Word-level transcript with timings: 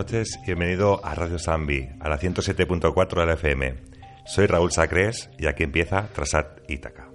Noches 0.00 0.38
y 0.42 0.46
bienvenido 0.46 1.04
a 1.04 1.14
Radio 1.14 1.38
Zambi, 1.38 1.86
a 2.00 2.08
la 2.08 2.18
107.4 2.18 3.20
de 3.20 3.26
la 3.26 3.34
FM. 3.34 3.74
Soy 4.24 4.46
Raúl 4.46 4.72
Sacrés 4.72 5.28
y 5.38 5.46
aquí 5.46 5.62
empieza 5.62 6.08
Trasat 6.14 6.70
Ítaca. 6.70 7.10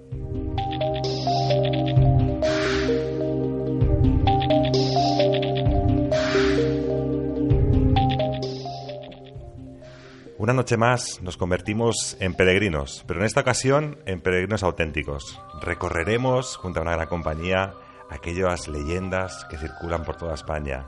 Una 10.38 10.52
noche 10.52 10.76
más 10.76 11.20
nos 11.22 11.36
convertimos 11.36 12.16
en 12.20 12.34
peregrinos, 12.34 13.02
pero 13.08 13.18
en 13.18 13.26
esta 13.26 13.40
ocasión 13.40 13.98
en 14.06 14.20
peregrinos 14.20 14.62
auténticos. 14.62 15.40
Recorreremos 15.60 16.56
junto 16.56 16.78
a 16.78 16.82
una 16.82 16.92
gran 16.92 17.08
compañía 17.08 17.74
aquellas 18.10 18.68
leyendas 18.68 19.44
que 19.50 19.58
circulan 19.58 20.04
por 20.04 20.16
toda 20.16 20.34
España 20.34 20.86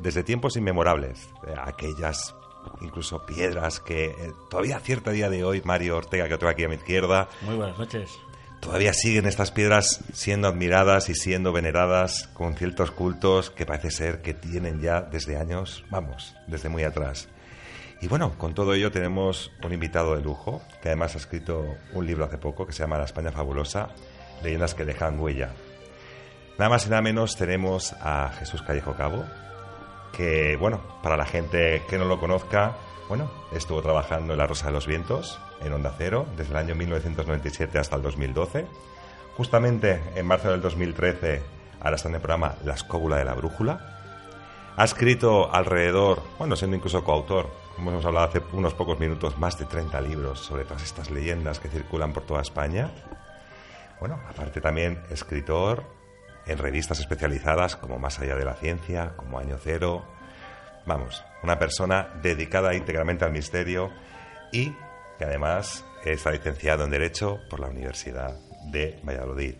desde 0.00 0.22
tiempos 0.22 0.56
inmemorables, 0.56 1.28
eh, 1.46 1.54
aquellas 1.60 2.34
incluso 2.80 3.24
piedras 3.24 3.80
que 3.80 4.06
eh, 4.06 4.32
todavía 4.50 4.76
a 4.76 4.80
cierto 4.80 5.10
día 5.10 5.30
de 5.30 5.44
hoy, 5.44 5.62
Mario 5.64 5.96
Ortega, 5.96 6.28
que 6.28 6.36
tengo 6.36 6.50
aquí 6.50 6.64
a 6.64 6.68
mi 6.68 6.76
izquierda. 6.76 7.28
Muy 7.42 7.56
buenas 7.56 7.78
noches. 7.78 8.18
Todavía 8.60 8.92
siguen 8.92 9.26
estas 9.26 9.52
piedras 9.52 10.00
siendo 10.12 10.48
admiradas 10.48 11.08
y 11.08 11.14
siendo 11.14 11.52
veneradas 11.52 12.28
con 12.34 12.56
ciertos 12.56 12.90
cultos 12.90 13.50
que 13.50 13.66
parece 13.66 13.90
ser 13.90 14.20
que 14.20 14.34
tienen 14.34 14.80
ya 14.80 15.00
desde 15.00 15.36
años, 15.36 15.84
vamos, 15.90 16.34
desde 16.48 16.68
muy 16.68 16.82
atrás. 16.82 17.28
Y 18.00 18.08
bueno, 18.08 18.36
con 18.36 18.54
todo 18.54 18.74
ello 18.74 18.90
tenemos 18.90 19.52
un 19.62 19.72
invitado 19.72 20.16
de 20.16 20.22
lujo, 20.22 20.62
que 20.82 20.88
además 20.88 21.14
ha 21.14 21.18
escrito 21.18 21.76
un 21.92 22.06
libro 22.06 22.24
hace 22.24 22.38
poco 22.38 22.66
que 22.66 22.72
se 22.72 22.80
llama 22.80 22.98
La 22.98 23.04
España 23.04 23.30
Fabulosa, 23.30 23.90
leyendas 24.42 24.74
que 24.74 24.84
dejan 24.84 25.18
huella. 25.20 25.52
Nada 26.58 26.70
más 26.70 26.86
y 26.86 26.90
nada 26.90 27.02
menos 27.02 27.36
tenemos 27.36 27.92
a 28.00 28.32
Jesús 28.38 28.62
Callejo 28.62 28.94
Cabo, 28.94 29.24
que, 30.12 30.56
bueno, 30.56 30.80
para 31.02 31.16
la 31.16 31.24
gente 31.24 31.82
que 31.88 31.98
no 31.98 32.04
lo 32.04 32.18
conozca, 32.18 32.76
bueno, 33.08 33.30
estuvo 33.52 33.80
trabajando 33.82 34.34
en 34.34 34.38
La 34.38 34.46
Rosa 34.46 34.66
de 34.66 34.72
los 34.72 34.86
Vientos, 34.86 35.40
en 35.62 35.72
Onda 35.72 35.94
Cero, 35.96 36.26
desde 36.36 36.50
el 36.52 36.58
año 36.58 36.74
1997 36.74 37.78
hasta 37.78 37.96
el 37.96 38.02
2012. 38.02 38.66
Justamente 39.36 40.00
en 40.14 40.26
marzo 40.26 40.50
del 40.50 40.60
2013, 40.60 41.42
ahora 41.80 41.96
está 41.96 42.08
en 42.08 42.16
el 42.16 42.20
programa 42.20 42.56
La 42.64 42.74
Escóbula 42.74 43.16
de 43.16 43.24
la 43.24 43.34
Brújula. 43.34 43.94
Ha 44.76 44.84
escrito 44.84 45.52
alrededor, 45.52 46.22
bueno, 46.38 46.54
siendo 46.54 46.76
incluso 46.76 47.02
coautor, 47.02 47.48
como 47.74 47.90
hemos 47.90 48.04
hablado 48.04 48.26
hace 48.26 48.42
unos 48.52 48.74
pocos 48.74 48.98
minutos, 48.98 49.38
más 49.38 49.58
de 49.58 49.64
30 49.64 50.00
libros 50.00 50.40
sobre 50.40 50.64
todas 50.64 50.82
estas 50.82 51.10
leyendas 51.10 51.60
que 51.60 51.68
circulan 51.68 52.12
por 52.12 52.24
toda 52.24 52.42
España. 52.42 52.90
Bueno, 54.00 54.20
aparte 54.28 54.60
también 54.60 55.02
escritor, 55.10 55.84
en 56.48 56.58
revistas 56.58 56.98
especializadas 57.00 57.76
como 57.76 57.98
Más 57.98 58.18
allá 58.18 58.34
de 58.34 58.44
la 58.44 58.54
ciencia, 58.54 59.12
como 59.16 59.38
Año 59.38 59.56
Cero. 59.62 60.04
Vamos, 60.86 61.24
una 61.42 61.58
persona 61.58 62.08
dedicada 62.22 62.74
íntegramente 62.74 63.24
al 63.24 63.32
misterio 63.32 63.92
y 64.52 64.72
que 65.18 65.24
además 65.24 65.84
está 66.12 66.30
licenciado 66.30 66.84
en 66.84 66.90
Derecho 66.90 67.40
por 67.48 67.60
la 67.60 67.68
Universidad 67.68 68.34
de 68.70 68.98
Valladolid. 69.02 69.54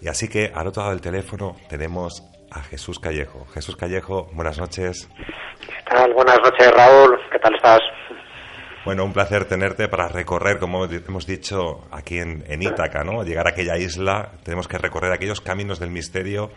Y 0.00 0.08
así 0.08 0.28
que 0.28 0.52
al 0.54 0.66
otro 0.66 0.82
lado 0.82 0.94
del 0.94 1.00
teléfono 1.00 1.56
tenemos 1.68 2.22
a 2.50 2.62
Jesús 2.62 2.98
Callejo. 2.98 3.46
Jesús 3.52 3.76
Callejo, 3.76 4.28
buenas 4.32 4.58
noches. 4.58 5.08
¿Qué 5.60 5.82
tal? 5.90 6.12
Buenas 6.14 6.38
noches, 6.42 6.70
Raúl. 6.72 7.18
¿Qué 7.32 7.38
tal 7.38 7.54
estás? 7.54 7.80
Bueno, 8.88 9.04
un 9.04 9.12
placer 9.12 9.44
tenerte 9.44 9.86
para 9.86 10.08
recorrer, 10.08 10.58
como 10.58 10.86
hemos 10.86 11.26
dicho 11.26 11.86
aquí 11.90 12.20
en, 12.20 12.62
Ítaca, 12.62 13.04
¿no? 13.04 13.22
Llegar 13.22 13.46
a 13.46 13.50
aquella 13.50 13.76
isla, 13.76 14.32
tenemos 14.44 14.66
que 14.66 14.78
recorrer 14.78 15.12
aquellos 15.12 15.42
caminos 15.42 15.78
del 15.78 15.90
misterio, 15.90 16.50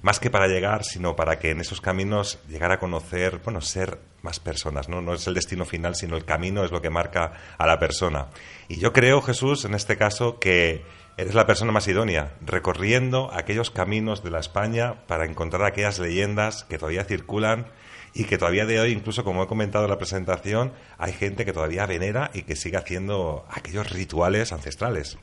más 0.00 0.20
que 0.20 0.30
para 0.30 0.46
llegar, 0.46 0.84
sino 0.84 1.16
para 1.16 1.40
que 1.40 1.50
en 1.50 1.60
esos 1.60 1.80
caminos 1.80 2.38
llegar 2.46 2.70
a 2.70 2.78
conocer, 2.78 3.40
bueno, 3.42 3.60
ser 3.60 3.98
más 4.22 4.38
personas, 4.38 4.88
¿no? 4.88 5.00
No 5.00 5.14
es 5.14 5.26
el 5.26 5.34
destino 5.34 5.64
final, 5.64 5.96
sino 5.96 6.16
el 6.16 6.24
camino 6.24 6.64
es 6.64 6.70
lo 6.70 6.80
que 6.80 6.90
marca 6.90 7.32
a 7.58 7.66
la 7.66 7.80
persona. 7.80 8.28
Y 8.68 8.76
yo 8.76 8.92
creo, 8.92 9.20
Jesús, 9.20 9.64
en 9.64 9.74
este 9.74 9.96
caso, 9.96 10.38
que 10.38 10.84
eres 11.16 11.34
la 11.34 11.44
persona 11.44 11.72
más 11.72 11.88
idónea, 11.88 12.34
recorriendo 12.40 13.32
aquellos 13.32 13.72
caminos 13.72 14.22
de 14.22 14.30
la 14.30 14.38
España 14.38 15.04
para 15.08 15.24
encontrar 15.24 15.64
aquellas 15.64 15.98
leyendas 15.98 16.62
que 16.62 16.78
todavía 16.78 17.02
circulan 17.02 17.66
y 18.14 18.24
que 18.24 18.38
todavía 18.38 18.64
de 18.64 18.80
hoy, 18.80 18.92
incluso 18.92 19.24
como 19.24 19.42
he 19.42 19.46
comentado 19.46 19.84
en 19.84 19.90
la 19.90 19.98
presentación, 19.98 20.72
hay 20.98 21.12
gente 21.12 21.44
que 21.44 21.52
todavía 21.52 21.86
venera 21.86 22.30
y 22.32 22.42
que 22.42 22.54
sigue 22.54 22.76
haciendo 22.76 23.44
aquellos 23.50 23.90
rituales 23.90 24.52
ancestrales. 24.52 25.18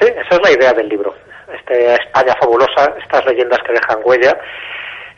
Sí, 0.00 0.06
esa 0.06 0.36
es 0.36 0.40
la 0.42 0.50
idea 0.50 0.72
del 0.72 0.88
libro. 0.88 1.14
Este 1.54 1.94
España 1.94 2.34
fabulosa, 2.40 2.94
estas 3.02 3.24
leyendas 3.26 3.58
que 3.66 3.72
dejan 3.72 3.98
huella. 4.02 4.34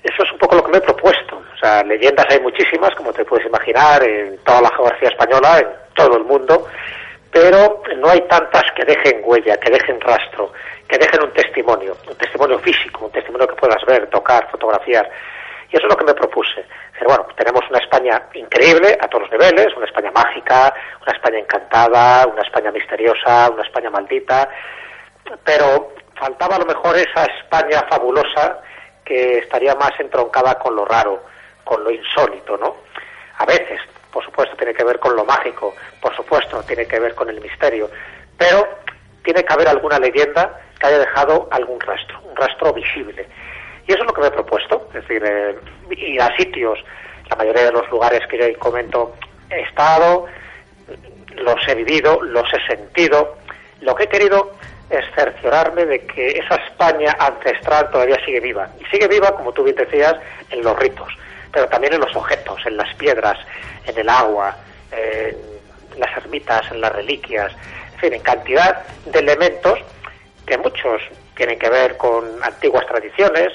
Eso 0.03 0.25
es 0.25 0.33
un 0.33 0.39
poco 0.39 0.57
lo 0.57 0.65
que 0.65 0.73
me 0.73 0.79
he 0.79 0.81
propuesto. 0.81 1.37
O 1.37 1.59
sea, 1.59 1.85
leyendas 1.85 2.27
hay 2.31 2.41
muchísimas, 2.41 2.91
como 2.97 3.13
te 3.13 3.25
puedes 3.25 3.47
imaginar, 3.47 4.03
en 4.03 4.37
toda 4.39 4.63
la 4.63 4.71
geografía 4.71 5.09
española, 5.09 5.61
en 5.61 5.69
todo 5.95 6.17
el 6.17 6.25
mundo, 6.25 6.67
pero 7.31 7.81
no 7.97 8.09
hay 8.09 8.21
tantas 8.23 8.65
que 8.75 8.85
dejen 8.85 9.21
huella, 9.25 9.57
que 9.59 9.71
dejen 9.71 10.01
rastro, 10.01 10.53
que 10.89 10.99
dejen 10.99 11.23
un 11.23 11.33
testimonio, 11.33 11.97
un 12.09 12.17
testimonio 12.17 12.59
físico, 12.59 13.05
un 13.05 13.13
testimonio 13.13 13.47
que 13.47 13.55
puedas 13.55 13.85
ver, 13.87 14.09
tocar, 14.09 14.51
fotografiar. 14.51 15.09
Y 15.73 15.77
eso 15.77 15.87
es 15.87 15.93
lo 15.93 15.97
que 15.97 16.05
me 16.05 16.15
propuse. 16.15 16.67
bueno, 17.07 17.27
tenemos 17.35 17.63
una 17.71 17.79
España 17.79 18.23
increíble 18.35 18.97
a 19.01 19.09
todos 19.09 19.23
los 19.23 19.33
niveles, 19.33 19.75
una 19.75 19.87
España 19.87 20.11
mágica, 20.11 20.75
una 21.01 21.13
España 21.13 21.39
encantada, 21.39 22.27
una 22.27 22.43
España 22.43 22.71
misteriosa, 22.71 23.51
una 23.51 23.63
España 23.63 23.89
maldita, 23.89 24.51
pero 25.43 25.95
faltaba 26.15 26.57
a 26.57 26.59
lo 26.59 26.67
mejor 26.67 26.97
esa 26.97 27.25
España 27.25 27.85
fabulosa 27.89 28.61
que 29.03 29.39
estaría 29.39 29.75
más 29.75 29.93
entroncada 29.99 30.59
con 30.59 30.77
lo 30.77 30.85
raro, 30.85 31.25
con 31.65 31.83
lo 31.83 31.91
insólito, 31.91 32.57
¿no? 32.59 32.77
A 33.39 33.47
veces, 33.47 33.81
por 34.13 34.23
supuesto, 34.25 34.55
tiene 34.57 34.75
que 34.75 34.85
ver 34.85 34.99
con 34.99 35.17
lo 35.17 35.25
mágico, 35.25 35.75
por 36.03 36.15
supuesto, 36.15 36.63
tiene 36.65 36.87
que 36.87 37.01
ver 37.01 37.15
con 37.15 37.31
el 37.31 37.41
misterio, 37.41 37.91
pero 38.37 38.69
tiene 39.25 39.43
que 39.43 39.53
haber 39.53 39.69
alguna 39.69 39.99
leyenda 39.99 40.61
que 40.79 40.87
haya 40.87 40.99
dejado 40.99 41.49
algún 41.51 41.81
rastro, 41.81 42.21
un 42.25 42.37
rastro 42.37 42.75
visible. 42.75 43.27
Y 43.87 43.93
eso 43.93 44.03
es 44.03 44.07
lo 44.07 44.15
que 44.15 44.21
me 44.21 44.27
he 44.29 44.31
propuesto, 44.31 44.87
es 44.89 45.03
decir, 45.03 45.23
eh, 45.25 45.57
ir 45.97 46.23
a 46.23 46.37
sitios, 46.37 46.79
la 47.29 47.37
mayoría 47.37 47.65
de 47.65 47.73
los 47.73 47.89
lugares 47.91 48.21
que 48.29 48.39
yo 48.39 48.59
comento 48.59 49.15
he 49.51 49.61
estado, 49.63 50.27
los 51.37 51.69
he 51.69 51.75
vivido, 51.75 52.23
los 52.23 52.47
he 52.53 52.67
sentido. 52.67 53.37
Lo 53.81 53.95
que 53.95 54.05
he 54.05 54.09
querido 54.09 54.53
es 54.91 55.05
cerciorarme 55.15 55.87
de 55.87 56.07
que 56.07 56.39
esa 56.39 56.57
España 56.57 57.17
ancestral 57.19 57.91
todavía 57.91 58.23
sigue 58.25 58.41
viva. 58.41 58.69
Y 58.79 58.85
sigue 58.87 59.09
viva, 59.09 59.35
como 59.35 59.53
tú 59.53 59.65
bien 59.65 59.77
decías, 59.77 60.15
en 60.51 60.63
los 60.63 60.79
ritos, 60.79 61.09
pero 61.51 61.67
también 61.69 61.95
en 61.95 62.01
los 62.01 62.15
objetos, 62.15 62.61
en 62.67 62.77
las 62.77 62.95
piedras, 62.97 63.39
en 63.87 63.99
el 63.99 64.09
agua, 64.09 64.57
en 64.93 65.37
las 65.99 66.17
ermitas, 66.19 66.71
en 66.71 66.81
las 66.81 66.93
reliquias, 66.93 67.53
en 67.95 67.99
fin, 68.01 68.13
en 68.13 68.21
cantidad 68.21 68.85
de 69.07 69.19
elementos 69.19 69.79
que 70.47 70.59
muchos 70.59 71.01
tienen 71.35 71.59
que 71.59 71.71
ver 71.71 71.97
con 71.97 72.25
antiguas 72.43 72.87
tradiciones, 72.87 73.53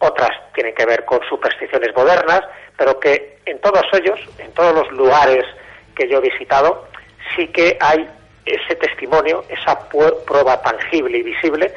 otras 0.00 0.30
tienen 0.54 0.74
que 0.74 0.86
ver 0.86 1.04
con 1.04 1.20
supersticiones 1.28 1.94
modernas, 1.94 2.40
pero 2.76 2.98
que 2.98 3.38
en 3.46 3.60
todos 3.60 3.84
ellos, 3.92 4.18
en 4.38 4.52
todos 4.52 4.74
los 4.74 4.90
lugares 4.92 5.44
que 5.94 6.08
yo 6.08 6.18
he 6.18 6.30
visitado, 6.30 6.88
sí 7.36 7.46
que 7.48 7.76
hay 7.80 8.08
ese 8.44 8.74
testimonio, 8.76 9.44
esa 9.48 9.78
prueba 9.88 10.60
tangible 10.62 11.18
y 11.18 11.22
visible 11.22 11.72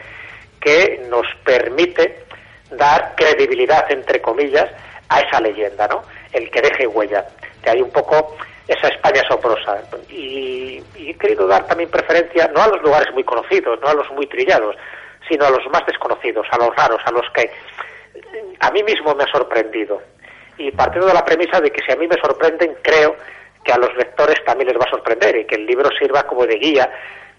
que 0.59 1.05
nos 1.09 1.25
permite 1.43 2.23
dar 2.71 3.13
credibilidad, 3.15 3.91
entre 3.91 4.21
comillas, 4.21 4.69
a 5.09 5.19
esa 5.19 5.41
leyenda, 5.41 5.87
¿no? 5.87 6.03
El 6.31 6.49
que 6.49 6.61
deje 6.61 6.87
huella. 6.87 7.25
Que 7.61 7.71
hay 7.71 7.81
un 7.81 7.91
poco 7.91 8.35
esa 8.67 8.87
España 8.87 9.21
asombrosa. 9.21 9.81
Y, 10.09 10.81
y, 10.95 11.09
he 11.09 11.17
querido 11.17 11.45
dar 11.47 11.67
también 11.67 11.89
preferencia 11.89 12.49
no 12.53 12.63
a 12.63 12.67
los 12.67 12.81
lugares 12.81 13.13
muy 13.13 13.23
conocidos, 13.23 13.79
no 13.81 13.89
a 13.89 13.93
los 13.93 14.09
muy 14.11 14.25
trillados, 14.27 14.75
sino 15.29 15.45
a 15.45 15.49
los 15.49 15.65
más 15.71 15.85
desconocidos, 15.85 16.47
a 16.51 16.57
los 16.57 16.75
raros, 16.75 17.01
a 17.05 17.11
los 17.11 17.29
que 17.33 17.51
a 18.59 18.71
mí 18.71 18.83
mismo 18.83 19.15
me 19.15 19.23
ha 19.23 19.31
sorprendido. 19.31 20.01
Y 20.57 20.71
partiendo 20.71 21.07
de 21.07 21.13
la 21.13 21.25
premisa 21.25 21.59
de 21.59 21.71
que 21.71 21.83
si 21.83 21.91
a 21.91 21.95
mí 21.95 22.07
me 22.07 22.19
sorprenden, 22.21 22.77
creo 22.81 23.15
que 23.63 23.71
a 23.71 23.77
los 23.77 23.95
lectores 23.95 24.43
también 24.45 24.69
les 24.69 24.77
va 24.77 24.85
a 24.85 24.91
sorprender 24.91 25.35
y 25.37 25.45
que 25.45 25.55
el 25.55 25.65
libro 25.65 25.89
sirva 25.97 26.23
como 26.23 26.45
de 26.45 26.55
guía, 26.55 26.91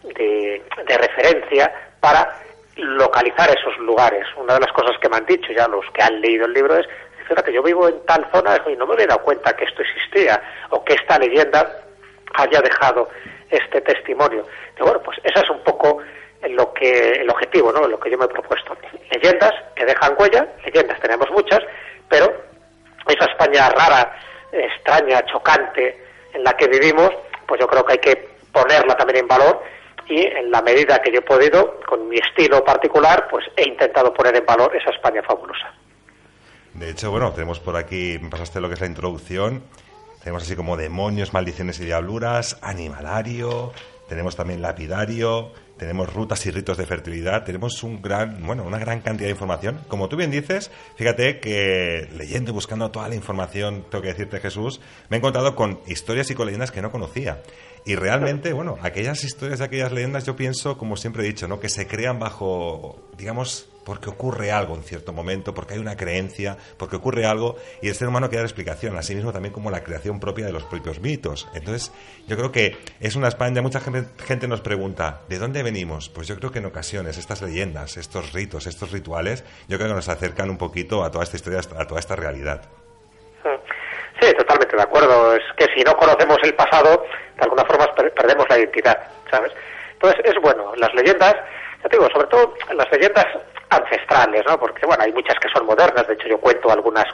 de, 0.03 0.63
referencia 0.87 1.73
para 2.01 2.37
localizar 2.77 3.49
esos 3.51 3.79
lugares. 3.79 4.27
Una 4.37 4.55
de 4.55 4.61
las 4.61 4.73
cosas 4.73 4.97
que 5.01 5.09
me 5.09 5.17
han 5.17 5.27
dicho 5.27 5.53
ya 5.53 5.69
los 5.69 5.85
que 5.93 6.03
han 6.03 6.21
leído 6.21 6.47
el 6.47 6.53
libro 6.53 6.77
es, 6.77 6.87
fíjate, 7.29 7.53
yo 7.53 7.63
vivo 7.63 7.89
en 7.89 8.05
tal 8.07 8.27
zona 8.33 8.61
y 8.67 8.77
no 8.77 8.87
me 8.87 8.95
había 8.95 9.07
dado 9.07 9.23
cuenta 9.23 9.55
que 9.55 9.65
esto 9.65 9.83
existía 9.83 10.43
o 10.71 10.85
que 10.85 10.95
esta 10.95 11.19
leyenda 11.19 11.85
haya 12.35 12.61
dejado 12.61 13.09
este 13.51 13.81
testimonio. 13.81 14.47
Y 14.79 14.83
bueno, 14.83 15.01
pues 15.03 15.19
esa 15.23 15.41
es 15.41 15.51
un 15.51 15.63
poco 15.63 15.99
lo 16.51 16.73
que 16.73 17.13
el 17.13 17.31
objetivo, 17.31 17.73
¿no? 17.73 17.87
Lo 17.87 17.99
que 17.99 18.11
yo 18.11 18.19
me 18.19 18.27
he 18.27 18.29
propuesto. 18.29 18.77
Leyendas 19.11 19.53
que 19.75 19.85
dejan 19.85 20.15
huella, 20.19 20.47
leyendas 20.65 21.01
tenemos 21.01 21.31
muchas, 21.31 21.61
pero 22.09 22.33
esa 23.07 23.25
España 23.27 23.69
rara, 23.71 24.17
extraña, 24.53 25.25
chocante, 25.27 26.05
en 26.33 26.45
la 26.45 26.57
que 26.57 26.69
vivimos, 26.69 27.11
pues 27.47 27.61
yo 27.61 27.67
creo 27.67 27.85
que 27.85 27.93
hay 27.93 27.99
que 27.99 28.29
ponerla 28.53 28.97
también 28.97 29.21
en 29.21 29.29
valor 29.29 29.63
y 30.07 30.27
en 30.27 30.51
la 30.51 30.63
medida 30.63 31.01
que 31.01 31.11
yo 31.11 31.19
he 31.19 31.23
podido, 31.23 31.81
con 31.87 32.09
mi 32.09 32.19
estilo 32.19 32.65
particular, 32.65 33.27
pues 33.31 33.47
he 33.57 33.67
intentado 33.67 34.13
poner 34.13 34.37
en 34.37 34.45
valor 34.45 34.75
esa 34.77 34.91
España 34.91 35.23
fabulosa. 35.23 35.73
De 36.75 36.91
hecho, 36.91 37.11
bueno, 37.11 37.33
tenemos 37.33 37.61
por 37.61 37.77
aquí, 37.77 38.19
me 38.21 38.29
pasaste 38.29 38.61
lo 38.61 38.69
que 38.69 38.75
es 38.75 38.81
la 38.81 38.87
introducción, 38.87 39.63
tenemos 40.23 40.43
así 40.43 40.57
como 40.57 40.77
demonios, 40.77 41.33
maldiciones 41.33 41.79
y 41.81 41.85
diabluras, 41.85 42.59
animalario, 42.63 43.73
tenemos 44.09 44.37
también 44.37 44.61
lapidario, 44.61 45.53
tenemos 45.77 46.13
rutas 46.13 46.45
y 46.47 46.51
ritos 46.51 46.77
de 46.79 46.87
fertilidad, 46.87 47.45
tenemos 47.45 47.83
un 47.83 48.01
gran, 48.01 48.45
bueno, 48.47 48.65
una 48.65 48.79
gran 48.79 49.01
cantidad 49.01 49.27
de 49.27 49.33
información. 49.33 49.81
Como 49.89 50.09
tú 50.09 50.17
bien 50.17 50.31
dices, 50.31 50.71
fíjate 50.97 51.41
que 51.41 52.09
leyendo 52.17 52.51
y 52.51 52.55
buscando 52.55 52.91
toda 52.91 53.09
la 53.09 53.15
información, 53.15 53.85
tengo 53.91 54.03
que 54.03 54.09
decirte 54.09 54.41
Jesús, 54.41 54.81
me 55.09 55.17
he 55.17 55.19
encontrado 55.19 55.55
con 55.55 55.81
historias 55.87 56.31
y 56.31 56.35
con 56.35 56.47
leyendas 56.47 56.71
que 56.71 56.83
no 56.83 56.91
conocía. 56.91 57.43
Y 57.87 57.97
realmente, 57.97 58.53
bueno, 58.53 58.79
aquellas 58.83 59.25
historias 59.25 59.61
aquellas 59.61 59.93
leyendas 59.93 60.25
yo 60.25 60.37
pienso, 60.37 60.79
como 60.79 60.97
siempre 60.97 61.23
he 61.23 61.27
dicho, 61.27 61.47
¿no? 61.49 61.61
que 61.61 61.69
se 61.69 61.87
crean 61.87 62.19
bajo, 62.19 63.09
digamos, 63.19 63.69
porque 63.85 64.09
ocurre 64.09 64.51
algo 64.51 64.75
en 64.75 64.83
cierto 64.83 65.13
momento, 65.13 65.53
porque 65.53 65.75
hay 65.75 65.81
una 65.81 65.97
creencia, 65.97 66.57
porque 66.79 66.97
ocurre 66.97 67.27
algo 67.27 67.57
y 67.83 67.89
el 67.89 67.95
ser 67.95 68.09
humano 68.09 68.29
quiere 68.29 68.39
dar 68.39 68.47
explicación, 68.47 68.97
así 68.97 69.15
mismo 69.15 69.33
también 69.33 69.53
como 69.53 69.71
la 69.71 69.85
creación 69.85 70.19
propia 70.19 70.47
de 70.47 70.53
los 70.53 70.65
propios 70.65 71.01
mitos. 71.01 71.47
Entonces, 71.55 71.93
yo 72.27 72.37
creo 72.37 72.51
que 72.51 72.79
es 73.01 73.17
una 73.17 73.29
España, 73.29 73.61
mucha 73.61 73.81
gente, 73.81 74.09
gente 74.25 74.49
nos 74.49 74.63
pregunta, 74.63 75.21
¿de 75.29 75.39
dónde 75.39 75.63
venimos? 75.63 76.09
Pues 76.09 76.27
yo 76.27 76.37
creo 76.37 76.51
que 76.51 76.61
en 76.61 76.67
ocasiones 76.67 77.19
estas 77.19 77.43
leyendas, 77.43 77.99
estos 77.99 78.33
ritos, 78.33 78.67
estos 78.67 78.91
rituales, 78.93 79.45
yo 79.69 79.77
creo 79.77 79.91
que 79.91 79.97
nos 79.97 80.09
acercan 80.09 80.49
un 80.49 80.57
poquito 80.57 81.05
a 81.05 81.11
toda 81.11 81.25
esta 81.25 81.37
historia, 81.37 81.61
a 81.61 81.85
toda 81.87 82.01
esta 82.01 82.17
realidad. 82.17 82.63
Sí, 84.21 84.29
de 84.77 84.83
acuerdo. 84.83 85.35
Es 85.35 85.45
que 85.57 85.67
si 85.75 85.83
no 85.83 85.97
conocemos 85.97 86.39
el 86.43 86.55
pasado, 86.55 87.05
de 87.37 87.43
alguna 87.43 87.65
forma 87.65 87.87
perdemos 87.95 88.47
la 88.49 88.59
identidad, 88.59 88.99
¿sabes? 89.31 89.53
Entonces, 89.93 90.21
es 90.25 90.35
bueno, 90.41 90.73
las 90.77 90.93
leyendas, 90.95 91.35
ya 91.83 91.89
te 91.89 91.97
digo, 91.97 92.09
sobre 92.11 92.27
todo 92.29 92.55
las 92.75 92.91
leyendas 92.93 93.27
ancestrales, 93.71 94.45
¿no? 94.47 94.59
Porque, 94.59 94.87
bueno, 94.87 95.03
hay 95.03 95.13
muchas 95.13 95.39
que 95.39 95.49
son 95.49 95.67
modernas, 95.67 96.07
de 96.07 96.15
hecho 96.15 96.29
yo 96.29 96.39
cuento 96.39 96.71
algunas, 96.71 97.07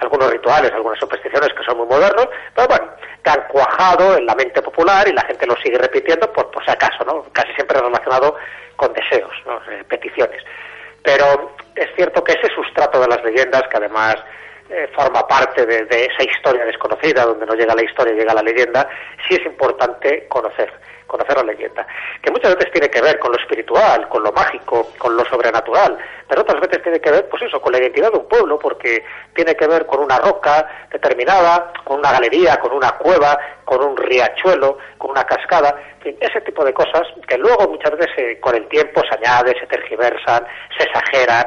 algunos 0.00 0.30
rituales, 0.30 0.72
algunas 0.72 0.98
supersticiones 0.98 1.50
que 1.54 1.64
son 1.64 1.78
muy 1.78 1.86
modernos, 1.86 2.28
pero 2.54 2.68
bueno, 2.68 2.86
que 3.22 3.30
han 3.30 3.46
cuajado 3.48 4.16
en 4.16 4.26
la 4.26 4.34
mente 4.34 4.62
popular 4.62 5.06
y 5.08 5.12
la 5.12 5.22
gente 5.22 5.46
lo 5.46 5.56
sigue 5.56 5.78
repitiendo 5.78 6.32
por, 6.32 6.50
por 6.50 6.64
si 6.64 6.70
acaso, 6.70 7.04
¿no? 7.04 7.24
Casi 7.32 7.52
siempre 7.54 7.80
relacionado 7.80 8.36
con 8.76 8.92
deseos, 8.92 9.32
¿no? 9.46 9.60
Eh, 9.70 9.84
peticiones. 9.88 10.42
Pero 11.02 11.54
es 11.74 11.88
cierto 11.96 12.22
que 12.24 12.32
ese 12.32 12.52
sustrato 12.54 13.00
de 13.00 13.08
las 13.08 13.22
leyendas, 13.24 13.62
que 13.70 13.76
además 13.76 14.16
eh, 14.70 14.88
forma 14.94 15.26
parte 15.26 15.64
de, 15.64 15.86
esa 15.90 16.22
historia 16.22 16.64
desconocida, 16.64 17.24
donde 17.24 17.46
no 17.46 17.54
llega 17.54 17.74
la 17.74 17.82
historia, 17.82 18.12
llega 18.12 18.34
la 18.34 18.42
leyenda, 18.42 18.88
sí 19.26 19.34
es 19.34 19.46
importante 19.46 20.26
conocer 20.28 20.72
conocer 21.06 21.38
la 21.38 21.42
leyenda, 21.42 21.86
que 22.22 22.30
muchas 22.30 22.54
veces 22.54 22.70
tiene 22.70 22.90
que 22.90 23.00
ver 23.00 23.18
con 23.18 23.32
lo 23.32 23.38
espiritual, 23.38 24.06
con 24.10 24.22
lo 24.22 24.30
mágico, 24.30 24.90
con 24.98 25.16
lo 25.16 25.24
sobrenatural, 25.24 25.96
pero 26.28 26.42
otras 26.42 26.60
veces 26.60 26.82
tiene 26.82 27.00
que 27.00 27.10
ver, 27.10 27.26
pues 27.30 27.42
eso, 27.42 27.62
con 27.62 27.72
la 27.72 27.78
identidad 27.78 28.12
de 28.12 28.18
un 28.18 28.28
pueblo, 28.28 28.58
porque 28.58 29.02
tiene 29.34 29.56
que 29.56 29.66
ver 29.66 29.86
con 29.86 30.00
una 30.00 30.18
roca 30.18 30.68
determinada, 30.92 31.72
con 31.82 32.00
una 32.00 32.12
galería, 32.12 32.58
con 32.60 32.72
una 32.72 32.90
cueva, 32.92 33.38
con 33.64 33.82
un 33.82 33.96
riachuelo, 33.96 34.76
con 34.98 35.10
una 35.12 35.24
cascada, 35.24 35.74
en 35.96 36.02
fin, 36.02 36.16
ese 36.20 36.42
tipo 36.42 36.62
de 36.62 36.74
cosas 36.74 37.08
que 37.26 37.38
luego 37.38 37.68
muchas 37.68 37.92
veces 37.92 38.12
eh, 38.18 38.38
con 38.38 38.54
el 38.54 38.68
tiempo 38.68 39.00
se 39.08 39.16
añaden, 39.16 39.54
se 39.58 39.66
tergiversan, 39.66 40.46
se 40.76 40.84
exageran, 40.84 41.46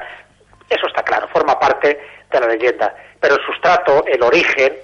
eso 0.68 0.88
está 0.88 1.04
claro, 1.04 1.28
forma 1.32 1.60
parte 1.60 2.00
de 2.40 2.48
la 2.48 2.54
leyenda, 2.54 2.96
pero 3.20 3.36
el 3.36 3.46
sustrato, 3.46 4.04
el 4.08 4.22
origen, 4.24 4.78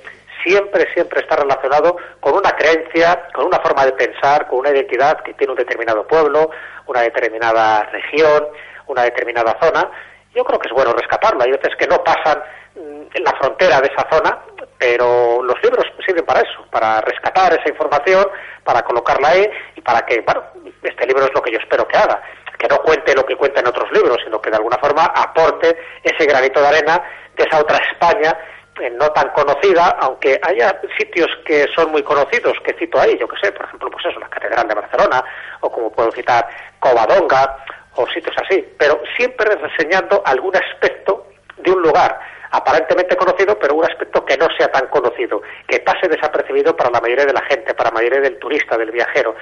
siempre, 0.44 0.92
siempre 0.94 1.22
está 1.22 1.36
relacionado 1.36 1.98
con 2.20 2.36
una 2.36 2.52
creencia, 2.52 3.28
con 3.34 3.46
una 3.46 3.60
forma 3.60 3.86
de 3.86 3.94
pensar, 3.94 4.48
con 4.48 4.60
una 4.60 4.70
identidad 4.70 5.22
que 5.22 5.34
tiene 5.34 5.52
un 5.52 5.58
determinado 5.58 6.06
pueblo, 6.08 6.50
una 6.86 7.02
determinada 7.02 7.84
región, 7.92 8.48
una 8.88 9.04
determinada 9.04 9.58
zona. 9.62 9.90
Yo 10.34 10.44
creo 10.44 10.60
que 10.60 10.68
es 10.68 10.74
bueno 10.74 10.94
rescatarla. 10.94 11.44
Hay 11.44 11.52
veces 11.52 11.76
que 11.78 11.88
no 11.88 12.04
pasan 12.04 12.42
mm, 12.76 13.02
en 13.14 13.24
la 13.24 13.32
frontera 13.34 13.82
de 13.82 13.88
esa 13.88 14.08
zona, 14.12 14.40
pero 14.78 15.42
los 15.44 15.62
libros 15.64 15.86
sirven 16.06 16.26
para 16.26 16.42
eso, 16.42 16.66
para 16.72 17.02
rescatar 17.02 17.54
esa 17.54 17.70
información, 17.70 18.26
para 18.64 18.84
colocarla 18.84 19.30
ahí 19.30 19.50
y 19.76 19.82
para 19.82 20.06
que, 20.06 20.22
bueno, 20.22 20.44
este 20.84 21.06
libro 21.08 21.26
es 21.26 21.34
lo 21.34 21.42
que 21.42 21.52
yo 21.52 21.60
espero 21.60 21.88
que 21.88 21.98
haga, 21.98 22.22
que 22.58 22.68
no 22.68 22.78
cuente 22.82 23.16
lo 23.16 23.26
que 23.26 23.36
cuenta 23.36 23.60
en 23.60 23.68
otros 23.68 23.92
libros, 23.92 24.18
sino 24.24 24.42
que 24.42 24.50
de 24.50 24.58
alguna 24.58 24.78
forma 24.78 25.06
aporte 25.06 25.78
ese 26.04 26.26
granito 26.26 26.62
de 26.62 26.68
arena 26.68 27.04
de 27.38 27.44
esa 27.44 27.60
otra 27.60 27.78
España 27.78 28.38
eh, 28.80 28.92
no 28.92 29.10
tan 29.10 29.30
conocida, 29.30 29.98
aunque 30.02 30.40
haya 30.44 30.80
sitios 30.98 31.28
que 31.46 31.66
son 31.76 31.92
muy 31.92 32.04
conocidos, 32.04 32.54
que 32.64 32.74
cito 32.74 33.00
ahí, 33.00 33.18
yo 33.18 33.28
que 33.28 33.38
sé, 33.42 33.52
por 33.52 33.66
ejemplo, 33.66 33.90
pues 33.90 34.06
eso, 34.06 34.20
la 34.20 34.30
Catedral 34.30 34.68
de 34.68 34.76
Barcelona, 34.76 35.24
o 35.62 35.72
como 35.72 35.92
puedo 35.92 36.12
citar 36.12 36.48
Covadonga, 36.80 37.58
o 37.96 38.08
sitios 38.08 38.36
así, 38.38 38.64
pero 38.78 39.02
siempre 39.16 39.56
reseñando 39.56 40.22
algún 40.24 40.56
aspecto 40.56 41.28
de 41.58 41.72
un 41.72 41.82
lugar 41.82 42.20
aparentemente 42.52 43.16
conocido, 43.16 43.58
pero 43.60 43.76
un 43.76 43.84
aspecto 43.84 44.24
que 44.24 44.38
no 44.38 44.48
sea 44.58 44.72
tan 44.72 44.88
conocido, 44.88 45.42
que 45.68 45.80
pase 45.80 46.08
desapercibido 46.08 46.76
para 46.76 46.92
la 46.92 47.02
mayoría 47.02 47.26
de 47.26 47.34
la 47.34 47.42
gente, 47.42 47.74
para 47.74 47.90
la 47.90 47.96
mayoría 47.96 48.22
del 48.22 48.38
turista, 48.38 48.78
del 48.78 48.92
viajero. 48.92 49.36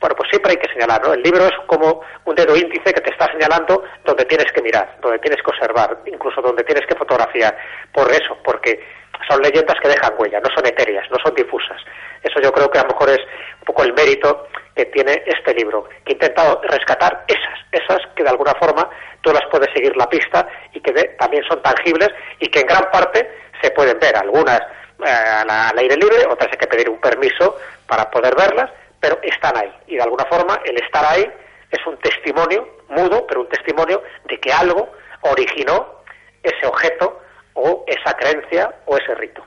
Bueno, 0.00 0.16
pues 0.16 0.30
siempre 0.30 0.52
hay 0.52 0.56
que 0.56 0.72
señalar, 0.72 1.02
¿no? 1.02 1.12
El 1.12 1.22
libro 1.22 1.44
es 1.44 1.54
como 1.66 2.00
un 2.24 2.34
dedo 2.34 2.56
índice 2.56 2.94
que 2.94 3.02
te 3.02 3.10
está 3.10 3.30
señalando 3.30 3.84
donde 4.04 4.24
tienes 4.24 4.50
que 4.50 4.62
mirar, 4.62 4.96
donde 5.02 5.18
tienes 5.18 5.42
que 5.42 5.50
observar, 5.50 5.98
incluso 6.06 6.40
donde 6.40 6.64
tienes 6.64 6.86
que 6.86 6.96
fotografiar. 6.96 7.54
Por 7.92 8.10
eso, 8.10 8.38
porque 8.42 8.80
son 9.28 9.42
leyendas 9.42 9.78
que 9.82 9.88
dejan 9.88 10.14
huella, 10.16 10.40
no 10.40 10.48
son 10.54 10.66
etéreas, 10.66 11.04
no 11.10 11.18
son 11.22 11.34
difusas. 11.34 11.76
Eso 12.22 12.40
yo 12.40 12.50
creo 12.50 12.70
que 12.70 12.78
a 12.78 12.82
lo 12.82 12.88
mejor 12.88 13.10
es 13.10 13.20
un 13.58 13.64
poco 13.66 13.84
el 13.84 13.92
mérito 13.92 14.48
que 14.74 14.86
tiene 14.86 15.22
este 15.26 15.52
libro, 15.52 15.86
que 16.04 16.12
ha 16.12 16.14
intentado 16.14 16.62
rescatar 16.62 17.24
esas, 17.28 17.58
esas 17.70 17.98
que 18.16 18.22
de 18.22 18.30
alguna 18.30 18.54
forma 18.54 18.88
tú 19.20 19.32
las 19.32 19.44
puedes 19.50 19.68
seguir 19.74 19.94
la 19.96 20.08
pista 20.08 20.48
y 20.72 20.80
que 20.80 20.92
también 21.18 21.44
son 21.44 21.60
tangibles 21.60 22.08
y 22.38 22.48
que 22.48 22.60
en 22.60 22.66
gran 22.66 22.90
parte 22.90 23.30
se 23.60 23.70
pueden 23.72 23.98
ver, 23.98 24.16
algunas 24.16 24.60
eh, 25.04 25.10
al 25.10 25.78
aire 25.78 25.96
libre, 25.96 26.26
otras 26.26 26.50
hay 26.52 26.58
que 26.58 26.66
pedir 26.66 26.88
un 26.88 27.00
permiso 27.00 27.58
para 27.86 28.10
poder 28.10 28.34
verlas, 28.34 28.70
pero 29.00 29.18
están 29.22 29.56
ahí. 29.56 29.72
Y 29.86 29.96
de 29.96 30.02
alguna 30.02 30.24
forma 30.26 30.60
el 30.64 30.76
estar 30.76 31.04
ahí 31.04 31.24
es 31.70 31.86
un 31.86 31.96
testimonio 31.98 32.68
mudo, 32.88 33.26
pero 33.26 33.42
un 33.42 33.48
testimonio 33.48 34.02
de 34.28 34.38
que 34.38 34.52
algo 34.52 34.90
originó 35.22 36.02
ese 36.42 36.66
objeto 36.66 37.20
o 37.54 37.84
esa 37.86 38.16
creencia 38.16 38.74
o 38.86 38.96
ese 38.96 39.14
rito. 39.14 39.44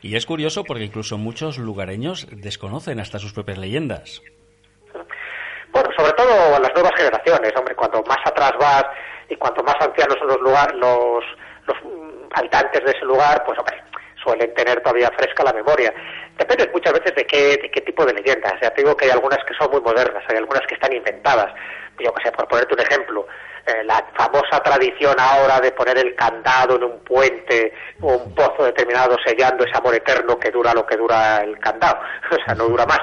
Y 0.00 0.16
es 0.16 0.26
curioso 0.26 0.64
porque 0.64 0.84
incluso 0.84 1.16
muchos 1.16 1.58
lugareños 1.58 2.26
desconocen 2.30 2.98
hasta 2.98 3.18
sus 3.18 3.32
propias 3.32 3.58
leyendas. 3.58 4.20
Bueno, 5.70 5.88
sobre 5.96 6.12
todo 6.12 6.58
las 6.58 6.74
nuevas 6.74 6.92
generaciones, 6.96 7.52
hombre, 7.56 7.74
cuanto 7.74 8.02
más 8.02 8.18
atrás 8.24 8.52
vas 8.58 8.84
y 9.28 9.36
cuanto 9.36 9.62
más 9.62 9.76
ancianos 9.80 10.16
son 10.18 10.28
los 10.28 10.40
lugar, 10.40 10.74
los, 10.74 11.24
los 11.66 11.76
habitantes 12.34 12.84
de 12.84 12.90
ese 12.90 13.04
lugar, 13.04 13.42
pues 13.46 13.58
hombre, 13.58 13.82
suelen 14.22 14.52
tener 14.54 14.80
todavía 14.80 15.10
fresca 15.16 15.44
la 15.44 15.52
memoria. 15.52 15.92
Depende 16.38 16.70
muchas 16.72 16.92
veces 16.92 17.14
de 17.14 17.26
qué, 17.26 17.58
de 17.62 17.70
qué 17.70 17.80
tipo 17.80 18.04
de 18.04 18.14
leyendas. 18.14 18.54
Ya 18.62 18.70
te 18.70 18.82
digo 18.82 18.96
que 18.96 19.06
hay 19.06 19.10
algunas 19.10 19.38
que 19.44 19.54
son 19.54 19.70
muy 19.70 19.80
modernas, 19.80 20.24
hay 20.28 20.36
algunas 20.36 20.66
que 20.66 20.74
están 20.74 20.92
inventadas. 20.92 21.52
Yo 21.98 22.12
por 22.12 22.48
ponerte 22.48 22.74
un 22.74 22.80
ejemplo, 22.80 23.26
eh, 23.64 23.84
la 23.84 24.04
famosa 24.16 24.60
tradición 24.60 25.14
ahora 25.20 25.60
de 25.60 25.70
poner 25.70 25.96
el 25.96 26.16
candado 26.16 26.74
en 26.76 26.82
un 26.82 26.98
puente 27.04 27.72
o 28.00 28.16
un 28.16 28.34
pozo 28.34 28.64
determinado 28.64 29.16
sellando 29.24 29.64
ese 29.64 29.76
amor 29.76 29.94
eterno 29.94 30.36
que 30.36 30.50
dura 30.50 30.74
lo 30.74 30.84
que 30.84 30.96
dura 30.96 31.42
el 31.44 31.56
candado, 31.60 32.00
o 32.32 32.44
sea, 32.44 32.56
no 32.56 32.64
dura 32.64 32.86
más. 32.86 32.98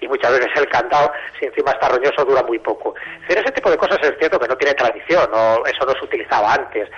Y 0.00 0.06
muchas 0.06 0.30
veces 0.30 0.50
el 0.54 0.68
candado, 0.68 1.10
si 1.40 1.46
encima 1.46 1.72
está 1.72 1.88
roñoso, 1.88 2.24
dura 2.24 2.44
muy 2.44 2.60
poco. 2.60 2.94
Pero 3.26 3.40
ese 3.40 3.50
tipo 3.50 3.70
de 3.70 3.76
cosas 3.76 3.98
es 4.02 4.14
cierto 4.18 4.38
que 4.38 4.46
no 4.46 4.56
tiene 4.56 4.74
tradición, 4.74 5.28
o 5.32 5.66
eso 5.66 5.84
no 5.84 5.92
se 5.98 6.04
utilizaba 6.04 6.54
antes. 6.54 6.88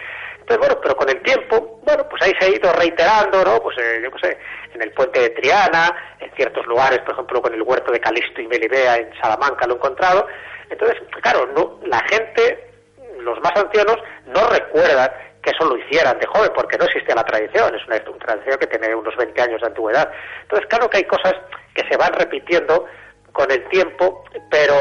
Entonces, 0.46 0.68
bueno, 0.68 0.80
pero 0.80 0.96
con 0.96 1.08
el 1.08 1.20
tiempo, 1.22 1.80
bueno, 1.82 2.08
pues 2.08 2.22
ahí 2.22 2.32
se 2.38 2.46
ha 2.46 2.48
ido 2.48 2.72
reiterando, 2.72 3.44
¿no? 3.44 3.60
Pues 3.60 3.76
eh, 3.78 4.00
yo 4.00 4.12
qué 4.12 4.28
sé, 4.28 4.38
en 4.74 4.82
el 4.82 4.92
puente 4.92 5.18
de 5.18 5.30
Triana, 5.30 6.14
en 6.20 6.30
ciertos 6.36 6.64
lugares, 6.68 7.00
por 7.00 7.14
ejemplo, 7.14 7.42
con 7.42 7.52
el 7.52 7.62
huerto 7.62 7.90
de 7.90 7.98
Calisto 7.98 8.40
y 8.40 8.46
Melibea 8.46 8.96
en 8.96 9.12
Salamanca 9.20 9.66
lo 9.66 9.72
he 9.72 9.76
encontrado. 9.78 10.28
Entonces, 10.70 11.02
claro, 11.20 11.48
no, 11.52 11.80
la 11.88 11.98
gente, 12.08 12.70
los 13.18 13.40
más 13.40 13.56
ancianos, 13.56 13.96
no 14.26 14.46
recuerdan 14.48 15.10
que 15.42 15.50
eso 15.50 15.68
lo 15.68 15.78
hicieran 15.78 16.16
de 16.20 16.26
joven, 16.26 16.52
porque 16.54 16.78
no 16.78 16.84
existía 16.84 17.16
la 17.16 17.24
tradición, 17.24 17.74
es 17.74 17.84
una, 17.88 17.96
una 18.08 18.24
tradición 18.24 18.58
que 18.60 18.66
tiene 18.68 18.94
unos 18.94 19.16
20 19.16 19.42
años 19.42 19.60
de 19.60 19.66
antigüedad. 19.66 20.12
Entonces, 20.42 20.68
claro 20.68 20.88
que 20.88 20.98
hay 20.98 21.04
cosas 21.04 21.34
que 21.74 21.82
se 21.90 21.96
van 21.96 22.12
repitiendo 22.12 22.86
con 23.32 23.50
el 23.50 23.68
tiempo, 23.68 24.24
pero 24.48 24.76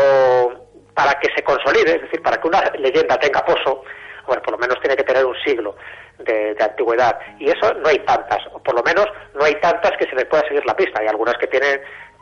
para 0.93 1.19
que 1.19 1.29
se 1.35 1.43
consolide, 1.43 1.95
es 1.95 2.01
decir, 2.03 2.21
para 2.21 2.37
que 2.37 2.47
una 2.47 2.61
leyenda 2.77 3.17
tenga 3.17 3.43
poso, 3.43 3.83
bueno, 4.27 4.41
por 4.41 4.53
lo 4.53 4.57
menos 4.57 4.79
tiene 4.81 4.95
que 4.95 5.03
tener 5.03 5.25
un 5.25 5.35
siglo 5.45 5.75
de, 6.19 6.55
antigüedad. 6.59 7.19
Y 7.39 7.49
eso 7.49 7.73
no 7.75 7.89
hay 7.89 7.99
tantas, 7.99 8.39
o 8.53 8.59
por 8.59 8.75
lo 8.75 8.83
menos 8.83 9.05
no 9.33 9.43
hay 9.43 9.55
tantas 9.55 9.91
que 9.97 10.05
se 10.05 10.15
les 10.15 10.25
pueda 10.25 10.47
seguir 10.47 10.65
la 10.65 10.75
pista. 10.75 11.01
Hay 11.01 11.07
algunas 11.07 11.35
que 11.35 11.47
tienen 11.47 11.81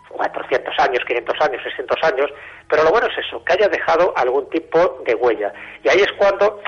400 0.10 0.74
años, 0.79 1.03
500 1.07 1.41
años, 1.41 1.63
600 1.63 1.98
años, 2.03 2.31
pero 2.69 2.83
lo 2.83 2.91
bueno 2.91 3.07
es 3.07 3.25
eso, 3.25 3.43
que 3.43 3.53
haya 3.53 3.67
dejado 3.67 4.13
algún 4.15 4.50
tipo 4.50 5.01
de 5.05 5.15
huella. 5.15 5.53
Y 5.83 5.89
ahí 5.89 6.00
es 6.00 6.12
cuando, 6.17 6.62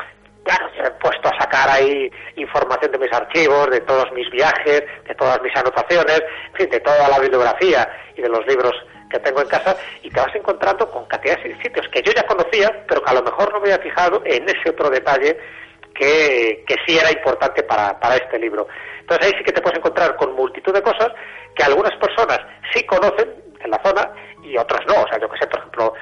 claro, 0.44 0.70
he 0.84 0.92
puesto 0.92 1.30
a 1.30 1.40
sacar 1.40 1.70
ahí 1.70 2.12
información 2.36 2.92
de 2.92 2.98
mis 3.00 3.14
archivos, 3.14 3.70
de 3.70 3.82
todos 3.82 4.12
mis 4.14 4.30
viajes, 4.32 4.84
de 5.08 5.16
todas 5.16 5.42
mis 5.42 5.56
anotaciones, 5.56 6.22
en 6.50 6.56
fin, 6.56 6.70
de 6.70 6.80
toda 6.80 7.08
la 7.08 7.20
bibliografía 7.20 7.88
y 8.16 8.22
de 8.22 8.30
los 8.30 8.46
libros 8.48 8.74
tengo 9.20 9.42
en 9.42 9.48
casa 9.48 9.76
y 10.04 10.10
te 10.10 10.20
vas 10.20 10.36
encontrando 10.36 10.90
con 10.90 11.06
cantidades 11.06 11.44
de 11.44 11.62
sitios 11.62 11.88
que 11.90 12.02
yo 12.02 12.12
ya 12.14 12.26
conocía, 12.26 12.86
pero 12.88 13.02
que 13.04 13.12
a 13.12 13.16
lo 13.16 13.24
mejor 13.24 13.52
no 13.52 13.60
me 13.60 13.72
había 13.72 13.84
fijado 13.84 14.22
en 14.26 14.48
ese 14.48 14.70
otro 14.70 14.90
detalle 14.90 15.38
que, 15.94 16.64
que 16.68 16.76
sí 16.86 16.98
era 16.98 17.12
importante 17.12 17.64
para, 17.64 18.00
para 18.00 18.16
este 18.16 18.38
libro. 18.40 18.68
Entonces 19.00 19.28
ahí 19.28 19.34
sí 19.38 19.44
que 19.44 19.52
te 19.52 19.62
puedes 19.62 19.78
encontrar 19.78 20.16
con 20.16 20.34
multitud 20.34 20.74
de 20.74 20.82
cosas 20.82 21.10
que 21.56 21.64
algunas 21.64 21.96
personas 21.98 22.40
sí 22.74 22.84
conocen 22.86 23.34
en 23.60 23.72
la 23.72 23.82
zona 23.84 24.12
y 24.44 24.58
otras 24.58 24.82
no. 24.88 25.04
O 25.04 25.08
sea, 25.08 25.20
yo 25.20 25.30
que 25.30 25.38
sé, 25.38 25.48
por 25.48 25.60
ejemplo, 25.60 25.94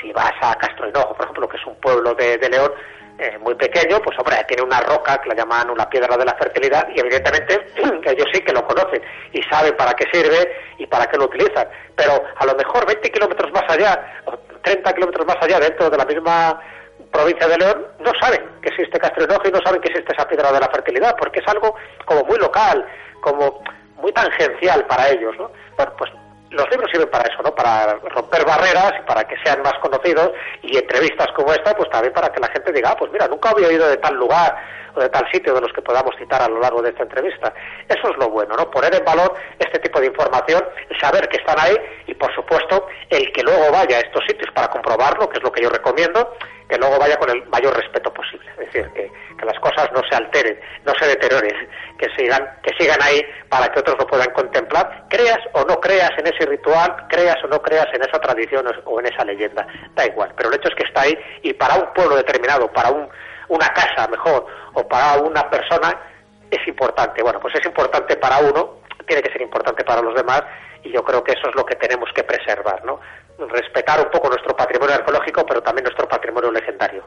si 0.00 0.12
vas 0.12 0.32
a 0.40 0.54
Castro 0.56 0.88
Hinojo, 0.88 1.14
por 1.14 1.24
ejemplo, 1.24 1.48
que 1.48 1.56
es 1.56 1.66
un 1.66 1.74
pueblo 1.80 2.14
de, 2.14 2.38
de 2.38 2.48
León, 2.48 2.72
eh, 3.18 3.38
muy 3.38 3.54
pequeño, 3.54 4.00
pues 4.00 4.18
hombre, 4.18 4.36
tiene 4.48 4.62
una 4.62 4.80
roca 4.80 5.20
que 5.20 5.28
la 5.28 5.36
llaman 5.36 5.70
una 5.70 5.88
piedra 5.88 6.16
de 6.16 6.24
la 6.24 6.34
fertilidad 6.34 6.88
y 6.94 6.98
evidentemente 6.98 7.64
ellos 8.10 8.26
sí 8.32 8.40
que 8.40 8.52
lo 8.52 8.66
conocen 8.66 9.00
y 9.32 9.40
saben 9.44 9.76
para 9.76 9.94
qué 9.94 10.04
sirve 10.12 10.52
y 10.78 10.86
para 10.86 11.06
qué 11.06 11.16
lo 11.16 11.26
utilizan. 11.26 11.68
Pero 11.94 12.24
a 12.36 12.44
lo 12.44 12.54
mejor 12.56 12.86
20 12.86 13.12
kilómetros 13.12 13.52
más 13.52 13.64
allá, 13.68 14.20
o 14.24 14.36
30 14.62 14.92
kilómetros 14.94 15.26
más 15.26 15.36
allá, 15.40 15.60
dentro 15.60 15.88
de 15.90 15.96
la 15.96 16.04
misma 16.04 16.60
provincia 17.12 17.46
de 17.46 17.58
León, 17.58 17.86
no 18.00 18.10
saben 18.20 18.42
que 18.60 18.70
existe 18.70 18.98
Castrenojo 18.98 19.46
y 19.46 19.52
no 19.52 19.60
saben 19.64 19.80
que 19.80 19.90
existe 19.90 20.12
esa 20.12 20.26
piedra 20.26 20.50
de 20.50 20.58
la 20.58 20.68
fertilidad, 20.68 21.14
porque 21.16 21.38
es 21.38 21.46
algo 21.46 21.76
como 22.04 22.24
muy 22.24 22.38
local, 22.38 22.84
como 23.20 23.62
muy 24.02 24.12
tangencial 24.12 24.84
para 24.86 25.10
ellos, 25.10 25.36
¿no? 25.38 25.52
Bueno, 25.76 25.92
pues 25.96 26.10
los 26.54 26.70
libros 26.70 26.90
sirven 26.90 27.10
para 27.10 27.28
eso, 27.28 27.42
¿no? 27.42 27.54
Para 27.54 27.94
romper 28.10 28.44
barreras 28.44 28.92
para 29.06 29.24
que 29.24 29.36
sean 29.44 29.62
más 29.62 29.74
conocidos 29.80 30.32
y 30.62 30.76
entrevistas 30.76 31.28
como 31.36 31.52
esta, 31.52 31.76
pues 31.76 31.90
también 31.90 32.12
para 32.12 32.32
que 32.32 32.40
la 32.40 32.48
gente 32.48 32.72
diga, 32.72 32.90
ah, 32.92 32.96
pues 32.96 33.10
mira, 33.12 33.28
nunca 33.28 33.50
había 33.50 33.68
oído 33.68 33.88
de 33.88 33.96
tal 33.98 34.14
lugar 34.14 34.56
o 34.94 35.00
de 35.00 35.08
tal 35.08 35.28
sitio 35.32 35.54
de 35.54 35.60
los 35.60 35.72
que 35.72 35.82
podamos 35.82 36.14
citar 36.16 36.42
a 36.42 36.48
lo 36.48 36.60
largo 36.60 36.80
de 36.80 36.90
esta 36.90 37.02
entrevista. 37.02 37.52
Eso 37.88 38.10
es 38.10 38.16
lo 38.16 38.30
bueno, 38.30 38.54
¿no? 38.56 38.70
Poner 38.70 38.94
en 38.94 39.04
valor 39.04 39.34
este 39.58 39.78
tipo 39.80 40.00
de 40.00 40.06
información, 40.06 40.64
saber 41.00 41.28
que 41.28 41.38
están 41.38 41.58
ahí 41.58 41.76
y, 42.06 42.14
por 42.14 42.32
supuesto, 42.34 42.86
el 43.10 43.32
que 43.32 43.42
luego 43.42 43.72
vaya 43.72 43.96
a 43.96 44.00
estos 44.00 44.24
sitios 44.26 44.50
para 44.54 44.68
comprobarlo, 44.68 45.28
que 45.28 45.38
es 45.38 45.42
lo 45.42 45.50
que 45.50 45.62
yo 45.62 45.70
recomiendo, 45.70 46.36
que 46.74 46.80
luego 46.80 46.98
vaya 46.98 47.16
con 47.16 47.30
el 47.30 47.46
mayor 47.46 47.76
respeto 47.76 48.12
posible. 48.12 48.50
Es 48.50 48.66
decir, 48.66 48.90
que, 48.94 49.10
que 49.38 49.46
las 49.46 49.58
cosas 49.60 49.88
no 49.92 50.00
se 50.10 50.16
alteren, 50.16 50.58
no 50.84 50.92
se 50.98 51.06
deterioren, 51.06 51.68
que 51.96 52.08
sigan, 52.16 52.58
que 52.62 52.72
sigan 52.76 53.00
ahí 53.00 53.22
para 53.48 53.68
que 53.68 53.78
otros 53.78 53.96
lo 53.98 54.06
puedan 54.06 54.32
contemplar, 54.32 55.04
creas 55.08 55.38
o 55.52 55.64
no 55.64 55.78
creas 55.78 56.10
en 56.18 56.26
ese 56.26 56.46
ritual, 56.46 57.06
creas 57.08 57.36
o 57.44 57.46
no 57.46 57.62
creas 57.62 57.86
en 57.92 58.02
esa 58.02 58.18
tradición 58.18 58.66
o 58.84 59.00
en 59.00 59.06
esa 59.06 59.24
leyenda, 59.24 59.64
da 59.94 60.04
igual, 60.04 60.34
pero 60.36 60.48
el 60.48 60.56
hecho 60.56 60.68
es 60.68 60.74
que 60.74 60.84
está 60.84 61.02
ahí 61.02 61.16
y 61.42 61.52
para 61.54 61.76
un 61.76 61.92
pueblo 61.94 62.16
determinado, 62.16 62.66
para 62.72 62.90
un, 62.90 63.08
una 63.48 63.68
casa 63.68 64.08
mejor 64.08 64.46
o 64.72 64.88
para 64.88 65.22
una 65.22 65.48
persona 65.48 65.96
es 66.50 66.66
importante. 66.66 67.22
Bueno, 67.22 67.38
pues 67.38 67.54
es 67.54 67.64
importante 67.64 68.16
para 68.16 68.38
uno, 68.38 68.80
tiene 69.06 69.22
que 69.22 69.30
ser 69.30 69.42
importante 69.42 69.84
para 69.84 70.02
los 70.02 70.14
demás 70.16 70.42
y 70.82 70.90
yo 70.90 71.04
creo 71.04 71.22
que 71.22 71.32
eso 71.32 71.48
es 71.48 71.54
lo 71.54 71.64
que 71.64 71.76
tenemos 71.76 72.10
que 72.12 72.24
preservar, 72.24 72.84
¿no? 72.84 72.98
Respetar 73.38 74.00
un 74.00 74.10
poco 74.10 74.28
nuestro 74.28 74.56
patrimonio 74.56 74.94
arqueológico, 74.94 75.44
pero 75.46 75.62
también 75.62 75.84
nuestro 75.84 76.08
patrimonio 76.08 76.52
legendario. 76.52 77.04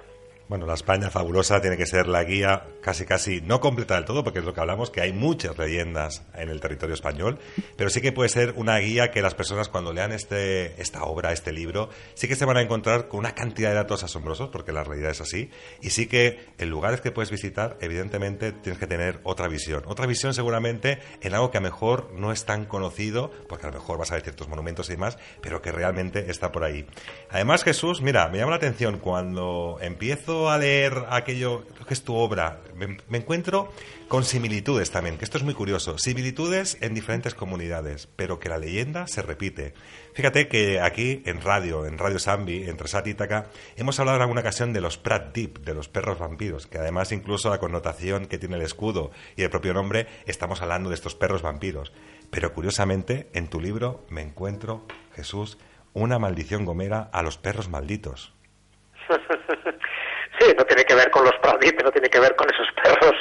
Bueno, 0.50 0.66
la 0.66 0.75
España 0.75 1.10
fabulosa 1.10 1.60
tiene 1.60 1.75
que 1.75 1.86
ser 1.86 2.08
la 2.08 2.24
guía 2.24 2.68
casi 2.82 3.04
casi 3.04 3.42
no 3.42 3.60
completa 3.60 3.96
del 3.96 4.06
todo, 4.06 4.24
porque 4.24 4.39
es 4.39 4.46
lo 4.46 4.54
que 4.54 4.62
hablamos, 4.62 4.89
que 4.89 5.01
hay 5.01 5.12
muchas 5.12 5.58
leyendas 5.58 6.24
en 6.36 6.48
el 6.48 6.62
territorio 6.62 6.96
español, 6.96 7.38
pero 7.75 7.89
sí 7.89 8.00
que 8.00 8.13
puede 8.13 8.30
ser 8.30 8.54
una 8.56 8.77
guía 8.77 9.12
que 9.12 9.22
las 9.22 9.36
personas 9.36 9.68
cuando 9.68 9.92
lean 9.92 10.13
este, 10.13 10.82
esta 10.82 11.04
obra, 11.04 11.34
este 11.34 11.51
libro, 11.51 11.89
sí 12.13 12.30
que 12.30 12.38
se 12.38 12.46
van 12.46 12.56
a 12.56 12.62
encontrar 12.62 13.10
con 13.10 13.20
una 13.20 13.36
cantidad 13.36 13.72
de 13.72 13.75
datos 13.75 14.06
asombrosos, 14.06 14.48
porque 14.48 14.72
la 14.72 14.86
realidad 14.86 15.12
es 15.12 15.20
así, 15.20 15.50
y 15.82 15.89
sí 15.89 16.08
que 16.08 16.39
en 16.58 16.70
lugares 16.70 17.01
que 17.01 17.12
puedes 17.12 17.30
visitar, 17.30 17.77
evidentemente 17.82 18.54
tienes 18.54 18.80
que 18.80 18.88
tener 18.88 19.20
otra 19.24 19.50
visión. 19.50 19.84
Otra 19.86 20.06
visión 20.06 20.34
seguramente 20.34 21.00
en 21.20 21.34
algo 21.34 21.51
que 21.51 21.58
a 21.58 21.62
lo 21.62 21.68
mejor 21.68 22.13
no 22.13 22.32
es 22.32 22.46
tan 22.46 22.63
conocido, 22.63 23.32
porque 23.50 23.66
a 23.68 23.70
lo 23.72 23.80
mejor 23.80 23.98
vas 23.98 24.12
a 24.12 24.13
ver 24.13 24.24
ciertos 24.24 24.48
monumentos 24.48 24.88
y 24.88 24.94
demás, 24.94 25.18
pero 25.42 25.62
que 25.62 25.74
realmente 25.74 26.32
está 26.32 26.54
por 26.54 26.63
ahí. 26.63 26.86
Además, 27.32 27.66
Jesús, 27.66 28.01
mira, 28.01 28.30
me 28.30 28.38
llama 28.38 28.51
la 28.51 28.58
atención 28.58 29.00
cuando 29.00 29.77
empiezo 29.82 30.37
a 30.46 30.58
leer 30.58 31.06
aquello 31.10 31.63
que 31.88 31.94
es 31.94 32.03
tu 32.03 32.15
obra, 32.15 32.60
me, 32.75 33.17
encuentro 33.17 33.72
con 34.08 34.24
similitudes 34.24 34.91
también, 34.91 35.17
que 35.17 35.25
esto 35.25 35.38
es 35.38 35.44
muy 35.44 35.53
curioso. 35.53 35.98
Similitudes 35.98 36.77
en 36.82 36.94
diferentes 36.94 37.34
comunidades, 37.34 38.08
pero 38.15 38.39
que 38.39 38.50
la 38.50 38.58
leyenda 38.58 39.08
se 39.08 39.22
repite. 39.22 39.74
Fíjate 40.13 40.48
que 40.48 40.79
aquí 40.79 41.24
en 41.25 41.41
radio, 41.41 41.86
en 41.86 41.98
Radio 41.98 42.20
Sambi, 42.20 42.70
entre 42.70 42.88
Sat 42.88 43.08
y 43.08 43.12
Itaca, 43.12 43.48
hemos 43.75 44.00
hablado 44.00 44.17
en 44.17 44.22
alguna 44.22 44.41
ocasión 44.41 44.74
de 44.74 44.82
los 44.82 44.98
Prat 44.98 45.34
Deep, 45.34 45.60
de 45.62 45.74
los 45.74 45.89
perros 45.89 46.20
vampiros, 46.20 46.67
que 46.67 46.77
además 46.77 47.12
incluso 47.12 47.50
la 47.50 47.60
connotación 47.60 48.27
que 48.27 48.38
tiene 48.38 48.58
el 48.58 48.62
escudo 48.62 49.12
y 49.36 49.44
el 49.44 49.50
propio 49.50 49.74
nombre, 49.74 50.08
estamos 50.25 50.62
hablando 50.62 50.89
de 50.89 50.96
estos 50.96 51.15
perros 51.15 51.41
vampiros. 51.41 51.91
Pero 52.29 52.53
curiosamente, 52.53 53.29
en 53.34 53.50
tu 53.50 53.60
libro 53.60 54.06
me 54.10 54.22
encuentro, 54.22 54.86
Jesús, 55.15 55.58
una 55.94 56.20
maldición 56.20 56.65
gomera 56.65 57.10
a 57.12 57.24
los 57.24 57.38
perros 57.38 57.70
malditos. 57.70 58.34
Sí, 60.39 60.53
no 60.56 60.65
tiene 60.65 60.86
que 60.86 60.87
ver 60.98 61.10
con 61.12 61.24
los 61.24 61.36
pradites, 61.36 61.84
no 61.84 61.92
tiene 61.92 62.10
que 62.10 62.20
ver 62.20 62.36
con 62.36 62.48
esos 62.54 62.68
perros 62.84 63.16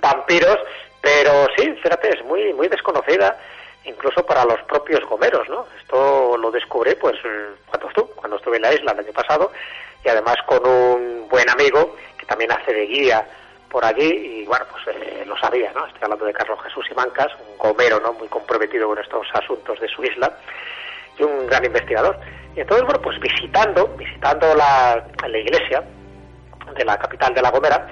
vampiros, 0.00 0.58
pero 1.00 1.46
sí, 1.56 1.74
fíjate, 1.82 2.16
es 2.16 2.24
muy, 2.24 2.52
muy 2.54 2.68
desconocida 2.68 3.36
incluso 3.84 4.24
para 4.24 4.44
los 4.44 4.60
propios 4.62 5.04
gomeros, 5.04 5.48
¿no? 5.48 5.66
Esto 5.80 6.36
lo 6.36 6.50
descubrí, 6.50 6.94
pues, 6.94 7.16
cuando 7.66 7.88
estuve, 7.88 8.10
cuando 8.14 8.36
estuve 8.36 8.56
en 8.56 8.62
la 8.62 8.74
isla 8.74 8.92
el 8.92 9.00
año 9.00 9.12
pasado, 9.12 9.52
y 10.04 10.08
además 10.08 10.36
con 10.46 10.66
un 10.66 11.28
buen 11.28 11.48
amigo 11.50 11.96
que 12.16 12.26
también 12.26 12.52
hace 12.52 12.72
de 12.72 12.86
guía 12.86 13.26
por 13.68 13.84
allí, 13.84 14.42
y 14.42 14.46
bueno, 14.46 14.66
pues 14.70 14.96
eh, 14.96 15.24
lo 15.26 15.36
sabía, 15.38 15.72
¿no? 15.72 15.86
Estoy 15.86 16.02
hablando 16.02 16.26
de 16.26 16.32
Carlos 16.32 16.60
Jesús 16.62 16.86
y 16.90 16.94
Mancas, 16.94 17.32
un 17.48 17.58
gomero, 17.58 17.98
¿no? 18.00 18.12
Muy 18.12 18.28
comprometido 18.28 18.86
con 18.86 18.98
estos 18.98 19.26
asuntos 19.34 19.80
de 19.80 19.88
su 19.88 20.04
isla, 20.04 20.32
y 21.18 21.22
un 21.24 21.46
gran 21.46 21.64
investigador. 21.64 22.18
Y 22.54 22.60
entonces, 22.60 22.84
bueno, 22.84 23.00
pues 23.00 23.18
visitando, 23.18 23.88
visitando 23.96 24.54
la, 24.54 25.04
la 25.26 25.38
iglesia, 25.38 25.82
de 26.74 26.84
la 26.84 26.98
capital 26.98 27.34
de 27.34 27.42
La 27.42 27.50
Gomera, 27.50 27.86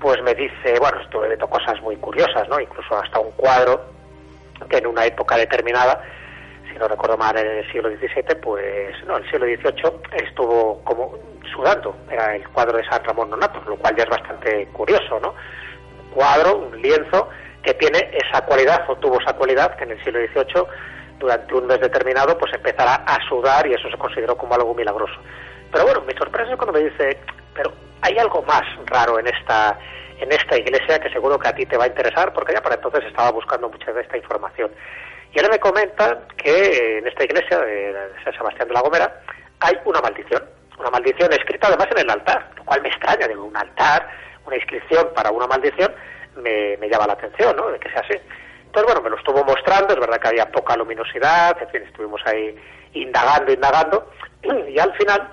pues 0.00 0.20
me 0.22 0.34
dice, 0.34 0.78
bueno, 0.80 1.00
estuve 1.00 1.28
viendo 1.28 1.48
cosas 1.48 1.80
muy 1.82 1.96
curiosas, 1.96 2.48
¿no? 2.48 2.60
Incluso 2.60 2.98
hasta 2.98 3.20
un 3.20 3.30
cuadro 3.32 3.84
que 4.68 4.78
en 4.78 4.86
una 4.86 5.04
época 5.06 5.36
determinada 5.36 6.02
si 6.72 6.78
no 6.78 6.88
recuerdo 6.88 7.16
mal, 7.16 7.36
en 7.36 7.46
el 7.46 7.70
siglo 7.70 7.90
XVII, 7.90 8.36
pues 8.42 8.94
no, 9.06 9.16
en 9.18 9.24
el 9.24 9.30
siglo 9.30 9.46
XVIII 9.46 10.26
estuvo 10.26 10.82
como 10.84 11.14
sudando, 11.52 11.94
era 12.10 12.34
el 12.34 12.48
cuadro 12.48 12.78
de 12.78 12.84
San 12.84 13.04
Ramón 13.04 13.30
Nonato, 13.30 13.60
lo 13.66 13.76
cual 13.76 13.94
ya 13.96 14.04
es 14.04 14.10
bastante 14.10 14.66
curioso, 14.68 15.20
¿no? 15.20 15.34
Un 16.02 16.10
cuadro, 16.14 16.58
un 16.58 16.80
lienzo 16.80 17.28
que 17.62 17.74
tiene 17.74 18.10
esa 18.12 18.44
cualidad, 18.44 18.84
o 18.88 18.96
tuvo 18.96 19.20
esa 19.20 19.34
cualidad, 19.34 19.76
que 19.76 19.84
en 19.84 19.92
el 19.92 20.02
siglo 20.02 20.20
XVIII, 20.20 20.64
durante 21.18 21.54
un 21.54 21.66
mes 21.66 21.80
determinado, 21.80 22.36
pues 22.38 22.52
empezará 22.54 22.94
a 23.06 23.18
sudar 23.28 23.66
y 23.66 23.74
eso 23.74 23.88
se 23.90 23.98
consideró 23.98 24.36
como 24.36 24.54
algo 24.54 24.74
milagroso. 24.74 25.14
Pero 25.72 25.84
bueno, 25.84 26.02
mi 26.02 26.12
sorpresa 26.14 26.50
es 26.50 26.56
cuando 26.56 26.78
me 26.78 26.88
dice, 26.88 27.18
pero 27.54 27.72
hay 28.02 28.18
algo 28.18 28.42
más 28.42 28.62
raro 28.86 29.18
en 29.18 29.26
esta 29.26 29.78
en 30.22 30.30
esta 30.30 30.56
iglesia 30.56 31.00
que 31.00 31.10
seguro 31.10 31.36
que 31.36 31.48
a 31.48 31.54
ti 31.54 31.66
te 31.66 31.76
va 31.76 31.84
a 31.84 31.88
interesar, 31.88 32.32
porque 32.32 32.52
ya 32.52 32.62
para 32.62 32.76
entonces 32.76 33.04
estaba 33.04 33.32
buscando 33.32 33.68
mucha 33.68 33.92
de 33.92 34.02
esta 34.02 34.16
información. 34.16 34.70
Y 35.34 35.40
él 35.40 35.48
me 35.50 35.58
comenta 35.58 36.20
que 36.36 36.98
en 36.98 37.06
esta 37.08 37.24
iglesia 37.24 37.58
de 37.58 38.12
San 38.22 38.32
Sebastián 38.32 38.68
de 38.68 38.74
la 38.74 38.82
Gomera 38.82 39.20
hay 39.58 39.76
una 39.84 40.00
maldición, 40.00 40.44
una 40.78 40.90
maldición 40.90 41.32
escrita 41.32 41.66
además 41.66 41.88
en 41.90 41.98
el 41.98 42.10
altar, 42.10 42.50
lo 42.56 42.64
cual 42.64 42.82
me 42.82 42.88
extraña, 42.88 43.26
digo, 43.26 43.44
un 43.44 43.56
altar, 43.56 44.08
una 44.46 44.56
inscripción 44.56 45.08
para 45.14 45.30
una 45.30 45.48
maldición, 45.48 45.92
me, 46.36 46.76
llama 46.88 47.08
la 47.08 47.14
atención, 47.14 47.56
¿no?, 47.56 47.68
de 47.70 47.80
que 47.80 47.90
sea 47.90 48.00
así. 48.00 48.14
Entonces, 48.66 48.84
bueno, 48.86 49.02
me 49.02 49.10
lo 49.10 49.16
estuvo 49.16 49.44
mostrando, 49.44 49.92
es 49.92 50.00
verdad 50.00 50.20
que 50.20 50.28
había 50.28 50.50
poca 50.50 50.76
luminosidad, 50.76 51.60
en 51.60 51.68
fin, 51.68 51.82
estuvimos 51.82 52.20
ahí 52.26 52.56
indagando, 52.94 53.52
indagando, 53.52 54.10
y 54.68 54.78
al 54.78 54.94
final, 54.94 55.28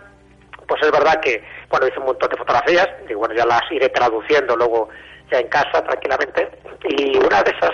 pues 0.69 0.81
es 0.83 0.91
verdad 0.91 1.19
que, 1.19 1.43
bueno, 1.67 1.88
hice 1.88 1.99
un 1.99 2.05
montón 2.05 2.29
de 2.29 2.38
fotografías, 2.38 2.88
y 3.09 3.13
bueno, 3.15 3.33
ya 3.33 3.45
las 3.45 3.63
iré 3.71 3.89
traduciendo 3.89 4.55
luego 4.55 4.89
ya 5.31 5.39
en 5.39 5.47
casa 5.47 5.83
tranquilamente, 5.83 6.49
y 6.88 7.17
una 7.17 7.41
de 7.43 7.51
esas 7.51 7.71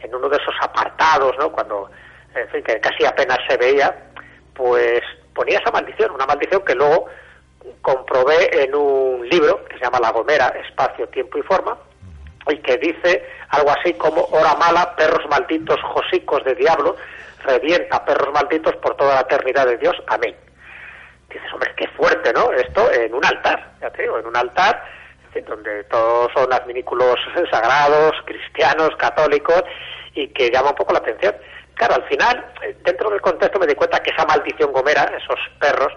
en 0.00 0.14
uno 0.14 0.28
de 0.28 0.36
esos 0.36 0.54
apartados, 0.62 1.36
¿no? 1.38 1.52
Cuando, 1.52 1.90
en 2.34 2.48
fin, 2.48 2.62
que 2.62 2.80
casi 2.80 3.04
apenas 3.04 3.38
se 3.48 3.56
veía, 3.56 3.94
pues 4.54 5.02
ponía 5.34 5.58
esa 5.58 5.70
maldición, 5.70 6.10
una 6.12 6.26
maldición 6.26 6.64
que 6.64 6.74
luego 6.74 7.06
comprobé 7.82 8.64
en 8.64 8.74
un 8.74 9.28
libro 9.28 9.64
que 9.66 9.76
se 9.76 9.84
llama 9.84 10.00
La 10.00 10.10
Gomera, 10.10 10.48
Espacio, 10.66 11.08
Tiempo 11.08 11.38
y 11.38 11.42
Forma, 11.42 11.76
y 12.48 12.56
que 12.58 12.78
dice 12.78 13.28
algo 13.50 13.70
así 13.70 13.92
como 13.94 14.22
hora 14.22 14.54
mala, 14.54 14.96
perros 14.96 15.28
malditos, 15.28 15.80
josicos 15.82 16.42
de 16.44 16.54
diablo, 16.54 16.96
revienta 17.44 18.04
perros 18.04 18.32
malditos 18.32 18.74
por 18.76 18.96
toda 18.96 19.16
la 19.16 19.20
eternidad 19.20 19.66
de 19.66 19.76
Dios. 19.76 19.94
Amén. 20.06 20.34
Dices, 21.28 21.52
hombre, 21.52 21.74
qué 21.76 21.86
fuerte, 21.88 22.32
¿no? 22.32 22.52
Esto 22.52 22.90
en 22.92 23.14
un 23.14 23.24
altar, 23.24 23.72
ya 23.80 23.90
te 23.90 24.02
digo, 24.02 24.18
en 24.18 24.26
un 24.26 24.36
altar 24.36 24.82
donde 25.46 25.84
todos 25.84 26.30
son 26.34 26.52
adminículos 26.52 27.16
sagrados, 27.50 28.12
cristianos, 28.24 28.90
católicos, 28.96 29.62
y 30.14 30.28
que 30.28 30.50
llama 30.50 30.70
un 30.70 30.76
poco 30.76 30.92
la 30.92 31.00
atención. 31.00 31.34
Claro, 31.74 31.94
al 31.94 32.08
final, 32.08 32.52
eh, 32.62 32.76
dentro 32.82 33.10
del 33.10 33.20
contexto 33.20 33.58
me 33.58 33.66
di 33.66 33.74
cuenta 33.74 34.00
que 34.00 34.10
esa 34.10 34.24
maldición 34.26 34.72
gomera, 34.72 35.04
esos 35.16 35.38
perros, 35.60 35.92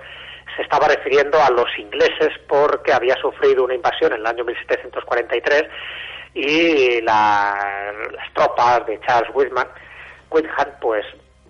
se 0.55 0.63
estaba 0.63 0.87
refiriendo 0.87 1.41
a 1.41 1.49
los 1.49 1.67
ingleses 1.77 2.29
porque 2.47 2.91
había 2.91 3.15
sufrido 3.15 3.63
una 3.63 3.73
invasión 3.73 4.11
en 4.11 4.19
el 4.19 4.25
año 4.27 4.43
1743 4.43 5.63
y 6.33 7.01
las 7.01 7.55
tropas 8.33 8.85
de 8.85 8.99
Charles 9.01 9.31
Whitman, 9.33 9.67
Whitham, 10.29 10.67
pues 10.81 11.05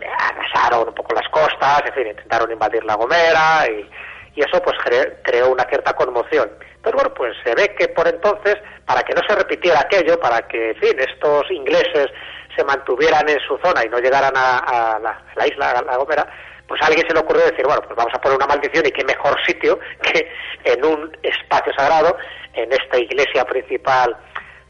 arrasaron 0.08 0.90
un 0.90 0.96
poco 0.96 1.14
las 1.14 1.28
costas, 1.30 1.84
en 1.88 1.94
fin, 1.94 2.08
intentaron 2.08 2.52
invadir 2.52 2.84
la 2.84 2.96
Gomera 2.96 3.66
y, 3.70 3.90
eso 4.36 4.62
pues 4.64 4.78
creó 5.24 5.52
una 5.52 5.66
cierta 5.66 5.94
conmoción. 5.94 6.50
Pero 6.82 6.98
bueno, 6.98 7.14
pues 7.14 7.36
se 7.44 7.54
ve 7.54 7.76
que 7.78 7.90
por 7.90 8.08
entonces, 8.08 8.56
para 8.86 9.04
que 9.04 9.14
no 9.14 9.22
se 9.28 9.36
repitiera 9.36 9.82
aquello, 9.82 10.20
para 10.20 10.48
que, 10.48 10.72
en 10.72 10.76
fin, 10.78 11.00
estos 11.00 11.52
ingleses 11.52 12.08
se 12.56 12.64
mantuvieran 12.64 13.28
en 13.30 13.40
su 13.42 13.58
zona 13.64 13.86
y 13.86 13.90
no 13.90 14.00
llegaran 14.00 14.34
a, 14.36 15.00
la, 15.36 15.48
isla, 15.48 15.72
a 15.72 15.82
la 15.84 15.98
Gómera, 15.98 16.26
pues 16.68 16.82
a 16.82 16.88
alguien 16.88 17.06
se 17.08 17.14
le 17.14 17.20
ocurrió 17.20 17.44
decir, 17.44 17.66
bueno, 17.66 17.82
pues 17.82 17.96
vamos 17.96 18.14
a 18.16 18.22
poner 18.22 18.38
una 18.38 18.48
maldición 18.48 18.86
y 18.86 18.92
qué 18.92 19.04
mejor 19.04 19.38
sitio 19.46 19.80
que 20.02 20.32
en 20.64 20.86
un 20.86 21.18
espacio 21.22 21.74
sagrado, 21.74 22.18
en 22.54 22.72
esta 22.72 22.98
iglesia 22.98 23.46
principal 23.46 24.16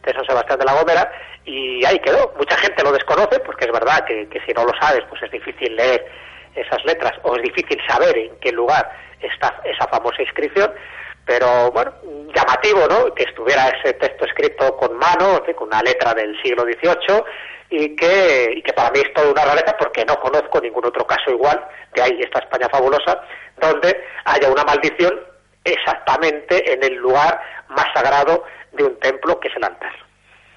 de 0.03 0.13
San 0.13 0.25
Sebastián 0.25 0.59
de 0.59 0.65
la 0.65 0.73
Gómera, 0.73 1.11
y 1.51 1.85
ahí 1.85 1.99
quedó. 1.99 2.33
Mucha 2.37 2.57
gente 2.57 2.83
lo 2.83 2.91
desconoce, 2.91 3.39
porque 3.41 3.65
es 3.65 3.71
verdad 3.71 4.05
que, 4.05 4.27
que 4.29 4.39
si 4.45 4.53
no 4.53 4.63
lo 4.63 4.73
sabes, 4.79 5.01
pues 5.09 5.21
es 5.23 5.31
difícil 5.31 5.75
leer 5.75 6.05
esas 6.55 6.83
letras, 6.85 7.13
o 7.23 7.35
es 7.35 7.43
difícil 7.43 7.79
saber 7.87 8.17
en 8.17 8.39
qué 8.39 8.51
lugar 8.51 8.89
está 9.21 9.61
esa 9.63 9.87
famosa 9.87 10.21
inscripción, 10.21 10.71
pero 11.25 11.71
bueno, 11.71 11.93
llamativo, 12.35 12.87
¿no? 12.89 13.13
Que 13.13 13.23
estuviera 13.23 13.69
ese 13.69 13.93
texto 13.93 14.25
escrito 14.25 14.75
con 14.77 14.97
mano, 14.97 15.43
con 15.55 15.67
una 15.67 15.81
letra 15.81 16.13
del 16.13 16.41
siglo 16.41 16.63
XVIII 16.63 17.23
y 17.69 17.95
que, 17.95 18.53
y 18.55 18.61
que 18.61 18.73
para 18.73 18.91
mí 18.91 18.99
es 18.99 19.13
toda 19.13 19.31
una 19.31 19.45
rareza 19.45 19.77
porque 19.77 20.03
no 20.03 20.19
conozco 20.19 20.59
ningún 20.59 20.85
otro 20.85 21.05
caso 21.05 21.31
igual, 21.31 21.63
de 21.93 22.01
ahí 22.01 22.19
esta 22.21 22.39
España 22.39 22.67
fabulosa, 22.69 23.21
donde 23.57 24.03
haya 24.25 24.49
una 24.49 24.63
maldición 24.63 25.19
exactamente 25.63 26.73
en 26.73 26.83
el 26.83 26.95
lugar 26.95 27.39
más 27.69 27.85
sagrado 27.93 28.43
de 28.73 28.83
un 28.83 28.99
templo 28.99 29.39
que 29.39 29.47
es 29.47 29.55
el 29.55 29.63
altar. 29.63 29.93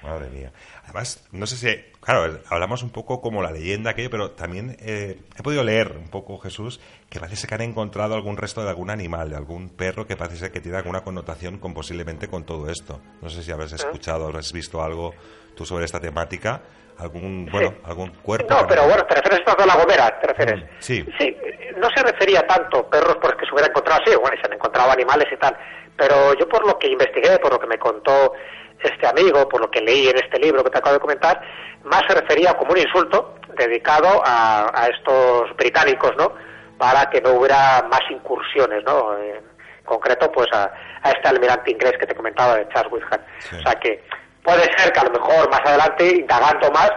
Madre 0.01 0.29
mía. 0.29 0.51
Además, 0.95 1.27
no 1.33 1.45
sé 1.45 1.57
si, 1.57 1.93
claro, 1.99 2.39
hablamos 2.49 2.81
un 2.81 2.89
poco 2.89 3.19
como 3.19 3.41
la 3.41 3.51
leyenda 3.51 3.91
aquello, 3.91 4.09
pero 4.09 4.31
también 4.31 4.77
eh, 4.79 5.19
he 5.37 5.43
podido 5.43 5.61
leer 5.61 5.97
un 5.97 6.09
poco, 6.09 6.37
Jesús, 6.37 6.79
que 7.09 7.19
parece 7.19 7.47
que 7.47 7.53
han 7.53 7.63
encontrado 7.63 8.15
algún 8.15 8.37
resto 8.37 8.63
de 8.63 8.69
algún 8.69 8.89
animal, 8.89 9.29
de 9.29 9.35
algún 9.35 9.67
perro 9.67 10.07
que 10.07 10.15
parece 10.15 10.51
que 10.51 10.61
tiene 10.61 10.77
alguna 10.77 11.01
connotación 11.01 11.59
con 11.59 11.73
posiblemente 11.73 12.29
con 12.29 12.45
todo 12.45 12.69
esto. 12.69 13.01
No 13.21 13.29
sé 13.29 13.43
si 13.43 13.51
habrás 13.51 13.73
ah. 13.73 13.75
escuchado, 13.75 14.27
habrás 14.27 14.53
visto 14.53 14.81
algo 14.81 15.13
tú 15.53 15.65
sobre 15.65 15.83
esta 15.83 15.99
temática, 15.99 16.61
algún, 16.97 17.49
bueno, 17.51 17.73
algún 17.83 18.11
cuerpo. 18.21 18.53
No, 18.53 18.65
pero 18.65 18.85
bueno, 18.85 19.03
te 19.05 19.15
refieres 19.15 19.41
a 19.45 19.65
la 19.65 19.75
gomera, 19.75 20.17
te 20.21 20.27
refieres. 20.27 20.63
Mm, 20.63 20.67
sí. 20.79 21.05
Sí, 21.19 21.35
no 21.75 21.89
se 21.93 22.03
refería 22.03 22.47
tanto 22.47 22.89
perros 22.89 23.17
porque 23.21 23.45
se 23.45 23.51
hubiera 23.51 23.67
encontrado 23.67 24.01
así, 24.01 24.15
bueno, 24.15 24.37
se 24.39 24.47
han 24.47 24.53
encontrado 24.53 24.91
animales 24.91 25.27
y 25.29 25.35
tal, 25.35 25.57
pero 25.97 26.33
yo 26.35 26.47
por 26.47 26.65
lo 26.65 26.77
que 26.77 26.87
investigué, 26.87 27.39
por 27.39 27.53
lo 27.53 27.59
que 27.59 27.67
me 27.67 27.77
contó 27.77 28.33
este 28.79 29.07
amigo, 29.07 29.47
por 29.47 29.61
lo 29.61 29.71
que 29.71 29.81
leí 29.81 30.07
en 30.07 30.17
este 30.17 30.39
libro 30.39 30.63
que 30.63 30.69
te 30.69 30.77
acabo 30.77 30.95
de 30.95 30.99
comentar, 30.99 31.41
más 31.83 32.03
se 32.07 32.19
refería 32.19 32.53
como 32.55 32.71
un 32.71 32.79
insulto 32.79 33.35
dedicado 33.57 34.21
a, 34.25 34.89
estos 34.93 35.55
británicos, 35.55 36.15
¿no? 36.17 36.33
Para 36.77 37.09
que 37.09 37.21
no 37.21 37.31
hubiera 37.31 37.85
más 37.89 38.01
incursiones, 38.09 38.83
¿no? 38.83 39.17
En 39.17 39.41
concreto, 39.85 40.31
pues 40.31 40.47
a, 40.51 40.71
este 41.05 41.27
almirante 41.27 41.71
inglés 41.71 41.93
que 41.99 42.07
te 42.07 42.15
comentaba 42.15 42.55
de 42.55 42.67
Charles 42.69 42.91
Whitham. 42.91 43.21
O 43.57 43.61
sea 43.61 43.79
que 43.79 44.03
puede 44.43 44.63
ser 44.77 44.91
que 44.91 44.99
a 44.99 45.03
lo 45.05 45.11
mejor 45.11 45.49
más 45.49 45.61
adelante, 45.63 46.17
indagando 46.17 46.71
más, 46.71 46.91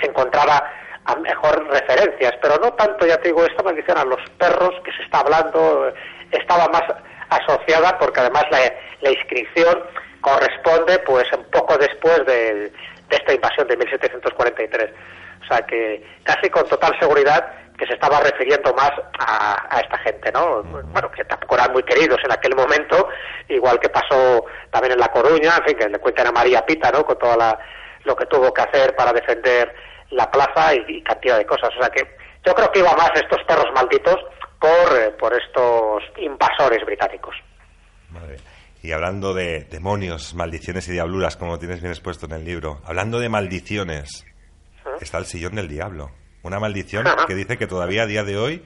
se 0.00 0.08
encontrara 0.08 0.72
a 1.04 1.16
mejor 1.16 1.66
referencias, 1.68 2.32
pero 2.40 2.56
no 2.56 2.72
tanto, 2.72 3.06
ya 3.06 3.16
te 3.18 3.28
digo, 3.28 3.44
esta 3.44 3.62
maldición 3.62 3.98
a 3.98 4.04
los 4.04 4.20
perros 4.38 4.70
que 4.84 4.92
se 4.92 5.02
está 5.02 5.20
hablando 5.20 5.92
estaba 6.30 6.68
más 6.68 6.82
asociada 7.36 7.98
porque 7.98 8.20
además 8.20 8.44
la, 8.50 9.10
inscripción 9.10 9.82
corresponde 10.20 10.98
pues 11.00 11.24
un 11.36 11.44
poco 11.50 11.76
después 11.76 12.24
de, 12.26 12.72
esta 13.10 13.34
invasión 13.34 13.66
de 13.66 13.76
1743. 13.76 14.90
O 15.42 15.46
sea 15.46 15.66
que 15.66 16.02
casi 16.22 16.48
con 16.50 16.66
total 16.68 16.92
seguridad 17.00 17.52
que 17.76 17.86
se 17.86 17.94
estaba 17.94 18.20
refiriendo 18.20 18.72
más 18.74 18.92
a, 19.18 19.80
esta 19.82 19.98
gente, 19.98 20.30
¿no? 20.32 20.62
Bueno, 20.62 21.10
que 21.10 21.24
tampoco 21.24 21.56
eran 21.56 21.72
muy 21.72 21.82
queridos 21.82 22.18
en 22.24 22.32
aquel 22.32 22.54
momento, 22.54 23.08
igual 23.48 23.80
que 23.80 23.88
pasó 23.88 24.44
también 24.70 24.92
en 24.92 25.00
La 25.00 25.08
Coruña, 25.08 25.56
en 25.58 25.64
fin, 25.64 25.76
que 25.76 25.88
le 25.88 25.98
cuentan 25.98 26.28
a 26.28 26.32
María 26.32 26.64
Pita, 26.64 26.90
¿no? 26.92 27.04
Con 27.04 27.18
todo 27.18 27.36
lo 28.04 28.16
que 28.16 28.26
tuvo 28.26 28.52
que 28.52 28.62
hacer 28.62 28.94
para 28.94 29.12
defender 29.12 29.74
la 30.10 30.30
plaza 30.30 30.74
y, 30.74 31.02
cantidad 31.02 31.38
de 31.38 31.46
cosas. 31.46 31.70
O 31.76 31.80
sea 31.80 31.90
que 31.90 32.16
yo 32.44 32.54
creo 32.54 32.70
que 32.70 32.80
iba 32.80 32.92
más 32.94 33.10
estos 33.14 33.42
perros 33.44 33.66
malditos 33.74 34.16
por, 34.62 34.96
eh, 34.96 35.10
por 35.18 35.32
estos 35.34 36.04
invasores 36.18 36.86
británicos. 36.86 37.34
Y 38.80 38.92
hablando 38.92 39.34
de 39.34 39.64
demonios, 39.64 40.34
maldiciones 40.34 40.86
y 40.88 40.92
diabluras, 40.92 41.36
como 41.36 41.58
tienes 41.58 41.80
bien 41.80 41.92
expuesto 41.92 42.26
en 42.26 42.32
el 42.32 42.44
libro, 42.44 42.80
hablando 42.84 43.18
de 43.18 43.28
maldiciones, 43.28 44.24
está 45.00 45.18
el 45.18 45.26
sillón 45.26 45.56
del 45.56 45.68
diablo. 45.68 46.10
Una 46.42 46.60
maldición 46.60 47.04
que 47.26 47.34
dice 47.34 47.58
que 47.58 47.66
todavía 47.66 48.02
a 48.02 48.06
día 48.06 48.22
de 48.22 48.36
hoy, 48.36 48.64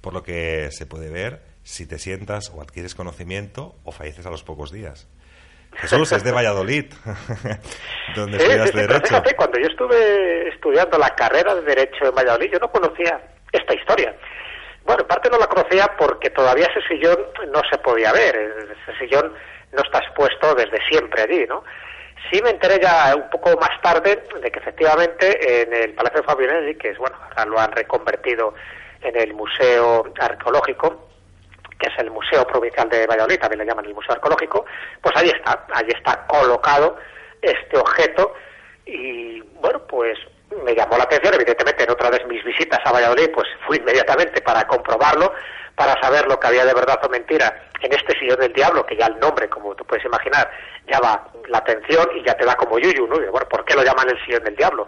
por 0.00 0.12
lo 0.12 0.22
que 0.22 0.70
se 0.72 0.86
puede 0.86 1.10
ver, 1.10 1.42
si 1.62 1.86
te 1.86 1.98
sientas 1.98 2.50
o 2.54 2.60
adquieres 2.60 2.94
conocimiento 2.94 3.76
o 3.84 3.92
falleces 3.92 4.26
a 4.26 4.30
los 4.30 4.42
pocos 4.42 4.72
días. 4.72 5.08
Jesús 5.74 6.10
es 6.12 6.24
de 6.24 6.32
Valladolid, 6.32 6.86
donde 8.16 8.38
estudias 8.38 8.72
Derecho. 8.72 9.06
Fíjate, 9.06 9.36
cuando 9.36 9.58
yo 9.60 9.66
estuve 9.66 10.48
estudiando 10.48 10.98
la 10.98 11.10
carrera 11.10 11.54
de 11.54 11.62
Derecho 11.62 12.06
en 12.06 12.14
Valladolid, 12.14 12.50
yo 12.52 12.58
no 12.58 12.70
conocía 12.70 13.20
esta 13.52 13.74
historia. 13.74 14.16
Bueno, 14.88 15.02
en 15.02 15.06
parte 15.08 15.28
no 15.28 15.36
la 15.36 15.46
conocía 15.48 15.86
porque 15.98 16.30
todavía 16.30 16.64
ese 16.64 16.80
sillón 16.88 17.18
no 17.52 17.60
se 17.70 17.76
podía 17.76 18.10
ver, 18.10 18.34
ese 18.34 18.98
sillón 18.98 19.34
no 19.70 19.82
está 19.82 19.98
expuesto 19.98 20.54
desde 20.54 20.80
siempre 20.88 21.24
allí, 21.24 21.44
¿no? 21.46 21.62
Sí 22.32 22.40
me 22.42 22.48
enteré 22.48 22.80
ya 22.80 23.14
un 23.14 23.28
poco 23.28 23.54
más 23.60 23.78
tarde 23.82 24.24
de 24.40 24.50
que 24.50 24.58
efectivamente 24.58 25.60
en 25.60 25.74
el 25.74 25.92
Palacio 25.92 26.22
de 26.22 26.26
Fabianelli, 26.26 26.74
que 26.76 26.88
es, 26.88 26.96
bueno, 26.96 27.18
ahora 27.20 27.44
lo 27.44 27.60
han 27.60 27.72
reconvertido 27.72 28.54
en 29.02 29.14
el 29.14 29.34
Museo 29.34 30.10
Arqueológico, 30.18 31.10
que 31.78 31.88
es 31.88 31.98
el 31.98 32.10
Museo 32.10 32.46
Provincial 32.46 32.88
de 32.88 33.06
Valladolid, 33.06 33.40
también 33.40 33.58
le 33.58 33.66
llaman 33.66 33.84
el 33.84 33.94
Museo 33.94 34.14
Arqueológico, 34.14 34.64
pues 35.02 35.14
ahí 35.18 35.28
está, 35.28 35.66
allí 35.74 35.92
está 35.94 36.26
colocado 36.26 36.96
este 37.42 37.76
objeto 37.76 38.32
y, 38.86 39.42
bueno, 39.60 39.86
pues 39.86 40.18
me 40.64 40.74
llamó 40.74 40.96
la 40.96 41.04
atención, 41.04 41.34
evidentemente 41.34 41.84
en 41.84 41.90
otra 41.90 42.10
de 42.10 42.24
mis 42.26 42.42
visitas 42.44 42.80
a 42.84 42.92
Valladolid, 42.92 43.30
pues 43.32 43.46
fui 43.66 43.76
inmediatamente 43.78 44.40
para 44.40 44.66
comprobarlo, 44.66 45.32
para 45.74 46.00
saber 46.00 46.26
lo 46.26 46.40
que 46.40 46.46
había 46.46 46.64
de 46.64 46.74
verdad 46.74 46.98
o 47.04 47.08
mentira 47.08 47.68
en 47.80 47.92
este 47.92 48.18
sillón 48.18 48.40
del 48.40 48.52
diablo, 48.52 48.84
que 48.84 48.96
ya 48.96 49.06
el 49.06 49.18
nombre, 49.20 49.48
como 49.48 49.74
tú 49.74 49.84
puedes 49.84 50.04
imaginar, 50.04 50.50
llama 50.86 51.28
la 51.48 51.58
atención 51.58 52.08
y 52.16 52.24
ya 52.24 52.34
te 52.34 52.44
da 52.44 52.56
como 52.56 52.78
yuyu, 52.78 53.06
¿no? 53.06 53.16
Y 53.16 53.28
bueno, 53.28 53.48
¿por 53.48 53.64
qué 53.64 53.74
lo 53.74 53.84
llaman 53.84 54.08
el 54.08 54.24
sillón 54.24 54.42
del 54.44 54.56
diablo? 54.56 54.86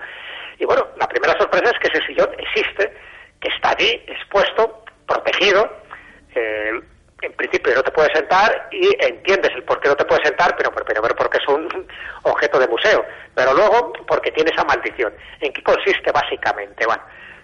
Y 0.59 0.65
bueno, 0.65 0.89
la 0.97 1.09
primera 1.09 1.39
sorpresa 1.39 1.71
es 1.73 1.79
que 1.79 1.97
ese 1.97 2.07
sillón 2.07 2.31
existe, 2.39 2.93
que 3.41 3.49
está 3.49 3.71
allí, 3.71 4.03
expuesto, 4.07 4.85
protegido, 5.07 5.71
eh, 6.35 6.81
en 7.23 7.33
principio 7.33 7.75
no 7.75 7.83
te 7.83 7.91
puedes 7.91 8.13
sentar 8.15 8.69
y 8.71 8.97
entiendes 9.05 9.51
el 9.55 9.65
por 9.65 9.81
qué 9.81 9.89
no 9.89 9.97
te 9.97 10.05
puedes 10.05 10.27
sentar, 10.27 10.57
pero 10.57 10.71
primero 10.73 11.15
porque 11.17 11.39
es 11.39 11.49
un 11.49 11.69
objeto 12.23 12.59
de 12.59 12.69
museo, 12.69 13.05
pero 13.35 13.55
luego 13.55 13.93
porque 14.07 14.33
tiene 14.33 14.51
esa 14.51 14.65
maldición. 14.65 15.13
¿En 15.41 15.53
qué 15.53 15.63
consiste 15.63 16.11
básicamente? 16.13 16.87
Bueno, 16.87 17.03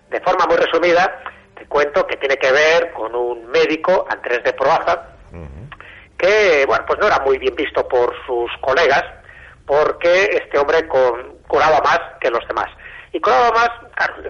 de 0.08 0.20
forma 0.20 0.46
muy 0.46 0.56
resumida, 0.56 1.20
te 1.54 1.66
cuento 1.66 2.06
que 2.06 2.16
tiene 2.16 2.36
que 2.36 2.52
ver 2.52 2.92
con 2.92 3.14
un 3.14 3.46
médico, 3.46 4.06
Andrés 4.08 4.42
de 4.44 4.52
Proaza, 4.52 5.10
que, 6.18 6.64
bueno, 6.66 6.84
pues 6.86 6.98
no 6.98 7.06
era 7.06 7.18
muy 7.20 7.36
bien 7.36 7.54
visto 7.54 7.86
por 7.86 8.14
sus 8.24 8.50
colegas, 8.62 9.04
porque 9.66 10.30
este 10.32 10.58
hombre 10.58 10.88
curaba 11.46 11.80
más 11.80 12.00
que 12.20 12.30
los 12.30 12.46
demás. 12.48 12.68
Y 13.12 13.20
curaba 13.20 13.50
más, 13.50 13.70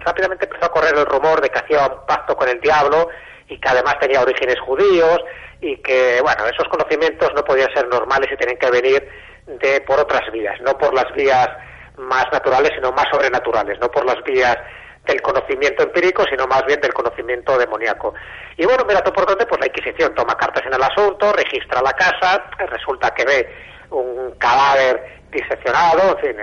rápidamente 0.04 0.46
empezó 0.46 0.66
a 0.66 0.72
correr 0.72 0.94
el 0.96 1.06
rumor 1.06 1.40
de 1.40 1.48
que 1.48 1.58
hacía 1.58 1.86
un 1.86 2.06
pacto 2.06 2.36
con 2.36 2.48
el 2.48 2.60
diablo 2.60 3.08
y 3.48 3.58
que 3.58 3.68
además 3.68 3.98
tenía 4.00 4.20
orígenes 4.20 4.58
judíos 4.60 5.18
y 5.60 5.76
que, 5.78 6.20
bueno, 6.22 6.46
esos 6.46 6.68
conocimientos 6.68 7.30
no 7.34 7.44
podían 7.44 7.72
ser 7.74 7.88
normales 7.88 8.28
y 8.32 8.36
tenían 8.36 8.58
que 8.58 8.70
venir 8.70 9.08
de 9.46 9.80
por 9.82 10.00
otras 10.00 10.30
vías, 10.32 10.60
no 10.60 10.76
por 10.76 10.92
las 10.94 11.12
vías 11.14 11.48
más 11.96 12.26
naturales, 12.32 12.72
sino 12.74 12.92
más 12.92 13.06
sobrenaturales, 13.10 13.78
no 13.80 13.90
por 13.90 14.04
las 14.04 14.22
vías 14.24 14.56
del 15.06 15.22
conocimiento 15.22 15.84
empírico, 15.84 16.24
sino 16.28 16.46
más 16.46 16.64
bien 16.66 16.80
del 16.80 16.92
conocimiento 16.92 17.56
demoníaco. 17.56 18.12
Y 18.56 18.66
bueno, 18.66 18.84
mira, 18.86 19.02
por 19.04 19.24
donde, 19.26 19.46
pues 19.46 19.60
la 19.60 19.68
Inquisición 19.68 20.14
toma 20.14 20.36
cartas 20.36 20.66
en 20.66 20.74
el 20.74 20.82
asunto, 20.82 21.32
registra 21.32 21.80
la 21.80 21.92
casa, 21.92 22.44
resulta 22.58 23.10
que 23.10 23.24
ve 23.24 23.54
un 23.90 24.34
cadáver 24.38 25.20
diseccionado, 25.30 26.18
en 26.18 26.18
fin, 26.18 26.36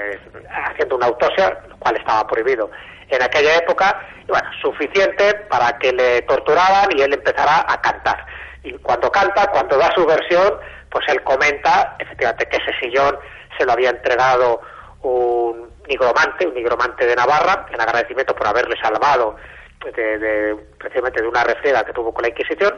haciendo 0.50 0.96
una 0.96 1.08
autopsia, 1.08 1.62
lo 1.68 1.78
cual 1.78 1.98
estaba 1.98 2.26
prohibido 2.26 2.70
en 3.16 3.24
aquella 3.24 3.58
época, 3.58 4.00
y 4.24 4.32
bueno, 4.32 4.50
suficiente 4.62 5.34
para 5.50 5.78
que 5.78 5.92
le 5.92 6.22
torturaran 6.24 6.90
y 6.96 7.02
él 7.02 7.14
empezara 7.14 7.66
a 7.68 7.82
cantar. 7.82 8.26
Y 8.64 8.74
cuando 8.80 9.12
canta, 9.12 9.48
cuando 9.48 9.78
da 9.78 9.92
su 9.94 10.06
versión, 10.06 10.58
pues 10.90 11.06
él 11.10 11.22
comenta 11.24 11.96
efectivamente 12.00 12.48
que 12.48 12.58
ese 12.58 12.80
sillón 12.80 13.18
se 13.58 13.66
lo 13.66 13.74
había 13.74 13.90
entregado 13.90 14.62
un 15.02 15.70
nigromante, 15.88 16.48
un 16.48 16.54
nigromante 16.54 17.06
de 17.06 17.16
Navarra, 17.16 17.66
en 17.72 17.82
agradecimiento 17.82 18.36
por 18.36 18.48
haberle 18.48 18.76
salvado 18.82 19.36
de, 19.92 20.56
precisamente 20.78 21.22
de 21.22 21.28
una 21.28 21.44
refriega 21.44 21.84
que 21.84 21.94
tuvo 21.94 22.14
con 22.14 22.24
la 22.24 22.30
Inquisición. 22.30 22.74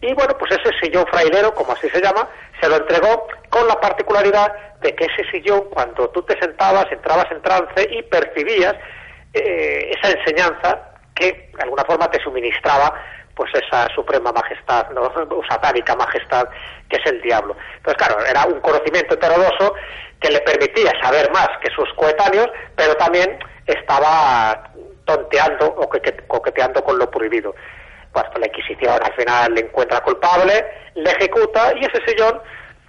Y 0.00 0.12
bueno, 0.12 0.36
pues 0.36 0.52
ese 0.52 0.70
sillón 0.82 1.06
frailero, 1.06 1.54
como 1.54 1.72
así 1.72 1.88
se 1.88 2.00
llama, 2.00 2.28
se 2.60 2.68
lo 2.68 2.76
entregó 2.76 3.26
con 3.48 3.66
la 3.68 3.80
particularidad 3.80 4.52
de 4.80 4.94
que 4.94 5.04
ese 5.04 5.30
sillón, 5.30 5.68
cuando 5.70 6.10
tú 6.10 6.22
te 6.22 6.38
sentabas, 6.38 6.90
entrabas 6.90 7.30
en 7.30 7.40
trance 7.40 7.88
y 7.90 8.02
percibías 8.02 8.74
eh, 9.34 9.90
esa 9.96 10.16
enseñanza 10.16 10.80
que 11.14 11.50
de 11.54 11.62
alguna 11.62 11.84
forma 11.84 12.10
te 12.10 12.22
suministraba 12.22 12.94
pues 13.34 13.50
esa 13.54 13.88
suprema 13.94 14.32
majestad, 14.32 14.90
¿no? 14.90 15.12
satánica 15.48 15.96
majestad 15.96 16.48
que 16.88 16.96
es 16.96 17.06
el 17.06 17.20
diablo. 17.20 17.56
Entonces, 17.76 18.06
claro, 18.06 18.24
era 18.24 18.44
un 18.46 18.60
conocimiento 18.60 19.14
heterodoso 19.14 19.74
que 20.20 20.30
le 20.30 20.40
permitía 20.40 20.92
saber 21.02 21.30
más 21.32 21.48
que 21.60 21.70
sus 21.70 21.92
coetáneos, 21.94 22.48
pero 22.76 22.94
también 22.96 23.38
estaba 23.66 24.70
tonteando 25.04 25.66
o 25.66 25.88
coqueteando 26.28 26.82
con 26.82 26.98
lo 26.98 27.10
prohibido. 27.10 27.54
Pues 28.12 28.24
la 28.38 28.46
Inquisición 28.46 28.98
al 29.02 29.12
final 29.14 29.54
le 29.54 29.62
encuentra 29.62 30.00
culpable, 30.00 30.64
le 30.94 31.10
ejecuta 31.10 31.74
y 31.76 31.84
ese 31.84 32.00
sillón, 32.06 32.40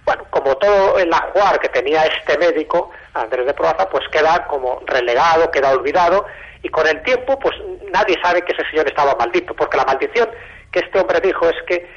bueno, 0.04 0.24
como 0.30 0.56
todo 0.56 0.98
el 0.98 1.12
ajuar 1.12 1.58
que 1.58 1.68
tenía 1.68 2.04
este 2.04 2.38
médico, 2.38 2.90
Andrés 3.22 3.46
de 3.46 3.54
Proaza, 3.54 3.88
pues 3.88 4.04
queda 4.10 4.46
como 4.46 4.80
relegado, 4.86 5.50
queda 5.50 5.70
olvidado 5.70 6.26
y 6.62 6.68
con 6.68 6.86
el 6.86 7.02
tiempo 7.02 7.38
pues 7.38 7.54
nadie 7.92 8.16
sabe 8.22 8.42
que 8.42 8.52
ese 8.52 8.68
sillón 8.70 8.86
estaba 8.86 9.14
maldito, 9.18 9.54
porque 9.54 9.76
la 9.76 9.84
maldición 9.84 10.28
que 10.72 10.80
este 10.80 10.98
hombre 10.98 11.20
dijo 11.20 11.48
es 11.48 11.56
que 11.66 11.88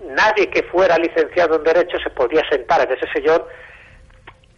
nadie 0.00 0.48
que 0.50 0.62
fuera 0.64 0.96
licenciado 0.98 1.56
en 1.56 1.64
Derecho 1.64 1.98
se 1.98 2.10
podía 2.10 2.42
sentar 2.50 2.80
en 2.82 2.96
ese 2.96 3.06
sillón 3.12 3.42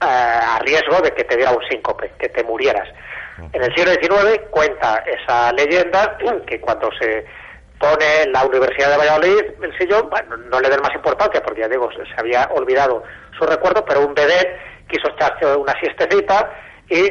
eh, 0.01 0.07
a 0.07 0.59
riesgo 0.61 1.01
de 1.03 1.11
que 1.13 1.25
te 1.25 1.37
diera 1.37 1.53
un 1.53 1.63
síncope, 1.69 2.13
que 2.19 2.29
te 2.29 2.45
murieras. 2.45 2.89
En 3.53 3.63
el 3.63 3.73
siglo 3.75 3.93
XIX 3.93 4.41
cuenta 4.51 5.05
esa 5.07 5.53
leyenda 5.53 6.19
que 6.45 6.61
cuando 6.61 6.91
se 7.01 7.25
pone 7.79 8.23
en 8.23 8.33
la 8.33 8.45
Universidad 8.45 8.91
de 8.91 8.97
Valladolid 8.97 9.45
el 9.63 9.79
sillón, 9.79 10.11
bueno, 10.11 10.37
no 10.37 10.61
le 10.61 10.69
den 10.69 10.81
más 10.83 10.95
importancia 10.95 11.41
porque 11.43 11.61
ya 11.61 11.69
digo, 11.69 11.89
se 11.93 12.03
había 12.17 12.49
olvidado 12.53 13.05
su 13.39 13.45
recuerdo, 13.47 13.85
pero 13.85 14.05
un 14.05 14.15
bebé 14.15 14.59
quiso 14.89 15.09
echarse 15.11 15.47
una 15.57 15.73
siestecita 15.81 16.51
y 16.89 17.03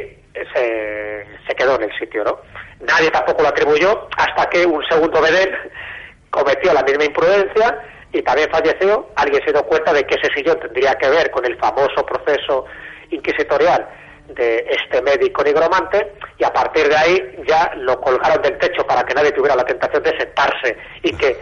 se, 0.54 1.26
se 1.46 1.54
quedó 1.56 1.76
en 1.76 1.84
el 1.84 1.98
sitio, 1.98 2.24
¿no? 2.24 2.40
Nadie 2.80 3.10
tampoco 3.10 3.42
lo 3.42 3.48
atribuyó 3.48 4.08
hasta 4.16 4.48
que 4.50 4.64
un 4.66 4.82
segundo 4.88 5.20
vedén 5.20 5.50
cometió 6.30 6.72
la 6.72 6.82
misma 6.82 7.04
imprudencia 7.04 7.82
y 8.12 8.22
también 8.22 8.48
falleció. 8.50 9.08
Alguien 9.16 9.42
se 9.44 9.52
dio 9.52 9.62
cuenta 9.64 9.92
de 9.92 10.04
que 10.04 10.14
ese 10.14 10.32
sillón 10.34 10.58
tendría 10.60 10.94
que 10.94 11.08
ver 11.08 11.30
con 11.30 11.44
el 11.44 11.56
famoso 11.58 12.04
proceso 12.06 12.66
inquisitorial 13.10 13.88
de 14.28 14.66
este 14.70 15.00
médico 15.02 15.42
nigromante 15.42 16.12
y 16.36 16.44
a 16.44 16.52
partir 16.52 16.88
de 16.88 16.96
ahí 16.96 17.44
ya 17.46 17.72
lo 17.76 17.98
colgaron 18.00 18.42
del 18.42 18.58
techo 18.58 18.86
para 18.86 19.02
que 19.04 19.14
nadie 19.14 19.32
tuviera 19.32 19.56
la 19.56 19.64
tentación 19.64 20.02
de 20.02 20.18
sentarse 20.18 20.76
y 21.02 21.12
que 21.14 21.36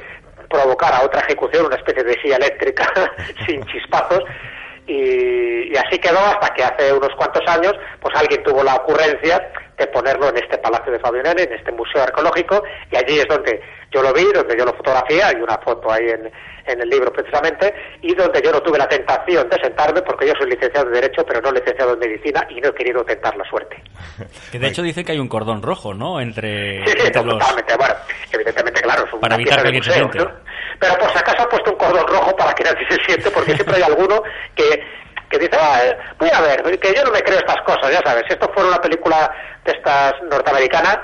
provocara 0.49 1.03
otra 1.03 1.21
ejecución, 1.23 1.67
una 1.67 1.77
especie 1.77 2.05
de 2.05 2.15
silla 2.23 2.37
eléctrica 2.37 2.87
sin 3.47 3.65
chispazos 3.67 4.23
y, 4.87 5.77
así 5.77 5.99
quedó 5.99 6.19
hasta 6.19 6.55
que 6.55 6.63
hace 6.63 6.93
unos 6.93 7.11
cuantos 7.17 7.43
años 7.47 7.75
pues 8.01 8.15
alguien 8.17 8.43
tuvo 8.43 8.63
la 8.63 8.77
ocurrencia 8.77 9.51
de 9.77 9.87
ponerlo 9.89 10.29
en 10.31 10.37
este 10.39 10.59
Palacio 10.59 10.93
de 10.93 11.01
Fabianelli, 11.01 11.43
en 11.43 11.53
este 11.53 11.73
museo 11.73 12.03
arqueológico 12.03 12.63
y 12.91 12.97
allí 12.97 13.19
es 13.19 13.27
donde 13.29 13.61
yo 13.97 14.03
lo 14.03 14.13
vi, 14.13 14.25
donde 14.33 14.57
yo 14.59 14.65
lo 14.65 14.75
fotografié, 14.75 15.23
hay 15.23 15.37
una 15.37 15.57
foto 15.65 15.91
ahí 15.91 16.05
en, 16.09 16.31
en 16.67 16.81
el 16.81 16.89
libro 16.89 17.11
precisamente, 17.13 17.73
y 18.03 18.15
donde 18.15 18.43
yo 18.43 18.53
no 18.53 18.61
tuve 18.61 18.77
la 18.77 18.89
tentación 18.89 19.49
de 19.49 19.57
sentarme 19.63 20.03
porque 20.03 20.27
yo 20.27 20.35
soy 20.39 20.51
licenciado 20.51 20.91
de 20.91 21.01
Derecho, 21.01 21.25
pero 21.27 21.41
no 21.41 21.51
licenciado 21.51 21.95
en 21.95 22.01
Medicina 22.01 22.47
y 22.51 22.61
no 22.61 22.69
he 22.69 22.75
querido 22.75 23.05
tentar 23.05 23.35
la 23.37 23.45
suerte. 23.49 23.83
Que 24.53 24.59
de 24.59 24.69
hecho 24.69 24.83
dice 24.83 25.05
que 25.05 25.13
hay 25.13 25.19
un 25.19 25.29
cordón 25.29 25.63
rojo, 25.63 25.95
¿no? 25.95 26.21
Entre, 26.21 26.85
sí, 26.87 26.93
sí, 26.99 27.11
totalmente. 27.11 27.77
Bueno, 27.77 27.95
evidentemente, 28.33 28.81
claro, 28.81 29.05
es 29.05 29.21
para 29.21 29.35
evitar 29.35 29.63
que 29.63 29.83
se 29.83 29.93
siente. 29.93 30.19
Pero 30.79 30.99
por 30.99 31.11
si 31.11 31.19
acaso 31.19 31.43
ha 31.43 31.49
puesto 31.49 31.71
un 31.73 31.79
cordón 31.79 32.07
rojo 32.07 32.37
para 32.37 32.53
que 32.53 32.65
nadie 32.65 32.87
se 32.89 33.03
siente, 33.05 33.31
porque 33.31 33.55
siempre 33.55 33.77
hay 33.77 33.83
alguno 33.83 34.23
que 34.55 34.83
que 35.29 35.39
dice, 35.39 35.57
ah, 35.61 35.81
eh, 35.85 35.97
voy 36.21 36.31
a 36.33 36.41
ver, 36.41 36.79
que 36.79 36.95
yo 36.95 37.03
no 37.03 37.11
me 37.11 37.21
creo 37.21 37.39
estas 37.39 37.61
cosas, 37.63 37.91
ya 37.91 38.01
sabes, 38.05 38.23
si 38.29 38.35
esto 38.35 38.49
fuera 38.55 38.69
una 38.69 38.81
película 38.81 39.29
de 39.65 39.73
estas 39.73 40.13
norteamericanas, 40.31 40.99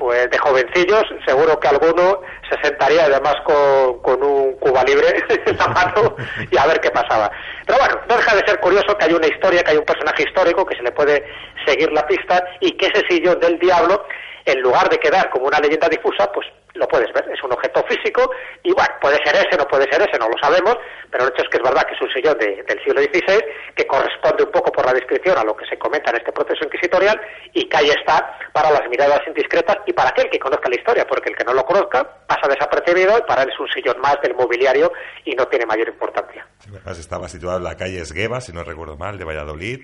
pues 0.00 0.30
de 0.30 0.38
jovencillos, 0.38 1.04
seguro 1.26 1.60
que 1.60 1.68
alguno 1.68 2.22
se 2.48 2.56
sentaría 2.62 3.04
además 3.04 3.34
con, 3.44 4.00
con 4.00 4.22
un 4.22 4.54
cuba 4.54 4.82
libre 4.82 5.08
en 5.46 5.56
la 5.58 5.68
mano 5.68 6.16
y 6.50 6.56
a 6.56 6.66
ver 6.66 6.80
qué 6.80 6.90
pasaba. 6.90 7.30
Pero 7.66 7.78
bueno, 7.78 8.00
no 8.08 8.16
deja 8.16 8.34
de 8.34 8.46
ser 8.46 8.58
curioso 8.60 8.96
que 8.96 9.04
hay 9.04 9.12
una 9.12 9.26
historia, 9.26 9.62
que 9.62 9.72
hay 9.72 9.76
un 9.76 9.84
personaje 9.84 10.22
histórico 10.22 10.64
que 10.64 10.74
se 10.74 10.82
le 10.82 10.92
puede 10.92 11.22
seguir 11.66 11.92
la 11.92 12.06
pista 12.06 12.42
y 12.60 12.72
que 12.72 12.86
ese 12.86 13.04
sillón 13.10 13.38
del 13.40 13.58
diablo, 13.58 14.02
en 14.44 14.60
lugar 14.60 14.88
de 14.88 14.98
quedar 14.98 15.30
como 15.30 15.46
una 15.46 15.58
leyenda 15.58 15.88
difusa, 15.88 16.30
pues 16.32 16.46
lo 16.74 16.86
puedes 16.86 17.12
ver, 17.12 17.28
es 17.32 17.42
un 17.42 17.52
objeto 17.52 17.84
físico 17.88 18.30
y 18.62 18.72
bueno, 18.72 18.90
puede 19.00 19.18
ser 19.24 19.34
ese, 19.34 19.56
no 19.56 19.66
puede 19.66 19.90
ser 19.90 20.02
ese, 20.02 20.18
no 20.18 20.28
lo 20.28 20.38
sabemos, 20.40 20.76
pero 21.10 21.24
el 21.24 21.30
hecho 21.30 21.42
es 21.42 21.48
que 21.48 21.56
es 21.56 21.62
verdad 21.62 21.82
que 21.82 21.94
es 21.94 22.00
un 22.00 22.10
sillón 22.10 22.38
del 22.38 22.78
siglo 22.84 23.00
XVI 23.00 23.44
que 23.74 23.86
corresponde 23.86 24.44
un 24.44 24.50
poco 24.50 24.70
por 24.70 24.86
la 24.86 24.92
descripción 24.92 25.36
a 25.38 25.44
lo 25.44 25.56
que 25.56 25.66
se 25.66 25.78
comenta 25.78 26.10
en 26.10 26.18
este 26.18 26.32
proceso 26.32 26.64
inquisitorial 26.64 27.20
y 27.52 27.68
que 27.68 27.76
ahí 27.76 27.90
está 27.90 28.38
para 28.52 28.70
las 28.70 28.88
miradas 28.88 29.20
indiscretas 29.26 29.78
y 29.86 29.92
para 29.92 30.10
aquel 30.10 30.30
que 30.30 30.38
conozca 30.38 30.68
la 30.68 30.76
historia, 30.76 31.06
porque 31.06 31.30
el 31.30 31.36
que 31.36 31.44
no 31.44 31.54
lo 31.54 31.64
conozca 31.64 32.04
pasa 32.26 32.48
desapercibido 32.48 33.18
y 33.18 33.22
para 33.22 33.42
él 33.42 33.50
es 33.52 33.58
un 33.58 33.68
sillón 33.68 34.00
más 34.00 34.16
del 34.22 34.34
mobiliario 34.34 34.92
y 35.24 35.34
no 35.34 35.46
tiene 35.46 35.66
mayor 35.66 35.88
importancia. 35.88 36.46
Estaba 36.86 37.28
situado 37.28 37.58
en 37.58 37.64
la 37.64 37.76
calle 37.76 38.00
Esgueva, 38.00 38.40
si 38.40 38.52
no 38.52 38.62
recuerdo 38.62 38.96
mal, 38.96 39.18
de 39.18 39.24
Valladolid 39.24 39.80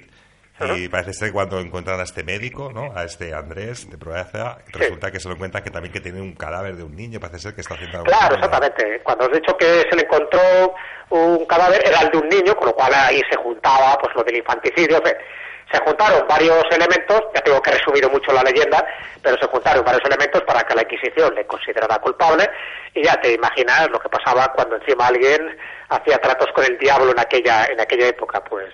y 0.61 0.88
parece 0.88 1.12
ser 1.12 1.33
cuando 1.33 1.61
encuentran 1.61 2.01
a 2.01 2.05
este 2.05 2.25
médico, 2.25 2.73
¿no? 2.73 2.97
A 2.97 3.05
este 3.05 3.35
Andrés 3.35 3.90
de 3.90 3.99
Proeza, 3.99 4.59
resulta 4.69 5.11
que 5.11 5.21
se 5.21 5.29
lo 5.29 5.35
encuentran 5.35 5.62
que 5.62 5.71
también 5.71 5.92
que 5.92 6.01
tiene 6.01 6.21
un 6.21 6.35
cadáver 6.35 6.77
de 6.77 6.83
un 6.83 6.97
niño, 6.97 7.21
parece 7.21 7.40
ser 7.40 7.55
que 7.55 7.61
está 7.61 7.75
haciendo 7.75 7.99
algo. 7.99 8.11
Claro, 8.11 8.35
exactamente. 8.37 9.01
Cuando 9.03 9.27
os 9.27 9.33
he 9.33 9.40
dicho 9.40 9.57
que 9.57 9.85
se 9.88 9.97
le 9.97 10.03
encontró 10.03 10.40
un 11.11 11.45
cadáver, 11.47 11.83
era 11.87 12.01
el 12.01 12.11
de 12.11 12.19
un 12.19 12.29
niño, 12.29 12.57
con 12.57 12.69
lo 12.69 12.75
cual 12.75 12.92
ahí 12.95 13.21
se 13.31 13.37
juntaba 13.37 13.99
pues 14.01 14.14
lo 14.16 14.25
del 14.25 14.37
infanticidio. 14.37 15.03
Se 15.71 15.79
juntaron 15.81 16.27
varios 16.29 16.64
elementos, 16.71 17.21
ya 17.35 17.40
tengo 17.42 17.61
que 17.61 17.73
resumido 17.73 18.09
mucho 18.09 18.33
la 18.33 18.42
leyenda, 18.42 18.87
pero 19.21 19.37
se 19.37 19.47
juntaron 19.49 19.85
varios 19.85 20.05
elementos 20.05 20.42
para 20.42 20.62
que 20.62 20.75
la 20.75 20.83
Inquisición 20.83 21.35
le 21.35 21.45
considerara 21.45 21.99
culpable 21.99 22.49
y 22.95 23.03
ya 23.03 23.21
te 23.21 23.35
imaginas 23.35 23.90
lo 23.90 23.99
que 23.99 24.09
pasaba 24.09 24.53
cuando 24.55 24.77
encima 24.77 25.09
alguien 25.09 25.59
hacía 25.88 26.19
tratos 26.19 26.49
con 26.55 26.64
el 26.64 26.79
diablo 26.79 27.11
en 27.11 27.19
aquella, 27.19 27.66
en 27.66 27.81
aquella 27.81 28.07
época, 28.07 28.42
pues 28.45 28.66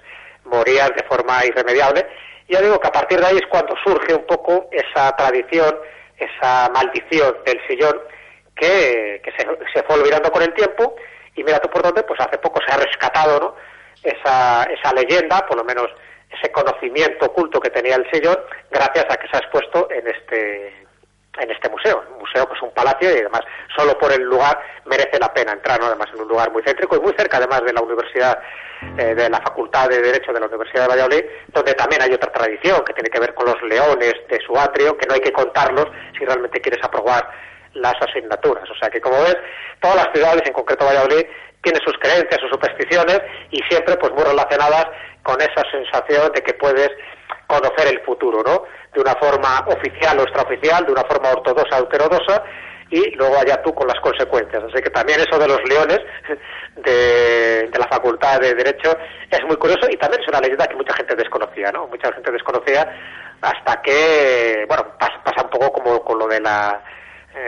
morían 0.45 0.93
de 0.97 1.05
forma 1.05 1.45
irremediable 1.45 2.07
Y 2.49 2.55
ya 2.55 2.61
digo 2.61 2.79
que 2.81 2.89
a 2.89 2.93
partir 2.93 3.21
de 3.21 3.27
ahí 3.27 3.37
es 3.37 3.47
cuando 3.49 3.75
surge 3.85 4.15
un 4.15 4.27
poco 4.27 4.69
esa 4.71 5.15
tradición, 5.17 5.79
esa 6.17 6.71
maldición 6.75 7.37
del 7.45 7.61
sillón 7.67 8.01
que, 8.55 9.23
se, 9.37 9.47
se, 9.73 9.83
fue 9.85 9.97
olvidando 9.97 10.31
con 10.31 10.43
el 10.43 10.53
tiempo 10.55 10.95
y 11.35 11.43
mira 11.43 11.59
tú 11.59 11.69
por 11.71 11.83
dónde, 11.83 12.03
pues 12.03 12.21
hace 12.21 12.39
poco 12.39 12.61
se 12.67 12.73
ha 12.73 12.77
rescatado 12.77 13.41
¿no? 13.41 13.57
esa, 14.03 14.65
esa 14.65 14.93
leyenda, 14.95 15.47
por 15.47 15.57
lo 15.57 15.65
menos 15.65 15.89
ese 16.31 16.51
conocimiento 16.51 17.27
oculto 17.27 17.61
que 17.61 17.71
tenía 17.71 17.97
el 17.97 18.11
sillón, 18.11 18.39
gracias 18.71 19.07
a 19.09 19.17
que 19.17 19.29
se 19.29 19.37
ha 19.37 19.41
expuesto 19.41 19.89
en 19.91 20.07
este 20.09 20.82
en 21.39 21.51
este 21.51 21.69
museo, 21.71 22.05
un 22.13 22.19
museo 22.19 22.47
que 22.47 22.55
es 22.55 22.63
un 22.63 22.73
palacio 22.73 23.11
y 23.11 23.21
además 23.21 23.41
solo 23.75 23.97
por 23.99 24.13
el 24.13 24.23
lugar 24.23 24.61
merece 24.85 25.19
la 25.19 25.33
pena 25.33 25.53
entrar, 25.53 25.81
¿no? 25.81 25.87
además 25.87 26.09
en 26.13 26.21
un 26.21 26.29
lugar 26.29 26.53
muy 26.53 26.63
céntrico 26.63 26.97
y 26.97 27.01
muy 27.01 27.15
cerca 27.17 27.39
además 27.39 27.63
de 27.65 27.73
la 27.73 27.81
universidad, 27.81 28.39
eh, 28.99 29.15
de 29.15 29.31
la 29.31 29.41
Facultad 29.41 29.89
de 29.89 30.03
Derecho 30.03 30.33
de 30.33 30.41
la 30.41 30.47
Universidad 30.47 30.83
de 30.83 30.89
Valladolid, 30.89 31.25
donde 31.49 31.73
también 31.75 32.03
hay 32.03 32.13
otra 32.13 32.31
tradición 32.31 32.85
que 32.85 32.93
tiene 32.93 33.09
que 33.09 33.21
ver 33.21 33.33
con 33.35 33.47
los 33.47 33.61
leones 33.63 34.15
de 34.29 34.41
su 34.47 34.59
atrio, 34.59 34.97
que 34.99 35.07
no 35.07 35.15
hay 35.15 35.21
que 35.21 35.33
contarlos 35.33 35.87
si 36.19 36.25
realmente 36.25 36.61
quieres 36.61 36.85
aprobar 36.85 37.27
las 37.75 37.95
asignaturas. 38.03 38.69
O 38.71 38.75
sea 38.75 38.91
que 38.91 39.01
como 39.01 39.23
ves, 39.23 39.37
todas 39.81 39.97
las 39.97 40.13
ciudades, 40.13 40.43
en 40.45 40.53
concreto 40.53 40.85
Valladolid, 40.85 41.25
tienen 41.63 41.81
sus 41.83 41.97
creencias, 41.99 42.41
sus 42.41 42.51
supersticiones 42.51 43.23
y 43.51 43.61
siempre 43.71 43.97
pues 43.97 44.13
muy 44.13 44.25
relacionadas 44.25 44.87
con 45.23 45.41
esa 45.41 45.63
sensación 45.71 46.33
de 46.33 46.43
que 46.43 46.55
puedes 46.55 46.91
conocer 47.47 47.89
el 47.89 48.01
futuro, 48.05 48.43
¿no? 48.45 48.65
De 48.93 49.01
una 49.01 49.15
forma 49.15 49.61
oficial 49.69 50.19
o 50.19 50.23
extraoficial, 50.23 50.85
de 50.85 50.93
una 50.93 51.05
forma 51.05 51.31
ortodoxa 51.31 51.81
o 51.81 51.85
heterodoxa, 51.85 52.43
y 52.93 53.11
luego 53.17 53.39
allá 53.39 53.61
tú 53.63 53.75
con 53.75 53.89
las 53.89 53.99
consecuencias. 54.01 54.63
Así 54.65 54.83
que 54.83 54.91
también 54.91 55.19
eso 55.21 55.39
de 55.39 55.49
los 55.49 55.61
leones 55.65 56.01
de, 56.77 57.71
la 57.79 57.89
Facultad 57.89 58.39
de 58.41 58.55
Derecho 58.55 58.97
es 59.31 59.43
muy 59.47 59.57
curioso 59.57 59.89
y 59.91 59.97
también 59.97 60.21
es 60.21 60.29
una 60.29 60.41
leyenda 60.41 60.67
que 60.67 60.77
mucha 60.77 60.95
gente 60.95 61.17
desconocía, 61.17 61.73
¿no? 61.73 61.87
Mucha 61.87 62.13
gente 62.13 62.31
desconocía 62.31 62.87
hasta 63.41 63.81
que, 63.81 64.65
bueno, 64.69 64.87
pasa 64.99 65.43
un 65.43 65.51
poco 65.51 65.73
como 65.73 66.05
con 66.05 66.19
lo 66.19 66.29
de 66.29 66.41
la 66.41 66.83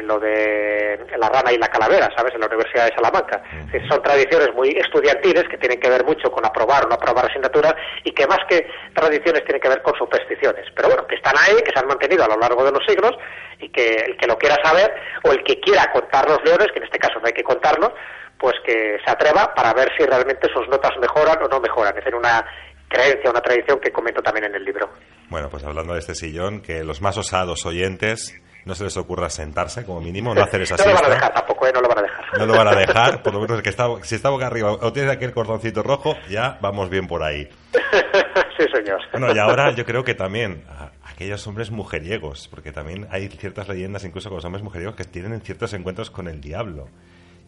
lo 0.03 0.19
de 0.19 0.99
la 1.19 1.29
rana 1.29 1.53
y 1.53 1.59
la 1.59 1.69
calavera, 1.69 2.11
¿sabes? 2.17 2.35
En 2.35 2.41
la 2.41 2.47
Universidad 2.47 2.87
de 2.87 2.95
Salamanca. 2.95 3.43
Son 3.89 4.03
tradiciones 4.03 4.49
muy 4.55 4.71
estudiantiles 4.71 5.45
que 5.49 5.59
tienen 5.59 5.79
que 5.79 5.91
ver 5.91 6.05
mucho 6.05 6.31
con 6.31 6.45
aprobar 6.45 6.85
o 6.85 6.89
no 6.89 6.95
aprobar 6.95 7.27
asignaturas 7.27 7.75
y 8.03 8.13
que 8.13 8.27
más 8.27 8.41
que 8.49 8.67
tradiciones 8.95 9.45
tienen 9.45 9.61
que 9.61 9.69
ver 9.69 9.83
con 9.83 9.95
supersticiones. 9.97 10.67
Pero 10.75 10.89
bueno, 10.89 11.07
que 11.07 11.17
están 11.17 11.35
ahí, 11.39 11.57
que 11.63 11.73
se 11.73 11.79
han 11.79 11.87
mantenido 11.87 12.25
a 12.25 12.29
lo 12.29 12.39
largo 12.39 12.65
de 12.65 12.73
los 12.73 12.85
siglos 12.87 13.13
y 13.61 13.69
que 13.69 13.97
el 13.97 14.17
que 14.17 14.27
lo 14.27 14.39
quiera 14.39 14.57
saber 14.63 14.95
o 15.23 15.33
el 15.33 15.43
que 15.45 15.61
quiera 15.61 15.91
contar 15.93 16.29
los 16.29 16.43
leones, 16.45 16.69
que 16.73 16.79
en 16.79 16.85
este 16.85 16.99
caso 16.99 17.21
no 17.21 17.27
hay 17.27 17.33
que 17.33 17.45
contarlos, 17.45 17.93
pues 18.39 18.55
que 18.65 18.99
se 19.05 19.11
atreva 19.11 19.55
para 19.55 19.73
ver 19.75 19.91
si 19.99 20.05
realmente 20.05 20.49
sus 20.53 20.67
notas 20.69 20.93
mejoran 21.01 21.43
o 21.43 21.49
no 21.49 21.61
mejoran. 21.61 21.91
Es 21.91 22.05
decir, 22.05 22.15
una 22.15 22.45
creencia, 22.89 23.31
una 23.31 23.41
tradición 23.41 23.81
que 23.81 23.93
comento 23.93 24.23
también 24.23 24.47
en 24.47 24.55
el 24.55 24.65
libro. 24.65 24.89
Bueno, 25.29 25.49
pues 25.51 25.65
hablando 25.65 25.95
de 25.95 26.01
este 26.01 26.15
sillón, 26.15 26.63
que 26.63 26.85
los 26.85 27.01
más 27.01 27.17
osados 27.17 27.67
oyentes 27.67 28.41
no 28.65 28.75
se 28.75 28.85
les 28.85 28.97
ocurra 28.97 29.29
sentarse, 29.29 29.85
como 29.85 30.01
mínimo, 30.01 30.35
no 30.35 30.43
hacer 30.43 30.63
esa 30.63 30.77
No 30.85 30.87
lo 30.87 30.95
van 30.95 31.05
a 31.05 31.15
dejar 31.15 31.35
tampoco, 31.35 31.67
¿eh? 31.67 31.73
No 31.75 31.81
lo 31.81 31.89
van 31.89 31.99
a 31.99 32.03
dejar. 32.03 32.39
No 32.39 32.47
lo 32.47 32.57
van 32.57 32.69
a 32.69 32.75
dejar, 32.75 33.23
por 33.23 33.35
lo 33.35 33.41
menos 33.41 33.63
que 33.63 33.69
está, 33.69 33.89
si 34.03 34.15
está 34.15 34.31
boca 34.31 34.47
arriba 34.47 34.73
o 34.73 34.93
tiene 34.93 35.11
aquel 35.11 35.33
cordoncito 35.33 35.83
rojo, 35.83 36.17
ya 36.29 36.59
vamos 36.61 36.89
bien 36.91 37.07
por 37.07 37.23
ahí. 37.23 37.49
sí, 38.59 38.67
señor. 38.73 39.01
Bueno, 39.13 39.35
y 39.35 39.39
ahora 39.39 39.71
yo 39.73 39.85
creo 39.85 40.05
que 40.05 40.15
también 40.15 40.65
aquellos 41.05 41.47
hombres 41.47 41.71
mujeriegos, 41.71 42.49
porque 42.49 42.73
también 42.73 43.07
hay 43.11 43.29
ciertas 43.29 43.69
leyendas, 43.69 44.05
incluso 44.05 44.29
con 44.29 44.37
los 44.37 44.45
hombres 44.45 44.65
mujeriegos, 44.65 44.97
que 44.97 45.05
tienen 45.05 45.41
ciertos 45.43 45.73
encuentros 45.75 46.11
con 46.11 46.29
el 46.29 46.41
diablo. 46.41 46.89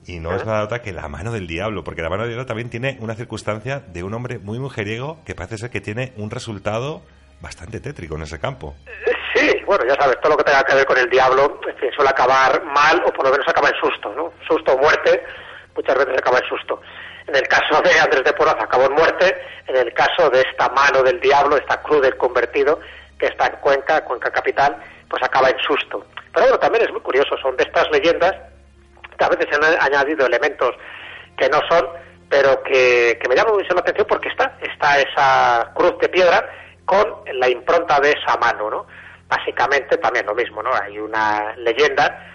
Y 0.07 0.21
no 0.21 0.37
es 0.37 0.47
nada 0.47 0.63
otra 0.63 0.83
que 0.83 0.93
la 0.93 1.09
mano 1.09 1.33
del 1.33 1.49
diablo, 1.49 1.83
porque 1.83 2.01
la 2.01 2.09
mano 2.09 2.23
del 2.23 2.31
diablo 2.31 2.47
también 2.47 2.71
tiene 2.71 2.97
una 3.01 3.17
circunstancia 3.17 3.81
de 3.81 4.05
un 4.05 4.15
hombre 4.15 4.39
muy 4.39 4.61
mujeriego 4.61 5.19
que 5.25 5.35
parece 5.35 5.59
ser 5.59 5.71
que 5.71 5.81
tiene 5.81 6.13
un 6.17 6.31
resultado 6.31 7.03
bastante 7.41 7.81
tétrico 7.81 8.15
en 8.15 8.23
ese 8.23 8.39
campo. 8.39 8.77
Bueno, 9.77 9.93
ya 9.93 10.01
sabes, 10.01 10.19
todo 10.23 10.33
lo 10.33 10.39
que 10.39 10.45
tenga 10.45 10.65
que 10.65 10.75
ver 10.75 10.87
con 10.87 10.97
el 10.97 11.11
diablo 11.11 11.61
suele 11.95 12.09
acabar 12.09 12.65
mal 12.65 13.03
o 13.05 13.13
por 13.13 13.27
lo 13.27 13.31
menos 13.31 13.47
acaba 13.47 13.69
en 13.69 13.75
susto, 13.75 14.11
¿no? 14.15 14.33
Susto 14.49 14.73
o 14.73 14.79
muerte, 14.79 15.23
muchas 15.75 15.99
veces 15.99 16.17
acaba 16.17 16.39
en 16.39 16.49
susto. 16.49 16.81
En 17.27 17.37
el 17.37 17.43
caso 17.43 17.83
de 17.83 18.01
Andrés 18.01 18.25
de 18.25 18.33
Porras 18.33 18.57
acabó 18.59 18.87
en 18.87 18.95
muerte, 18.95 19.37
en 19.67 19.77
el 19.77 19.93
caso 19.93 20.31
de 20.31 20.41
esta 20.41 20.71
mano 20.71 21.03
del 21.03 21.21
diablo, 21.21 21.59
esta 21.59 21.83
cruz 21.83 22.01
del 22.01 22.17
convertido, 22.17 22.81
que 23.19 23.27
está 23.27 23.49
en 23.49 23.57
Cuenca, 23.57 24.03
Cuenca 24.03 24.31
capital, 24.31 24.79
pues 25.11 25.23
acaba 25.23 25.51
en 25.51 25.59
susto. 25.59 26.07
Pero 26.33 26.47
bueno, 26.47 26.59
también 26.59 26.85
es 26.87 26.93
muy 26.93 27.03
curioso, 27.03 27.37
son 27.37 27.55
de 27.59 27.65
estas 27.65 27.87
leyendas 27.91 28.33
que 29.19 29.25
a 29.27 29.29
veces 29.29 29.47
se 29.51 29.57
han 29.57 29.77
añadido 29.79 30.25
elementos 30.25 30.71
que 31.37 31.51
no 31.51 31.61
son, 31.69 31.87
pero 32.31 32.63
que, 32.63 33.19
que 33.21 33.29
me 33.29 33.37
llaman 33.37 33.53
mucho 33.53 33.75
la 33.75 33.81
atención 33.81 34.07
porque 34.09 34.31
está, 34.31 34.57
está 34.63 35.01
esa 35.01 35.71
cruz 35.75 35.99
de 35.99 36.09
piedra 36.09 36.51
con 36.87 37.05
la 37.31 37.51
impronta 37.51 38.01
de 38.01 38.13
esa 38.13 38.39
mano, 38.39 38.71
¿no? 38.71 38.87
Básicamente 39.29 39.97
también 39.99 40.27
lo 40.27 40.35
mismo, 40.35 40.63
¿no? 40.63 40.71
Hay 40.73 40.99
una 40.99 41.55
leyenda 41.57 42.33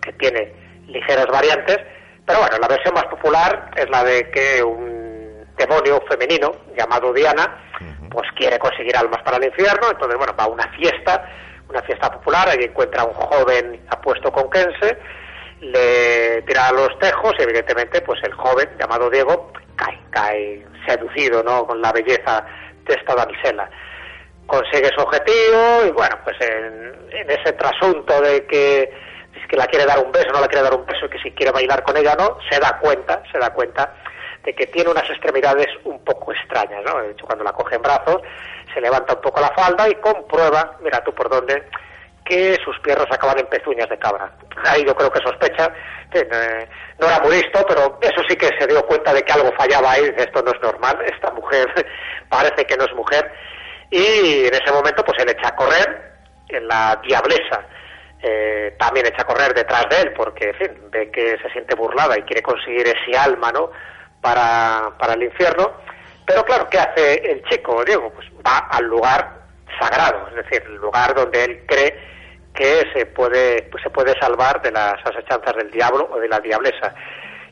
que 0.00 0.12
tiene 0.14 0.52
ligeras 0.86 1.26
variantes, 1.26 1.78
pero 2.26 2.40
bueno, 2.40 2.56
la 2.58 2.68
versión 2.68 2.94
más 2.94 3.04
popular 3.04 3.70
es 3.76 3.88
la 3.90 4.04
de 4.04 4.30
que 4.30 4.62
un 4.62 5.46
demonio 5.56 6.02
femenino 6.08 6.52
llamado 6.76 7.12
Diana, 7.12 7.64
pues 8.10 8.28
quiere 8.36 8.58
conseguir 8.58 8.96
almas 8.96 9.22
para 9.22 9.36
el 9.36 9.44
infierno, 9.44 9.88
entonces 9.90 10.16
bueno, 10.16 10.34
va 10.38 10.44
a 10.44 10.48
una 10.48 10.68
fiesta, 10.72 11.28
una 11.68 11.82
fiesta 11.82 12.10
popular, 12.10 12.48
ahí 12.48 12.64
encuentra 12.64 13.02
a 13.02 13.06
un 13.06 13.14
joven 13.14 13.84
apuesto 13.88 14.30
con 14.32 14.50
Kense, 14.50 14.98
le 15.60 16.42
tira 16.42 16.68
a 16.68 16.72
los 16.72 16.98
tejos 16.98 17.32
y 17.38 17.42
evidentemente 17.42 18.00
pues 18.02 18.20
el 18.24 18.32
joven 18.34 18.68
llamado 18.78 19.08
Diego 19.10 19.52
cae, 19.76 19.98
cae 20.10 20.66
seducido, 20.86 21.42
¿no? 21.42 21.66
Con 21.66 21.80
la 21.80 21.92
belleza 21.92 22.44
de 22.84 22.94
esta 22.94 23.14
damisela 23.14 23.70
consigue 24.46 24.90
su 24.94 25.00
objetivo 25.00 25.84
y 25.86 25.90
bueno, 25.92 26.16
pues 26.24 26.36
en, 26.40 26.94
ese 27.10 27.52
trasunto 27.52 28.20
de 28.20 28.46
que 28.46 28.82
es 28.82 29.46
que 29.48 29.56
la 29.56 29.66
quiere 29.66 29.86
dar 29.86 29.98
un 29.98 30.12
beso, 30.12 30.30
no 30.32 30.40
la 30.40 30.48
quiere 30.48 30.64
dar 30.64 30.74
un 30.74 30.86
beso, 30.86 31.08
que 31.08 31.18
si 31.18 31.30
quiere 31.32 31.52
bailar 31.52 31.82
con 31.82 31.96
ella 31.96 32.14
no, 32.18 32.38
se 32.50 32.58
da 32.58 32.78
cuenta, 32.78 33.22
se 33.32 33.38
da 33.38 33.50
cuenta 33.50 33.94
de 34.42 34.54
que 34.54 34.66
tiene 34.66 34.90
unas 34.90 35.08
extremidades 35.08 35.68
un 35.84 36.04
poco 36.04 36.32
extrañas, 36.32 36.82
¿no? 36.84 37.00
De 37.00 37.12
hecho, 37.12 37.24
cuando 37.24 37.44
la 37.44 37.52
coge 37.52 37.76
en 37.76 37.82
brazos, 37.82 38.20
se 38.72 38.80
levanta 38.80 39.14
un 39.14 39.20
poco 39.22 39.40
la 39.40 39.50
falda 39.54 39.88
y 39.88 39.94
comprueba, 39.96 40.76
mira 40.82 41.02
tú 41.02 41.14
por 41.14 41.30
dónde, 41.30 41.64
que 42.24 42.58
sus 42.64 42.78
piernas 42.80 43.06
acaban 43.10 43.38
en 43.38 43.46
pezuñas 43.46 43.88
de 43.88 43.98
cabra. 43.98 44.30
Ahí 44.64 44.84
yo 44.84 44.94
creo 44.94 45.10
que 45.10 45.20
sospecha, 45.20 45.72
eh, 46.12 46.68
no 46.98 47.06
era 47.06 47.20
muy 47.20 47.36
listo, 47.36 47.64
pero 47.66 47.98
eso 48.00 48.22
sí 48.28 48.36
que 48.36 48.50
se 48.58 48.66
dio 48.66 48.84
cuenta 48.86 49.12
de 49.12 49.22
que 49.22 49.32
algo 49.32 49.52
fallaba 49.56 49.92
ahí, 49.92 50.12
esto 50.16 50.42
no 50.42 50.52
es 50.52 50.60
normal, 50.60 50.98
esta 51.06 51.30
mujer 51.30 51.68
parece 52.28 52.64
que 52.64 52.76
no 52.76 52.84
es 52.84 52.94
mujer, 52.94 53.30
y 53.96 54.46
en 54.46 54.54
ese 54.54 54.72
momento 54.72 55.04
pues 55.04 55.22
él 55.22 55.30
echa 55.30 55.48
a 55.48 55.56
correr, 55.56 56.12
en 56.48 56.68
la 56.68 57.00
diablesa 57.02 57.64
eh, 58.26 58.74
también 58.78 59.06
echa 59.06 59.20
a 59.20 59.26
correr 59.26 59.52
detrás 59.52 59.86
de 59.90 60.00
él 60.00 60.12
porque 60.16 60.48
en 60.48 60.54
fin, 60.54 60.90
ve 60.90 61.10
que 61.10 61.36
se 61.42 61.50
siente 61.50 61.74
burlada 61.74 62.18
y 62.18 62.22
quiere 62.22 62.42
conseguir 62.42 62.86
ese 62.86 63.18
alma 63.18 63.52
¿no? 63.52 63.70
para, 64.22 64.92
para 64.98 65.12
el 65.12 65.24
infierno. 65.24 65.72
Pero 66.24 66.42
claro, 66.44 66.66
¿qué 66.70 66.78
hace 66.78 67.16
el 67.30 67.44
chico, 67.44 67.84
Diego? 67.84 68.10
Pues 68.14 68.26
va 68.44 68.66
al 68.70 68.84
lugar 68.86 69.42
sagrado, 69.78 70.26
es 70.28 70.36
decir, 70.36 70.62
el 70.66 70.76
lugar 70.76 71.14
donde 71.14 71.44
él 71.44 71.64
cree 71.66 71.98
que 72.54 72.82
se 72.94 73.04
puede, 73.06 73.62
pues 73.64 73.82
se 73.82 73.90
puede 73.90 74.18
salvar 74.18 74.62
de 74.62 74.72
las 74.72 74.94
asechanzas 75.04 75.56
del 75.56 75.70
diablo 75.70 76.08
o 76.10 76.18
de 76.18 76.28
la 76.28 76.40
diablesa. 76.40 76.94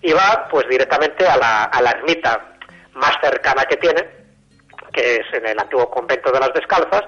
Y 0.01 0.13
va 0.13 0.49
pues 0.51 0.67
directamente 0.71 1.27
a 1.27 1.37
la, 1.37 1.65
a 1.65 1.83
la 1.83 1.91
ermita 1.91 2.57
más 2.95 3.13
cercana 3.23 3.65
que 3.65 3.77
tiene, 3.77 4.22
que 4.93 5.17
es 5.17 5.27
en 5.33 5.47
el 5.47 5.59
antiguo 5.59 5.91
convento 5.91 6.31
de 6.31 6.41
las 6.41 6.53
Descalzas, 6.53 7.03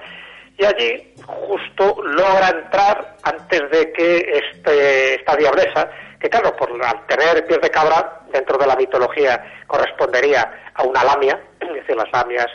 y 0.57 0.65
allí 0.65 1.15
justo 1.27 1.97
logra 2.03 2.49
entrar 2.49 3.17
antes 3.25 3.71
de 3.71 3.93
que 3.93 4.41
este, 4.43 5.17
esta 5.17 5.37
diablesa, 5.37 5.91
que 6.21 6.31
claro, 6.31 6.55
por, 6.57 6.71
al 6.71 7.07
tener 7.07 7.45
pies 7.47 7.61
de 7.61 7.71
cabra, 7.71 8.21
dentro 8.31 8.57
de 8.57 8.67
la 8.67 8.77
mitología 8.77 9.65
correspondería 9.67 10.71
a 10.75 10.83
una 10.85 11.05
lamia, 11.05 11.41
es 11.61 11.75
decir, 11.75 11.97
las 11.97 12.11
lamias 12.13 12.47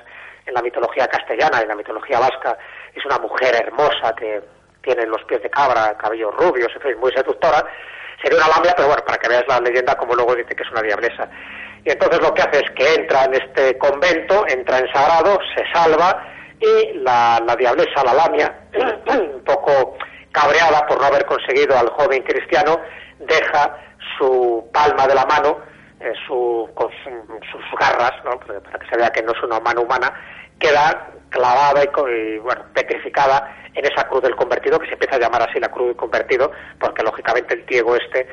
en 0.45 0.53
la 0.53 0.61
mitología 0.61 1.07
castellana, 1.07 1.61
en 1.61 1.67
la 1.67 1.75
mitología 1.75 2.19
vasca, 2.19 2.57
es 2.93 3.05
una 3.05 3.19
mujer 3.19 3.55
hermosa 3.55 4.15
que 4.17 4.41
tiene 4.81 5.05
los 5.05 5.23
pies 5.25 5.43
de 5.43 5.49
cabra, 5.49 5.97
cabellos 5.97 6.33
rubios, 6.35 6.71
en 6.83 6.99
muy 6.99 7.11
seductora, 7.11 7.63
sería 8.21 8.39
una 8.39 8.47
lamia, 8.47 8.73
pero 8.75 8.87
bueno, 8.87 9.03
para 9.05 9.17
que 9.17 9.27
veas 9.27 9.43
la 9.47 9.59
leyenda 9.59 9.95
como 9.95 10.15
luego 10.15 10.35
dice 10.35 10.55
que 10.55 10.63
es 10.63 10.71
una 10.71 10.81
diablesa. 10.81 11.29
Y 11.85 11.91
entonces 11.91 12.21
lo 12.21 12.33
que 12.33 12.41
hace 12.41 12.59
es 12.59 12.71
que 12.71 12.95
entra 12.95 13.25
en 13.25 13.35
este 13.35 13.77
convento, 13.77 14.45
entra 14.47 14.79
en 14.79 14.91
sagrado, 14.91 15.39
se 15.55 15.63
salva 15.73 16.23
y 16.59 16.97
la, 16.99 17.41
la 17.45 17.55
diablesa, 17.55 18.03
la 18.03 18.13
lamia, 18.13 18.53
un 19.07 19.43
poco 19.43 19.97
cabreada 20.31 20.85
por 20.87 20.99
no 20.99 21.05
haber 21.07 21.25
conseguido 21.25 21.77
al 21.77 21.89
joven 21.89 22.23
cristiano, 22.23 22.79
deja 23.19 23.77
su 24.17 24.69
palma 24.73 25.07
de 25.07 25.15
la 25.15 25.25
mano 25.25 25.69
eh, 26.01 26.13
su, 26.25 26.69
con 26.75 26.89
sus 27.51 27.79
garras, 27.79 28.13
¿no? 28.23 28.39
para 28.39 28.79
que 28.79 28.87
se 28.89 28.97
vea 28.97 29.09
que 29.09 29.21
no 29.21 29.33
es 29.33 29.43
una 29.43 29.59
mano 29.59 29.81
humana, 29.81 30.13
queda 30.57 31.11
clavada 31.29 31.83
y, 31.83 32.37
bueno, 32.37 32.63
petrificada 32.73 33.53
en 33.73 33.85
esa 33.85 34.07
cruz 34.07 34.21
del 34.23 34.35
convertido, 34.35 34.79
que 34.79 34.87
se 34.87 34.93
empieza 34.93 35.17
a 35.17 35.19
llamar 35.19 35.41
así 35.41 35.59
la 35.59 35.69
cruz 35.69 35.87
del 35.87 35.97
convertido, 35.97 36.51
porque 36.79 37.03
lógicamente 37.03 37.53
el 37.53 37.65
Diego 37.65 37.97
este, 37.97 38.27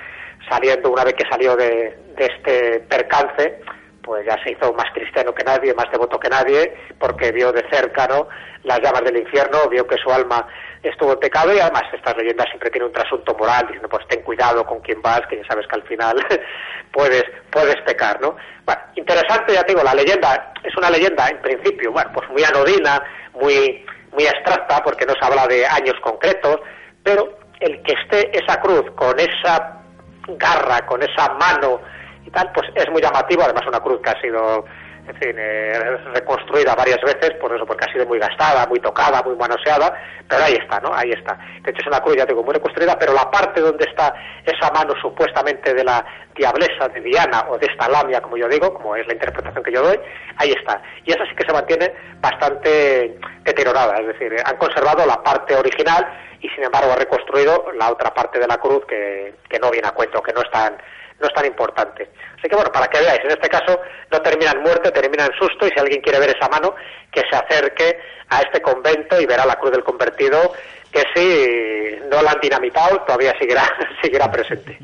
saliendo, 0.48 0.90
una 0.90 1.04
vez 1.04 1.14
que 1.14 1.28
salió 1.28 1.56
de, 1.56 1.96
este 2.16 2.80
percance, 2.80 3.60
pues 4.02 4.24
ya 4.24 4.36
se 4.42 4.52
hizo 4.52 4.72
más 4.72 4.86
cristiano 4.94 5.34
que 5.34 5.44
nadie, 5.44 5.74
más 5.74 5.90
devoto 5.90 6.18
que 6.18 6.28
nadie, 6.28 6.74
porque 6.98 7.32
vio 7.32 7.52
de 7.52 7.68
cerca 7.70 8.06
¿no? 8.06 8.28
las 8.62 8.80
llamas 8.80 9.02
del 9.04 9.18
infierno, 9.18 9.68
vio 9.68 9.86
que 9.86 9.96
su 9.96 10.10
alma 10.10 10.46
estuvo 10.82 11.12
en 11.12 11.18
pecado 11.18 11.54
y 11.54 11.58
además 11.58 11.82
estas 11.92 12.16
leyendas 12.16 12.46
siempre 12.48 12.70
tienen 12.70 12.88
un 12.88 12.92
trasunto 12.92 13.34
moral, 13.34 13.66
diciendo 13.66 13.88
pues 13.88 14.06
ten 14.08 14.22
cuidado 14.22 14.64
con 14.64 14.80
quién 14.80 15.02
vas, 15.02 15.22
que 15.28 15.36
ya 15.36 15.46
sabes 15.48 15.66
que 15.66 15.74
al 15.74 15.82
final 15.82 16.16
puedes, 16.92 17.24
puedes 17.50 17.76
pecar, 17.84 18.20
¿no? 18.20 18.36
Bueno, 18.64 18.80
interesante, 18.94 19.54
ya 19.54 19.64
te 19.64 19.72
digo, 19.72 19.82
la 19.82 19.94
leyenda 19.94 20.52
es 20.62 20.76
una 20.76 20.90
leyenda 20.90 21.28
en 21.28 21.40
principio, 21.42 21.92
bueno, 21.92 22.10
pues 22.14 22.28
muy 22.30 22.44
anodina, 22.44 23.02
muy, 23.34 23.84
muy 24.12 24.26
abstracta, 24.26 24.82
porque 24.82 25.06
no 25.06 25.14
se 25.14 25.26
habla 25.26 25.46
de 25.46 25.66
años 25.66 25.94
concretos, 26.02 26.60
pero 27.02 27.38
el 27.60 27.82
que 27.82 27.94
esté 28.02 28.36
esa 28.36 28.60
cruz 28.60 28.84
con 28.94 29.18
esa 29.18 29.82
garra, 30.28 30.84
con 30.86 31.02
esa 31.02 31.28
mano, 31.34 31.80
y 32.24 32.30
tal, 32.30 32.50
pues 32.52 32.68
es 32.74 32.90
muy 32.90 33.00
llamativo, 33.00 33.42
además 33.42 33.62
una 33.66 33.80
cruz 33.80 34.00
que 34.02 34.10
ha 34.10 34.20
sido, 34.20 34.64
en 35.06 35.14
fin, 35.16 35.36
eh, 35.38 35.98
reconstruida 36.12 36.74
varias 36.74 37.00
veces, 37.02 37.34
por 37.40 37.54
eso, 37.54 37.64
porque 37.64 37.84
ha 37.88 37.92
sido 37.92 38.06
muy 38.06 38.18
gastada, 38.18 38.66
muy 38.66 38.80
tocada, 38.80 39.22
muy 39.22 39.36
manoseada, 39.36 39.94
pero 40.28 40.42
ahí 40.42 40.54
está, 40.54 40.80
¿no? 40.80 40.92
Ahí 40.92 41.10
está. 41.10 41.38
De 41.62 41.70
hecho 41.70 41.82
es 41.82 41.86
una 41.86 42.00
cruz, 42.00 42.16
ya 42.16 42.26
digo, 42.26 42.42
muy 42.42 42.54
reconstruida, 42.54 42.98
pero 42.98 43.12
la 43.12 43.30
parte 43.30 43.60
donde 43.60 43.84
está 43.84 44.12
esa 44.44 44.72
mano 44.72 44.94
supuestamente 45.00 45.72
de 45.72 45.84
la 45.84 46.04
diablesa 46.34 46.88
de 46.88 47.00
Diana 47.00 47.44
o 47.48 47.58
de 47.58 47.66
esta 47.66 47.88
lamia, 47.88 48.20
como 48.20 48.36
yo 48.36 48.48
digo, 48.48 48.74
como 48.74 48.96
es 48.96 49.06
la 49.06 49.12
interpretación 49.12 49.62
que 49.62 49.72
yo 49.72 49.82
doy, 49.82 50.00
ahí 50.38 50.50
está. 50.50 50.82
Y 51.04 51.12
esa 51.12 51.24
sí 51.26 51.34
que 51.36 51.46
se 51.46 51.52
mantiene 51.52 51.92
bastante 52.20 53.16
deteriorada, 53.44 53.98
es 54.00 54.06
decir, 54.08 54.34
han 54.44 54.56
conservado 54.56 55.06
la 55.06 55.22
parte 55.22 55.54
original 55.54 56.04
y 56.40 56.48
sin 56.50 56.64
embargo 56.64 56.92
ha 56.92 56.96
reconstruido 56.96 57.72
la 57.72 57.90
otra 57.90 58.12
parte 58.12 58.38
de 58.38 58.46
la 58.46 58.58
cruz 58.58 58.84
que, 58.86 59.34
que 59.48 59.58
no 59.58 59.70
viene 59.70 59.88
a 59.88 59.92
cuento, 59.92 60.22
que 60.22 60.32
no 60.32 60.40
es 60.42 60.50
tan 60.50 60.76
no 61.18 61.26
es 61.26 61.32
tan 61.32 61.46
importante. 61.46 62.10
Así 62.38 62.48
que 62.48 62.54
bueno, 62.54 62.70
para 62.70 62.88
que 62.88 63.00
veáis, 63.00 63.20
en 63.24 63.30
este 63.30 63.48
caso 63.48 63.80
no 64.10 64.20
termina 64.20 64.50
en 64.52 64.62
muerte, 64.62 64.90
termina 64.90 65.24
en 65.24 65.32
susto 65.32 65.66
y 65.66 65.70
si 65.70 65.78
alguien 65.78 66.00
quiere 66.00 66.20
ver 66.20 66.36
esa 66.36 66.48
mano, 66.48 66.74
que 67.10 67.22
se 67.30 67.36
acerque 67.36 67.98
a 68.28 68.40
este 68.40 68.60
convento 68.60 69.20
y 69.20 69.26
verá 69.26 69.46
la 69.46 69.56
cruz 69.56 69.72
del 69.72 69.84
convertido, 69.84 70.52
que 70.92 71.02
si 71.14 72.08
no 72.10 72.22
la 72.22 72.32
han 72.32 72.40
dinamitado, 72.40 73.00
todavía 73.02 73.34
seguirá, 73.38 73.62
seguirá 74.02 74.30
presente. 74.30 74.78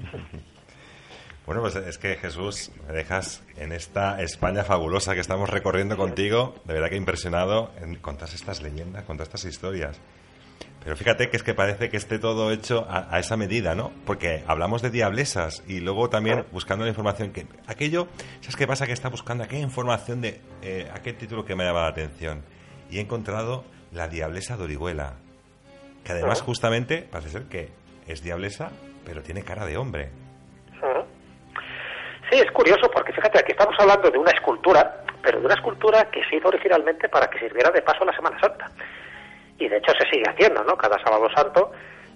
Bueno, 1.44 1.60
pues 1.60 1.74
es 1.76 1.98
que 1.98 2.16
Jesús, 2.16 2.70
me 2.86 2.94
dejas 2.94 3.42
en 3.56 3.72
esta 3.72 4.22
España 4.22 4.64
fabulosa 4.64 5.14
que 5.14 5.20
estamos 5.20 5.50
recorriendo 5.50 5.96
contigo, 5.96 6.54
de 6.64 6.74
verdad 6.74 6.88
que 6.88 6.96
impresionado 6.96 7.72
con 8.00 8.16
todas 8.16 8.32
estas 8.34 8.62
leyendas, 8.62 9.04
con 9.04 9.16
todas 9.16 9.28
estas 9.28 9.44
historias. 9.44 10.00
Pero 10.84 10.96
fíjate 10.96 11.30
que 11.30 11.36
es 11.36 11.42
que 11.42 11.54
parece 11.54 11.88
que 11.90 11.96
esté 11.96 12.18
todo 12.18 12.50
hecho 12.50 12.86
a, 12.88 13.18
esa 13.18 13.36
medida, 13.36 13.74
¿no? 13.74 13.92
Porque 14.04 14.42
hablamos 14.48 14.82
de 14.82 14.90
diablesas 14.90 15.62
y 15.68 15.80
luego 15.80 16.08
también 16.08 16.44
buscando 16.50 16.84
la 16.84 16.90
información 16.90 17.32
que 17.32 17.46
aquello, 17.68 18.08
¿sabes 18.40 18.56
qué 18.56 18.66
pasa? 18.66 18.86
Que 18.86 18.92
está 18.92 19.08
buscando 19.08 19.44
aquella 19.44 19.62
información 19.62 20.20
de 20.20 20.40
eh, 20.62 20.90
aquel 20.92 21.16
título 21.16 21.44
que 21.44 21.54
me 21.54 21.64
llama 21.64 21.82
la 21.82 21.88
atención 21.88 22.42
y 22.90 22.98
he 22.98 23.00
encontrado 23.00 23.64
la 23.92 24.08
diablesa 24.08 24.56
de 24.56 24.64
Orihuela, 24.64 25.14
que 26.04 26.12
además 26.12 26.42
justamente 26.42 27.06
parece 27.10 27.30
ser 27.30 27.42
que 27.44 27.70
es 28.08 28.22
diablesa, 28.22 28.72
pero 29.04 29.22
tiene 29.22 29.42
cara 29.42 29.64
de 29.64 29.76
hombre. 29.76 30.10
Sí, 32.30 32.38
es 32.38 32.50
curioso 32.50 32.90
porque 32.92 33.12
fíjate, 33.12 33.38
aquí 33.38 33.52
estamos 33.52 33.74
hablando 33.78 34.10
de 34.10 34.18
una 34.18 34.30
escultura, 34.32 35.04
pero 35.22 35.38
de 35.38 35.44
una 35.44 35.54
escultura 35.54 36.10
que 36.10 36.24
se 36.24 36.36
hizo 36.36 36.48
originalmente 36.48 37.08
para 37.08 37.28
que 37.28 37.38
sirviera 37.38 37.70
de 37.70 37.82
paso 37.82 38.02
a 38.02 38.06
la 38.06 38.16
Semana 38.16 38.40
Santa 38.40 38.70
y 39.64 39.68
de 39.68 39.76
hecho 39.76 39.92
se 39.92 40.08
sigue 40.10 40.28
haciendo, 40.28 40.64
¿no? 40.64 40.76
Cada 40.76 40.98
sábado 41.04 41.28
santo 41.34 41.70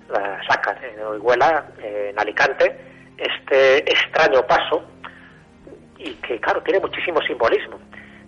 la 0.09 0.41
sacan 0.49 0.77
en 0.83 1.01
Orihuela, 1.01 1.67
en 1.83 2.19
Alicante, 2.19 2.77
este 3.17 3.79
extraño 3.79 4.43
paso 4.47 4.85
y 5.99 6.15
que, 6.15 6.41
claro, 6.41 6.63
tiene 6.63 6.81
muchísimo 6.81 7.21
simbolismo. 7.23 7.79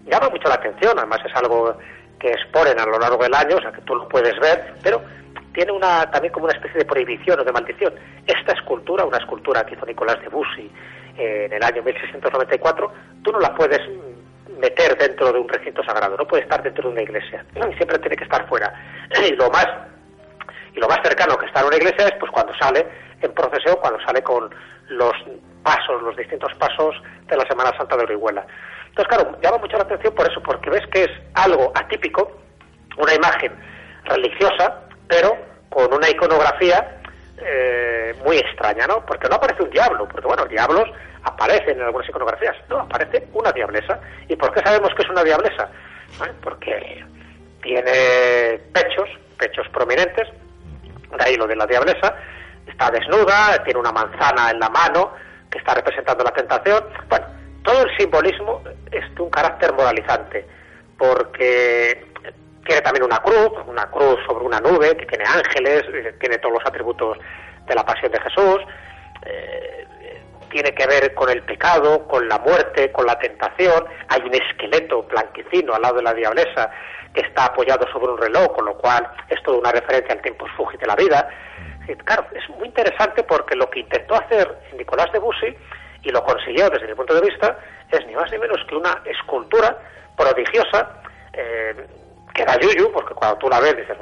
Llama 0.06 0.30
mucho 0.30 0.48
la 0.48 0.54
atención, 0.54 0.98
además 0.98 1.20
es 1.24 1.34
algo 1.36 1.76
que 2.18 2.30
exponen 2.30 2.78
a 2.78 2.86
lo 2.86 2.98
largo 2.98 3.22
del 3.22 3.34
año, 3.34 3.56
o 3.56 3.60
sea 3.60 3.72
que 3.72 3.82
tú 3.82 3.94
lo 3.94 4.08
puedes 4.08 4.38
ver, 4.40 4.74
pero 4.82 5.02
tiene 5.52 5.72
una 5.72 6.10
también 6.10 6.32
como 6.32 6.46
una 6.46 6.54
especie 6.54 6.78
de 6.78 6.84
prohibición 6.84 7.40
o 7.40 7.44
de 7.44 7.52
maldición. 7.52 7.94
Esta 8.26 8.52
escultura, 8.52 9.04
una 9.04 9.18
escultura 9.18 9.64
que 9.64 9.74
hizo 9.74 9.86
Nicolás 9.86 10.20
de 10.20 10.28
Bussy 10.28 10.70
en 11.16 11.52
el 11.52 11.62
año 11.62 11.82
1694, 11.82 12.92
tú 13.22 13.32
no 13.32 13.40
la 13.40 13.54
puedes 13.54 13.80
meter 14.58 14.96
dentro 14.98 15.32
de 15.32 15.38
un 15.38 15.48
recinto 15.48 15.82
sagrado, 15.84 16.16
no 16.16 16.26
puede 16.26 16.42
estar 16.42 16.62
dentro 16.62 16.84
de 16.84 16.92
una 16.94 17.02
iglesia, 17.02 17.44
siempre 17.76 17.98
tiene 17.98 18.16
que 18.16 18.24
estar 18.24 18.46
fuera. 18.48 18.72
Y 19.28 19.34
lo 19.34 19.50
más 19.50 19.66
y 20.74 20.80
lo 20.80 20.88
más 20.88 20.98
cercano 21.02 21.36
que 21.36 21.46
está 21.46 21.60
en 21.60 21.66
una 21.66 21.76
iglesia 21.76 22.06
es 22.06 22.14
pues 22.20 22.30
cuando 22.30 22.54
sale 22.54 22.86
en 23.20 23.32
procesión, 23.32 23.76
cuando 23.80 24.00
sale 24.04 24.22
con 24.22 24.48
los 24.88 25.12
pasos, 25.62 26.02
los 26.02 26.16
distintos 26.16 26.52
pasos 26.54 26.94
de 27.26 27.36
la 27.36 27.44
Semana 27.48 27.76
Santa 27.76 27.96
de 27.96 28.04
Orihuela. 28.04 28.46
Entonces, 28.88 29.08
claro, 29.08 29.36
llama 29.42 29.58
mucho 29.58 29.76
la 29.76 29.84
atención 29.84 30.14
por 30.14 30.30
eso, 30.30 30.40
porque 30.42 30.70
ves 30.70 30.86
que 30.92 31.04
es 31.04 31.10
algo 31.34 31.72
atípico, 31.74 32.30
una 32.96 33.14
imagen 33.14 33.52
religiosa, 34.04 34.82
pero 35.08 35.36
con 35.68 35.92
una 35.92 36.08
iconografía 36.08 36.97
eh, 37.40 38.14
muy 38.24 38.36
extraña, 38.38 38.86
¿no? 38.86 39.04
Porque 39.04 39.28
no 39.28 39.36
aparece 39.36 39.62
un 39.62 39.70
diablo, 39.70 40.06
porque 40.08 40.26
bueno, 40.26 40.44
diablos 40.46 40.88
aparecen 41.22 41.76
en 41.76 41.82
algunas 41.82 42.08
iconografías, 42.08 42.56
no, 42.68 42.80
aparece 42.80 43.26
una 43.32 43.52
diablesa. 43.52 44.00
¿Y 44.28 44.36
por 44.36 44.52
qué 44.52 44.60
sabemos 44.60 44.90
que 44.94 45.02
es 45.02 45.10
una 45.10 45.24
diablesa? 45.24 45.68
Porque 46.42 47.04
tiene 47.62 48.58
pechos, 48.72 49.08
pechos 49.38 49.68
prominentes, 49.70 50.28
de 51.16 51.24
ahí 51.24 51.36
lo 51.36 51.46
de 51.46 51.56
la 51.56 51.66
diablesa, 51.66 52.14
está 52.66 52.90
desnuda, 52.90 53.62
tiene 53.64 53.80
una 53.80 53.92
manzana 53.92 54.50
en 54.50 54.60
la 54.60 54.68
mano 54.68 55.12
que 55.50 55.58
está 55.58 55.74
representando 55.74 56.24
la 56.24 56.32
tentación. 56.32 56.84
Bueno, 57.08 57.26
todo 57.62 57.82
el 57.82 57.96
simbolismo 57.96 58.62
es 58.90 59.14
de 59.14 59.22
un 59.22 59.30
carácter 59.30 59.72
moralizante, 59.72 60.46
porque 60.96 62.07
tiene 62.68 62.82
también 62.82 63.04
una 63.04 63.16
cruz, 63.20 63.50
una 63.66 63.90
cruz 63.90 64.20
sobre 64.26 64.44
una 64.44 64.60
nube, 64.60 64.94
que 64.94 65.06
tiene 65.06 65.24
ángeles, 65.24 65.84
eh, 65.90 66.14
tiene 66.20 66.36
todos 66.36 66.56
los 66.56 66.66
atributos 66.66 67.16
de 67.66 67.74
la 67.74 67.82
pasión 67.82 68.12
de 68.12 68.20
Jesús. 68.20 68.58
Eh, 69.24 69.86
tiene 70.50 70.72
que 70.74 70.86
ver 70.86 71.14
con 71.14 71.30
el 71.30 71.42
pecado, 71.44 72.06
con 72.06 72.28
la 72.28 72.38
muerte, 72.38 72.92
con 72.92 73.06
la 73.06 73.18
tentación. 73.18 73.86
Hay 74.08 74.20
un 74.20 74.34
esqueleto 74.34 75.02
blanquecino 75.04 75.74
al 75.74 75.80
lado 75.80 75.96
de 75.96 76.02
la 76.02 76.12
diablesa 76.12 76.70
que 77.14 77.22
está 77.22 77.46
apoyado 77.46 77.90
sobre 77.90 78.12
un 78.12 78.18
reloj, 78.18 78.54
con 78.54 78.66
lo 78.66 78.76
cual 78.76 79.08
es 79.30 79.42
toda 79.42 79.58
una 79.58 79.72
referencia 79.72 80.12
al 80.12 80.20
tiempo 80.20 80.46
fugit 80.54 80.78
de 80.78 80.86
la 80.86 80.96
vida. 80.96 81.26
claro, 82.04 82.26
es 82.34 82.46
muy 82.50 82.68
interesante 82.68 83.22
porque 83.22 83.56
lo 83.56 83.70
que 83.70 83.80
intentó 83.80 84.14
hacer 84.14 84.58
Nicolás 84.76 85.10
de 85.12 85.18
Bussy, 85.18 85.56
y 86.02 86.10
lo 86.10 86.22
consiguió 86.22 86.68
desde 86.68 86.86
mi 86.86 86.94
punto 86.94 87.14
de 87.14 87.22
vista, 87.22 87.58
es 87.90 88.06
ni 88.06 88.14
más 88.14 88.30
ni 88.30 88.38
menos 88.38 88.58
que 88.68 88.76
una 88.76 89.02
escultura 89.06 89.78
prodigiosa 90.16 91.00
eh, 91.32 91.74
que 92.38 92.44
da 92.44 92.56
yuyu, 92.56 92.92
porque 92.92 93.14
cuando 93.14 93.36
tú 93.38 93.48
la 93.48 93.58
ves 93.58 93.76
dices, 93.76 93.96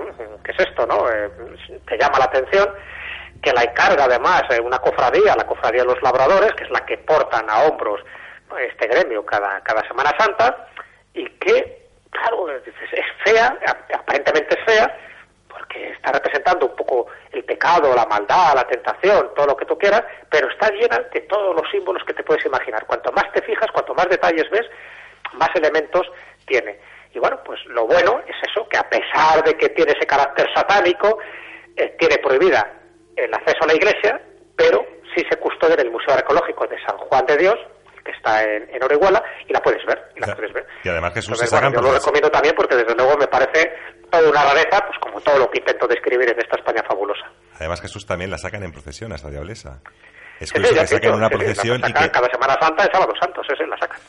¿qué 0.44 0.53
es 0.53 0.61
esto? 0.61 0.87
no 0.87 1.11
eh, 1.11 1.31
Te 1.88 1.96
llama 1.96 2.18
la 2.18 2.27
atención 2.27 2.68
que 3.42 3.51
la 3.53 3.62
encarga 3.62 4.05
además 4.05 4.42
una 4.62 4.79
cofradía, 4.79 5.35
la 5.35 5.46
cofradía 5.46 5.81
de 5.83 5.88
los 5.88 6.03
labradores, 6.03 6.53
que 6.53 6.64
es 6.64 6.70
la 6.70 6.85
que 6.85 6.99
portan 6.99 7.49
a 7.49 7.62
hombros 7.62 8.03
este 8.61 8.88
gremio 8.88 9.25
cada, 9.25 9.61
cada 9.62 9.87
Semana 9.88 10.14
Santa, 10.18 10.68
y 11.14 11.27
que, 11.38 11.88
claro, 12.11 12.51
es 12.51 12.62
fea, 13.25 13.57
aparentemente 13.94 14.59
es 14.59 14.64
fea, 14.66 14.99
porque 15.49 15.92
está 15.92 16.12
representando 16.12 16.66
un 16.66 16.77
poco 16.77 17.07
el 17.33 17.42
pecado, 17.44 17.94
la 17.94 18.05
maldad, 18.05 18.55
la 18.55 18.66
tentación, 18.66 19.31
todo 19.35 19.46
lo 19.46 19.57
que 19.57 19.64
tú 19.64 19.79
quieras, 19.79 20.03
pero 20.31 20.51
está 20.51 20.70
llena 20.70 20.99
de 21.12 21.20
todos 21.22 21.57
los 21.57 21.70
símbolos 21.70 22.05
que 22.05 22.12
te 22.14 22.22
puedes 22.22 22.44
imaginar. 22.44 22.85
Cuanto 22.87 23.12
más 23.12 23.33
te 23.33 23.40
fijas, 23.42 23.70
cuanto 23.72 23.94
más 23.94 24.09
detalles 24.09 24.49
ves, 24.51 24.66
más 25.33 25.51
elementos 25.55 26.07
tiene. 26.46 26.79
Y 27.16 27.18
bueno, 27.18 27.40
pues 27.46 27.59
lo 27.64 27.87
bueno 27.87 28.20
es 28.29 28.37
eso, 28.46 28.68
que 28.68 28.76
a 28.76 28.87
pesar 28.90 29.42
de 29.42 29.55
que 29.55 29.70
tiene 29.70 29.92
ese 29.92 30.07
carácter 30.07 30.46
satánico, 30.55 31.18
eh, 31.74 31.96
tiene 31.98 32.18
prohibida 32.18 32.70
el 33.16 33.33
acceso 33.33 33.57
a 33.62 33.68
la 33.68 33.74
iglesia, 33.74 34.20
pero 34.55 34.85
sí 35.14 35.24
se 35.31 35.38
custodia 35.38 35.76
en 35.76 35.87
el 35.87 35.90
Museo 35.90 36.12
Arqueológico 36.12 36.66
de 36.66 36.76
San 36.85 36.98
Juan 36.98 37.24
de 37.24 37.38
Dios, 37.38 37.55
que 38.05 38.12
está 38.12 38.44
en, 38.44 38.68
en 38.68 38.85
Orihuela, 38.85 39.24
y 39.48 39.52
la 39.55 39.61
puedes 39.61 39.83
ver. 39.87 39.98
Y, 40.14 40.20
la 40.20 40.37
puedes 40.37 40.52
ver. 40.52 40.66
y 40.85 40.88
además 40.90 41.14
Jesús 41.14 41.40
Yo 41.40 41.81
lo 41.81 41.94
recomiendo 41.94 42.31
también 42.31 42.55
porque 42.55 42.76
desde 42.76 42.94
luego 42.94 43.16
me 43.16 43.29
parece 43.29 43.72
toda 44.11 44.29
una 44.29 44.44
rareza, 44.44 44.85
pues 44.87 44.98
como 45.00 45.18
todo 45.22 45.38
lo 45.38 45.50
que 45.50 45.61
intento 45.61 45.88
describir 45.88 46.29
en 46.29 46.38
esta 46.38 46.57
España 46.57 46.85
fabulosa. 46.87 47.24
Además 47.55 47.81
Jesús 47.81 48.05
también 48.05 48.31
la 48.31 48.37
sacan 48.37 48.62
en 48.62 48.73
procesión 48.73 49.10
a 49.12 49.14
esta 49.14 49.31
diablesa. 49.31 49.81
Es 50.38 50.52
curioso 50.52 50.75
que 50.75 50.87
saquen 50.87 51.14
una 51.14 51.31
procesión 51.31 51.81
y 51.81 51.92
que... 51.94 52.10
Cada 52.10 52.29
Semana 52.29 52.58
Santa 52.60 52.85
es 52.85 52.90
Sábado 52.92 53.14
Santo, 53.19 53.40
ese 53.40 53.67
la 53.67 53.79
sacan. 53.79 54.00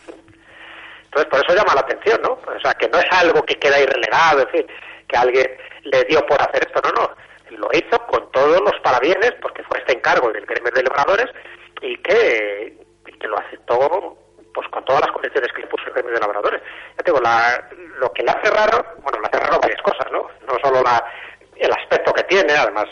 Entonces 1.18 1.30
por 1.32 1.40
eso 1.40 1.56
llama 1.56 1.76
la 1.76 1.82
atención, 1.82 2.22
¿no? 2.22 2.34
O 2.34 2.60
sea, 2.62 2.74
que 2.74 2.88
no 2.90 3.00
es 3.00 3.06
algo 3.12 3.42
que 3.44 3.56
queda 3.56 3.78
ahí 3.78 3.86
relegado, 3.86 4.42
en 4.42 4.50
fin, 4.50 4.68
que 5.08 5.18
alguien 5.18 5.48
le 5.84 6.04
dio 6.06 6.26
por 6.26 6.42
hacer 6.42 6.68
esto, 6.68 6.82
no, 6.84 6.92
no 6.92 7.28
lo 7.58 7.70
hizo 7.74 7.98
con 8.08 8.32
todos 8.32 8.62
los 8.62 8.80
parabienes, 8.82 9.34
porque 9.42 9.64
fue 9.64 9.80
este 9.80 9.94
encargo 9.94 10.32
del 10.32 10.46
gremio 10.46 10.72
de 10.72 10.84
labradores, 10.84 11.28
y 11.82 11.98
que, 11.98 12.78
lo 13.22 13.38
aceptó 13.40 14.18
pues 14.54 14.68
con 14.70 14.86
todas 14.86 15.02
las 15.02 15.12
condiciones 15.12 15.52
que 15.54 15.62
le 15.62 15.68
puso 15.68 15.86
el 15.88 15.94
gremio 15.94 16.14
de 16.14 16.20
labradores. 16.20 16.62
Ya 16.98 17.04
tengo 17.04 17.20
la, 17.20 17.68
lo 18.00 18.12
que 18.14 18.24
le 18.24 18.32
hace 18.32 18.50
raro, 18.50 18.86
bueno, 19.02 19.20
le 19.20 19.28
hace 19.28 19.40
raro 19.40 19.60
varias 19.60 19.82
cosas, 19.82 20.12
¿no? 20.12 20.28
No 20.48 20.58
solo 20.64 20.82
la, 20.82 21.04
el 21.56 21.72
aspecto 21.72 22.14
que 22.14 22.24
tiene, 22.24 22.54
además 22.54 22.86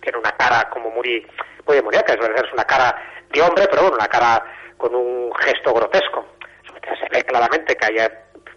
tiene 0.00 0.18
una 0.18 0.32
cara 0.32 0.68
como 0.70 0.90
muy, 0.90 1.26
muy 1.66 1.76
demoníaca, 1.76 2.12
es, 2.12 2.20
es 2.20 2.52
una 2.52 2.64
cara 2.64 2.94
de 3.30 3.42
hombre, 3.42 3.66
pero 3.68 3.82
bueno, 3.82 3.96
una 3.96 4.08
cara 4.08 4.44
con 4.76 4.94
un 4.94 5.32
gesto 5.34 5.72
grotesco. 5.72 6.24
Sobre 6.84 6.98
se 6.98 7.08
ve 7.10 7.24
claramente 7.24 7.76
que 7.76 7.86
haya 7.86 8.10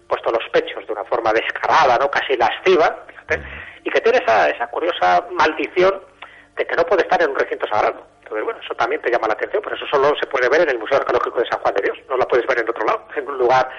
puesto 0.07 0.31
los 0.31 0.47
pechos 0.49 0.85
de 0.85 0.93
una 0.93 1.03
forma 1.05 1.33
descarada, 1.33 1.97
¿no? 1.97 2.09
casi 2.09 2.37
lasciva, 2.37 3.05
y 3.83 3.89
que 3.89 4.01
tiene 4.01 4.19
esa, 4.19 4.49
esa 4.49 4.67
curiosa 4.67 5.25
maldición 5.31 6.01
de 6.55 6.65
que 6.65 6.75
no 6.75 6.85
puede 6.85 7.03
estar 7.03 7.21
en 7.21 7.31
un 7.31 7.35
recinto 7.35 7.67
sagrado. 7.67 8.05
Entonces, 8.23 8.43
bueno, 8.43 8.59
eso 8.63 8.73
también 8.75 9.01
te 9.01 9.11
llama 9.11 9.27
la 9.27 9.33
atención, 9.33 9.61
pero 9.63 9.75
eso 9.75 9.85
solo 9.87 10.13
se 10.19 10.27
puede 10.27 10.49
ver 10.49 10.61
en 10.61 10.69
el 10.69 10.79
Museo 10.79 10.97
Arqueológico 10.97 11.39
de 11.39 11.47
San 11.47 11.59
Juan 11.59 11.75
de 11.75 11.83
Dios, 11.83 11.97
no 12.09 12.17
la 12.17 12.25
puedes 12.27 12.47
ver 12.47 12.59
en 12.59 12.69
otro 12.69 12.85
lado, 12.85 13.07
en 13.15 13.27
un 13.27 13.37
lugar 13.37 13.69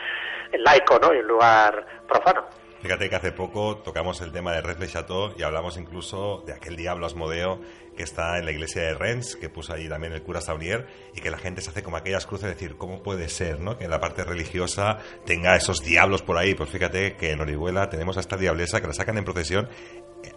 laico, 0.53 0.99
¿no? 1.01 1.13
En 1.13 1.21
un 1.21 1.27
lugar 1.27 1.85
profano. 2.07 2.47
Fíjate 2.87 3.11
que 3.11 3.17
hace 3.17 3.33
poco 3.33 3.79
tocamos 3.79 4.21
el 4.21 4.31
tema 4.31 4.53
de 4.53 4.61
Rennes 4.61 4.93
Chateau 4.93 5.35
y 5.37 5.43
hablamos 5.43 5.77
incluso 5.77 6.45
de 6.47 6.53
aquel 6.53 6.77
diablo 6.77 7.05
Asmodeo 7.05 7.61
que 7.97 8.05
está 8.05 8.39
en 8.39 8.45
la 8.45 8.53
iglesia 8.53 8.83
de 8.83 8.95
Rennes, 8.95 9.35
que 9.35 9.49
puso 9.49 9.73
allí 9.73 9.89
también 9.89 10.13
el 10.13 10.23
cura 10.23 10.41
Saunier, 10.41 10.87
y 11.13 11.21
que 11.21 11.33
la 11.33 11.39
gente 11.39 11.63
se 11.63 11.71
hace 11.71 11.83
como 11.83 11.97
aquellas 11.97 12.27
cruces 12.27 12.45
de 12.45 12.55
decir, 12.55 12.77
¿cómo 12.77 13.03
puede 13.03 13.29
ser 13.29 13.59
¿no? 13.59 13.77
que 13.77 13.89
la 13.89 13.99
parte 13.99 14.23
religiosa 14.23 14.99
tenga 15.25 15.57
esos 15.57 15.83
diablos 15.83 16.23
por 16.23 16.39
ahí? 16.39 16.55
Pues 16.55 16.71
fíjate 16.71 17.17
que 17.17 17.33
en 17.33 17.41
Orihuela 17.41 17.89
tenemos 17.89 18.19
a 18.19 18.21
esta 18.21 18.37
diablesa 18.37 18.81
que 18.81 18.87
la 18.87 18.93
sacan 18.93 19.19
en 19.19 19.25
procesión 19.25 19.69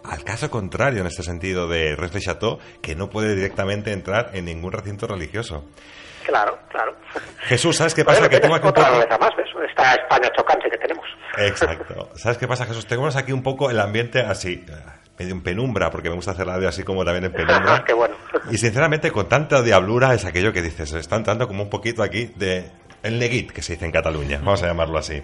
al 0.02 0.24
caso 0.24 0.50
contrario 0.50 1.02
en 1.02 1.06
este 1.06 1.22
sentido 1.22 1.68
de 1.68 1.94
Rennes 1.94 2.24
Chateau, 2.24 2.58
que 2.82 2.96
no 2.96 3.10
puede 3.10 3.36
directamente 3.36 3.92
entrar 3.92 4.32
en 4.34 4.46
ningún 4.46 4.72
recinto 4.72 5.06
religioso. 5.06 5.66
Claro, 6.24 6.58
claro. 6.68 6.96
Jesús, 7.40 7.76
¿sabes 7.76 7.94
qué 7.94 8.04
pasa? 8.04 8.28
que 8.28 8.40
tengo 8.40 8.54
aquí 8.54 8.66
otra 8.66 9.18
más, 9.18 9.32
esta 9.68 9.94
España 9.94 10.30
chocante 10.36 10.70
que 10.70 10.78
tenemos. 10.78 11.06
Exacto. 11.38 12.10
¿Sabes 12.16 12.38
qué 12.38 12.46
pasa, 12.46 12.66
Jesús? 12.66 12.86
Tenemos 12.86 13.16
aquí 13.16 13.32
un 13.32 13.42
poco 13.42 13.70
el 13.70 13.80
ambiente 13.80 14.20
así, 14.20 14.64
medio 15.18 15.34
en 15.34 15.42
penumbra, 15.42 15.90
porque 15.90 16.08
me 16.08 16.16
gusta 16.16 16.32
hacer 16.32 16.46
radio 16.46 16.68
así 16.68 16.82
como 16.82 17.04
también 17.04 17.24
en 17.24 17.32
penumbra. 17.32 17.84
qué 17.86 17.92
bueno. 17.92 18.14
Y 18.50 18.58
sinceramente, 18.58 19.10
con 19.10 19.28
tanta 19.28 19.62
diablura 19.62 20.14
es 20.14 20.24
aquello 20.24 20.52
que 20.52 20.62
dices, 20.62 20.92
están 20.92 21.22
dando 21.22 21.46
como 21.46 21.62
un 21.62 21.70
poquito 21.70 22.02
aquí 22.02 22.32
de 22.36 22.70
el 23.02 23.18
neguit, 23.18 23.52
que 23.52 23.62
se 23.62 23.74
dice 23.74 23.86
en 23.86 23.92
Cataluña, 23.92 24.38
vamos 24.38 24.62
a 24.62 24.66
llamarlo 24.66 24.98
así. 24.98 25.22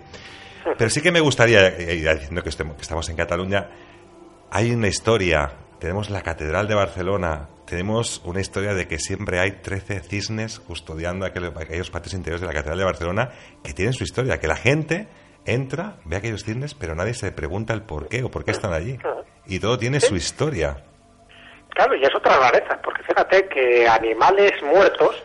Pero 0.77 0.91
sí 0.91 1.01
que 1.01 1.13
me 1.13 1.21
gustaría, 1.21 1.71
diciendo 1.71 2.43
que 2.43 2.49
estamos 2.49 3.09
en 3.09 3.17
Cataluña, 3.17 3.69
hay 4.51 4.73
una 4.73 4.89
historia, 4.89 5.53
tenemos 5.79 6.11
la 6.11 6.23
Catedral 6.23 6.69
de 6.69 6.75
Barcelona, 6.75 7.49
tenemos 7.67 8.23
una 8.25 8.41
historia 8.41 8.75
de 8.75 8.87
que 8.87 8.99
siempre 8.99 9.41
hay 9.41 9.53
13 9.63 10.01
cisnes 10.01 10.61
custodiando 10.61 11.27
aquellos, 11.27 11.91
patios 11.91 12.15
interiores 12.15 12.41
de 12.41 12.47
la 12.47 12.53
Catedral 12.53 12.79
de 12.79 12.85
Barcelona 12.85 13.31
que 13.63 13.73
tienen 13.73 13.93
su 13.93 14.05
historia, 14.05 14.39
que 14.39 14.47
la 14.47 14.57
gente 14.57 15.09
entra, 15.45 15.97
ve 16.05 16.17
aquellos 16.17 16.45
cisnes, 16.45 16.75
pero 16.75 16.95
nadie 16.95 17.15
se 17.15 17.33
pregunta 17.33 17.75
el 17.75 17.83
por 17.83 18.09
qué 18.09 18.23
o 18.23 18.31
por 18.31 18.45
qué 18.45 18.53
están 18.53 18.73
allí. 18.73 18.99
Y 19.47 19.59
todo 19.61 19.79
tiene 19.79 20.01
su 20.01 20.17
historia. 20.17 20.85
Claro, 21.71 21.95
y 21.95 22.03
es 22.03 22.15
otra 22.15 22.39
rareza, 22.39 22.81
porque 22.83 23.03
fíjate 23.03 23.49
que 23.49 23.87
animales 23.87 24.53
muertos 24.63 25.23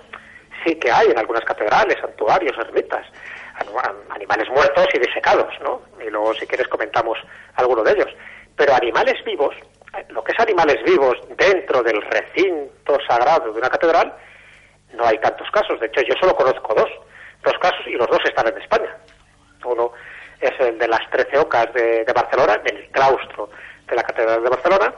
sí 0.66 0.76
que 0.76 0.92
hay 0.92 1.08
en 1.08 1.18
algunas 1.18 1.44
catedrales, 1.46 1.98
santuarios, 2.00 2.58
ermitas. 2.58 3.06
Animales 4.10 4.50
muertos 4.50 4.88
y 4.94 5.00
disecados, 5.00 5.54
¿no? 5.62 5.82
Y 6.04 6.10
luego, 6.10 6.34
si 6.34 6.48
quieres, 6.48 6.68
comentamos 6.68 7.18
alguno 7.56 7.84
de 7.84 7.92
ellos. 7.92 8.10
Pero 8.56 8.74
animales 8.74 9.24
vivos, 9.24 9.56
lo 10.10 10.24
que 10.24 10.32
es 10.32 10.40
animales 10.40 10.78
vivos 10.86 11.18
dentro 11.38 11.84
del 11.84 12.02
recinto 12.02 12.98
sagrado 13.08 13.52
de 13.52 13.60
una 13.60 13.70
catedral, 13.70 14.14
no 14.94 15.06
hay 15.06 15.18
tantos 15.20 15.50
casos. 15.52 15.80
De 15.80 15.88
hecho, 15.88 16.02
yo 16.02 16.14
solo 16.20 16.36
conozco 16.36 16.74
dos, 16.74 16.90
dos 17.44 17.54
casos 17.60 17.86
y 17.88 17.94
los 17.94 18.08
dos 18.08 18.20
están 18.26 18.48
en 18.48 18.62
España. 18.62 18.96
Uno 19.66 19.92
es 20.40 20.52
el 20.60 20.78
de 20.78 20.88
las 20.88 21.08
Trece 21.12 21.38
Ocas 21.38 21.72
de, 21.74 22.06
Barcelona, 22.14 22.58
del 22.58 22.90
claustro 22.92 23.50
de 23.88 23.96
la 23.96 24.04
Catedral 24.04 24.44
de 24.44 24.50
Barcelona, 24.50 24.94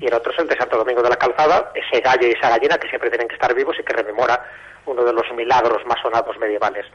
y 0.00 0.06
el 0.06 0.14
otro 0.14 0.32
es 0.32 0.38
el 0.38 0.48
de 0.48 0.56
Santo 0.56 0.78
Domingo 0.78 1.02
de 1.02 1.10
la 1.10 1.16
Calzada, 1.16 1.70
ese 1.74 2.00
gallo 2.00 2.26
y 2.26 2.32
esa 2.32 2.48
gallina 2.48 2.78
que 2.78 2.88
siempre 2.88 3.10
tienen 3.10 3.28
que 3.28 3.34
estar 3.34 3.54
vivos 3.54 3.76
y 3.78 3.84
que 3.84 3.92
rememora 3.92 4.42
uno 4.86 5.04
de 5.04 5.12
los 5.12 5.30
milagros 5.34 5.84
más 5.86 6.00
sonados 6.02 6.36
medievales. 6.38 6.86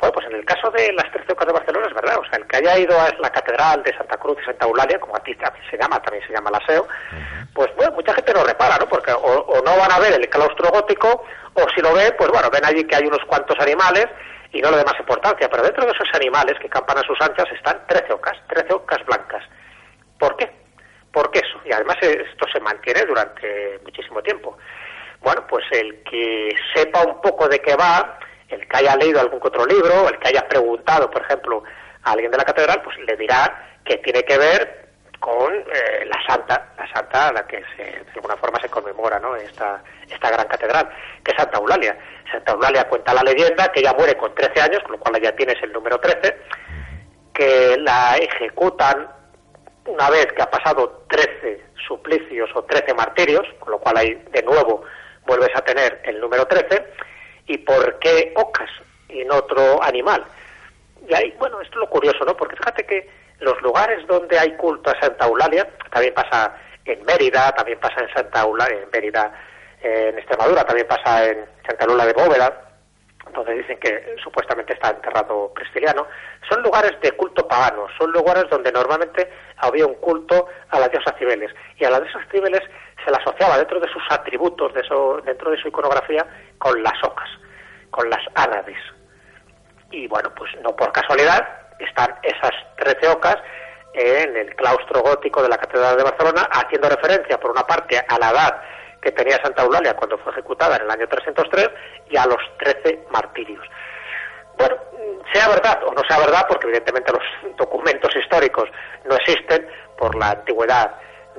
Bueno, 0.00 0.14
pues 0.14 0.26
en 0.26 0.36
el 0.36 0.44
caso 0.46 0.70
de 0.70 0.92
las 0.94 1.12
Trece 1.12 1.32
Ocas 1.32 1.46
de 1.46 1.52
Barcelona 1.52 1.86
es 1.86 1.94
verdad, 1.94 2.18
o 2.18 2.24
sea, 2.24 2.38
el 2.38 2.46
que 2.46 2.56
haya 2.56 2.78
ido 2.78 2.98
a 2.98 3.10
la 3.20 3.30
Catedral 3.30 3.82
de 3.82 3.94
Santa 3.94 4.16
Cruz 4.16 4.38
y 4.40 4.46
Santa 4.46 4.64
Eulalia, 4.64 4.98
como 4.98 5.14
a 5.14 5.20
ti 5.20 5.34
también 5.34 5.62
se 5.70 5.76
llama, 5.76 6.00
también 6.00 6.26
se 6.26 6.32
llama 6.32 6.50
la 6.50 6.66
SEO, 6.66 6.88
pues 7.52 7.68
bueno, 7.76 7.92
mucha 7.92 8.14
gente 8.14 8.32
no 8.32 8.42
repara, 8.42 8.78
¿no? 8.78 8.88
Porque 8.88 9.12
o, 9.12 9.62
no 9.62 9.76
van 9.76 9.92
a 9.92 9.98
ver 9.98 10.14
el 10.14 10.28
claustro 10.30 10.70
gótico, 10.70 11.24
o 11.52 11.66
si 11.74 11.82
lo 11.82 11.92
ven, 11.92 12.14
pues 12.16 12.30
bueno, 12.30 12.48
ven 12.50 12.64
allí 12.64 12.84
que 12.84 12.96
hay 12.96 13.06
unos 13.06 13.22
cuantos 13.26 13.58
animales 13.60 14.06
y 14.52 14.62
no 14.62 14.70
le 14.70 14.78
da 14.78 14.84
más 14.84 14.98
importancia, 14.98 15.50
pero 15.50 15.62
dentro 15.62 15.84
de 15.84 15.92
esos 15.92 16.08
animales 16.14 16.58
que 16.60 16.70
campan 16.70 16.96
a 16.96 17.02
sus 17.02 17.20
anchas 17.20 17.46
están 17.52 17.86
trece 17.86 18.10
ocas, 18.14 18.38
trece 18.48 18.72
ocas 18.72 19.04
blancas. 19.04 19.44
¿Por 20.18 20.34
qué? 20.36 20.50
¿Por 21.12 21.30
qué 21.30 21.40
eso? 21.40 21.60
Y 21.66 21.72
además 21.72 21.96
esto 22.00 22.46
se 22.50 22.60
mantiene 22.60 23.02
durante 23.04 23.78
muchísimo 23.84 24.22
tiempo. 24.22 24.56
Bueno, 25.20 25.46
pues 25.46 25.64
el 25.72 26.02
que 26.04 26.54
sepa 26.74 27.02
un 27.02 27.20
poco 27.20 27.46
de 27.48 27.60
qué 27.60 27.76
va, 27.76 28.18
el 28.50 28.66
que 28.68 28.76
haya 28.76 28.96
leído 28.96 29.20
algún 29.20 29.40
otro 29.42 29.64
libro, 29.66 30.08
el 30.08 30.18
que 30.18 30.28
haya 30.28 30.48
preguntado, 30.48 31.10
por 31.10 31.22
ejemplo, 31.22 31.62
a 32.02 32.12
alguien 32.12 32.30
de 32.30 32.38
la 32.38 32.44
catedral, 32.44 32.82
pues 32.82 32.96
le 32.98 33.16
dirá 33.16 33.78
que 33.84 33.98
tiene 33.98 34.22
que 34.24 34.38
ver 34.38 34.90
con 35.20 35.54
eh, 35.54 36.06
la 36.06 36.18
santa, 36.26 36.72
la 36.76 36.92
santa 36.92 37.28
a 37.28 37.32
la 37.32 37.46
que 37.46 37.58
de 37.58 38.04
alguna 38.14 38.36
forma 38.36 38.58
se 38.60 38.68
conmemora 38.68 39.18
¿no? 39.18 39.36
esta, 39.36 39.82
esta 40.08 40.30
gran 40.30 40.48
catedral, 40.48 40.88
que 41.22 41.30
es 41.30 41.36
Santa 41.36 41.58
Eulalia. 41.58 41.96
Santa 42.32 42.52
Eulalia 42.52 42.88
cuenta 42.88 43.14
la 43.14 43.22
leyenda 43.22 43.68
que 43.68 43.80
ella 43.80 43.92
muere 43.92 44.16
con 44.16 44.34
13 44.34 44.60
años, 44.60 44.80
con 44.82 44.92
lo 44.92 44.98
cual 44.98 45.20
ya 45.22 45.36
tienes 45.36 45.62
el 45.62 45.72
número 45.72 45.98
13, 45.98 46.36
que 47.34 47.76
la 47.78 48.16
ejecutan 48.16 49.08
una 49.86 50.10
vez 50.10 50.26
que 50.34 50.42
ha 50.42 50.50
pasado 50.50 51.04
13 51.08 51.64
suplicios 51.86 52.50
o 52.54 52.64
13 52.64 52.94
martirios, 52.94 53.46
con 53.58 53.72
lo 53.72 53.78
cual 53.78 53.98
ahí 53.98 54.14
de 54.30 54.42
nuevo 54.42 54.82
vuelves 55.26 55.50
a 55.54 55.62
tener 55.62 56.00
el 56.04 56.20
número 56.20 56.46
13, 56.46 56.86
y 57.50 57.58
por 57.58 57.98
qué 57.98 58.32
ocas 58.36 58.70
y 59.08 59.24
no 59.24 59.36
otro 59.36 59.82
animal. 59.82 60.24
Y 61.08 61.12
ahí, 61.14 61.34
bueno, 61.38 61.60
esto 61.60 61.74
es 61.74 61.80
lo 61.80 61.90
curioso, 61.90 62.24
¿no? 62.24 62.36
Porque 62.36 62.54
fíjate 62.56 62.86
que 62.86 63.10
los 63.40 63.60
lugares 63.60 64.06
donde 64.06 64.38
hay 64.38 64.56
culto 64.56 64.90
a 64.90 65.00
Santa 65.00 65.26
Eulalia, 65.26 65.68
también 65.90 66.14
pasa 66.14 66.54
en 66.84 67.04
Mérida, 67.04 67.52
también 67.52 67.80
pasa 67.80 68.02
en 68.02 68.14
Santa 68.14 68.42
Eulalia, 68.42 68.78
en 68.82 68.90
Mérida, 68.92 69.32
en 69.82 70.16
Extremadura, 70.16 70.64
también 70.64 70.86
pasa 70.86 71.26
en 71.26 71.44
Santa 71.66 71.86
Lula 71.86 72.06
de 72.06 72.12
Bóveda, 72.12 72.70
donde 73.34 73.54
dicen 73.54 73.78
que 73.80 74.14
supuestamente 74.22 74.74
está 74.74 74.90
enterrado 74.90 75.52
Cristiliano, 75.54 76.06
son 76.48 76.62
lugares 76.62 76.92
de 77.00 77.12
culto 77.12 77.48
pagano, 77.48 77.86
son 77.98 78.12
lugares 78.12 78.44
donde 78.50 78.70
normalmente 78.70 79.28
había 79.56 79.86
un 79.86 79.94
culto 79.94 80.46
a 80.68 80.78
las 80.78 80.90
diosas 80.90 81.14
Cibeles, 81.18 81.50
y 81.78 81.84
a 81.84 81.90
las 81.90 82.02
diosas 82.02 82.22
Cibeles 82.30 82.62
se 83.04 83.10
la 83.10 83.18
asociaba 83.18 83.58
dentro 83.58 83.80
de 83.80 83.88
sus 83.88 84.02
atributos, 84.10 84.72
de 84.74 84.82
dentro 85.24 85.50
de 85.50 85.60
su 85.60 85.68
iconografía, 85.68 86.26
con 86.58 86.82
las 86.82 87.02
ocas, 87.04 87.28
con 87.90 88.08
las 88.08 88.20
ánades. 88.34 88.78
Y 89.90 90.06
bueno, 90.06 90.30
pues 90.36 90.50
no 90.62 90.74
por 90.76 90.92
casualidad 90.92 91.46
están 91.78 92.14
esas 92.22 92.52
trece 92.76 93.08
ocas 93.08 93.36
en 93.92 94.36
el 94.36 94.54
claustro 94.54 95.00
gótico 95.02 95.42
de 95.42 95.48
la 95.48 95.58
Catedral 95.58 95.96
de 95.96 96.04
Barcelona, 96.04 96.48
haciendo 96.52 96.88
referencia, 96.88 97.38
por 97.38 97.50
una 97.50 97.66
parte, 97.66 97.98
a 97.98 98.18
la 98.18 98.30
edad 98.30 98.62
que 99.00 99.12
tenía 99.12 99.42
Santa 99.42 99.62
Eulalia 99.62 99.96
cuando 99.96 100.18
fue 100.18 100.32
ejecutada 100.32 100.76
en 100.76 100.82
el 100.82 100.90
año 100.90 101.08
303 101.08 101.70
y 102.10 102.16
a 102.16 102.26
los 102.26 102.38
trece 102.58 103.04
martirios. 103.10 103.64
Bueno, 104.58 104.76
sea 105.32 105.48
verdad 105.48 105.82
o 105.84 105.92
no 105.92 106.02
sea 106.06 106.18
verdad, 106.18 106.44
porque 106.48 106.66
evidentemente 106.66 107.12
los 107.12 107.56
documentos 107.56 108.14
históricos 108.14 108.68
no 109.04 109.16
existen 109.16 109.66
por 109.96 110.14
la 110.14 110.30
antigüedad 110.30 110.94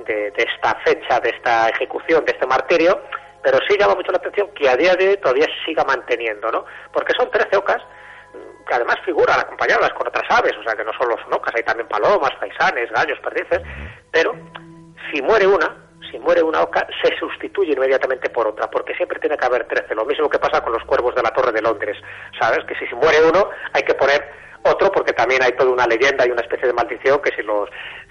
de, 0.06 0.32
esta 0.36 0.74
fecha, 0.84 1.20
de 1.20 1.30
esta 1.30 1.68
ejecución, 1.68 2.24
de 2.24 2.32
este 2.32 2.46
martirio, 2.46 3.00
pero 3.42 3.58
sí 3.68 3.76
llama 3.78 3.94
mucho 3.94 4.12
la 4.12 4.18
atención 4.18 4.48
que 4.54 4.68
a 4.68 4.76
día 4.76 4.94
de 4.94 5.10
hoy 5.10 5.16
todavía 5.18 5.46
siga 5.64 5.84
manteniendo, 5.84 6.50
¿no? 6.50 6.64
Porque 6.92 7.12
son 7.16 7.30
13 7.30 7.56
ocas 7.56 7.82
mm, 8.32 8.64
que 8.64 8.74
además 8.74 8.96
figuran 9.04 9.38
acompañadas 9.38 9.90
con 9.90 10.06
otras 10.06 10.24
aves, 10.30 10.52
o 10.58 10.62
sea 10.62 10.74
que 10.74 10.84
no 10.84 10.92
solo 10.92 11.16
son 11.22 11.34
ocas, 11.34 11.54
hay 11.54 11.62
también 11.62 11.88
palomas, 11.88 12.30
faisanes, 12.38 12.90
gallos, 12.90 13.18
perdices, 13.20 13.60
pero 14.10 14.34
si 15.12 15.20
muere 15.22 15.46
una, 15.46 15.76
si 16.10 16.18
muere 16.18 16.42
una 16.42 16.62
oca, 16.62 16.86
se 17.02 17.16
sustituye 17.16 17.72
inmediatamente 17.72 18.30
por 18.30 18.46
otra, 18.46 18.70
porque 18.70 18.94
siempre 18.94 19.18
tiene 19.18 19.36
que 19.36 19.46
haber 19.46 19.66
13, 19.66 19.94
lo 19.94 20.04
mismo 20.04 20.28
que 20.28 20.38
pasa 20.38 20.62
con 20.62 20.72
los 20.72 20.84
cuervos 20.84 21.14
de 21.14 21.22
la 21.22 21.30
Torre 21.30 21.52
de 21.52 21.62
Londres, 21.62 21.96
¿sabes? 22.38 22.64
Que 22.66 22.74
si, 22.76 22.86
si 22.86 22.94
muere 22.94 23.18
uno, 23.24 23.50
hay 23.72 23.82
que 23.82 23.94
poner 23.94 24.22
otro 24.64 24.90
porque 24.90 25.12
también 25.12 25.42
hay 25.42 25.52
toda 25.52 25.70
una 25.70 25.86
leyenda 25.86 26.26
y 26.26 26.30
una 26.30 26.42
especie 26.42 26.68
de 26.68 26.72
maldición 26.72 27.20
que 27.20 27.34
si 27.34 27.42
los 27.42 27.68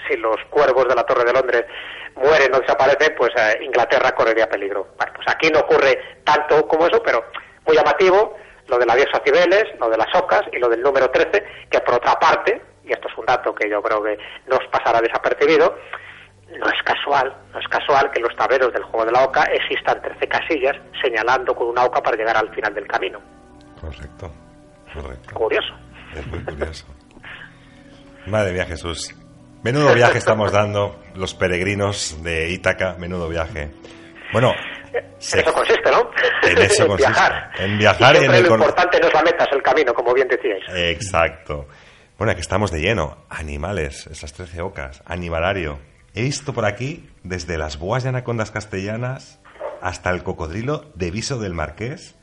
si 0.07 0.17
los 0.17 0.37
cuervos 0.49 0.87
de 0.87 0.95
la 0.95 1.03
Torre 1.03 1.25
de 1.25 1.33
Londres 1.33 1.65
mueren 2.15 2.53
o 2.53 2.59
desaparecen, 2.59 3.15
pues 3.15 3.31
eh, 3.37 3.59
Inglaterra 3.61 4.11
correría 4.11 4.49
peligro. 4.49 4.87
Bueno, 4.97 5.13
pues 5.15 5.27
aquí 5.29 5.49
no 5.49 5.59
ocurre 5.59 6.19
tanto 6.23 6.67
como 6.67 6.87
eso, 6.87 7.01
pero 7.03 7.23
muy 7.65 7.75
llamativo 7.75 8.37
lo 8.67 8.77
de 8.77 8.85
la 8.85 8.95
diosa 8.95 9.21
Cibeles, 9.23 9.65
lo 9.79 9.89
de 9.89 9.97
las 9.97 10.13
ocas 10.15 10.43
y 10.51 10.57
lo 10.57 10.69
del 10.69 10.81
número 10.81 11.09
13, 11.09 11.43
que 11.69 11.79
por 11.81 11.95
otra 11.95 12.17
parte, 12.19 12.61
y 12.83 12.91
esto 12.91 13.07
es 13.09 13.17
un 13.17 13.25
dato 13.25 13.53
que 13.53 13.69
yo 13.69 13.81
creo 13.81 14.01
que 14.01 14.17
nos 14.47 14.59
pasará 14.71 15.01
desapercibido, 15.01 15.75
no 16.57 16.65
es 16.67 16.83
casual, 16.83 17.33
no 17.53 17.59
es 17.59 17.67
casual 17.67 18.11
que 18.11 18.19
en 18.19 18.27
los 18.27 18.35
tableros 18.35 18.73
del 18.73 18.83
juego 18.83 19.05
de 19.05 19.11
la 19.11 19.23
oca 19.23 19.43
existan 19.43 20.01
13 20.01 20.27
casillas 20.27 20.77
señalando 21.01 21.55
con 21.55 21.67
una 21.67 21.85
oca 21.85 22.01
para 22.01 22.17
llegar 22.17 22.37
al 22.37 22.53
final 22.53 22.73
del 22.73 22.87
camino. 22.87 23.19
Correcto, 23.79 24.31
correcto. 24.93 25.33
Curioso. 25.33 25.73
Es 26.15 26.27
muy 26.27 26.43
curioso. 26.43 26.85
Madre 28.27 28.53
mía, 28.53 28.65
Jesús. 28.65 29.15
Menudo 29.63 29.93
viaje 29.93 30.17
estamos 30.17 30.51
dando 30.51 30.99
los 31.15 31.33
peregrinos 31.35 32.17
de 32.23 32.49
Ítaca, 32.51 32.95
menudo 32.97 33.29
viaje. 33.29 33.71
Bueno, 34.33 34.53
En 34.93 35.39
eso 35.39 35.53
consiste, 35.53 35.91
¿no? 35.91 36.09
En 36.43 36.57
eso 36.57 36.87
consiste. 36.87 37.11
viajar. 37.11 37.51
En 37.59 37.77
viajar 37.77 38.15
y, 38.15 38.19
y 38.19 38.25
en 38.25 38.33
el 38.33 38.43
lo 38.43 38.55
importante 38.55 38.99
no 38.99 39.07
es 39.07 39.13
la 39.13 39.21
meta, 39.23 39.43
es 39.45 39.51
el 39.51 39.61
camino, 39.61 39.93
como 39.93 40.13
bien 40.13 40.27
decíais. 40.27 40.63
Exacto. 40.73 41.67
Bueno, 42.17 42.31
aquí 42.31 42.41
estamos 42.41 42.71
de 42.71 42.79
lleno. 42.81 43.17
Animales, 43.29 44.07
esas 44.07 44.33
trece 44.33 44.61
ocas. 44.61 45.01
Animalario. 45.05 45.79
He 46.13 46.23
visto 46.23 46.53
por 46.53 46.65
aquí 46.65 47.09
desde 47.23 47.57
las 47.57 47.77
boas 47.77 48.03
y 48.05 48.07
anacondas 48.07 48.51
castellanas 48.51 49.39
hasta 49.81 50.09
el 50.09 50.23
cocodrilo 50.23 50.91
de 50.95 51.11
Viso 51.11 51.39
del 51.39 51.53
Marqués. 51.53 52.15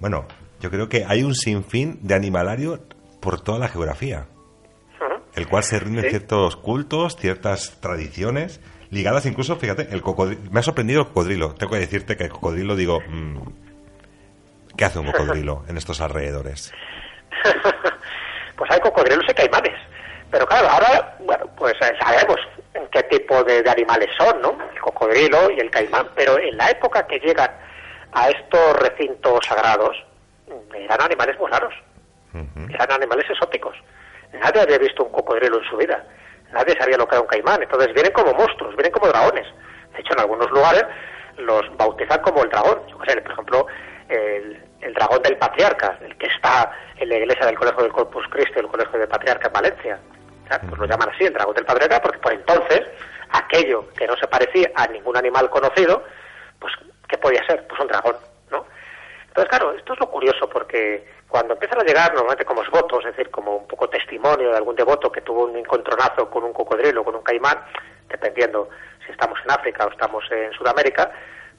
Bueno, 0.00 0.26
yo 0.60 0.70
creo 0.70 0.88
que 0.88 1.04
hay 1.06 1.22
un 1.22 1.34
sinfín 1.34 1.98
de 2.02 2.14
animalario 2.14 2.86
por 3.24 3.40
toda 3.40 3.58
la 3.58 3.68
geografía, 3.68 4.26
el 5.34 5.48
cual 5.48 5.62
se 5.64 5.80
rinden 5.80 6.04
Sí. 6.04 6.10
ciertos 6.10 6.56
cultos, 6.56 7.16
ciertas 7.16 7.80
tradiciones, 7.80 8.60
ligadas 8.90 9.24
incluso, 9.26 9.56
fíjate, 9.56 9.88
el 9.90 10.02
cocodrilo. 10.02 10.42
Me 10.52 10.60
ha 10.60 10.62
sorprendido 10.62 11.00
el 11.00 11.06
cocodrilo. 11.08 11.54
Tengo 11.54 11.72
que 11.72 11.78
decirte 11.80 12.16
que 12.16 12.24
el 12.24 12.30
cocodrilo, 12.30 12.76
digo, 12.76 13.00
mm, 13.08 13.38
¿qué 14.76 14.84
hace 14.84 14.98
un 14.98 15.10
cocodrilo 15.10 15.64
en 15.68 15.76
estos 15.78 16.00
alrededores? 16.02 16.72
pues 18.56 18.70
hay 18.70 18.80
cocodrilos 18.80 19.24
y 19.28 19.34
caimanes. 19.34 19.74
Pero 20.30 20.46
claro, 20.46 20.68
ahora, 20.68 21.16
bueno, 21.20 21.46
pues 21.56 21.74
eh, 21.80 21.92
sabemos 22.00 22.36
en 22.74 22.86
qué 22.92 23.02
tipo 23.04 23.42
de, 23.44 23.62
de 23.62 23.70
animales 23.70 24.10
son, 24.18 24.40
¿no? 24.42 24.56
El 24.72 24.80
cocodrilo 24.80 25.50
y 25.50 25.60
el 25.60 25.70
caimán. 25.70 26.08
Pero 26.14 26.38
en 26.38 26.56
la 26.56 26.68
época 26.70 27.06
que 27.06 27.18
llegan 27.18 27.50
a 28.12 28.28
estos 28.28 28.76
recintos 28.80 29.40
sagrados, 29.46 29.96
eran 30.76 31.00
animales 31.02 31.36
muy 31.38 31.50
raros. 31.50 31.72
Eran 32.34 32.92
animales 32.92 33.28
exóticos. 33.30 33.76
Nadie 34.32 34.62
había 34.62 34.78
visto 34.78 35.04
un 35.04 35.12
cocodrilo 35.12 35.58
en 35.58 35.68
su 35.68 35.76
vida. 35.76 36.04
Nadie 36.52 36.76
sabía 36.78 36.96
lo 36.96 37.06
que 37.06 37.14
era 37.14 37.22
un 37.22 37.28
caimán. 37.28 37.62
Entonces 37.62 37.92
vienen 37.94 38.12
como 38.12 38.32
monstruos, 38.34 38.74
vienen 38.76 38.92
como 38.92 39.08
dragones. 39.08 39.46
De 39.92 40.00
hecho, 40.00 40.12
en 40.12 40.20
algunos 40.20 40.50
lugares 40.50 40.84
los 41.38 41.76
bautizan 41.76 42.20
como 42.22 42.42
el 42.42 42.50
dragón. 42.50 42.80
Yo 42.88 42.98
qué 42.98 43.12
sé, 43.12 43.20
por 43.22 43.32
ejemplo, 43.32 43.66
el, 44.08 44.62
el 44.80 44.94
dragón 44.94 45.22
del 45.22 45.36
patriarca, 45.36 45.98
el 46.02 46.16
que 46.16 46.26
está 46.26 46.70
en 46.96 47.08
la 47.08 47.16
iglesia 47.16 47.46
del 47.46 47.58
Colegio 47.58 47.82
del 47.82 47.92
Corpus 47.92 48.26
Christi, 48.30 48.58
el 48.58 48.68
Colegio 48.68 48.98
del 48.98 49.08
Patriarca 49.08 49.48
en 49.48 49.52
Valencia. 49.52 49.98
O 50.44 50.48
sea, 50.48 50.60
pues 50.60 50.78
lo 50.78 50.86
llaman 50.86 51.08
así, 51.08 51.24
el 51.24 51.32
dragón 51.32 51.54
del 51.54 51.64
patriarca, 51.64 52.02
porque 52.02 52.18
por 52.18 52.32
entonces 52.32 52.82
aquello 53.30 53.88
que 53.96 54.06
no 54.06 54.14
se 54.16 54.26
parecía 54.26 54.70
a 54.74 54.86
ningún 54.88 55.16
animal 55.16 55.48
conocido, 55.48 56.04
pues, 56.58 56.72
¿qué 57.08 57.16
podía 57.18 57.44
ser? 57.46 57.66
Pues 57.66 57.80
un 57.80 57.88
dragón. 57.88 58.16
Entonces, 59.34 59.50
claro, 59.50 59.72
esto 59.76 59.94
es 59.94 59.98
lo 59.98 60.06
curioso, 60.06 60.48
porque 60.48 61.04
cuando 61.26 61.54
empiezan 61.54 61.80
a 61.80 61.84
llegar, 61.84 62.14
normalmente 62.14 62.44
como 62.44 62.62
votos, 62.70 63.00
es 63.04 63.16
decir, 63.16 63.32
como 63.32 63.56
un 63.56 63.66
poco 63.66 63.88
testimonio 63.88 64.50
de 64.50 64.56
algún 64.56 64.76
devoto 64.76 65.10
que 65.10 65.22
tuvo 65.22 65.46
un 65.46 65.56
encontronazo 65.56 66.30
con 66.30 66.44
un 66.44 66.52
cocodrilo, 66.52 67.02
con 67.02 67.16
un 67.16 67.22
caimán, 67.22 67.58
dependiendo 68.08 68.68
si 69.04 69.10
estamos 69.10 69.36
en 69.44 69.50
África 69.50 69.86
o 69.86 69.90
estamos 69.90 70.22
en 70.30 70.52
Sudamérica, 70.52 71.10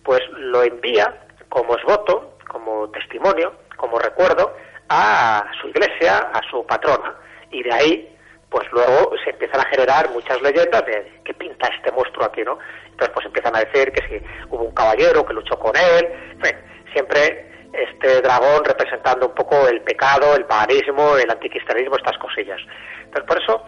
pues 0.06 0.22
lo 0.38 0.64
envía 0.64 1.26
como 1.50 1.76
esvoto, 1.76 2.38
como 2.48 2.90
testimonio, 2.92 3.52
como 3.76 4.00
recuerdo, 4.00 4.56
a 4.88 5.46
su 5.60 5.68
iglesia, 5.68 6.30
a 6.32 6.42
su 6.50 6.66
patrona. 6.66 7.14
Y 7.52 7.62
de 7.62 7.74
ahí, 7.74 8.18
pues 8.50 8.72
luego 8.72 9.12
se 9.22 9.32
empiezan 9.32 9.60
a 9.60 9.66
generar 9.66 10.10
muchas 10.12 10.42
leyendas 10.42 10.86
de 10.86 11.20
qué 11.26 11.34
pinta 11.34 11.68
este 11.76 11.92
monstruo 11.92 12.26
aquí, 12.26 12.42
¿no? 12.42 12.58
Entonces, 12.86 13.10
pues 13.14 13.26
empiezan 13.26 13.54
a 13.54 13.66
decir 13.66 13.92
que 13.92 14.08
si 14.08 14.26
hubo 14.50 14.64
un 14.64 14.74
caballero 14.74 15.26
que 15.26 15.34
luchó 15.34 15.60
con 15.60 15.76
él, 15.76 16.06
en 16.32 16.42
fin, 16.42 16.56
siempre 16.94 17.55
este 17.84 18.22
dragón 18.22 18.64
representando 18.64 19.28
un 19.28 19.34
poco 19.34 19.68
el 19.68 19.82
pecado, 19.82 20.36
el 20.36 20.46
paganismo, 20.46 21.18
el 21.18 21.30
anticristianismo, 21.30 21.96
estas 21.96 22.18
cosillas. 22.18 22.60
Entonces, 23.04 23.28
por 23.28 23.42
eso, 23.42 23.66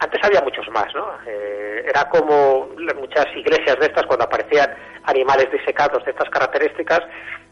antes 0.00 0.20
había 0.22 0.40
muchos 0.42 0.68
más, 0.70 0.86
¿no? 0.94 1.06
Eh, 1.26 1.84
era 1.88 2.08
como 2.08 2.68
muchas 2.96 3.26
iglesias 3.34 3.78
de 3.78 3.86
estas, 3.86 4.06
cuando 4.06 4.24
aparecían 4.24 4.74
animales 5.04 5.50
disecados 5.50 6.04
de 6.04 6.10
estas 6.12 6.30
características, 6.30 7.00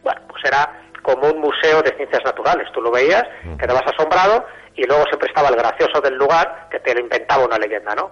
bueno, 0.03 0.21
pues 0.29 0.45
era 0.45 0.83
como 1.03 1.31
un 1.31 1.41
museo 1.41 1.83
de 1.83 1.95
ciencias 1.97 2.23
naturales. 2.25 2.71
Tú 2.73 2.81
lo 2.81 2.91
veías, 2.91 3.25
quedabas 3.59 3.85
asombrado 3.87 4.45
y 4.75 4.85
luego 4.85 5.05
se 5.11 5.17
prestaba 5.17 5.49
el 5.49 5.57
gracioso 5.57 6.01
del 6.01 6.15
lugar 6.15 6.69
que 6.71 6.81
te 6.81 6.95
lo 6.95 7.01
inventaba 7.01 7.45
una 7.45 7.59
leyenda, 7.59 7.95
¿no? 7.95 8.11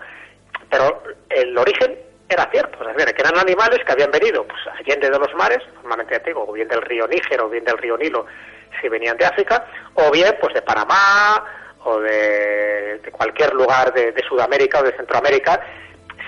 Pero 0.71 1.03
el 1.29 1.57
origen 1.59 1.99
era 2.29 2.49
cierto, 2.51 2.89
es 2.89 2.97
decir, 2.97 3.15
que 3.15 3.23
eran 3.23 3.39
animales 3.39 3.81
que 3.85 3.93
habían 3.93 4.11
venido 4.11 4.47
pues, 4.47 4.61
allende 4.79 5.11
de 5.11 5.19
los 5.19 5.35
mares, 5.35 5.59
normalmente 5.75 6.19
te 6.21 6.31
digo, 6.31 6.47
o 6.49 6.53
bien 6.53 6.69
del 6.69 6.83
río 6.83 7.07
Níger 7.07 7.41
o 7.41 7.49
bien 7.49 7.65
del 7.65 7.79
río 7.79 7.97
Nilo, 7.97 8.27
si 8.81 8.89
venían 8.89 9.17
de 9.17 9.27
África, 9.27 9.67
o 9.95 10.11
bien 10.11 10.37
pues 10.41 10.55
de 10.55 10.63
Panamá 10.63 11.45
o 11.85 12.01
de, 12.01 12.99
de 12.99 13.11
cualquier 13.13 13.53
lugar 13.55 13.93
de, 13.93 14.13
de 14.13 14.23
Sudamérica 14.23 14.81
o 14.81 14.83
de 14.83 14.97
Centroamérica, 14.97 15.61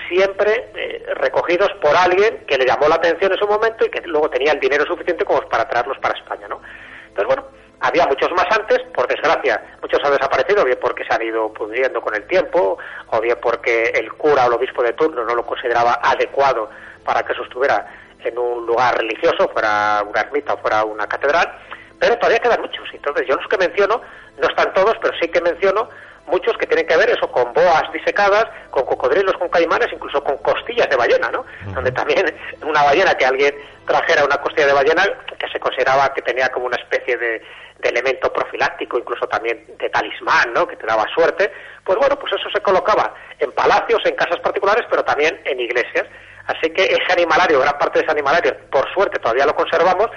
siempre 0.07 0.71
eh, 0.75 1.05
recogidos 1.15 1.69
por 1.81 1.95
alguien 1.95 2.45
que 2.47 2.57
le 2.57 2.65
llamó 2.65 2.87
la 2.87 2.95
atención 2.95 3.31
en 3.31 3.37
su 3.37 3.47
momento 3.47 3.85
y 3.85 3.89
que 3.89 4.01
luego 4.01 4.29
tenía 4.29 4.53
el 4.53 4.59
dinero 4.59 4.85
suficiente 4.85 5.25
como 5.25 5.41
para 5.49 5.67
traerlos 5.67 5.97
para 5.99 6.17
España, 6.17 6.47
¿no? 6.47 6.61
Entonces, 7.09 7.27
bueno, 7.27 7.47
había 7.79 8.07
muchos 8.07 8.31
más 8.31 8.45
antes, 8.49 8.79
por 8.93 9.07
desgracia, 9.07 9.61
muchos 9.81 9.99
han 10.03 10.11
desaparecido, 10.11 10.65
bien 10.65 10.77
porque 10.81 11.03
se 11.05 11.13
han 11.13 11.21
ido 11.21 11.51
pudriendo 11.53 12.01
con 12.01 12.15
el 12.15 12.25
tiempo, 12.27 12.77
o 13.07 13.21
bien 13.21 13.37
porque 13.41 13.91
el 13.95 14.11
cura 14.13 14.45
o 14.45 14.47
el 14.47 14.53
obispo 14.53 14.81
de 14.83 14.93
turno 14.93 15.23
no 15.23 15.35
lo 15.35 15.45
consideraba 15.45 15.99
adecuado 16.01 16.69
para 17.05 17.23
que 17.23 17.33
eso 17.33 17.43
estuviera 17.43 17.85
en 18.23 18.37
un 18.37 18.65
lugar 18.65 18.97
religioso, 18.97 19.47
fuera 19.49 20.03
una 20.07 20.21
ermita 20.21 20.55
o 20.55 20.57
fuera 20.57 20.83
una 20.83 21.07
catedral, 21.07 21.53
pero 21.99 22.17
todavía 22.17 22.39
quedan 22.39 22.61
muchos. 22.61 22.87
Entonces, 22.93 23.27
yo 23.27 23.35
los 23.35 23.47
que 23.47 23.57
menciono, 23.57 24.01
no 24.37 24.47
están 24.47 24.73
todos, 24.73 24.95
pero 25.01 25.13
sí 25.19 25.27
que 25.29 25.41
menciono 25.41 25.89
muchos 26.27 26.57
que 26.57 26.67
tienen 26.67 26.85
que 26.85 26.97
ver 26.97 27.09
eso 27.09 27.31
con 27.31 27.53
boas 27.53 27.83
disecadas, 27.93 28.45
con 28.69 28.85
cocodrilos, 28.85 29.33
con 29.37 29.49
caimanes, 29.49 29.87
incluso 29.91 30.23
con 30.23 30.37
costillas 30.37 30.89
de 30.89 30.95
ballena, 30.95 31.31
¿no? 31.31 31.45
Donde 31.73 31.91
también 31.91 32.25
una 32.65 32.83
ballena, 32.83 33.15
que 33.15 33.25
alguien 33.25 33.55
trajera 33.85 34.25
una 34.25 34.37
costilla 34.37 34.67
de 34.67 34.73
ballena, 34.73 35.03
que 35.39 35.47
se 35.47 35.59
consideraba 35.59 36.13
que 36.13 36.21
tenía 36.21 36.49
como 36.49 36.65
una 36.65 36.75
especie 36.75 37.17
de, 37.17 37.41
de 37.79 37.89
elemento 37.89 38.31
profiláctico, 38.31 38.97
incluso 38.97 39.27
también 39.27 39.65
de 39.77 39.89
talismán, 39.89 40.53
¿no? 40.53 40.67
Que 40.67 40.75
te 40.75 40.85
daba 40.85 41.05
suerte, 41.13 41.51
pues 41.83 41.97
bueno, 41.97 42.17
pues 42.17 42.33
eso 42.33 42.49
se 42.53 42.61
colocaba 42.61 43.13
en 43.39 43.51
palacios, 43.51 44.01
en 44.05 44.15
casas 44.15 44.39
particulares, 44.39 44.85
pero 44.89 45.03
también 45.03 45.39
en 45.45 45.59
iglesias. 45.59 46.05
Así 46.47 46.69
que 46.71 46.83
ese 46.83 47.13
animalario, 47.13 47.59
gran 47.59 47.77
parte 47.77 47.99
de 47.99 48.05
ese 48.05 48.11
animalario, 48.11 48.55
por 48.71 48.91
suerte 48.93 49.19
todavía 49.19 49.45
lo 49.45 49.55
conservamos 49.55 50.07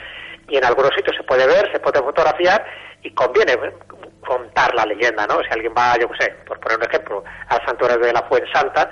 y 0.49 0.57
en 0.57 0.65
algunos 0.65 0.93
sitios 0.95 1.17
se 1.17 1.25
puede 1.25 1.47
ver, 1.47 1.71
se 1.73 1.81
puede 1.81 2.01
fotografiar 2.01 2.65
y 3.03 3.13
conviene 3.13 3.53
¿eh? 3.53 3.73
contar 4.21 4.75
la 4.75 4.85
leyenda, 4.85 5.27
¿no? 5.27 5.41
Si 5.43 5.49
alguien 5.51 5.75
va, 5.77 5.97
yo 5.99 6.09
qué 6.11 6.25
sé, 6.25 6.31
por 6.47 6.61
poner 6.61 6.79
un 6.79 6.85
ejemplo, 6.85 7.25
al 7.49 7.67
santuario 7.67 7.99
de 7.99 8.13
la 8.13 8.23
Fuensanta, 8.23 8.91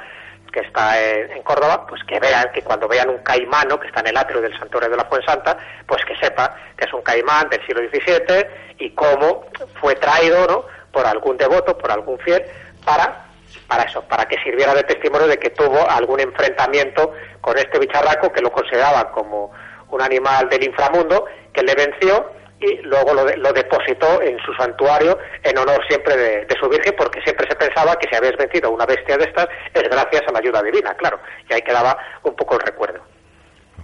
que 0.52 0.60
está 0.60 1.00
en, 1.00 1.42
Córdoba, 1.42 1.86
pues 1.86 2.02
que 2.04 2.18
vean, 2.20 2.50
que 2.52 2.62
cuando 2.62 2.88
vean 2.88 3.08
un 3.08 3.18
caimano 3.18 3.78
que 3.78 3.86
está 3.86 4.00
en 4.00 4.08
el 4.08 4.16
atrio 4.16 4.40
del 4.40 4.58
santuario 4.58 4.90
de 4.90 4.96
la 4.96 5.04
Fuensanta, 5.04 5.56
pues 5.86 6.04
que 6.04 6.16
sepa 6.16 6.54
que 6.76 6.84
es 6.84 6.92
un 6.92 7.02
caimán 7.02 7.48
del 7.48 7.64
siglo 7.66 7.82
XVII 7.88 8.46
y 8.78 8.90
cómo 8.90 9.46
fue 9.80 9.94
traído, 9.94 10.46
¿no? 10.46 10.64
Por 10.92 11.06
algún 11.06 11.36
devoto, 11.36 11.76
por 11.76 11.90
algún 11.90 12.18
fiel, 12.18 12.42
para 12.84 13.28
para 13.66 13.84
eso, 13.84 14.02
para 14.02 14.26
que 14.26 14.36
sirviera 14.42 14.74
de 14.74 14.82
testimonio 14.82 15.26
de 15.26 15.38
que 15.38 15.50
tuvo 15.50 15.88
algún 15.88 16.20
enfrentamiento 16.20 17.12
con 17.40 17.56
este 17.58 17.78
bicharraco 17.78 18.32
que 18.32 18.40
lo 18.40 18.50
consideraba 18.50 19.10
como 19.12 19.52
un 19.90 20.02
animal 20.02 20.48
del 20.48 20.64
inframundo, 20.64 21.26
que 21.52 21.62
le 21.62 21.74
venció 21.74 22.30
y 22.60 22.82
luego 22.82 23.14
lo, 23.14 23.24
de- 23.24 23.36
lo 23.36 23.52
depositó 23.52 24.20
en 24.22 24.36
su 24.40 24.52
santuario 24.54 25.18
en 25.42 25.56
honor 25.58 25.80
siempre 25.88 26.16
de, 26.16 26.46
su 26.60 26.68
Virgen, 26.68 26.94
porque 26.96 27.20
siempre 27.22 27.46
se 27.48 27.54
pensaba 27.56 27.96
que 27.96 28.08
si 28.08 28.16
habías 28.16 28.36
vencido 28.36 28.68
a 28.68 28.72
una 28.72 28.86
bestia 28.86 29.16
de 29.16 29.24
estas 29.24 29.46
es 29.74 29.82
gracias 29.84 30.22
a 30.28 30.32
la 30.32 30.38
ayuda 30.40 30.62
divina, 30.62 30.94
claro, 30.94 31.20
y 31.48 31.54
ahí 31.54 31.62
quedaba 31.62 31.96
un 32.24 32.34
poco 32.34 32.54
el 32.54 32.60
recuerdo. 32.66 33.00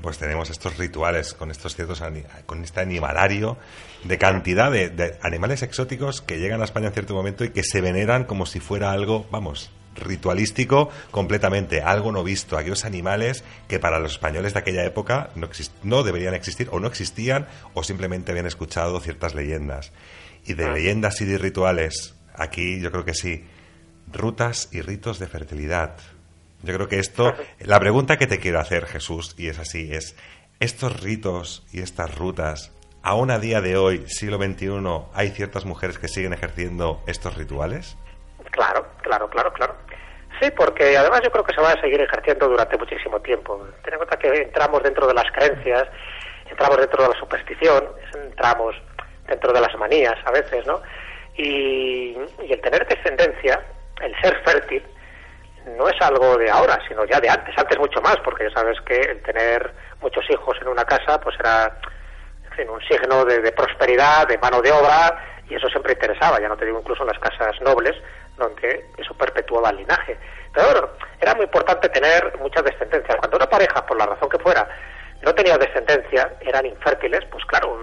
Pues 0.03 0.18
tenemos 0.18 0.51
estos 0.51 0.77
rituales 0.77 1.33
con 1.35 1.51
estos 1.51 1.75
ciertos 1.77 2.03
con 2.47 2.62
este 2.62 2.81
animalario 2.81 3.57
de 4.03 4.18
cantidad 4.18 4.70
de 4.70 5.18
animales 5.22 5.62
exóticos 5.62 6.20
que 6.20 6.39
llegan 6.39 6.61
a 6.61 6.64
España 6.64 6.89
en 6.89 6.93
cierto 6.95 7.14
momento 7.14 7.43
y 7.45 7.51
que 7.51 7.62
se 7.62 7.81
veneran 7.81 8.25
como 8.25 8.45
si 8.45 8.61
fuera 8.61 8.91
algo, 8.91 9.25
vamos, 9.31 9.70
ritualístico 9.95 10.90
completamente, 11.11 11.82
algo 11.82 12.12
no 12.12 12.24
visto, 12.24 12.57
aquellos 12.57 12.84
animales 12.84 13.45
que 13.68 13.78
para 13.78 13.99
los 13.99 14.12
españoles 14.12 14.55
de 14.55 14.61
aquella 14.61 14.84
época 14.84 15.30
no, 15.34 15.49
no 15.82 16.03
deberían 16.03 16.34
existir 16.34 16.68
o 16.70 16.80
no 16.80 16.86
existían 16.86 17.47
o 17.74 17.82
simplemente 17.82 18.32
habían 18.32 18.47
escuchado 18.47 19.01
ciertas 19.01 19.34
leyendas. 19.34 19.92
Y 20.47 20.55
de 20.55 20.70
leyendas 20.70 21.20
y 21.20 21.24
de 21.24 21.38
rituales, 21.38 22.14
aquí 22.34 22.80
yo 22.80 22.90
creo 22.90 23.05
que 23.05 23.14
sí, 23.14 23.45
rutas 24.12 24.68
y 24.72 24.80
ritos 24.80 25.18
de 25.18 25.26
fertilidad. 25.26 25.97
Yo 26.62 26.74
creo 26.74 26.88
que 26.88 26.99
esto, 26.99 27.34
la 27.61 27.78
pregunta 27.78 28.16
que 28.16 28.26
te 28.26 28.38
quiero 28.38 28.61
hacer, 28.61 28.86
Jesús, 28.86 29.34
y 29.36 29.49
es 29.49 29.59
así, 29.59 29.90
es, 29.92 30.16
¿estos 30.61 31.01
ritos 31.01 31.64
y 31.72 31.80
estas 31.80 32.14
rutas, 32.14 32.72
aún 33.03 33.30
a 33.30 33.38
día 33.38 33.61
de 33.61 33.76
hoy, 33.76 34.05
siglo 34.07 34.38
XXI, 34.38 34.70
hay 35.12 35.30
ciertas 35.30 35.66
mujeres 35.66 35.99
que 35.99 36.09
siguen 36.09 36.32
ejerciendo 36.32 37.03
estos 37.07 37.36
rituales? 37.36 37.97
Claro, 38.55 38.86
claro, 39.02 39.28
claro, 39.28 39.52
claro. 39.52 39.74
Sí, 40.40 40.48
porque 40.57 40.96
además 40.96 41.22
yo 41.24 41.30
creo 41.30 41.44
que 41.44 41.55
se 41.55 41.61
va 41.61 41.72
a 41.72 41.80
seguir 41.80 42.00
ejerciendo 42.00 42.48
durante 42.48 42.78
muchísimo 42.78 43.20
tiempo. 43.20 43.66
Ten 43.82 43.94
en 43.94 43.98
cuenta 43.98 44.16
que 44.16 44.28
entramos 44.28 44.80
dentro 44.82 45.09
de 45.09 45.14
las 45.14 45.30
creencias, 45.32 45.84
entramos 46.48 46.78
dentro 46.78 47.02
de 47.02 47.09
la 47.09 47.18
superstición, 47.18 47.88
entramos 48.14 48.76
dentro 49.26 49.52
de 49.52 49.61
las 49.61 49.74
manías 49.76 50.14
a 50.24 50.30
veces, 50.30 50.64
¿no? 50.66 50.80
Y, 51.36 52.16
el 52.48 52.61
tener 52.61 52.86
descendencia, 52.86 53.61
el 54.00 54.14
ser 54.20 54.40
fértil, 54.44 54.84
no 55.76 55.88
es 55.88 56.00
algo 56.00 56.36
de 56.36 56.48
ahora, 56.48 56.78
sino 56.86 57.05
ya 57.07 57.18
de 57.18 57.30
antes, 57.30 57.57
antes 57.59 57.78
mucho 57.78 58.00
más, 58.02 58.16
porque 58.24 58.44
ya 58.44 58.55
sabes 58.55 58.80
que 58.82 58.94
el 58.94 59.20
tener 59.22 59.72
muchos 60.00 60.24
hijos 60.30 60.57
en 60.61 60.68
una 60.68 60.84
casa 60.84 61.18
pues 61.20 61.34
era 61.40 61.76
en 62.57 62.70
un 62.70 62.80
signo 62.82 63.24
de, 63.24 63.50
prosperidad, 63.50 64.28
de 64.28 64.38
mano 64.38 64.62
de 64.62 64.70
obra, 64.70 65.42
y 65.48 65.55
eso 65.57 65.68
siempre 65.68 65.94
interesaba, 65.94 66.40
ya 66.40 66.48
no 66.48 66.57
te 66.57 66.66
digo 66.66 66.78
incluso 66.78 67.02
en 67.02 67.09
las 67.09 67.18
casas 67.18 67.61
nobles, 67.62 67.96
donde 68.37 68.87
eso 68.97 69.14
perpetuaba 69.14 69.70
el 69.70 69.76
linaje. 69.76 70.18
Pero 70.53 70.97
era 71.20 71.35
muy 71.35 71.45
importante 71.45 71.89
tener 71.89 72.37
mucha 72.39 72.62
descendencia. 72.62 73.16
Cuando 73.16 73.37
una 73.37 73.49
pareja, 73.49 73.85
por 73.87 73.99
la 73.99 74.07
razón 74.07 74.28
que 74.28 74.39
fuera, 74.39 74.68
no 75.22 75.35
tenía 75.35 75.59
descendencia, 75.59 76.32
eran 76.41 76.66
infértiles, 76.66 77.20
pues 77.30 77.45
claro, 77.47 77.78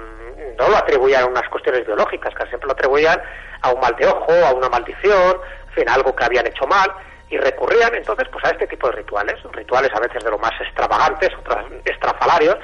no 0.58 0.68
lo 0.68 0.78
atribuían 0.78 1.24
a 1.24 1.26
unas 1.26 1.48
cuestiones 1.50 1.86
biológicas, 1.86 2.34
casi 2.36 2.50
siempre 2.50 2.68
lo 2.68 2.74
atribuían 2.74 3.22
a 3.62 3.72
un 3.72 3.80
mal 3.80 3.96
de 3.96 4.08
ojo, 4.08 4.32
a 4.32 4.54
una 4.54 4.70
maldición, 4.70 5.38
en 5.68 5.74
fin, 5.74 5.90
algo 5.90 6.16
que 6.16 6.24
habían 6.24 6.48
hecho 6.48 6.66
mal, 6.68 6.92
y 7.30 7.38
recurrían 7.38 7.96
entonces 7.96 8.28
pues 8.32 8.44
a 8.46 8.50
este 8.50 8.68
tipo 8.68 8.88
de 8.90 8.98
rituales, 8.98 9.42
rituales 9.54 9.90
a 9.96 10.00
veces 10.00 10.24
de 10.24 10.30
lo 10.30 10.38
más 10.38 10.52
extravagantes, 10.62 11.30
otros 11.40 11.66
estrafalarios, 11.86 12.58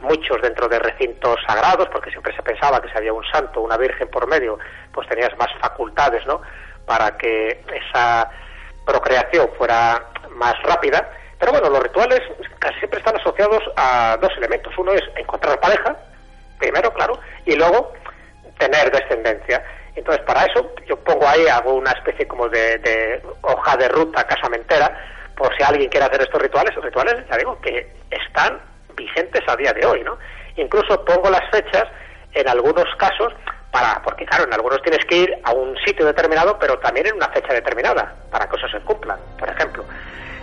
muchos 0.00 0.40
dentro 0.42 0.68
de 0.68 0.78
recintos 0.78 1.36
sagrados, 1.46 1.88
porque 1.90 2.10
siempre 2.10 2.34
se 2.34 2.42
pensaba 2.42 2.80
que 2.80 2.88
si 2.88 2.98
había 2.98 3.12
un 3.12 3.24
santo, 3.32 3.60
una 3.60 3.76
virgen 3.76 4.08
por 4.08 4.26
medio, 4.26 4.58
pues 4.92 5.08
tenías 5.08 5.36
más 5.38 5.48
facultades, 5.60 6.24
¿no? 6.26 6.42
Para 6.88 7.16
que 7.16 7.62
esa 7.72 8.28
procreación 8.84 9.48
fuera 9.56 10.02
más 10.30 10.54
rápida. 10.64 11.08
Pero 11.38 11.52
bueno, 11.52 11.70
los 11.70 11.82
rituales 11.82 12.20
casi 12.58 12.78
siempre 12.78 12.98
están 12.98 13.16
asociados 13.16 13.62
a 13.76 14.16
dos 14.20 14.32
elementos. 14.38 14.72
Uno 14.76 14.92
es 14.92 15.02
encontrar 15.14 15.60
pareja, 15.60 15.96
primero, 16.58 16.92
claro, 16.92 17.20
y 17.44 17.54
luego 17.54 17.92
tener 18.58 18.90
descendencia. 18.90 19.62
Entonces, 19.94 20.24
para 20.24 20.44
eso, 20.44 20.72
yo 20.86 20.96
pongo 21.04 21.28
ahí, 21.28 21.46
hago 21.46 21.74
una 21.74 21.90
especie 21.92 22.26
como 22.26 22.48
de, 22.48 22.78
de 22.78 23.22
hoja 23.42 23.76
de 23.76 23.88
ruta 23.88 24.24
casamentera, 24.24 24.90
por 25.36 25.54
si 25.56 25.62
alguien 25.62 25.88
quiere 25.90 26.06
hacer 26.06 26.22
estos 26.22 26.40
rituales. 26.40 26.74
Los 26.74 26.84
rituales, 26.84 27.14
ya 27.30 27.36
digo, 27.36 27.60
que 27.60 27.92
están 28.10 28.60
vigentes 28.96 29.42
a 29.46 29.56
día 29.56 29.72
de 29.72 29.86
hoy, 29.86 30.02
¿no? 30.02 30.18
Incluso 30.56 31.04
pongo 31.04 31.30
las 31.30 31.48
fechas 31.50 31.84
en 32.32 32.48
algunos 32.48 32.86
casos 32.96 33.32
para, 33.70 34.02
porque 34.02 34.24
claro, 34.24 34.44
en 34.44 34.54
algunos 34.54 34.82
tienes 34.82 35.04
que 35.04 35.16
ir 35.16 35.38
a 35.44 35.52
un 35.52 35.76
sitio 35.78 36.06
determinado, 36.06 36.58
pero 36.58 36.78
también 36.78 37.06
en 37.06 37.16
una 37.16 37.28
fecha 37.28 37.52
determinada, 37.52 38.14
para 38.30 38.48
que 38.48 38.56
eso 38.56 38.68
se 38.68 38.80
cumpla. 38.80 39.18
Por 39.38 39.48
ejemplo, 39.48 39.84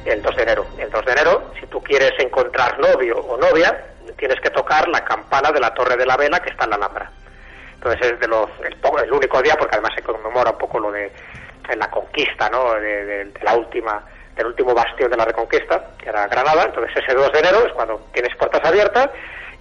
el 0.05 0.21
2 0.21 0.35
de 0.35 0.43
enero. 0.43 0.65
El 0.77 0.91
2 0.91 1.05
de 1.05 1.11
enero, 1.11 1.51
si 1.59 1.65
tú 1.67 1.81
quieres 1.81 2.13
encontrar 2.19 2.79
novio 2.79 3.17
o 3.17 3.37
novia, 3.37 3.85
tienes 4.17 4.39
que 4.39 4.49
tocar 4.49 4.87
la 4.87 5.03
campana 5.03 5.51
de 5.51 5.59
la 5.59 5.73
Torre 5.73 5.97
de 5.97 6.05
la 6.05 6.17
Vela 6.17 6.39
que 6.39 6.51
está 6.51 6.65
en 6.65 6.71
la 6.71 6.75
Alhambra. 6.77 7.11
Entonces 7.73 8.11
es 8.11 8.19
de 8.19 8.27
los, 8.27 8.49
el, 8.63 9.11
único 9.11 9.41
día, 9.41 9.55
porque 9.57 9.75
además 9.75 9.93
se 9.95 10.03
conmemora 10.03 10.51
un 10.51 10.57
poco 10.57 10.79
lo 10.79 10.91
de 10.91 11.11
la 11.75 11.89
conquista, 11.89 12.49
¿no? 12.49 12.73
de 12.75 13.31
la 13.41 13.55
última 13.55 14.03
del 14.35 14.47
último 14.47 14.73
bastión 14.73 15.09
de 15.09 15.17
la 15.17 15.25
Reconquista, 15.25 15.91
que 15.97 16.09
era 16.09 16.27
Granada. 16.27 16.65
Entonces 16.65 16.95
ese 16.97 17.13
2 17.13 17.31
de 17.31 17.39
enero 17.39 17.65
es 17.65 17.73
cuando 17.73 18.07
tienes 18.13 18.35
puertas 18.35 18.63
abiertas 18.65 19.09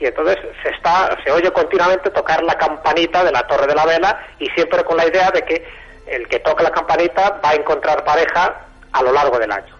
y 0.04 0.08
entonces 0.08 0.36
se 0.62 0.68
está 0.68 1.16
se 1.24 1.30
oye 1.30 1.50
continuamente 1.50 2.10
tocar 2.10 2.42
la 2.42 2.56
campanita 2.56 3.24
de 3.24 3.32
la 3.32 3.46
Torre 3.46 3.66
de 3.66 3.74
la 3.74 3.86
Vela 3.86 4.26
y 4.38 4.46
siempre 4.50 4.84
con 4.84 4.96
la 4.96 5.06
idea 5.06 5.30
de 5.30 5.42
que 5.42 5.66
el 6.06 6.28
que 6.28 6.40
toca 6.40 6.62
la 6.62 6.70
campanita 6.70 7.40
va 7.44 7.50
a 7.50 7.54
encontrar 7.54 8.04
pareja 8.04 8.54
a 8.92 9.02
lo 9.02 9.12
largo 9.12 9.38
del 9.38 9.50
año. 9.50 9.74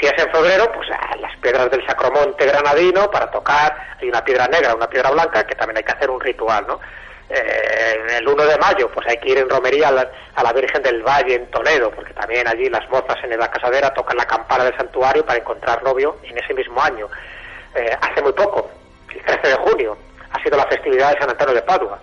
Si 0.00 0.06
es 0.06 0.14
en 0.16 0.30
febrero, 0.30 0.70
pues 0.72 0.88
las 1.20 1.36
piedras 1.38 1.70
del 1.70 1.84
Sacromonte 1.86 2.46
granadino 2.46 3.10
para 3.10 3.30
tocar, 3.30 3.96
hay 4.00 4.08
una 4.08 4.24
piedra 4.24 4.46
negra, 4.46 4.74
una 4.74 4.88
piedra 4.88 5.10
blanca, 5.10 5.44
que 5.44 5.54
también 5.54 5.78
hay 5.78 5.84
que 5.84 5.92
hacer 5.92 6.10
un 6.10 6.20
ritual, 6.20 6.64
¿no? 6.66 6.80
eh, 7.32 8.18
el 8.18 8.28
1 8.28 8.46
de 8.46 8.58
mayo, 8.58 8.90
pues 8.92 9.06
hay 9.08 9.16
que 9.16 9.30
ir 9.30 9.38
en 9.38 9.48
romería 9.48 9.88
a 9.88 10.42
la, 10.42 10.52
Virgen 10.52 10.82
del 10.82 11.02
Valle 11.02 11.34
en 11.36 11.50
Toledo, 11.50 11.90
porque 11.90 12.12
también 12.12 12.46
allí 12.46 12.68
las 12.68 12.88
mozas 12.90 13.16
en 13.22 13.38
la 13.38 13.50
casadera 13.50 13.92
tocan 13.94 14.16
la 14.16 14.26
campana 14.26 14.64
del 14.64 14.76
santuario 14.76 15.24
para 15.24 15.38
encontrar 15.38 15.82
novio 15.82 16.18
en 16.24 16.36
ese 16.36 16.52
mismo 16.52 16.80
año. 16.82 17.08
Eh, 17.74 17.96
hace 18.00 18.20
muy 18.20 18.32
poco, 18.32 18.70
el 19.12 19.24
13 19.24 19.48
de 19.48 19.54
junio, 19.54 19.96
ha 20.30 20.42
sido 20.42 20.56
la 20.56 20.66
festividad 20.66 21.12
de 21.12 21.20
San 21.20 21.30
Antonio 21.30 21.54
de 21.54 21.62
Padua. 21.62 21.98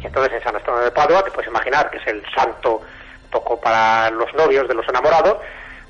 Y 0.00 0.06
entonces 0.06 0.32
en 0.34 0.42
San 0.42 0.56
Antonio 0.56 0.80
de 0.80 0.90
Padua, 0.90 1.22
te 1.22 1.30
puedes 1.30 1.48
imaginar 1.48 1.90
que 1.90 1.98
es 1.98 2.06
el 2.06 2.22
santo 2.34 2.82
toco 3.30 3.60
para 3.60 4.10
los 4.10 4.32
novios 4.34 4.68
de 4.68 4.74
los 4.74 4.88
enamorados, 4.88 5.38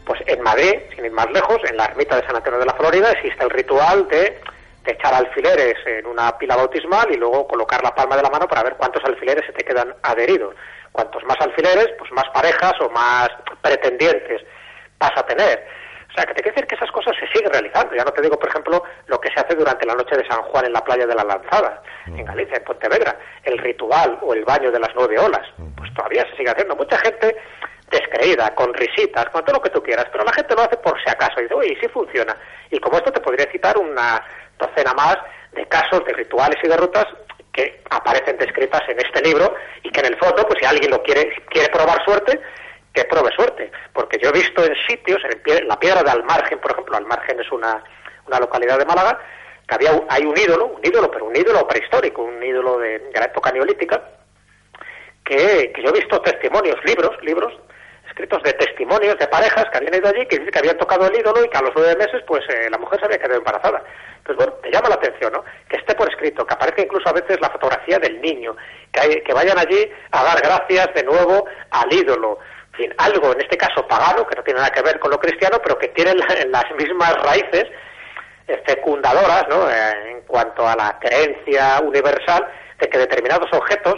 pues 0.04 0.20
en 0.26 0.42
Madrid, 0.42 0.74
sin 0.94 1.04
ir 1.04 1.12
más 1.12 1.30
lejos, 1.30 1.58
en 1.68 1.76
la 1.76 1.86
ermita 1.86 2.16
de 2.16 2.26
San 2.26 2.36
Antonio 2.36 2.58
de 2.58 2.66
la 2.66 2.74
Florida, 2.74 3.10
existe 3.10 3.42
el 3.42 3.50
ritual 3.50 4.06
de 4.08 4.40
de 4.84 4.92
echar 4.92 5.14
alfileres 5.14 5.76
en 5.86 6.06
una 6.06 6.36
pila 6.36 6.56
bautismal 6.56 7.10
y 7.10 7.16
luego 7.16 7.46
colocar 7.46 7.82
la 7.82 7.94
palma 7.94 8.16
de 8.16 8.22
la 8.22 8.30
mano 8.30 8.46
para 8.46 8.62
ver 8.62 8.76
cuántos 8.76 9.02
alfileres 9.04 9.44
se 9.46 9.52
te 9.52 9.64
quedan 9.64 9.94
adheridos. 10.02 10.54
Cuantos 10.92 11.24
más 11.24 11.38
alfileres, 11.40 11.88
pues 11.98 12.12
más 12.12 12.28
parejas 12.32 12.74
o 12.80 12.90
más 12.90 13.30
pretendientes 13.62 14.42
vas 14.98 15.12
a 15.16 15.26
tener. 15.26 15.66
O 16.14 16.16
sea, 16.16 16.26
que 16.26 16.34
te 16.34 16.42
quiere 16.42 16.54
decir 16.54 16.68
que 16.68 16.76
esas 16.76 16.92
cosas 16.92 17.16
se 17.18 17.26
siguen 17.26 17.50
realizando. 17.52 17.92
Ya 17.96 18.04
no 18.04 18.12
te 18.12 18.22
digo, 18.22 18.38
por 18.38 18.48
ejemplo, 18.48 18.84
lo 19.06 19.20
que 19.20 19.30
se 19.30 19.40
hace 19.40 19.56
durante 19.56 19.84
la 19.84 19.94
noche 19.94 20.16
de 20.16 20.24
San 20.28 20.42
Juan 20.42 20.64
en 20.64 20.72
la 20.72 20.84
playa 20.84 21.08
de 21.08 21.14
la 21.14 21.24
Lanzada, 21.24 21.82
en 22.06 22.22
mm. 22.22 22.24
Galicia, 22.24 22.56
en 22.56 22.64
Pontevedra, 22.64 23.18
el 23.42 23.58
ritual 23.58 24.18
o 24.22 24.32
el 24.32 24.44
baño 24.44 24.70
de 24.70 24.78
las 24.78 24.90
nueve 24.94 25.18
olas. 25.18 25.42
Mm. 25.58 25.74
Pues 25.74 25.92
todavía 25.92 26.24
se 26.30 26.36
sigue 26.36 26.50
haciendo. 26.50 26.76
Mucha 26.76 26.98
gente 26.98 27.36
descreída, 27.90 28.54
con 28.54 28.72
risitas, 28.74 29.26
con 29.30 29.44
todo 29.44 29.56
lo 29.56 29.62
que 29.62 29.70
tú 29.70 29.82
quieras, 29.82 30.06
pero 30.12 30.22
la 30.22 30.32
gente 30.32 30.54
lo 30.54 30.62
hace 30.62 30.76
por 30.76 30.94
si 31.02 31.10
acaso. 31.10 31.40
Y 31.40 31.42
dice, 31.42 31.54
uy, 31.54 31.78
sí 31.80 31.88
funciona. 31.88 32.36
Y 32.70 32.78
como 32.78 32.96
esto 32.98 33.10
te 33.10 33.20
podría 33.20 33.50
citar 33.50 33.76
una 33.76 34.22
docena 34.56 34.94
más 34.94 35.16
de 35.50 35.66
casos 35.66 36.04
de 36.06 36.12
rituales 36.12 36.58
y 36.62 36.68
de 36.68 36.76
rutas 36.76 37.06
que 37.52 37.82
aparecen 37.90 38.36
descritas 38.38 38.82
en 38.88 38.98
este 38.98 39.20
libro 39.22 39.52
y 39.82 39.90
que 39.90 40.00
en 40.00 40.06
el 40.06 40.18
fondo, 40.18 40.46
pues 40.46 40.58
si 40.60 40.66
alguien 40.66 40.92
lo 40.92 41.02
quiere, 41.02 41.34
quiere 41.50 41.68
probar 41.70 42.04
suerte, 42.04 42.40
que 42.94 43.04
pruebe 43.04 43.30
suerte. 43.34 43.70
Porque 43.92 44.18
yo 44.22 44.30
he 44.30 44.32
visto 44.32 44.64
en 44.64 44.74
sitios, 44.86 45.20
en 45.24 45.68
la 45.68 45.78
piedra 45.78 46.02
de 46.02 46.10
Almargen, 46.10 46.58
por 46.60 46.70
ejemplo, 46.70 46.96
Almargen 46.96 47.40
es 47.40 47.50
una, 47.52 47.82
una 48.26 48.38
localidad 48.38 48.78
de 48.78 48.86
Málaga, 48.86 49.18
que 49.66 49.74
había, 49.74 49.90
hay 50.08 50.24
un 50.24 50.36
ídolo, 50.36 50.66
un 50.66 50.80
ídolo, 50.82 51.10
pero 51.10 51.26
un 51.26 51.36
ídolo 51.36 51.66
prehistórico, 51.66 52.22
un 52.22 52.42
ídolo 52.42 52.78
de, 52.78 53.10
la 53.12 53.24
época 53.24 53.50
neolítica, 53.50 54.02
que, 55.24 55.72
que 55.74 55.82
yo 55.82 55.88
he 55.88 56.00
visto 56.00 56.20
testimonios, 56.20 56.76
libros, 56.84 57.10
libros, 57.22 57.52
escritos 58.06 58.42
de 58.42 58.52
testimonios 58.52 59.18
de 59.18 59.26
parejas 59.26 59.64
que 59.70 59.78
habían 59.78 59.94
ido 59.94 60.08
allí, 60.08 60.26
que, 60.26 60.44
que 60.44 60.58
habían 60.58 60.78
tocado 60.78 61.06
el 61.08 61.18
ídolo 61.18 61.44
y 61.44 61.48
que 61.48 61.58
a 61.58 61.62
los 61.62 61.72
nueve 61.74 61.96
meses, 61.96 62.22
pues 62.26 62.44
eh, 62.48 62.68
la 62.70 62.78
mujer 62.78 63.00
se 63.00 63.06
había 63.06 63.18
quedado 63.18 63.38
embarazada. 63.38 63.82
Pues 64.22 64.36
bueno, 64.36 64.52
te 64.62 64.70
llama 64.70 64.88
la 64.88 64.94
atención, 64.94 65.32
¿no? 65.32 65.44
Que 65.68 65.76
esté 65.76 65.94
por 65.94 66.08
escrito, 66.08 66.46
que 66.46 66.54
aparezca 66.54 66.82
incluso 66.82 67.08
a 67.08 67.12
veces 67.12 67.40
la 67.40 67.50
fotografía 67.50 67.98
del 67.98 68.20
niño, 68.20 68.56
que 68.92 69.34
vayan 69.34 69.58
allí 69.58 69.90
a 70.12 70.22
dar 70.22 70.40
gracias 70.40 70.94
de 70.94 71.02
nuevo 71.02 71.46
al 71.70 71.92
ídolo. 71.92 72.38
Algo, 72.98 73.32
en 73.32 73.40
este 73.40 73.56
caso 73.56 73.86
pagano, 73.86 74.26
que 74.26 74.36
no 74.36 74.42
tiene 74.42 74.60
nada 74.60 74.72
que 74.72 74.82
ver 74.82 74.98
con 74.98 75.10
lo 75.10 75.18
cristiano, 75.18 75.58
pero 75.62 75.78
que 75.78 75.88
tiene 75.88 76.14
las 76.48 76.64
mismas 76.76 77.14
raíces 77.22 77.66
fecundadoras, 78.66 79.46
¿no? 79.48 79.70
Eh, 79.70 80.10
en 80.10 80.20
cuanto 80.22 80.66
a 80.66 80.76
la 80.76 80.98
creencia 80.98 81.80
universal 81.80 82.46
de 82.78 82.88
que 82.88 82.98
determinados 82.98 83.48
objetos, 83.52 83.94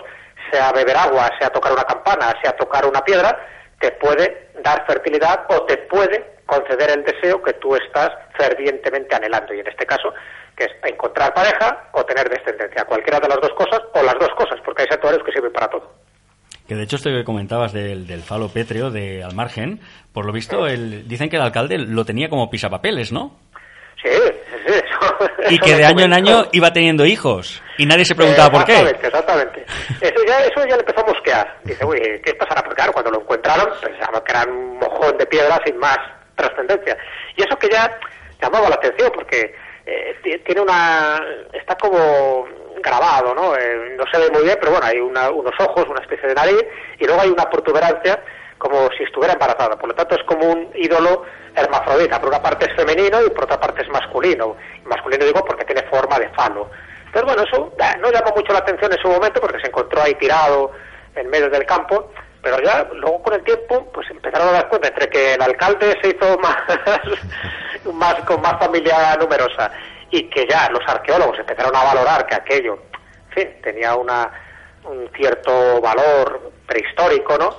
sea 0.50 0.72
beber 0.72 0.96
agua, 0.96 1.28
sea 1.38 1.50
tocar 1.50 1.72
una 1.72 1.84
campana, 1.84 2.32
sea 2.42 2.52
tocar 2.52 2.86
una 2.86 3.02
piedra, 3.02 3.36
te 3.80 3.90
puede 3.92 4.50
dar 4.62 4.86
fertilidad 4.86 5.44
o 5.48 5.64
te 5.64 5.76
puede 5.78 6.36
conceder 6.46 6.90
el 6.90 7.04
deseo 7.04 7.42
que 7.42 7.54
tú 7.54 7.74
estás 7.74 8.10
fervientemente 8.38 9.14
anhelando. 9.16 9.52
Y 9.52 9.60
en 9.60 9.66
este 9.66 9.84
caso, 9.84 10.14
que 10.56 10.64
es 10.64 10.70
encontrar 10.84 11.34
pareja 11.34 11.88
o 11.92 12.04
tener 12.04 12.28
descendencia. 12.28 12.84
Cualquiera 12.84 13.18
de 13.18 13.28
las 13.28 13.40
dos 13.40 13.52
cosas 13.54 13.80
o 13.92 14.02
las 14.02 14.14
dos 14.14 14.30
cosas, 14.36 14.60
porque 14.64 14.82
hay 14.82 14.88
santuarios 14.88 15.22
que 15.24 15.32
sirven 15.32 15.52
para 15.52 15.68
todo. 15.68 15.92
Que 16.66 16.74
de 16.74 16.82
hecho 16.82 16.96
esto 16.96 17.10
que 17.10 17.24
comentabas 17.24 17.72
del, 17.72 18.06
del 18.06 18.22
falo 18.22 18.48
pétreo 18.48 18.90
de 18.90 19.22
al 19.22 19.34
margen, 19.34 19.80
por 20.12 20.26
lo 20.26 20.32
visto 20.32 20.66
el, 20.66 21.06
dicen 21.06 21.28
que 21.28 21.36
el 21.36 21.42
alcalde 21.42 21.78
lo 21.78 22.04
tenía 22.04 22.28
como 22.28 22.50
pisapapeles, 22.50 23.12
¿no? 23.12 23.36
Sí, 24.02 24.10
sí, 24.10 24.72
eso, 24.72 25.16
Y 25.50 25.58
que 25.58 25.76
de 25.76 25.84
año 25.84 26.04
en 26.04 26.12
año 26.12 26.46
iba 26.52 26.72
teniendo 26.72 27.06
hijos 27.06 27.62
y 27.78 27.86
nadie 27.86 28.04
se 28.04 28.14
preguntaba 28.14 28.50
por 28.50 28.64
qué. 28.64 28.78
Exactamente. 28.80 29.64
Eso 30.00 30.24
ya, 30.26 30.40
eso 30.40 30.66
ya 30.66 30.76
le 30.76 30.80
empezó 30.80 31.00
a 31.00 31.06
mosquear. 31.12 31.58
Dice, 31.64 31.84
uy, 31.84 32.00
¿qué 32.24 32.34
pasará? 32.34 32.62
Porque 32.62 32.76
claro, 32.76 32.92
cuando 32.92 33.10
lo 33.12 33.20
encontraron 33.20 33.68
pensaban 33.80 34.22
que 34.24 34.32
era 34.32 34.44
un 34.44 34.78
mojón 34.78 35.16
de 35.18 35.26
piedra 35.26 35.60
sin 35.64 35.78
más 35.78 35.98
trascendencia. 36.34 36.96
Y 37.36 37.42
eso 37.42 37.56
que 37.58 37.68
ya 37.68 37.88
llamaba 38.42 38.68
la 38.68 38.74
atención 38.76 39.10
porque 39.14 39.54
eh, 39.86 40.40
tiene 40.44 40.60
una... 40.60 41.20
está 41.52 41.76
como 41.76 42.46
grabado, 42.82 43.34
¿no? 43.34 43.56
Eh, 43.56 43.94
no 43.96 44.04
se 44.10 44.18
ve 44.18 44.30
muy 44.30 44.42
bien, 44.42 44.56
pero 44.60 44.72
bueno, 44.72 44.86
hay 44.86 44.98
unos 44.98 45.54
ojos, 45.60 45.86
una 45.88 46.00
especie 46.00 46.28
de 46.28 46.34
nariz, 46.34 46.64
y 46.98 47.04
luego 47.04 47.20
hay 47.20 47.30
una 47.30 47.48
protuberancia 47.48 48.20
como 48.58 48.88
si 48.96 49.04
estuviera 49.04 49.34
embarazada. 49.34 49.76
Por 49.76 49.88
lo 49.88 49.94
tanto, 49.94 50.16
es 50.16 50.22
como 50.24 50.46
un 50.50 50.70
ídolo 50.74 51.24
hermafrodita. 51.54 52.20
Por 52.20 52.30
una 52.30 52.42
parte 52.42 52.66
es 52.66 52.76
femenino 52.76 53.22
y 53.24 53.30
por 53.30 53.44
otra 53.44 53.60
parte 53.60 53.82
es 53.82 53.88
masculino. 53.88 54.56
masculino 54.84 55.24
digo 55.24 55.44
porque 55.44 55.64
tiene 55.64 55.82
forma 55.88 56.18
de 56.18 56.28
falo. 56.30 56.70
Pero 57.12 57.26
bueno, 57.26 57.42
eso 57.42 57.72
no 58.00 58.10
llamó 58.10 58.32
mucho 58.34 58.52
la 58.52 58.60
atención 58.60 58.92
en 58.92 58.98
su 58.98 59.08
momento 59.08 59.40
porque 59.40 59.60
se 59.60 59.68
encontró 59.68 60.02
ahí 60.02 60.14
tirado 60.14 60.72
en 61.14 61.28
medio 61.28 61.48
del 61.48 61.64
campo 61.64 62.10
pero 62.46 62.62
ya 62.62 62.88
luego 62.92 63.20
con 63.24 63.34
el 63.34 63.42
tiempo 63.42 63.90
pues 63.92 64.08
empezaron 64.08 64.48
a 64.50 64.52
dar 64.52 64.68
cuenta 64.68 64.86
entre 64.86 65.08
que 65.08 65.34
el 65.34 65.42
alcalde 65.42 65.98
se 66.00 66.10
hizo 66.10 66.38
más, 66.42 66.56
más 67.92 68.14
con 68.20 68.40
más 68.40 68.56
familia 68.60 69.16
numerosa 69.18 69.72
y 70.10 70.28
que 70.30 70.46
ya 70.48 70.68
los 70.70 70.82
arqueólogos 70.86 71.38
empezaron 71.38 71.74
a 71.74 71.84
valorar 71.84 72.26
que 72.26 72.34
aquello 72.34 72.78
en 73.34 73.60
tenía 73.60 73.94
una 73.94 74.30
un 74.84 75.10
cierto 75.14 75.80
valor 75.80 76.52
prehistórico 76.66 77.36
no 77.36 77.56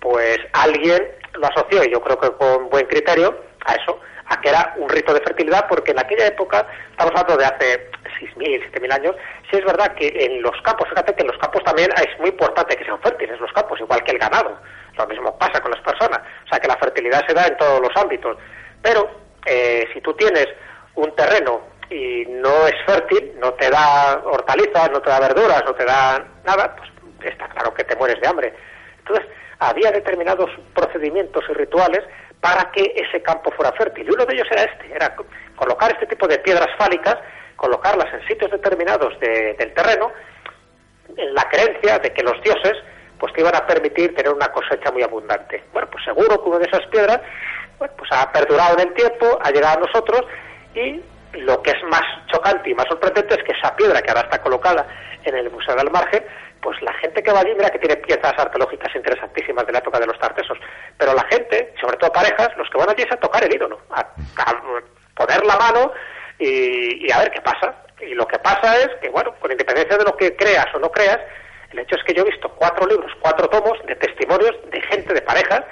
pues 0.00 0.38
alguien 0.52 1.02
lo 1.34 1.46
asoció 1.46 1.84
y 1.84 1.90
yo 1.90 2.00
creo 2.00 2.18
que 2.18 2.30
con 2.32 2.68
buen 2.70 2.86
criterio 2.86 3.36
a 3.64 3.74
eso, 3.74 4.00
a 4.26 4.40
que 4.40 4.48
era 4.48 4.74
un 4.76 4.88
rito 4.88 5.12
de 5.12 5.20
fertilidad, 5.20 5.66
porque 5.68 5.92
en 5.92 5.98
aquella 5.98 6.26
época, 6.26 6.66
estamos 6.90 7.12
hablando 7.14 7.36
de 7.36 7.44
hace 7.44 7.90
6.000, 8.20 8.72
7.000 8.72 8.92
años, 8.92 9.16
sí 9.50 9.56
es 9.56 9.64
verdad 9.64 9.94
que 9.94 10.08
en 10.08 10.42
los 10.42 10.54
campos, 10.62 10.88
fíjate 10.88 11.14
que 11.14 11.22
en 11.22 11.28
los 11.28 11.38
campos 11.38 11.62
también 11.64 11.90
es 11.96 12.18
muy 12.18 12.30
importante 12.30 12.76
que 12.76 12.84
sean 12.84 13.00
fértiles 13.00 13.40
los 13.40 13.52
campos, 13.52 13.80
igual 13.80 14.02
que 14.04 14.12
el 14.12 14.18
ganado. 14.18 14.58
Lo 14.96 15.06
mismo 15.06 15.38
pasa 15.38 15.60
con 15.60 15.70
las 15.70 15.80
personas. 15.80 16.20
O 16.44 16.48
sea, 16.48 16.58
que 16.58 16.66
la 16.66 16.76
fertilidad 16.76 17.24
se 17.26 17.32
da 17.34 17.46
en 17.46 17.56
todos 17.56 17.80
los 17.80 17.96
ámbitos. 17.96 18.36
Pero 18.82 19.08
eh, 19.46 19.88
si 19.92 20.00
tú 20.00 20.12
tienes 20.14 20.46
un 20.96 21.14
terreno 21.14 21.60
y 21.90 22.26
no 22.26 22.66
es 22.66 22.74
fértil, 22.86 23.32
no 23.38 23.52
te 23.54 23.70
da 23.70 24.20
hortalizas, 24.24 24.90
no 24.90 25.00
te 25.00 25.10
da 25.10 25.20
verduras, 25.20 25.62
no 25.64 25.74
te 25.74 25.84
da 25.84 26.24
nada, 26.44 26.76
pues 26.76 26.90
está 27.30 27.48
claro 27.48 27.72
que 27.74 27.84
te 27.84 27.96
mueres 27.96 28.20
de 28.20 28.28
hambre. 28.28 28.54
Entonces, 28.98 29.26
había 29.58 29.90
determinados 29.90 30.50
procedimientos 30.74 31.44
y 31.48 31.52
rituales 31.54 32.04
para 32.40 32.70
que 32.70 32.92
ese 32.94 33.22
campo 33.22 33.50
fuera 33.52 33.72
fértil. 33.72 34.06
Y 34.06 34.10
uno 34.10 34.24
de 34.24 34.34
ellos 34.34 34.46
era 34.50 34.62
este, 34.62 34.94
era 34.94 35.16
colocar 35.56 35.90
este 35.92 36.06
tipo 36.06 36.28
de 36.28 36.38
piedras 36.38 36.68
fálicas, 36.78 37.16
colocarlas 37.56 38.12
en 38.14 38.26
sitios 38.28 38.50
determinados 38.50 39.18
del 39.20 39.74
terreno, 39.74 40.12
en 41.16 41.34
la 41.34 41.48
creencia 41.48 41.98
de 41.98 42.12
que 42.12 42.22
los 42.22 42.40
dioses 42.42 42.74
pues 43.18 43.32
te 43.32 43.40
iban 43.40 43.56
a 43.56 43.66
permitir 43.66 44.14
tener 44.14 44.32
una 44.32 44.48
cosecha 44.52 44.92
muy 44.92 45.02
abundante. 45.02 45.64
Bueno, 45.72 45.88
pues 45.90 46.04
seguro 46.04 46.40
que 46.40 46.48
una 46.48 46.58
de 46.58 46.66
esas 46.66 46.86
piedras 46.86 47.20
pues 47.78 48.10
ha 48.12 48.30
perdurado 48.30 48.74
en 48.78 48.88
el 48.88 48.94
tiempo, 48.94 49.38
ha 49.42 49.50
llegado 49.50 49.78
a 49.78 49.86
nosotros 49.86 50.22
y 50.74 51.02
lo 51.32 51.62
que 51.62 51.70
es 51.70 51.82
más 51.84 52.02
chocante 52.26 52.70
y 52.70 52.74
más 52.74 52.86
sorprendente 52.88 53.34
es 53.34 53.42
que 53.44 53.52
esa 53.52 53.74
piedra 53.76 54.00
que 54.02 54.10
ahora 54.10 54.22
está 54.22 54.40
colocada 54.40 54.86
en 55.24 55.36
el 55.36 55.50
Museo 55.50 55.74
del 55.76 55.90
Margen, 55.90 56.24
pues 56.60 56.80
la 56.82 56.92
gente 56.94 57.22
que 57.22 57.32
va 57.32 57.40
allí, 57.40 57.54
mira 57.54 57.70
que 57.70 57.78
tiene 57.78 57.96
piezas 57.96 58.34
arqueológicas 58.36 58.94
interesantísimas 58.94 59.66
de 59.66 59.72
la 59.72 59.78
época 59.78 60.00
de 60.00 60.06
los 60.06 60.18
tartesos, 60.18 60.58
pero 60.96 61.14
la 61.14 61.24
gente, 61.24 61.74
sobre 61.80 61.96
todo 61.98 62.12
parejas, 62.12 62.50
los 62.56 62.68
que 62.70 62.78
van 62.78 62.90
allí 62.90 63.02
es 63.02 63.12
a 63.12 63.16
tocar 63.16 63.44
el 63.44 63.54
ídolo, 63.54 63.80
a, 63.90 64.06
poner 65.14 65.44
la 65.44 65.56
mano 65.56 65.92
y, 66.38 67.10
a 67.12 67.18
ver 67.18 67.30
qué 67.30 67.40
pasa. 67.40 67.74
Y 68.00 68.14
lo 68.14 68.26
que 68.26 68.38
pasa 68.38 68.76
es 68.76 68.88
que, 69.00 69.08
bueno, 69.08 69.34
con 69.40 69.50
independencia 69.50 69.98
de 69.98 70.04
lo 70.04 70.16
que 70.16 70.36
creas 70.36 70.66
o 70.74 70.78
no 70.78 70.90
creas, 70.90 71.18
el 71.72 71.80
hecho 71.80 71.96
es 71.96 72.04
que 72.04 72.14
yo 72.14 72.22
he 72.22 72.30
visto 72.30 72.48
cuatro 72.50 72.86
libros, 72.86 73.12
cuatro 73.20 73.48
tomos 73.48 73.78
de 73.86 73.96
testimonios 73.96 74.52
de 74.70 74.80
gente, 74.82 75.12
de 75.12 75.22
parejas, 75.22 75.64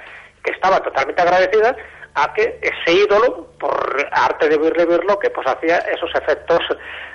que 0.43 0.51
estaban 0.51 0.83
totalmente 0.83 1.21
agradecidas 1.21 1.75
a 2.17 2.33
que 2.33 2.59
ese 2.61 2.97
ídolo, 2.97 3.47
por 3.59 4.07
arte 4.11 4.49
de 4.49 4.57
lo 4.57 5.19
que 5.19 5.29
pues 5.29 5.47
hacía 5.47 5.77
esos 5.77 6.09
efectos 6.15 6.59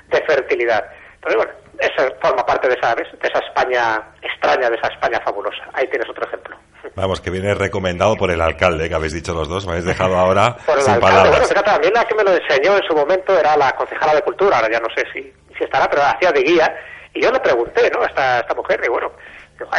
de 0.09 0.23
fertilidad. 0.25 0.85
Entonces, 1.15 1.37
bueno, 1.37 1.53
eso 1.81 2.15
forma 2.23 2.47
parte 2.47 2.69
de 2.69 2.75
esa, 2.75 2.95
de 2.95 3.03
esa 3.03 3.39
España 3.41 4.01
extraña, 4.23 4.71
de 4.71 4.77
esa 4.77 4.89
España 4.89 5.21
fabulosa. 5.25 5.65
Ahí 5.73 5.89
tienes 5.89 6.09
otro 6.09 6.25
ejemplo. 6.27 6.57
Vamos, 6.95 7.21
que 7.21 7.31
viene 7.31 7.55
recomendado 7.55 8.17
por 8.17 8.31
el 8.31 8.41
alcalde, 8.41 8.89
que 8.89 8.95
habéis 8.95 9.13
dicho 9.13 9.35
los 9.35 9.49
dos, 9.49 9.67
me 9.67 9.73
habéis 9.73 9.87
dejado 9.87 10.17
ahora 10.17 10.55
por 10.67 10.77
el 10.77 10.83
sin 10.83 10.95
alcalde, 10.95 11.17
palabras. 11.17 11.31
Bueno, 11.31 11.47
fíjate, 11.47 11.71
a 11.71 11.79
mí 11.79 11.87
la 11.93 12.05
que 12.05 12.15
me 12.15 12.25
lo 12.25 12.33
enseñó 12.35 12.77
en 12.77 12.83
su 12.89 12.95
momento 12.95 13.37
era 13.37 13.57
la 13.57 13.73
concejala 13.73 14.15
de 14.15 14.23
Cultura, 14.23 14.57
ahora 14.57 14.71
ya 14.71 14.81
no 14.81 14.89
sé 14.95 15.05
si, 15.13 15.23
si 15.59 15.65
estará, 15.65 15.91
pero 15.91 16.03
hacía 16.03 16.31
de 16.31 16.43
guía, 16.43 16.77
y 17.15 17.23
yo 17.23 17.31
le 17.33 17.41
pregunté, 17.41 17.91
¿no?, 17.91 18.03
a 18.03 18.07
esta, 18.07 18.41
esta 18.41 18.55
mujer, 18.55 18.81
y 18.85 18.89
bueno, 18.89 19.11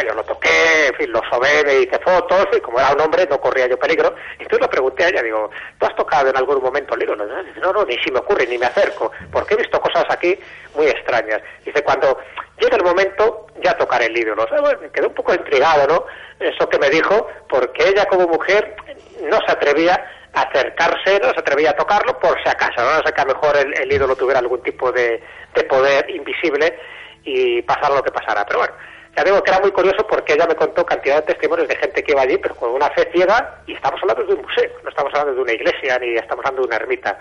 yo, 0.06 0.14
lo 0.14 0.24
toqué, 0.24 0.88
en 0.88 0.94
fin, 0.94 1.12
lo 1.12 1.20
sobé, 1.30 1.64
me 1.64 1.74
hice 1.80 1.98
fotos, 1.98 2.46
y 2.56 2.60
como 2.60 2.78
era 2.78 2.92
un 2.92 3.00
hombre 3.00 3.26
no 3.28 3.40
corría 3.40 3.66
yo 3.66 3.78
peligro. 3.78 4.14
Y 4.38 4.42
entonces 4.42 4.60
le 4.60 4.68
pregunté 4.68 5.04
a 5.04 5.08
ella, 5.08 5.22
digo, 5.22 5.50
¿tú 5.78 5.86
has 5.86 5.96
tocado 5.96 6.30
en 6.30 6.36
algún 6.36 6.62
momento 6.62 6.94
el 6.94 7.02
ídolo? 7.02 7.26
No, 7.26 7.72
no, 7.72 7.84
ni 7.84 7.96
si 7.98 8.10
me 8.10 8.20
ocurre, 8.20 8.46
ni 8.46 8.58
me 8.58 8.66
acerco, 8.66 9.10
porque 9.32 9.54
he 9.54 9.56
visto 9.58 9.80
cosas 9.80 10.04
aquí 10.08 10.38
muy 10.74 10.86
extrañas. 10.86 11.40
Dice, 11.64 11.82
cuando 11.82 12.18
llegue 12.58 12.76
el 12.76 12.84
momento, 12.84 13.46
ya 13.62 13.76
tocaré 13.76 14.06
el 14.06 14.16
ídolo. 14.16 14.46
bueno, 14.60 14.80
me 14.80 14.90
quedé 14.90 15.06
un 15.06 15.14
poco 15.14 15.34
intrigado, 15.34 15.86
¿no? 15.86 16.06
Eso 16.38 16.68
que 16.68 16.78
me 16.78 16.90
dijo, 16.90 17.28
porque 17.48 17.88
ella 17.88 18.06
como 18.06 18.26
mujer 18.26 18.76
no 19.22 19.38
se 19.46 19.52
atrevía 19.52 19.94
a 20.32 20.42
acercarse, 20.42 21.20
no 21.20 21.32
se 21.32 21.40
atrevía 21.40 21.70
a 21.70 21.76
tocarlo 21.76 22.18
por 22.18 22.42
si 22.42 22.48
acaso, 22.48 22.82
no, 22.82 23.06
sé 23.06 23.12
que 23.12 23.20
a 23.20 23.24
lo 23.24 23.34
mejor 23.34 23.56
el, 23.56 23.72
el 23.80 23.92
ídolo 23.92 24.16
tuviera 24.16 24.40
algún 24.40 24.62
tipo 24.62 24.90
de, 24.90 25.22
de 25.54 25.64
poder 25.64 26.10
invisible 26.10 26.76
y 27.24 27.62
pasara 27.62 27.94
lo 27.94 28.02
que 28.02 28.10
pasara. 28.10 28.44
Pero 28.44 28.60
bueno, 28.60 28.74
ya 29.16 29.24
digo 29.24 29.42
que 29.42 29.50
era 29.50 29.60
muy 29.60 29.70
curioso 29.70 30.06
porque 30.06 30.32
ella 30.32 30.46
me 30.46 30.56
contó 30.56 30.84
cantidad 30.84 31.16
de 31.16 31.34
testimonios 31.34 31.68
de 31.68 31.76
gente 31.76 32.02
que 32.02 32.12
iba 32.12 32.22
allí, 32.22 32.36
pero 32.38 32.54
con 32.56 32.70
una 32.70 32.90
fe 32.90 33.08
ciega, 33.12 33.62
y 33.66 33.74
estamos 33.74 34.00
hablando 34.02 34.24
de 34.24 34.34
un 34.34 34.42
museo, 34.42 34.70
no 34.82 34.88
estamos 34.88 35.12
hablando 35.14 35.34
de 35.34 35.42
una 35.42 35.52
iglesia 35.52 35.98
ni 35.98 36.14
estamos 36.14 36.44
hablando 36.44 36.62
de 36.62 36.68
una 36.68 36.76
ermita. 36.76 37.18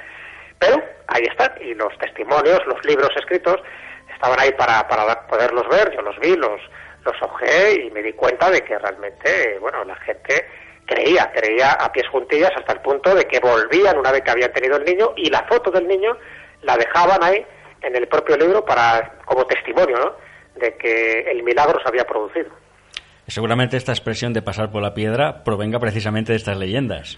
Pero 0.57 0.81
ahí 1.07 1.23
están, 1.23 1.51
y 1.61 1.73
los 1.75 1.95
testimonios, 1.97 2.65
los 2.65 2.83
libros 2.85 3.09
escritos, 3.15 3.61
estaban 4.13 4.39
ahí 4.39 4.51
para, 4.53 4.87
para 4.87 5.27
poderlos 5.27 5.67
ver, 5.69 5.93
yo 5.95 6.01
los 6.01 6.17
vi, 6.19 6.35
los, 6.35 6.61
los 7.05 7.21
ojé 7.21 7.83
y 7.83 7.91
me 7.91 8.01
di 8.01 8.13
cuenta 8.13 8.49
de 8.49 8.61
que 8.61 8.77
realmente, 8.77 9.57
bueno, 9.59 9.83
la 9.83 9.95
gente 9.97 10.47
creía, 10.85 11.31
creía 11.33 11.71
a 11.73 11.91
pies 11.91 12.07
juntillas 12.09 12.51
hasta 12.55 12.73
el 12.73 12.79
punto 12.81 13.13
de 13.13 13.25
que 13.25 13.39
volvían 13.39 13.97
una 13.97 14.11
vez 14.11 14.21
que 14.23 14.31
habían 14.31 14.53
tenido 14.53 14.77
el 14.77 14.85
niño 14.85 15.13
y 15.15 15.29
la 15.29 15.43
foto 15.43 15.71
del 15.71 15.87
niño 15.87 16.17
la 16.61 16.77
dejaban 16.77 17.23
ahí 17.23 17.45
en 17.81 17.95
el 17.95 18.07
propio 18.07 18.37
libro 18.37 18.63
para 18.65 19.15
como 19.25 19.45
testimonio, 19.45 19.97
¿no? 19.97 20.32
De 20.55 20.75
que 20.77 21.21
el 21.31 21.43
milagro 21.43 21.79
se 21.81 21.87
había 21.87 22.03
producido. 22.03 22.49
Seguramente 23.27 23.77
esta 23.77 23.91
expresión 23.91 24.33
de 24.33 24.41
pasar 24.41 24.71
por 24.71 24.81
la 24.81 24.93
piedra 24.93 25.43
provenga 25.43 25.79
precisamente 25.79 26.33
de 26.33 26.37
estas 26.37 26.57
leyendas. 26.57 27.17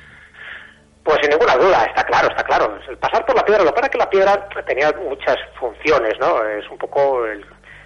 Pues 1.04 1.20
sin 1.22 1.30
ninguna 1.30 1.56
duda, 1.56 1.86
está 1.86 2.04
claro, 2.04 2.30
está 2.30 2.44
claro. 2.44 2.80
El 2.88 2.98
pasar 2.98 3.26
por 3.26 3.36
la 3.36 3.44
piedra, 3.44 3.64
lo 3.64 3.70
que 3.70 3.76
pasa 3.76 3.86
es 3.88 3.92
que 3.92 3.98
la 3.98 4.10
piedra 4.10 4.50
tenía 4.66 4.92
muchas 5.04 5.38
funciones, 5.60 6.14
¿no? 6.20 6.44
Es 6.48 6.68
un 6.70 6.78
poco 6.78 7.26
el, 7.26 7.46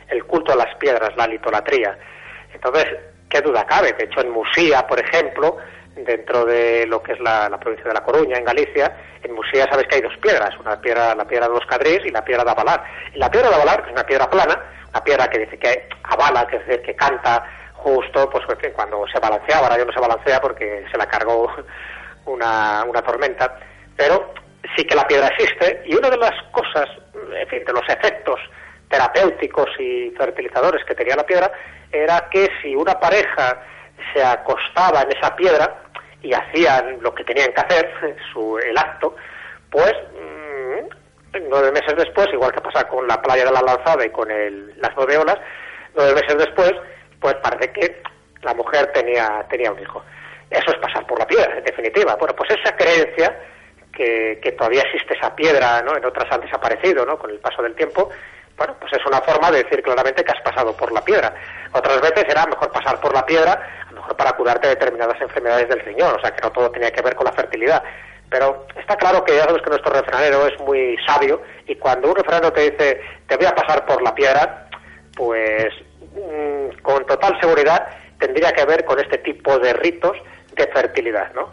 el 0.09 0.23
culto 0.25 0.53
a 0.53 0.55
las 0.55 0.75
piedras, 0.77 1.09
la 1.17 1.27
litolatría. 1.27 1.97
Entonces, 2.53 2.85
¿qué 3.29 3.41
duda 3.41 3.65
cabe? 3.65 3.93
De 3.93 4.05
hecho, 4.05 4.21
en 4.21 4.31
Musía, 4.31 4.85
por 4.87 4.99
ejemplo, 4.99 5.57
dentro 5.95 6.45
de 6.45 6.85
lo 6.87 7.01
que 7.01 7.13
es 7.13 7.19
la, 7.19 7.49
provincia 7.59 7.87
de 7.87 7.93
La 7.93 8.03
Coruña, 8.03 8.37
en 8.37 8.45
Galicia, 8.45 8.95
en 9.23 9.33
Musía 9.33 9.65
sabes 9.69 9.87
que 9.87 9.95
hay 9.95 10.01
dos 10.01 10.17
piedras, 10.21 10.49
una 10.59 10.79
piedra, 10.79 11.15
la 11.15 11.25
piedra 11.25 11.47
de 11.47 11.53
los 11.53 11.65
Cadrís 11.65 12.01
y 12.05 12.09
la 12.09 12.23
piedra 12.23 12.43
de 12.43 12.51
Avalar. 12.51 12.83
Y 13.13 13.19
la 13.19 13.29
piedra 13.29 13.49
de 13.49 13.55
Avalar 13.55 13.83
es 13.85 13.91
una 13.91 14.03
piedra 14.03 14.29
plana, 14.29 14.61
una 14.89 15.03
piedra 15.03 15.27
que 15.29 15.39
dice 15.39 15.57
que 15.57 15.87
avala, 16.03 16.47
que 16.47 16.59
decir, 16.59 16.81
que 16.81 16.95
canta 16.95 17.45
justo, 17.73 18.29
pues 18.29 18.45
cuando 18.75 19.05
se 19.07 19.19
balancea, 19.19 19.59
ahora 19.59 19.77
ya 19.77 19.85
no 19.85 19.93
se 19.93 19.99
balancea 19.99 20.41
porque 20.41 20.85
se 20.91 20.97
la 20.97 21.07
cargó 21.07 21.51
una, 22.25 22.83
una 22.85 23.01
tormenta, 23.01 23.57
pero 23.95 24.33
sí 24.75 24.83
que 24.85 24.95
la 24.95 25.07
piedra 25.07 25.27
existe 25.27 25.83
y 25.85 25.95
una 25.95 26.09
de 26.09 26.17
las 26.17 26.33
cosas, 26.51 26.87
en 27.33 27.47
fin, 27.47 27.63
de 27.65 27.73
los 27.73 27.87
efectos 27.87 28.39
terapéuticos 28.89 29.69
y 29.79 30.11
fertilizadores 30.17 30.83
que 30.85 30.95
tenía 30.95 31.15
la 31.15 31.25
piedra 31.25 31.51
era 31.91 32.27
que 32.31 32.49
si 32.61 32.75
una 32.75 32.99
pareja 32.99 33.61
se 34.13 34.23
acostaba 34.23 35.01
en 35.01 35.15
esa 35.17 35.35
piedra 35.35 35.83
y 36.21 36.33
hacían 36.33 36.97
lo 37.01 37.13
que 37.13 37.23
tenían 37.23 37.53
que 37.53 37.61
hacer, 37.61 37.93
su, 38.33 38.57
el 38.57 38.77
acto, 38.77 39.15
pues 39.69 39.93
mm, 40.13 40.98
nueve 41.49 41.71
meses 41.71 41.95
después, 41.97 42.27
igual 42.33 42.51
que 42.51 42.61
pasa 42.61 42.87
con 42.87 43.07
la 43.07 43.21
playa 43.21 43.45
de 43.45 43.51
la 43.51 43.61
lanzada 43.61 44.05
y 44.05 44.09
con 44.09 44.29
el, 44.31 44.79
las 44.79 44.91
nueve 44.95 45.17
olas, 45.17 45.37
nueve 45.95 46.15
meses 46.15 46.37
después, 46.37 46.73
pues 47.19 47.35
parece 47.35 47.71
que 47.71 48.01
la 48.41 48.53
mujer 48.53 48.91
tenía, 48.93 49.45
tenía 49.49 49.71
un 49.71 49.79
hijo. 49.79 50.03
Eso 50.49 50.71
es 50.71 50.77
pasar 50.77 51.05
por 51.05 51.19
la 51.19 51.27
piedra, 51.27 51.57
en 51.57 51.63
definitiva. 51.63 52.15
Bueno, 52.15 52.35
pues 52.35 52.49
esa 52.51 52.75
creencia 52.75 53.35
que, 53.93 54.55
todavía 54.57 54.81
existe 54.83 55.15
esa 55.15 55.35
piedra, 55.35 55.81
¿no? 55.81 55.95
En 55.95 56.05
otras 56.05 56.31
han 56.31 56.41
desaparecido, 56.41 57.05
¿no? 57.05 57.17
Con 57.19 57.29
el 57.31 57.39
paso 57.39 57.61
del 57.61 57.75
tiempo, 57.75 58.09
bueno, 58.57 58.75
pues 58.79 58.91
es 58.93 59.05
una 59.05 59.21
forma 59.21 59.51
de 59.51 59.63
decir 59.63 59.81
claramente 59.81 60.23
que 60.23 60.31
has 60.31 60.41
pasado 60.41 60.75
por 60.75 60.91
la 60.91 61.01
piedra. 61.01 61.33
Otras 61.71 62.01
veces 62.01 62.25
era 62.27 62.45
mejor 62.45 62.71
pasar 62.71 62.99
por 62.99 63.13
la 63.13 63.25
piedra, 63.25 63.53
a 63.87 63.91
lo 63.91 64.01
mejor 64.01 64.17
para 64.17 64.31
curarte 64.33 64.67
determinadas 64.67 65.19
enfermedades 65.21 65.69
del 65.69 65.79
riñón, 65.81 66.15
o 66.15 66.19
sea 66.19 66.31
que 66.31 66.41
no 66.41 66.51
todo 66.51 66.71
tenía 66.71 66.91
que 66.91 67.01
ver 67.01 67.15
con 67.15 67.25
la 67.25 67.31
fertilidad. 67.31 67.83
Pero 68.29 68.67
está 68.79 68.95
claro 68.95 69.23
que 69.23 69.35
ya 69.35 69.43
sabes 69.43 69.61
que 69.63 69.69
nuestro 69.69 69.91
refranero 69.91 70.47
es 70.47 70.59
muy 70.59 70.97
sabio 71.07 71.41
y 71.67 71.75
cuando 71.75 72.09
un 72.09 72.15
refranero 72.15 72.53
te 72.53 72.71
dice 72.71 73.01
te 73.27 73.37
voy 73.37 73.45
a 73.45 73.55
pasar 73.55 73.85
por 73.85 74.01
la 74.01 74.13
piedra, 74.13 74.67
pues 75.15 75.67
mm, 76.13 76.81
con 76.81 77.05
total 77.05 77.39
seguridad 77.39 77.87
tendría 78.19 78.51
que 78.51 78.65
ver 78.65 78.85
con 78.85 78.99
este 78.99 79.17
tipo 79.19 79.57
de 79.59 79.73
ritos 79.73 80.17
de 80.55 80.67
fertilidad, 80.67 81.33
¿no? 81.33 81.49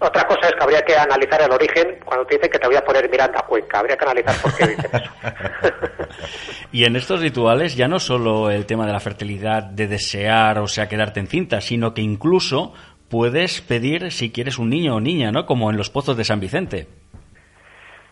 Otra 0.00 0.24
cosa 0.26 0.48
es 0.48 0.52
que 0.54 0.62
habría 0.62 0.82
que 0.82 0.96
analizar 0.96 1.40
el 1.40 1.52
origen 1.52 1.98
cuando 2.04 2.26
te 2.26 2.34
dicen 2.34 2.50
que 2.50 2.58
te 2.58 2.66
voy 2.66 2.76
a 2.76 2.84
poner 2.84 3.08
Miranda 3.08 3.40
Cuenca. 3.48 3.78
Habría 3.78 3.96
que 3.96 4.04
analizar 4.04 4.34
por 4.42 4.54
qué 4.54 4.66
dicen 4.66 4.90
eso. 4.92 5.10
y 6.72 6.84
en 6.84 6.96
estos 6.96 7.20
rituales 7.20 7.76
ya 7.76 7.88
no 7.88 7.98
solo 7.98 8.50
el 8.50 8.66
tema 8.66 8.86
de 8.86 8.92
la 8.92 9.00
fertilidad, 9.00 9.62
de 9.62 9.86
desear, 9.86 10.58
o 10.58 10.66
sea, 10.66 10.88
quedarte 10.88 11.20
en 11.20 11.28
cinta, 11.28 11.60
sino 11.60 11.94
que 11.94 12.02
incluso 12.02 12.74
puedes 13.10 13.60
pedir 13.60 14.10
si 14.12 14.32
quieres 14.32 14.58
un 14.58 14.70
niño 14.70 14.96
o 14.96 15.00
niña, 15.00 15.32
¿no? 15.32 15.46
Como 15.46 15.70
en 15.70 15.76
los 15.76 15.90
pozos 15.90 16.16
de 16.16 16.24
San 16.24 16.40
Vicente. 16.40 16.86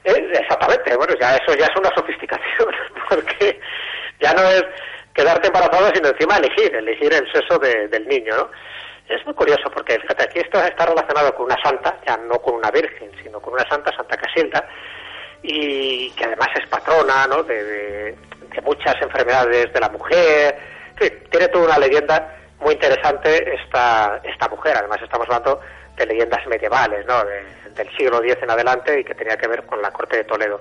Eh, 0.05 0.31
exactamente. 0.33 0.97
Bueno, 0.97 1.15
ya 1.21 1.37
eso 1.37 1.57
ya 1.59 1.67
es 1.67 1.77
una 1.77 1.91
sofisticación, 1.95 2.69
porque 3.09 3.61
ya 4.21 4.33
no 4.35 4.43
es 4.43 4.65
quedarte 5.15 5.49
embarazado, 5.49 5.91
sino 5.95 6.09
encima 6.09 6.37
elegir, 6.37 6.75
elegir 6.75 7.13
el 7.13 7.31
sexo 7.33 7.59
del 7.59 8.07
niño, 8.09 8.37
¿no? 8.37 8.51
Es 9.09 9.25
muy 9.27 9.35
curioso 9.35 9.71
porque, 9.75 9.99
fíjate, 10.01 10.25
aquí 10.25 10.39
esto 10.39 10.59
está 10.63 10.87
relacionado 10.87 11.35
con 11.35 11.47
una 11.47 11.63
santa, 11.63 11.99
ya 12.07 12.17
no 12.17 12.39
con 12.41 12.55
una 12.55 12.71
virgen, 12.71 13.11
sino 13.23 13.41
con 13.41 13.55
una 13.55 13.69
santa, 13.69 13.95
Santa 13.95 14.17
Casilda, 14.17 14.67
y 15.43 16.11
que 16.13 16.25
además 16.25 16.49
es 16.55 16.69
patrona 16.69 17.27
¿no? 17.27 17.43
de, 17.43 18.17
muchas 18.65 18.95
enfermedades 19.03 19.73
de 19.73 19.81
la 19.81 19.89
mujer. 19.89 20.57
tiene 21.31 21.49
toda 21.49 21.67
una 21.67 21.79
leyenda 21.79 22.42
muy 22.63 22.75
interesante 22.75 23.55
esta, 23.55 24.21
esta 24.25 24.49
mujer. 24.49 24.77
Además, 24.77 25.01
estamos 25.03 25.27
hablando 25.29 25.61
de 25.97 26.07
leyendas 26.07 26.47
medievales, 26.47 27.05
¿no? 27.07 27.23
del 27.25 27.97
siglo 27.97 28.23
X 28.23 28.37
en 28.43 28.51
adelante 28.51 29.01
y 29.01 29.05
que 29.05 29.15
tenía 29.15 29.37
que 29.37 29.49
ver 29.49 29.65
con 29.67 29.81
la 29.81 29.91
corte 29.91 30.19
de 30.19 30.25
Toledo. 30.25 30.61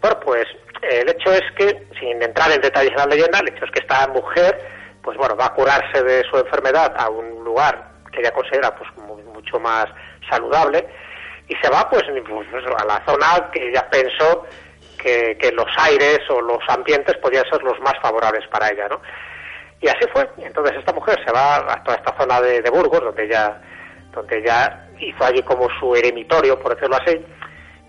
Bueno, 0.00 0.18
pues 0.20 0.46
el 0.82 1.08
hecho 1.08 1.32
es 1.32 1.42
que, 1.56 1.86
sin 1.98 2.22
entrar 2.22 2.50
en 2.52 2.60
detalles 2.60 2.90
de 2.90 2.96
la 2.96 3.06
leyenda, 3.06 3.40
el 3.40 3.48
hecho 3.48 3.64
es 3.64 3.70
que 3.70 3.80
esta 3.80 4.06
mujer, 4.08 4.58
pues 5.02 5.16
bueno, 5.16 5.36
va 5.36 5.46
a 5.46 5.54
curarse 5.54 6.02
de 6.02 6.22
su 6.30 6.38
enfermedad 6.38 6.94
a 6.96 7.08
un 7.10 7.44
lugar 7.44 7.90
que 8.12 8.20
ella 8.20 8.32
considera 8.32 8.74
pues 8.74 8.90
mucho 8.96 9.60
más 9.60 9.86
saludable 10.28 10.86
y 11.48 11.54
se 11.56 11.68
va 11.68 11.88
pues, 11.90 12.04
pues 12.28 12.64
a 12.78 12.84
la 12.84 13.04
zona 13.04 13.50
que 13.52 13.68
ella 13.68 13.88
pensó 13.90 14.46
que, 15.02 15.52
los 15.54 15.66
aires 15.78 16.20
o 16.28 16.40
los 16.40 16.60
ambientes 16.68 17.16
podían 17.18 17.44
ser 17.50 17.62
los 17.62 17.78
más 17.80 17.94
favorables 18.00 18.46
para 18.48 18.68
ella, 18.70 18.88
¿no? 18.88 19.00
Y 19.80 19.88
así 19.88 20.06
fue. 20.12 20.28
Entonces 20.38 20.76
esta 20.78 20.92
mujer 20.92 21.18
se 21.24 21.32
va 21.32 21.56
a 21.56 21.82
toda 21.82 21.96
esta 21.96 22.16
zona 22.18 22.40
de, 22.40 22.68
Burgos, 22.70 23.00
donde 23.00 23.24
ella, 23.24 23.60
donde 24.12 24.38
ella 24.38 24.88
hizo 24.98 25.24
allí 25.24 25.42
como 25.42 25.68
su 25.78 25.94
eremitorio, 25.94 26.58
por 26.60 26.74
decirlo 26.74 26.96
así, 26.96 27.24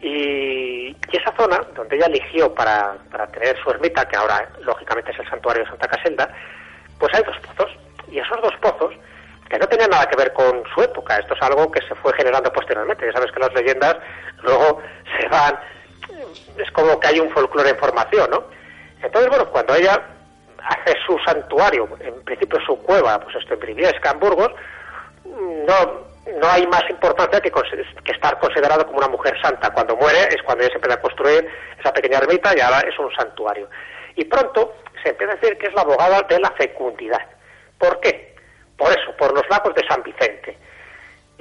y, 0.02 0.98
esa 1.12 1.36
zona 1.38 1.60
donde 1.76 1.98
ella 1.98 2.06
eligió 2.08 2.54
para, 2.56 2.96
para 3.12 3.28
tener 3.28 3.56
su 3.62 3.70
ermita, 3.70 4.08
que 4.08 4.16
ahora 4.16 4.50
lógicamente 4.62 5.12
es 5.12 5.20
el 5.20 5.30
santuario 5.30 5.64
de 5.64 5.70
Santa 5.70 5.88
Caselda, 5.88 6.34
pues 6.98 7.14
hay 7.14 7.24
dos 7.24 7.38
pozos. 7.39 7.78
Y 8.10 8.20
esos 8.20 8.42
dos 8.42 8.54
pozos, 8.62 8.94
que 9.50 9.60
no 9.60 9.68
tenían 9.68 9.89
nada 9.89 10.08
que 10.08 10.16
ver 10.16 10.32
con 10.34 10.64
su 10.74 10.82
época, 10.82 11.18
esto 11.18 11.34
es 11.34 11.42
algo 11.42 11.70
que 11.70 11.82
se 11.82 11.96
fue 11.96 12.14
generando 12.14 12.52
posteriormente. 12.54 13.06
Ya 13.06 13.12
sabes 13.12 13.32
que 13.32 13.39
las 13.39 13.54
leyendas 13.54 13.98
luego 14.42 14.82
se 15.20 15.28
van 15.28 15.60
es 16.58 16.72
como 16.72 17.00
que 17.00 17.08
hay 17.08 17.20
un 17.20 17.30
folclore 17.32 17.70
en 17.70 17.78
formación, 17.78 18.30
¿no? 18.30 18.44
Entonces, 19.02 19.30
bueno, 19.30 19.50
cuando 19.50 19.76
ella 19.76 20.02
hace 20.64 20.95
su 21.05 21.18
santuario, 21.26 21.88
en 21.99 22.24
principio 22.24 22.59
su 22.66 22.78
cueva, 22.84 23.20
pues 23.20 23.36
esto 23.36 23.53
en 23.53 23.59
Briviesca, 23.59 24.12
en 24.12 24.20
Burgos, 24.20 24.51
no, 25.26 26.01
no 26.39 26.47
hay 26.49 26.66
más 26.68 26.84
importancia 26.89 27.39
que, 27.39 27.51
que, 27.51 28.12
estar 28.12 28.39
considerado 28.39 28.86
como 28.86 28.99
una 28.99 29.07
mujer 29.07 29.39
santa. 29.41 29.72
Cuando 29.72 29.95
muere 29.95 30.20
es 30.30 30.41
cuando 30.43 30.64
ella 30.64 30.72
se 30.72 30.76
empieza 30.76 30.97
a 30.97 31.01
construir 31.01 31.47
esa 31.80 31.93
pequeña 31.93 32.20
ermita 32.20 32.53
y 32.55 32.59
ahora 32.59 32.82
es 32.82 32.97
un 32.99 33.12
santuario. 33.14 33.70
Y 34.16 34.26
pronto 34.26 34.76
se 35.03 35.09
empieza 35.09 35.34
a 35.34 35.36
decir 35.38 35.57
que 35.57 35.68
es 35.68 35.74
la 35.74 35.82
abogada 35.82 36.22
de 36.24 36.39
la 36.39 36.51
fecundidad. 36.51 37.26
¿Por 37.78 37.99
qué? 37.99 38.36
Por 38.78 38.89
eso, 38.91 39.16
por 39.18 39.34
los 39.34 39.47
lagos 39.49 39.74
de 39.76 39.88
San 39.88 40.03
Vicente 40.03 40.57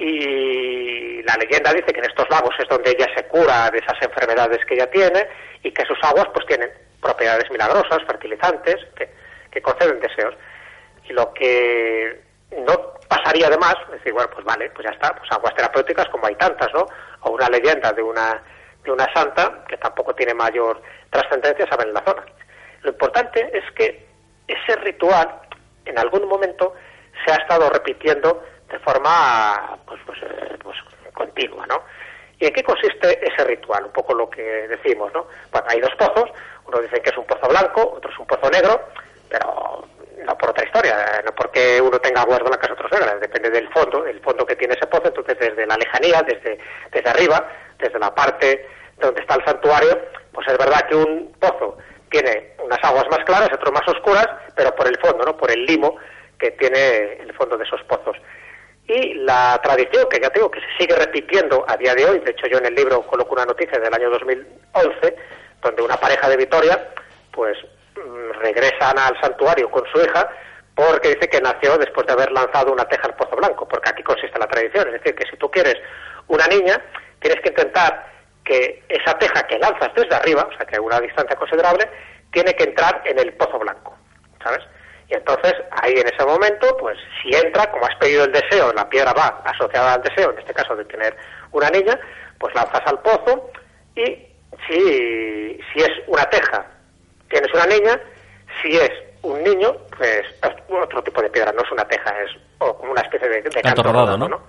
y 0.01 1.21
la 1.23 1.35
leyenda 1.35 1.71
dice 1.73 1.93
que 1.93 1.99
en 1.99 2.05
estos 2.05 2.27
lagos 2.29 2.55
es 2.57 2.67
donde 2.67 2.89
ella 2.89 3.07
se 3.15 3.23
cura 3.27 3.69
de 3.69 3.77
esas 3.77 4.01
enfermedades 4.01 4.65
que 4.65 4.73
ella 4.73 4.89
tiene 4.89 5.27
y 5.61 5.71
que 5.71 5.85
sus 5.85 5.97
aguas 6.01 6.25
pues 6.33 6.45
tienen 6.47 6.71
propiedades 7.01 7.49
milagrosas, 7.51 8.03
fertilizantes, 8.05 8.77
que, 8.95 9.61
conceden 9.61 9.99
deseos. 9.99 10.35
Y 11.05 11.13
lo 11.13 11.33
que 11.33 12.21
no 12.65 12.93
pasaría 13.07 13.49
de 13.49 13.57
más, 13.57 13.75
es 13.85 13.91
decir, 13.91 14.13
bueno, 14.13 14.29
pues 14.33 14.45
vale, 14.45 14.69
pues 14.69 14.85
ya 14.85 14.93
está, 14.93 15.13
pues 15.15 15.29
aguas 15.31 15.53
terapéuticas 15.55 16.07
como 16.09 16.27
hay 16.27 16.35
tantas, 16.35 16.73
¿no? 16.73 16.85
O 17.21 17.31
una 17.31 17.49
leyenda 17.49 17.91
de 17.91 18.01
una, 18.01 18.41
de 18.83 18.91
una 18.91 19.11
santa 19.13 19.63
que 19.67 19.77
tampoco 19.77 20.15
tiene 20.15 20.33
mayor 20.33 20.81
trascendencia, 21.09 21.67
saben, 21.67 21.89
en 21.89 21.93
la 21.95 22.03
zona. 22.05 22.23
Lo 22.83 22.91
importante 22.91 23.49
es 23.53 23.69
que 23.73 24.07
ese 24.47 24.75
ritual 24.77 25.41
en 25.85 25.99
algún 25.99 26.27
momento 26.27 26.75
se 27.25 27.33
ha 27.33 27.35
estado 27.35 27.69
repitiendo 27.69 28.43
de 28.69 28.79
forma 28.79 29.77
pues, 29.85 29.99
pues, 30.05 30.19
eh, 30.23 30.57
pues, 30.61 30.77
continua, 31.13 31.65
¿no? 31.67 31.83
¿Y 32.41 32.47
en 32.47 32.53
qué 32.53 32.63
consiste 32.63 33.19
ese 33.23 33.43
ritual? 33.43 33.85
Un 33.85 33.91
poco 33.91 34.15
lo 34.15 34.27
que 34.27 34.41
decimos, 34.41 35.13
¿no? 35.13 35.27
Bueno, 35.51 35.67
hay 35.69 35.79
dos 35.79 35.93
pozos, 35.95 36.27
uno 36.65 36.79
dice 36.79 36.99
que 36.99 37.11
es 37.11 37.17
un 37.17 37.25
pozo 37.25 37.47
blanco, 37.47 37.93
otro 37.95 38.09
es 38.11 38.17
un 38.17 38.25
pozo 38.25 38.49
negro, 38.49 38.81
pero 39.29 39.85
no 40.25 40.37
por 40.39 40.49
otra 40.49 40.65
historia, 40.65 41.21
no 41.23 41.35
porque 41.35 41.79
uno 41.79 41.99
tenga 41.99 42.21
aguas 42.23 42.39
blancas, 42.39 42.71
otros 42.71 42.91
negras, 42.91 43.21
depende 43.21 43.51
del 43.51 43.69
fondo, 43.69 44.07
el 44.07 44.19
fondo 44.21 44.43
que 44.43 44.55
tiene 44.55 44.73
ese 44.73 44.87
pozo, 44.87 45.09
entonces 45.09 45.37
desde 45.37 45.67
la 45.67 45.77
lejanía, 45.77 46.23
desde, 46.23 46.57
desde 46.91 47.09
arriba, 47.11 47.47
desde 47.77 47.99
la 47.99 48.13
parte 48.15 48.67
donde 48.97 49.21
está 49.21 49.35
el 49.35 49.45
santuario, 49.45 50.01
pues 50.33 50.47
es 50.47 50.57
verdad 50.57 50.87
que 50.89 50.95
un 50.95 51.31
pozo 51.39 51.77
tiene 52.09 52.55
unas 52.57 52.83
aguas 52.83 53.05
más 53.11 53.23
claras, 53.23 53.49
otras 53.53 53.71
más 53.71 53.87
oscuras, 53.87 54.27
pero 54.55 54.75
por 54.75 54.87
el 54.87 54.97
fondo, 54.97 55.25
¿no? 55.25 55.37
Por 55.37 55.51
el 55.51 55.63
limo 55.63 55.95
que 56.39 56.49
tiene 56.51 57.21
el 57.21 57.31
fondo 57.33 57.55
de 57.55 57.65
esos 57.65 57.83
pozos. 57.83 58.17
Y 58.87 59.13
la 59.13 59.59
tradición, 59.63 60.07
que 60.09 60.19
ya 60.19 60.29
tengo 60.29 60.51
que 60.51 60.59
se 60.59 60.77
sigue 60.79 60.95
repitiendo 60.95 61.63
a 61.67 61.77
día 61.77 61.95
de 61.95 62.05
hoy, 62.05 62.19
de 62.19 62.31
hecho 62.31 62.47
yo 62.47 62.57
en 62.57 62.65
el 62.65 62.75
libro 62.75 63.01
coloco 63.03 63.33
una 63.33 63.45
noticia 63.45 63.79
del 63.79 63.93
año 63.93 64.09
2011, 64.09 65.15
donde 65.61 65.81
una 65.81 65.97
pareja 65.97 66.27
de 66.27 66.37
Vitoria, 66.37 66.89
pues 67.31 67.57
mm, 67.95 68.39
regresan 68.39 68.97
al 68.97 69.19
santuario 69.21 69.69
con 69.69 69.83
su 69.91 70.01
hija, 70.01 70.29
porque 70.75 71.09
dice 71.09 71.29
que 71.29 71.41
nació 71.41 71.77
después 71.77 72.07
de 72.07 72.13
haber 72.13 72.31
lanzado 72.31 72.73
una 72.73 72.85
teja 72.85 73.07
al 73.07 73.15
Pozo 73.15 73.35
Blanco, 73.35 73.67
porque 73.67 73.89
aquí 73.89 74.03
consiste 74.03 74.39
la 74.39 74.47
tradición, 74.47 74.87
es 74.87 74.93
decir, 74.93 75.15
que 75.15 75.29
si 75.29 75.37
tú 75.37 75.49
quieres 75.51 75.75
una 76.27 76.47
niña, 76.47 76.81
tienes 77.19 77.41
que 77.41 77.49
intentar 77.49 78.07
que 78.43 78.83
esa 78.89 79.17
teja 79.17 79.43
que 79.43 79.59
lanzas 79.59 79.93
desde 79.95 80.15
arriba, 80.15 80.47
o 80.51 80.57
sea, 80.57 80.65
que 80.65 80.77
a 80.77 80.81
una 80.81 80.99
distancia 80.99 81.35
considerable, 81.35 81.87
tiene 82.31 82.53
que 82.55 82.63
entrar 82.63 83.01
en 83.05 83.19
el 83.19 83.33
Pozo 83.33 83.59
Blanco, 83.59 83.95
¿sabes? 84.43 84.61
Y 85.11 85.15
entonces, 85.15 85.53
ahí 85.71 85.91
en 85.91 86.07
ese 86.07 86.25
momento, 86.25 86.77
pues 86.77 86.97
si 87.21 87.35
entra, 87.35 87.69
como 87.69 87.85
has 87.85 87.95
pedido 87.97 88.23
el 88.23 88.31
deseo, 88.31 88.71
la 88.71 88.87
piedra 88.87 89.11
va 89.11 89.41
asociada 89.43 89.95
al 89.95 90.01
deseo, 90.03 90.31
en 90.31 90.39
este 90.39 90.53
caso 90.53 90.73
de 90.73 90.85
tener 90.85 91.13
una 91.51 91.69
niña, 91.69 91.99
pues 92.39 92.55
lanzas 92.55 92.81
al 92.85 92.97
pozo 93.01 93.51
y 93.93 94.05
si, 94.67 95.59
si 95.73 95.79
es 95.79 95.91
una 96.07 96.23
teja, 96.29 96.65
tienes 97.29 97.53
una 97.53 97.65
niña, 97.65 97.99
si 98.61 98.77
es 98.77 98.91
un 99.23 99.43
niño, 99.43 99.75
pues 99.97 100.21
es 100.41 100.51
otro 100.69 101.03
tipo 101.03 101.21
de 101.21 101.29
piedra, 101.29 101.51
no 101.51 101.61
es 101.61 101.71
una 101.73 101.83
teja, 101.83 102.09
es 102.21 102.31
como 102.57 102.93
una 102.93 103.01
especie 103.01 103.27
de, 103.27 103.41
de 103.41 103.61
canto 103.61 103.83
rodado, 103.83 104.17
¿no? 104.17 104.41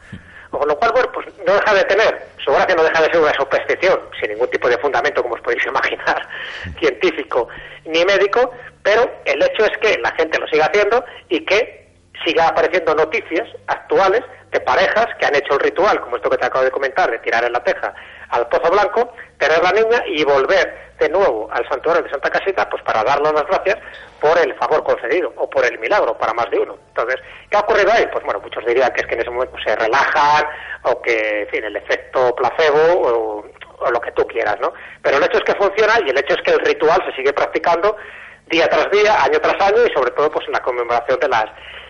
Con 0.50 0.68
lo 0.68 0.76
cual, 0.76 0.92
bueno, 0.92 1.10
pues 1.12 1.26
no 1.44 1.54
deja 1.54 1.74
de 1.74 1.84
tener, 1.84 2.26
su 2.44 2.52
gracia 2.52 2.76
no 2.76 2.84
deja 2.84 3.02
de 3.02 3.10
ser 3.10 3.20
una 3.20 3.32
superstición, 3.32 4.00
sin 4.20 4.30
ningún 4.30 4.48
tipo 4.50 4.68
de 4.68 4.78
fundamento, 4.78 5.22
como 5.22 5.34
os 5.34 5.40
podéis 5.40 5.66
imaginar, 5.66 6.28
científico 6.78 7.48
ni 7.84 8.04
médico, 8.04 8.52
pero 8.82 9.10
el 9.24 9.42
hecho 9.42 9.64
es 9.64 9.76
que 9.78 9.98
la 10.00 10.12
gente 10.12 10.38
lo 10.38 10.46
siga 10.48 10.66
haciendo 10.66 11.04
y 11.28 11.44
que 11.44 11.82
siga 12.24 12.48
apareciendo 12.48 12.94
noticias 12.94 13.48
actuales 13.66 14.22
de 14.50 14.60
parejas 14.60 15.06
que 15.18 15.26
han 15.26 15.34
hecho 15.34 15.54
el 15.54 15.60
ritual, 15.60 16.00
como 16.00 16.16
esto 16.16 16.30
que 16.30 16.36
te 16.36 16.46
acabo 16.46 16.64
de 16.64 16.70
comentar, 16.70 17.10
de 17.10 17.18
tirar 17.20 17.44
en 17.44 17.52
la 17.52 17.64
teja 17.64 17.94
al 18.28 18.46
pozo 18.48 18.70
blanco, 18.70 19.12
tener 19.38 19.62
la 19.62 19.72
niña 19.72 20.02
y 20.06 20.24
volver 20.24 20.92
de 20.98 21.08
nuevo 21.08 21.48
al 21.50 21.66
santuario 21.68 22.02
de 22.02 22.10
Santa 22.10 22.30
Casita, 22.30 22.68
pues 22.68 22.82
para 22.82 23.02
darle 23.02 23.32
las 23.32 23.46
gracias 23.46 23.78
por 24.20 24.38
el 24.38 24.54
favor 24.54 24.84
concedido 24.84 25.32
o 25.36 25.48
por 25.48 25.64
el 25.64 25.78
milagro 25.78 26.16
para 26.16 26.32
más 26.32 26.48
de 26.50 26.58
uno. 26.58 26.76
Entonces, 26.88 27.16
¿qué 27.50 27.56
ha 27.56 27.60
ocurrido 27.60 27.90
ahí? 27.92 28.06
Pues 28.12 28.24
bueno, 28.24 28.40
muchos 28.40 28.64
dirían 28.64 28.92
que 28.92 29.00
es 29.00 29.06
que 29.06 29.14
en 29.14 29.20
ese 29.22 29.30
momento 29.30 29.56
se 29.64 29.74
relajan 29.74 30.44
o 30.84 31.02
que, 31.02 31.42
en 31.42 31.48
fin, 31.48 31.64
el 31.64 31.76
efecto 31.76 32.34
placebo 32.36 33.00
o, 33.00 33.44
o 33.78 33.90
lo 33.90 34.00
que 34.00 34.12
tú 34.12 34.26
quieras, 34.26 34.58
¿no? 34.60 34.72
Pero 35.02 35.16
el 35.16 35.24
hecho 35.24 35.38
es 35.38 35.44
que 35.44 35.54
funciona 35.54 35.94
y 36.06 36.10
el 36.10 36.18
hecho 36.18 36.34
es 36.34 36.42
que 36.42 36.52
el 36.52 36.60
ritual 36.60 37.02
se 37.06 37.16
sigue 37.16 37.32
practicando 37.32 37.96
día 38.50 38.68
tras 38.68 38.90
día, 38.90 39.22
año 39.22 39.38
tras 39.40 39.60
año 39.60 39.84
y 39.86 39.92
sobre 39.94 40.10
todo 40.12 40.30
pues 40.30 40.46
en 40.46 40.52
la 40.52 40.60
conmemoración 40.60 41.18
de 41.20 41.28
las 41.28 41.46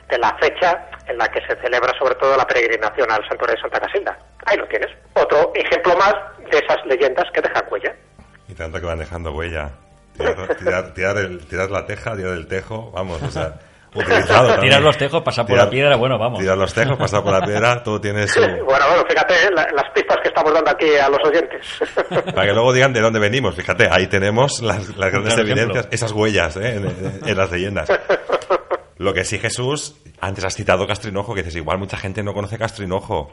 de 0.08 0.18
la 0.18 0.36
fecha 0.38 0.86
en 1.06 1.16
la 1.16 1.26
que 1.28 1.40
se 1.46 1.56
celebra 1.60 1.92
sobre 1.98 2.14
todo 2.16 2.36
la 2.36 2.46
peregrinación 2.46 3.10
al 3.10 3.26
santuario 3.26 3.56
de 3.56 3.62
Santa 3.62 3.80
Casilda. 3.80 4.18
Ahí 4.44 4.56
lo 4.56 4.66
tienes. 4.66 4.90
Otro 5.14 5.52
ejemplo 5.54 5.96
más 5.96 6.14
de 6.50 6.58
esas 6.58 6.84
leyendas 6.86 7.24
que 7.32 7.40
dejan 7.40 7.64
huella. 7.70 7.94
Y 8.48 8.54
tanto 8.54 8.78
que 8.78 8.86
van 8.86 8.98
dejando 8.98 9.32
huella. 9.32 9.70
Tirar, 10.58 10.92
tirar, 10.92 11.16
el, 11.16 11.46
tirar 11.46 11.70
la 11.70 11.86
teja, 11.86 12.14
tirar 12.14 12.34
el 12.34 12.46
tejo, 12.46 12.90
vamos, 12.92 13.22
o 13.22 13.30
sea, 13.30 13.54
utilizado 13.94 14.58
Tirar 14.60 14.82
los 14.82 14.96
tejos, 14.96 15.22
pasar 15.22 15.46
por 15.46 15.56
la 15.56 15.68
piedra, 15.68 15.96
bueno, 15.96 16.18
vamos. 16.18 16.40
Tirar 16.40 16.56
los 16.56 16.72
tejos, 16.72 16.96
pasar 16.96 17.22
por 17.22 17.32
la 17.32 17.42
piedra, 17.44 17.82
todo 17.82 18.00
tiene 18.00 18.26
su... 18.26 18.40
Bueno, 18.40 18.64
bueno, 18.64 19.04
fíjate 19.08 19.34
¿eh? 19.34 19.50
las 19.52 19.90
pistas 19.94 20.18
que 20.22 20.28
estamos 20.28 20.52
dando 20.52 20.70
aquí 20.70 20.96
a 20.96 21.08
los 21.08 21.18
oyentes. 21.24 21.66
Para 22.08 22.46
que 22.46 22.52
luego 22.52 22.72
digan 22.72 22.92
de 22.92 23.00
dónde 23.00 23.18
venimos, 23.18 23.54
fíjate, 23.54 23.88
ahí 23.90 24.06
tenemos 24.06 24.62
las, 24.62 24.96
grandes 24.96 25.36
evidencias, 25.36 25.88
esas 25.90 26.12
huellas 26.12 26.56
¿eh? 26.56 26.80
en, 27.24 27.36
las 27.36 27.50
leyendas. 27.50 27.88
Lo 28.98 29.12
que 29.12 29.24
sí, 29.24 29.38
Jesús, 29.38 29.96
antes 30.20 30.44
has 30.44 30.54
citado 30.54 30.86
Castrinojo, 30.86 31.34
que 31.34 31.42
dices, 31.42 31.56
igual 31.56 31.78
mucha 31.78 31.96
gente 31.96 32.22
no 32.22 32.32
conoce 32.32 32.58
Castrinojo. 32.58 33.32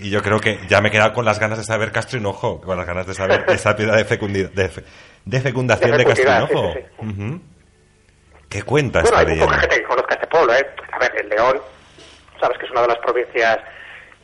Y 0.00 0.10
yo 0.10 0.22
creo 0.22 0.40
que 0.40 0.60
ya 0.68 0.80
me 0.80 0.88
he 0.88 0.92
quedado 0.92 1.12
con 1.12 1.24
las 1.24 1.40
ganas 1.40 1.58
de 1.58 1.64
saber 1.64 1.90
Castrinojo, 1.90 2.60
con 2.60 2.76
las 2.76 2.86
ganas 2.86 3.06
de 3.06 3.14
saber 3.14 3.44
esa 3.48 3.74
piedra 3.74 3.96
de, 3.96 4.04
de, 4.04 5.40
fecundación 5.40 5.96
de, 5.96 6.04
Castrinojo. 6.04 6.74
¿Qué 8.48 8.62
cuenta 8.62 9.02
bueno, 9.02 9.16
hay 9.18 9.26
leyenda? 9.26 9.46
Mucha 9.46 9.60
gente 9.60 9.76
que 9.76 9.86
conozca 9.86 10.14
este 10.14 10.26
pueblo, 10.26 10.54
¿eh? 10.54 10.66
A 10.92 10.98
ver, 10.98 11.16
el 11.16 11.28
León, 11.28 11.60
sabes 12.40 12.58
que 12.58 12.64
es 12.64 12.70
una 12.70 12.82
de 12.82 12.88
las 12.88 12.98
provincias 12.98 13.58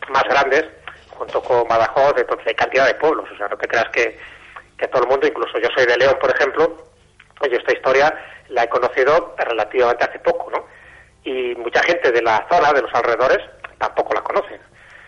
más 0.09 0.25
grandes, 0.25 0.65
junto 1.11 1.43
con 1.43 1.69
Badajoz, 1.69 2.15
entonces 2.17 2.47
hay 2.47 2.55
cantidad 2.55 2.87
de 2.87 2.95
pueblos. 2.95 3.29
O 3.31 3.37
sea, 3.37 3.49
no 3.49 3.57
te 3.57 3.69
creas 3.69 3.89
que, 3.91 4.19
que 4.79 4.89
todo 4.89 5.03
el 5.03 5.09
mundo, 5.09 5.27
incluso 5.27 5.59
yo 5.59 5.69
soy 5.77 5.87
de 5.87 5.99
León, 5.99 6.17
por 6.21 6.31
ejemplo, 6.31 6.77
oye, 7.41 7.57
esta 7.57 7.73
historia 7.73 8.15
la 8.49 8.65
he 8.65 8.69
conocido 8.69 9.35
relativamente 9.39 10.05
hace 10.05 10.19
poco, 10.21 10.51
¿no? 10.51 10.67
Y 11.25 11.55
mucha 11.57 11.83
gente 11.83 12.11
de 12.11 12.23
la 12.23 12.47
zona, 12.51 12.73
de 12.73 12.83
los 12.83 12.95
alrededores, 12.95 13.41
tampoco 13.79 14.15
la 14.15 14.23
conoce. 14.23 14.59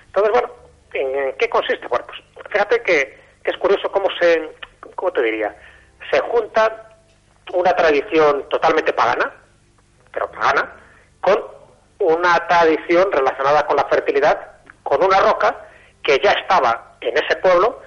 Entonces, 0.07 0.33
bueno, 0.33 0.51
¿en 0.93 1.37
qué 1.37 1.49
consiste? 1.49 1.87
Bueno, 1.89 2.07
pues 2.07 2.21
fíjate 2.51 2.83
que, 2.83 3.19
que 3.43 3.51
es 3.51 3.57
curioso 3.59 3.91
cómo 3.91 4.09
se, 4.21 4.51
¿cómo 4.95 5.13
te 5.13 5.23
diría? 5.23 5.55
Se 6.11 6.21
junta 6.21 6.86
una 7.53 7.75
tradición 7.75 8.49
totalmente 8.49 8.93
pagana, 8.93 9.33
pero 10.13 10.31
pagana, 10.31 10.73
con 11.21 11.45
una 11.99 12.47
tradición 12.47 13.11
relacionada 13.13 13.67
con 13.67 13.77
la 13.77 13.85
fertilidad, 13.85 14.39
con 14.83 15.03
una 15.03 15.21
roca 15.21 15.55
que 16.03 16.21
ya 16.23 16.33
estaba 16.33 16.97
en 17.01 17.17
ese 17.17 17.37
pueblo, 17.37 17.81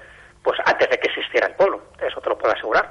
pues 0.43 0.59
antes 0.65 0.89
de 0.89 0.99
que 0.99 1.07
existiera 1.07 1.47
el 1.47 1.55
pueblo, 1.55 1.81
eso 1.99 2.21
te 2.21 2.29
lo 2.29 2.37
puedo 2.37 2.53
asegurar. 2.53 2.89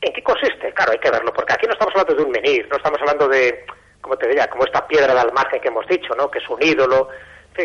¿En 0.00 0.12
qué 0.12 0.22
consiste? 0.22 0.72
Claro, 0.72 0.92
hay 0.92 0.98
que 0.98 1.10
verlo, 1.10 1.32
porque 1.32 1.52
aquí 1.52 1.66
no 1.66 1.72
estamos 1.72 1.94
hablando 1.94 2.14
de 2.14 2.22
un 2.24 2.30
menir, 2.30 2.66
no 2.70 2.76
estamos 2.76 3.00
hablando 3.00 3.28
de, 3.28 3.66
como 4.00 4.16
te 4.16 4.28
diría, 4.28 4.48
como 4.48 4.64
esta 4.64 4.86
piedra 4.86 5.14
de 5.14 5.20
almaje 5.20 5.60
que 5.60 5.68
hemos 5.68 5.86
dicho, 5.86 6.14
¿no? 6.14 6.30
Que 6.30 6.38
es 6.38 6.48
un 6.48 6.62
ídolo, 6.62 7.10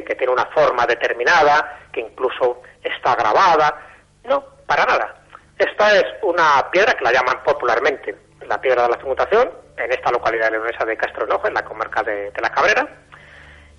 que 0.04 0.16
tiene 0.16 0.34
una 0.34 0.46
forma 0.48 0.86
determinada, 0.86 1.80
que 1.92 2.02
incluso 2.02 2.62
está 2.84 3.16
grabada. 3.16 3.82
No, 4.24 4.44
para 4.66 4.86
nada. 4.86 5.16
Esta 5.58 5.96
es 5.96 6.06
una 6.22 6.70
piedra 6.72 6.94
que 6.94 7.04
la 7.04 7.14
llaman 7.14 7.42
popularmente 7.44 8.16
la 8.48 8.60
piedra 8.60 8.84
de 8.84 8.90
la 8.90 8.96
transmutación, 8.96 9.52
en 9.78 9.92
esta 9.92 10.12
localidad 10.12 10.52
leonesa 10.52 10.86
de 10.86 10.98
Castro 10.98 11.26
Enojo, 11.26 11.48
en 11.48 11.54
la 11.54 11.64
comarca 11.64 12.04
de, 12.04 12.32
la 12.42 12.50
Cabrera, 12.50 12.88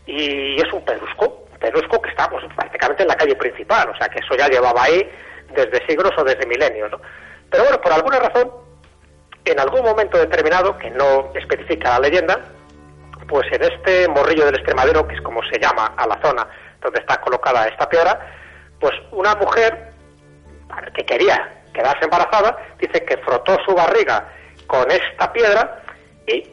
y 0.07 0.61
es 0.61 0.73
un 0.73 0.85
pedrusco, 0.85 1.47
un 1.53 1.59
pedrusco 1.59 2.01
que 2.01 2.11
está 2.11 2.29
pues, 2.29 2.45
prácticamente 2.55 3.03
en 3.03 3.09
la 3.09 3.17
calle 3.17 3.37
principal, 3.37 3.91
o 3.91 3.97
sea 3.97 4.09
que 4.09 4.19
eso 4.19 4.35
ya 4.37 4.49
llevaba 4.49 4.85
ahí 4.85 5.09
desde 5.55 5.87
siglos 5.87 6.13
o 6.17 6.25
desde 6.25 6.47
milenios. 6.47 6.91
¿no? 6.91 7.01
Pero 7.51 7.65
bueno, 7.65 7.81
por 7.81 7.93
alguna 7.93 8.19
razón, 8.19 8.51
en 9.45 9.61
algún 9.61 9.83
momento 9.83 10.19
determinado, 10.19 10.77
que 10.79 10.91
no 10.91 11.31
especifica 11.35 11.99
la 11.99 12.09
leyenda, 12.09 12.41
pues 13.29 13.47
en 13.53 13.63
este 13.63 14.09
morrillo 14.09 14.47
del 14.47 14.57
Extremadero, 14.57 15.07
que 15.07 15.15
es 15.15 15.21
como 15.21 15.43
se 15.45 15.59
llama 15.59 15.95
a 15.97 16.07
la 16.07 16.21
zona 16.23 16.47
donde 16.81 17.01
está 17.01 17.21
colocada 17.21 17.67
esta 17.67 17.89
piedra, 17.89 18.35
pues 18.81 18.93
una 19.11 19.35
mujer 19.37 19.93
que 20.95 21.05
quería 21.05 21.57
quedarse 21.77 22.05
embarazada, 22.05 22.57
dice 22.79 23.05
que 23.05 23.19
frotó 23.19 23.57
su 23.67 23.75
barriga 23.75 24.29
con 24.67 24.91
esta 24.91 25.33
piedra 25.33 25.83
y 26.27 26.49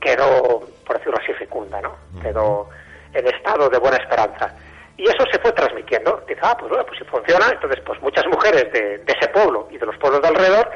quedó, 0.00 0.66
por 0.84 0.98
decirlo 0.98 1.18
así, 1.22 1.32
fecunda, 1.34 1.80
¿no? 1.80 1.96
Quedó 2.20 2.68
en 3.14 3.26
estado 3.28 3.70
de 3.70 3.78
buena 3.78 3.96
esperanza. 3.96 4.54
Y 4.96 5.04
eso 5.04 5.24
se 5.30 5.38
fue 5.38 5.52
transmitiendo. 5.52 6.22
Dice, 6.26 6.40
ah, 6.42 6.56
pues 6.58 6.68
bueno, 6.70 6.84
pues 6.84 6.98
si 6.98 7.04
funciona, 7.04 7.46
entonces 7.52 7.80
pues 7.86 8.00
muchas 8.02 8.26
mujeres 8.26 8.70
de, 8.72 9.00
ese 9.06 9.28
pueblo 9.28 9.68
y 9.70 9.78
de 9.78 9.86
los 9.86 9.96
pueblos 9.98 10.20
de 10.22 10.28
alrededor 10.28 10.70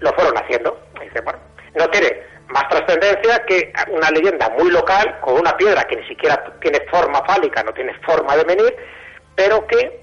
lo 0.00 0.12
fueron 0.14 0.36
haciendo. 0.36 0.76
dice, 1.00 1.20
bueno, 1.20 1.38
no 1.74 1.88
tiene 1.88 2.22
más 2.48 2.68
trascendencia 2.68 3.44
que 3.46 3.72
una 3.88 4.10
leyenda 4.10 4.50
muy 4.50 4.70
local 4.70 5.18
con 5.20 5.34
una 5.34 5.56
piedra 5.56 5.84
que 5.84 5.96
ni 5.96 6.06
siquiera 6.08 6.42
tiene 6.60 6.80
forma 6.90 7.22
fálica, 7.24 7.62
no 7.62 7.72
tiene 7.72 7.94
forma 8.00 8.36
de 8.36 8.44
venir, 8.44 8.76
pero 9.36 9.64
que 9.68 10.01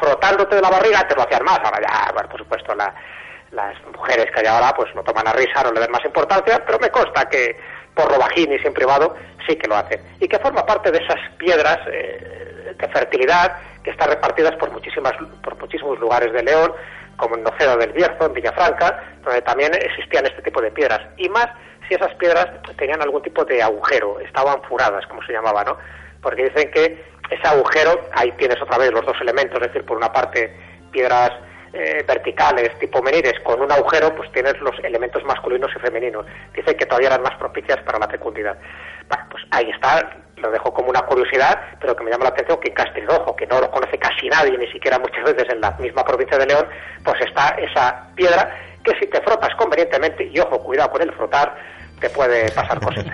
frotándote 0.00 0.56
de 0.56 0.62
la 0.62 0.70
barriga 0.70 1.06
te 1.06 1.14
lo 1.14 1.22
hacían 1.22 1.44
más. 1.44 1.60
Ahora 1.62 1.80
ya, 1.80 2.12
bueno, 2.12 2.28
por 2.28 2.40
supuesto, 2.40 2.74
la, 2.74 2.94
las 3.52 3.74
mujeres 3.86 4.26
que 4.32 4.40
hay 4.40 4.46
ahora 4.46 4.72
pues 4.74 4.94
no 4.94 5.02
toman 5.02 5.28
a 5.28 5.32
risa, 5.32 5.62
no 5.62 5.72
le 5.72 5.80
dan 5.80 5.90
más 5.90 6.04
importancia, 6.04 6.62
pero 6.64 6.78
me 6.78 6.90
consta 6.90 7.28
que 7.28 7.56
por 7.94 8.10
lo 8.10 8.24
y 8.34 8.58
sin 8.58 8.72
privado 8.72 9.14
sí 9.46 9.56
que 9.56 9.68
lo 9.68 9.76
hacen. 9.76 10.00
Y 10.20 10.28
que 10.28 10.38
forma 10.38 10.64
parte 10.64 10.90
de 10.90 10.98
esas 10.98 11.18
piedras 11.36 11.78
eh, 11.88 12.74
de 12.78 12.88
fertilidad 12.88 13.56
que 13.82 13.90
están 13.90 14.08
repartidas 14.08 14.54
por, 14.56 14.70
muchísimas, 14.70 15.12
por 15.42 15.58
muchísimos 15.58 15.98
lugares 15.98 16.32
de 16.32 16.42
León, 16.42 16.72
como 17.16 17.36
en 17.36 17.42
Noceda 17.42 17.76
del 17.76 17.92
Bierzo, 17.92 18.26
en 18.26 18.32
Villafranca, 18.32 19.02
donde 19.22 19.42
también 19.42 19.74
existían 19.74 20.24
este 20.26 20.42
tipo 20.42 20.62
de 20.62 20.70
piedras. 20.70 21.00
Y 21.16 21.28
más 21.28 21.48
si 21.88 21.94
esas 21.94 22.14
piedras 22.14 22.46
tenían 22.76 23.02
algún 23.02 23.22
tipo 23.22 23.44
de 23.44 23.62
agujero, 23.62 24.20
estaban 24.20 24.62
furadas, 24.62 25.04
como 25.06 25.22
se 25.24 25.32
llamaba, 25.32 25.64
¿no? 25.64 25.76
Porque 26.22 26.44
dicen 26.44 26.70
que 26.70 27.09
ese 27.30 27.46
agujero, 27.46 28.08
ahí 28.12 28.32
tienes 28.32 28.60
otra 28.60 28.78
vez 28.78 28.92
los 28.92 29.06
dos 29.06 29.16
elementos, 29.20 29.60
es 29.60 29.68
decir, 29.68 29.84
por 29.84 29.96
una 29.96 30.12
parte 30.12 30.52
piedras 30.90 31.30
eh, 31.72 32.04
verticales, 32.06 32.76
tipo 32.80 33.00
menires, 33.00 33.38
con 33.44 33.60
un 33.60 33.70
agujero, 33.70 34.14
pues 34.16 34.30
tienes 34.32 34.60
los 34.60 34.76
elementos 34.82 35.22
masculinos 35.24 35.70
y 35.76 35.78
femeninos. 35.78 36.26
Dicen 36.54 36.76
que 36.76 36.86
todavía 36.86 37.08
eran 37.08 37.22
más 37.22 37.36
propicias 37.36 37.78
para 37.84 37.98
la 37.98 38.08
fecundidad. 38.08 38.58
Bueno, 39.08 39.24
pues 39.30 39.44
ahí 39.52 39.70
está, 39.70 40.10
lo 40.36 40.50
dejo 40.50 40.74
como 40.74 40.90
una 40.90 41.02
curiosidad, 41.02 41.60
pero 41.80 41.94
que 41.94 42.02
me 42.02 42.10
llama 42.10 42.24
la 42.24 42.30
atención 42.30 42.58
que 42.58 42.68
en 42.68 42.74
Castrillojo, 42.74 43.36
que 43.36 43.46
no 43.46 43.60
lo 43.60 43.70
conoce 43.70 43.98
casi 43.98 44.28
nadie, 44.28 44.58
ni 44.58 44.66
siquiera 44.72 44.98
muchas 44.98 45.22
veces 45.22 45.48
en 45.50 45.60
la 45.60 45.70
misma 45.78 46.04
provincia 46.04 46.38
de 46.38 46.46
León, 46.46 46.66
pues 47.04 47.20
está 47.20 47.50
esa 47.50 48.08
piedra 48.16 48.52
que 48.82 48.92
si 48.98 49.06
te 49.06 49.20
frotas 49.20 49.54
convenientemente, 49.56 50.24
y 50.24 50.40
ojo, 50.40 50.62
cuidado 50.64 50.90
con 50.90 51.02
el 51.02 51.12
frotar, 51.12 51.54
te 52.00 52.10
puede 52.10 52.50
pasar 52.52 52.80
cosas. 52.80 53.04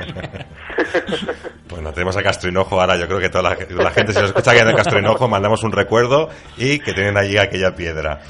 bueno, 1.68 1.92
tenemos 1.94 2.16
a 2.16 2.22
Castro 2.22 2.48
Hinojo 2.48 2.80
ahora, 2.80 2.96
yo 2.96 3.06
creo 3.06 3.18
que 3.18 3.28
toda 3.28 3.50
la, 3.50 3.90
gente 3.90 4.12
si 4.12 4.20
nos 4.20 4.30
escucha 4.30 4.52
aquí 4.52 4.60
en 4.60 4.76
Castro 4.76 4.98
Hinojo, 4.98 5.28
mandamos 5.28 5.62
un 5.64 5.72
recuerdo 5.72 6.30
y 6.56 6.78
que 6.78 6.92
tienen 6.92 7.16
allí 7.16 7.36
aquella 7.36 7.74
piedra. 7.74 8.20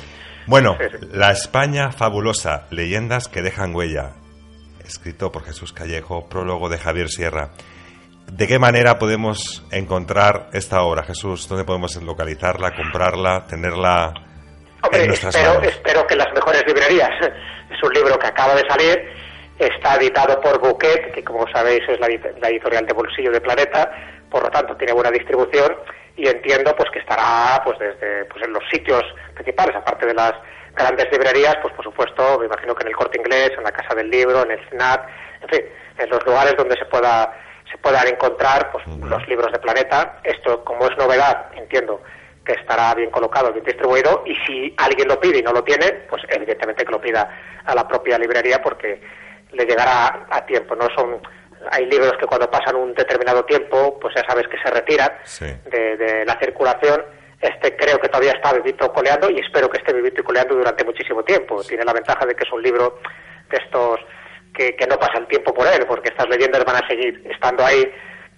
Bueno, 0.47 0.77
La 1.13 1.31
España 1.33 1.91
fabulosa, 1.91 2.67
leyendas 2.71 3.29
que 3.29 3.43
dejan 3.43 3.75
huella, 3.75 4.13
escrito 4.85 5.33
por 5.33 5.45
Jesús 5.45 5.73
Callejo, 5.73 6.29
prólogo 6.29 6.69
de 6.69 6.79
Javier 6.79 7.09
Sierra. 7.09 7.51
¿De 8.31 8.47
qué 8.47 8.59
manera 8.59 8.99
podemos 8.99 9.65
encontrar 9.71 10.49
esta 10.53 10.83
obra, 10.83 11.03
Jesús? 11.05 11.49
¿Dónde 11.49 11.65
podemos 11.65 11.95
localizarla, 12.03 12.75
comprarla, 12.75 13.47
tenerla 13.47 14.13
en 14.93 15.07
nuestras 15.07 15.35
espero, 15.35 15.55
manos? 15.55 15.73
Espero 15.73 16.07
que 16.07 16.15
en 16.15 16.19
las 16.19 16.33
mejores 16.35 16.65
librerías. 16.67 17.11
Es 17.69 17.83
un 17.83 17.93
libro 17.93 18.17
que 18.17 18.29
acaba 18.29 18.55
de 18.55 18.63
salir, 18.69 18.97
está 19.59 19.97
editado 19.97 20.41
por 20.41 20.61
Bouquet, 20.61 21.13
que 21.13 21.25
como 21.25 21.47
sabéis 21.49 21.83
es 21.89 21.99
la, 22.01 22.09
la 22.41 22.49
editorial 22.49 22.87
de 22.87 22.93
bolsillo 22.93 23.31
de 23.31 23.41
Planeta, 23.41 23.91
por 24.31 24.43
lo 24.43 24.51
tanto 24.51 24.77
tiene 24.77 24.93
buena 24.93 25.11
distribución 25.11 25.77
y 26.17 26.29
entiendo 26.29 26.75
pues 26.77 26.91
que 26.91 26.99
estará 26.99 27.63
pues 27.65 27.79
desde 27.79 28.25
pues 28.27 28.45
en 28.45 28.53
los 28.53 28.63
sitios 28.71 29.03
principales 29.35 29.77
aparte 29.77 30.07
de 30.07 30.15
las 30.15 30.33
grandes 30.75 31.07
librerías 31.13 31.57
pues 31.61 31.75
por 31.75 31.85
supuesto 31.85 32.39
me 32.39 32.47
imagino 32.47 32.75
que 32.75 32.83
en 32.83 32.89
el 32.89 32.97
Corte 32.97 33.19
Inglés 33.19 33.53
en 33.57 33.65
la 33.65 33.73
Casa 33.73 33.95
del 33.95 34.11
Libro 34.11 34.43
en 34.43 34.53
el 34.53 34.69
SNAT 34.71 35.07
en 35.43 35.49
fin 35.49 35.61
en 35.99 36.11
los 36.11 36.25
lugares 36.27 36.55
donde 36.57 36.77
se 36.77 36.87
pueda 36.87 37.35
se 37.71 37.79
puedan 37.79 38.07
encontrar 38.09 38.71
pues 38.71 38.87
los 38.87 39.27
libros 39.29 39.51
de 39.51 39.59
Planeta. 39.59 40.21
Esto 40.23 40.65
como 40.65 40.87
es 40.87 40.97
novedad 40.97 41.47
entiendo 41.55 42.01
que 42.45 42.53
estará 42.53 42.95
bien 42.95 43.11
colocado 43.11 43.53
bien 43.53 43.65
distribuido 43.65 44.23
y 44.25 44.35
si 44.47 44.75
alguien 44.79 45.09
lo 45.09 45.21
pide 45.21 45.39
y 45.39 45.43
no 45.43 45.53
lo 45.53 45.65
tiene 45.65 45.91
pues 46.09 46.23
evidentemente 46.29 46.85
que 46.85 46.93
lo 46.93 47.01
pida 47.01 47.29
a 47.65 47.75
la 47.75 47.87
propia 47.87 48.19
librería 48.19 48.63
porque 48.63 49.01
le 49.57 49.65
llegará 49.65 50.27
a 50.31 50.45
tiempo 50.47 50.75
no 50.77 50.87
son 50.95 51.21
hay 51.71 51.87
libros 51.87 52.13
que 52.19 52.27
cuando 52.27 52.51
pasan 52.51 52.77
un 52.77 52.95
determinado 52.95 53.45
tiempo, 53.45 53.99
pues 54.01 54.15
ya 54.15 54.25
sabes 54.29 54.47
que 54.49 54.59
se 54.59 54.71
retiran 54.71 55.11
de, 55.71 56.25
la 56.27 56.39
circulación. 56.39 57.05
Este 57.41 57.77
creo 57.77 57.99
que 57.99 58.09
todavía 58.09 58.33
está 58.33 58.53
vivito 58.53 58.93
coleando 58.93 59.31
y 59.31 59.39
espero 59.39 59.69
que 59.69 59.79
esté 59.79 59.93
vivito 59.93 60.21
y 60.21 60.25
coleando 60.25 60.55
durante 60.55 60.85
muchísimo 60.85 61.23
tiempo. 61.23 61.63
Tiene 61.63 61.85
la 61.85 61.93
ventaja 61.93 62.25
de 62.25 62.35
que 62.35 62.45
es 62.45 62.53
un 62.53 62.63
libro 62.63 62.99
de 63.51 63.57
estos 63.57 64.01
que, 64.55 64.75
no 64.89 64.99
pasa 64.99 65.19
el 65.19 65.27
tiempo 65.27 65.53
por 65.53 65.67
él, 65.67 65.85
porque 65.87 66.09
estas 66.09 66.29
leyendas 66.29 66.65
van 66.65 66.83
a 66.83 66.89
seguir 66.89 67.23
estando 67.31 67.65
ahí 67.65 67.85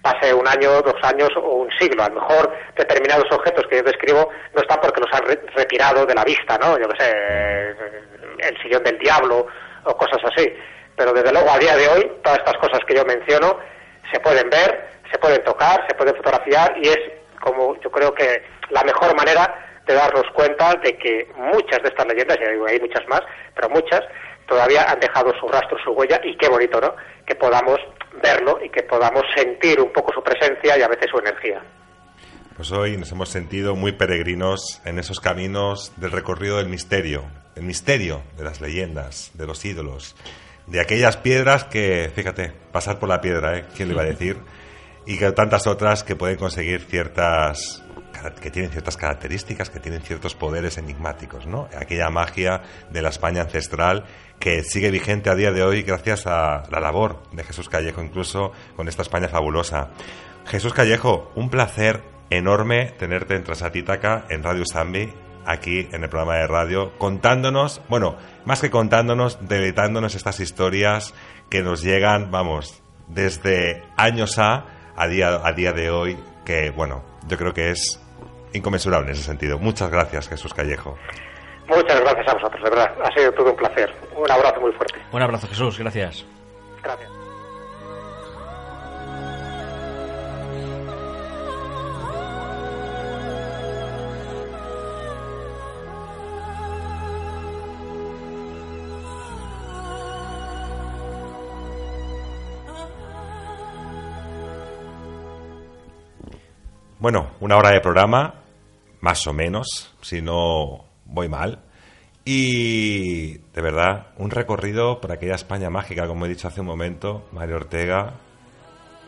pase 0.01 0.33
un 0.33 0.47
año, 0.47 0.81
dos 0.81 0.95
años 1.03 1.29
o 1.37 1.55
un 1.55 1.69
siglo. 1.77 2.03
A 2.03 2.09
lo 2.09 2.21
mejor 2.21 2.53
determinados 2.75 3.25
objetos 3.31 3.65
que 3.69 3.77
yo 3.77 3.83
describo 3.83 4.29
no 4.53 4.61
están 4.61 4.79
porque 4.81 5.01
los 5.01 5.13
han 5.13 5.25
retirado 5.55 6.05
de 6.05 6.15
la 6.15 6.23
vista, 6.23 6.57
¿no? 6.57 6.77
Yo 6.77 6.87
qué 6.89 7.03
sé, 7.03 7.75
el 8.47 8.61
sillón 8.61 8.83
del 8.83 8.97
diablo 8.97 9.47
o 9.85 9.97
cosas 9.97 10.19
así 10.23 10.53
pero 10.99 11.13
desde 11.13 11.31
luego 11.31 11.49
a 11.49 11.57
día 11.57 11.77
de 11.77 11.87
hoy 11.87 12.11
todas 12.21 12.39
estas 12.39 12.57
cosas 12.57 12.81
que 12.85 12.93
yo 12.93 13.05
menciono 13.05 13.57
se 14.11 14.19
pueden 14.19 14.49
ver, 14.49 14.89
se 15.09 15.17
pueden 15.17 15.41
tocar, 15.45 15.87
se 15.87 15.95
pueden 15.95 16.13
fotografiar 16.13 16.75
y 16.77 16.89
es 16.89 16.99
como 17.39 17.79
yo 17.79 17.89
creo 17.89 18.13
que 18.13 18.43
la 18.69 18.83
mejor 18.83 19.15
manera 19.15 19.79
de 19.87 19.93
darnos 19.93 20.25
cuenta 20.33 20.75
de 20.83 20.97
que 20.97 21.25
muchas 21.37 21.81
de 21.81 21.87
estas 21.87 22.05
leyendas, 22.05 22.37
y 22.37 22.69
hay 22.69 22.79
muchas 22.81 23.07
más, 23.07 23.21
pero 23.55 23.69
muchas 23.69 24.01
todavía 24.45 24.83
han 24.91 24.99
dejado 24.99 25.31
su 25.39 25.47
rastro, 25.47 25.77
su 25.81 25.91
huella 25.91 26.19
y 26.21 26.35
qué 26.35 26.49
bonito, 26.49 26.81
¿no? 26.81 26.93
Que 27.25 27.35
podamos 27.35 27.77
verlo 28.21 28.59
y 28.61 28.69
que 28.69 28.83
podamos 28.83 29.23
sentir 29.33 29.79
un 29.79 29.93
poco 29.93 30.11
su 30.11 30.21
presencia 30.21 30.77
y 30.77 30.81
a 30.81 30.89
veces 30.89 31.07
su 31.09 31.17
energía. 31.17 31.61
Pues 32.57 32.73
hoy 32.73 32.97
nos 32.97 33.09
hemos 33.13 33.29
sentido 33.29 33.77
muy 33.77 33.93
peregrinos 33.93 34.81
en 34.83 34.99
esos 34.99 35.21
caminos 35.21 35.93
del 35.95 36.11
recorrido 36.11 36.57
del 36.57 36.67
misterio, 36.67 37.23
el 37.55 37.63
misterio 37.63 38.21
de 38.37 38.43
las 38.43 38.59
leyendas, 38.59 39.31
de 39.35 39.47
los 39.47 39.63
ídolos, 39.63 40.17
de 40.69 40.79
aquellas 40.79 41.17
piedras 41.17 41.63
que, 41.63 42.11
fíjate, 42.13 42.51
pasar 42.71 42.99
por 42.99 43.09
la 43.09 43.21
piedra, 43.21 43.57
¿eh? 43.57 43.65
¿Quién 43.75 43.89
le 43.89 43.95
iba 43.95 44.03
a 44.03 44.05
decir? 44.05 44.37
Y 45.05 45.17
que 45.17 45.31
tantas 45.31 45.67
otras 45.67 46.03
que 46.03 46.15
pueden 46.15 46.37
conseguir 46.37 46.81
ciertas 46.81 47.83
que 48.41 48.51
tienen 48.51 48.69
ciertas 48.69 48.97
características, 48.97 49.69
que 49.69 49.79
tienen 49.79 50.01
ciertos 50.01 50.35
poderes 50.35 50.77
enigmáticos, 50.77 51.47
¿no? 51.47 51.69
Aquella 51.77 52.09
magia 52.09 52.61
de 52.89 53.01
la 53.01 53.09
España 53.09 53.43
ancestral 53.43 54.05
que 54.39 54.63
sigue 54.63 54.91
vigente 54.91 55.29
a 55.29 55.35
día 55.35 55.51
de 55.51 55.63
hoy 55.63 55.83
gracias 55.83 56.27
a 56.27 56.63
la 56.69 56.79
labor 56.79 57.23
de 57.31 57.43
Jesús 57.43 57.69
Callejo, 57.69 58.01
incluso 58.01 58.51
con 58.75 58.87
esta 58.87 59.03
España 59.03 59.29
fabulosa. 59.29 59.91
Jesús 60.45 60.73
Callejo, 60.73 61.31
un 61.35 61.49
placer 61.49 62.01
enorme 62.29 62.93
tenerte 62.97 63.35
en 63.35 63.43
Transatítaca, 63.43 64.25
en 64.29 64.43
Radio 64.43 64.63
Zambi, 64.69 65.13
aquí 65.45 65.87
en 65.91 66.03
el 66.03 66.09
programa 66.09 66.35
de 66.35 66.47
radio, 66.47 66.97
contándonos, 66.97 67.81
bueno, 67.89 68.17
más 68.49 68.61
que 68.61 68.71
contándonos, 68.71 69.47
deleitándonos 69.47 70.15
estas 70.15 70.39
historias 70.39 71.13
que 71.51 71.61
nos 71.61 71.83
llegan, 71.83 72.31
vamos, 72.31 72.81
desde 73.07 73.83
años 73.95 74.39
a, 74.39 74.65
a 74.95 75.07
día, 75.07 75.39
a 75.43 75.51
día 75.53 75.71
de 75.71 75.91
hoy, 75.91 76.17
que, 76.43 76.71
bueno, 76.71 77.03
yo 77.27 77.37
creo 77.37 77.53
que 77.53 77.69
es 77.69 78.03
inconmensurable 78.53 79.09
en 79.09 79.13
ese 79.13 79.21
sentido. 79.21 79.59
Muchas 79.59 79.91
gracias, 79.91 80.29
Jesús 80.29 80.51
Callejo. 80.51 80.97
Muchas 81.67 81.99
gracias 81.99 82.27
a 82.27 82.33
vosotros, 82.33 82.63
de 82.63 82.69
verdad. 82.71 82.91
Ha 83.03 83.11
sido 83.13 83.31
todo 83.33 83.51
un 83.51 83.55
placer. 83.55 83.93
Un 84.15 84.31
abrazo 84.31 84.61
muy 84.61 84.71
fuerte. 84.71 84.99
Un 85.11 85.21
abrazo, 85.21 85.47
Jesús. 85.47 85.77
Gracias. 85.77 86.25
Gracias. 86.81 87.18
Bueno, 106.99 107.31
una 107.39 107.55
hora 107.55 107.71
de 107.71 107.79
programa, 107.79 108.35
más 108.99 109.25
o 109.25 109.33
menos, 109.33 109.95
si 110.01 110.21
no 110.21 110.85
voy 111.05 111.29
mal. 111.29 111.59
Y 112.25 113.37
de 113.37 113.61
verdad, 113.61 114.07
un 114.17 114.29
recorrido 114.29 114.99
por 114.99 115.11
aquella 115.11 115.35
España 115.35 115.69
mágica, 115.69 116.07
como 116.07 116.25
he 116.25 116.29
dicho 116.29 116.47
hace 116.47 116.61
un 116.61 116.67
momento, 116.67 117.27
Mario 117.31 117.55
Ortega, 117.55 118.13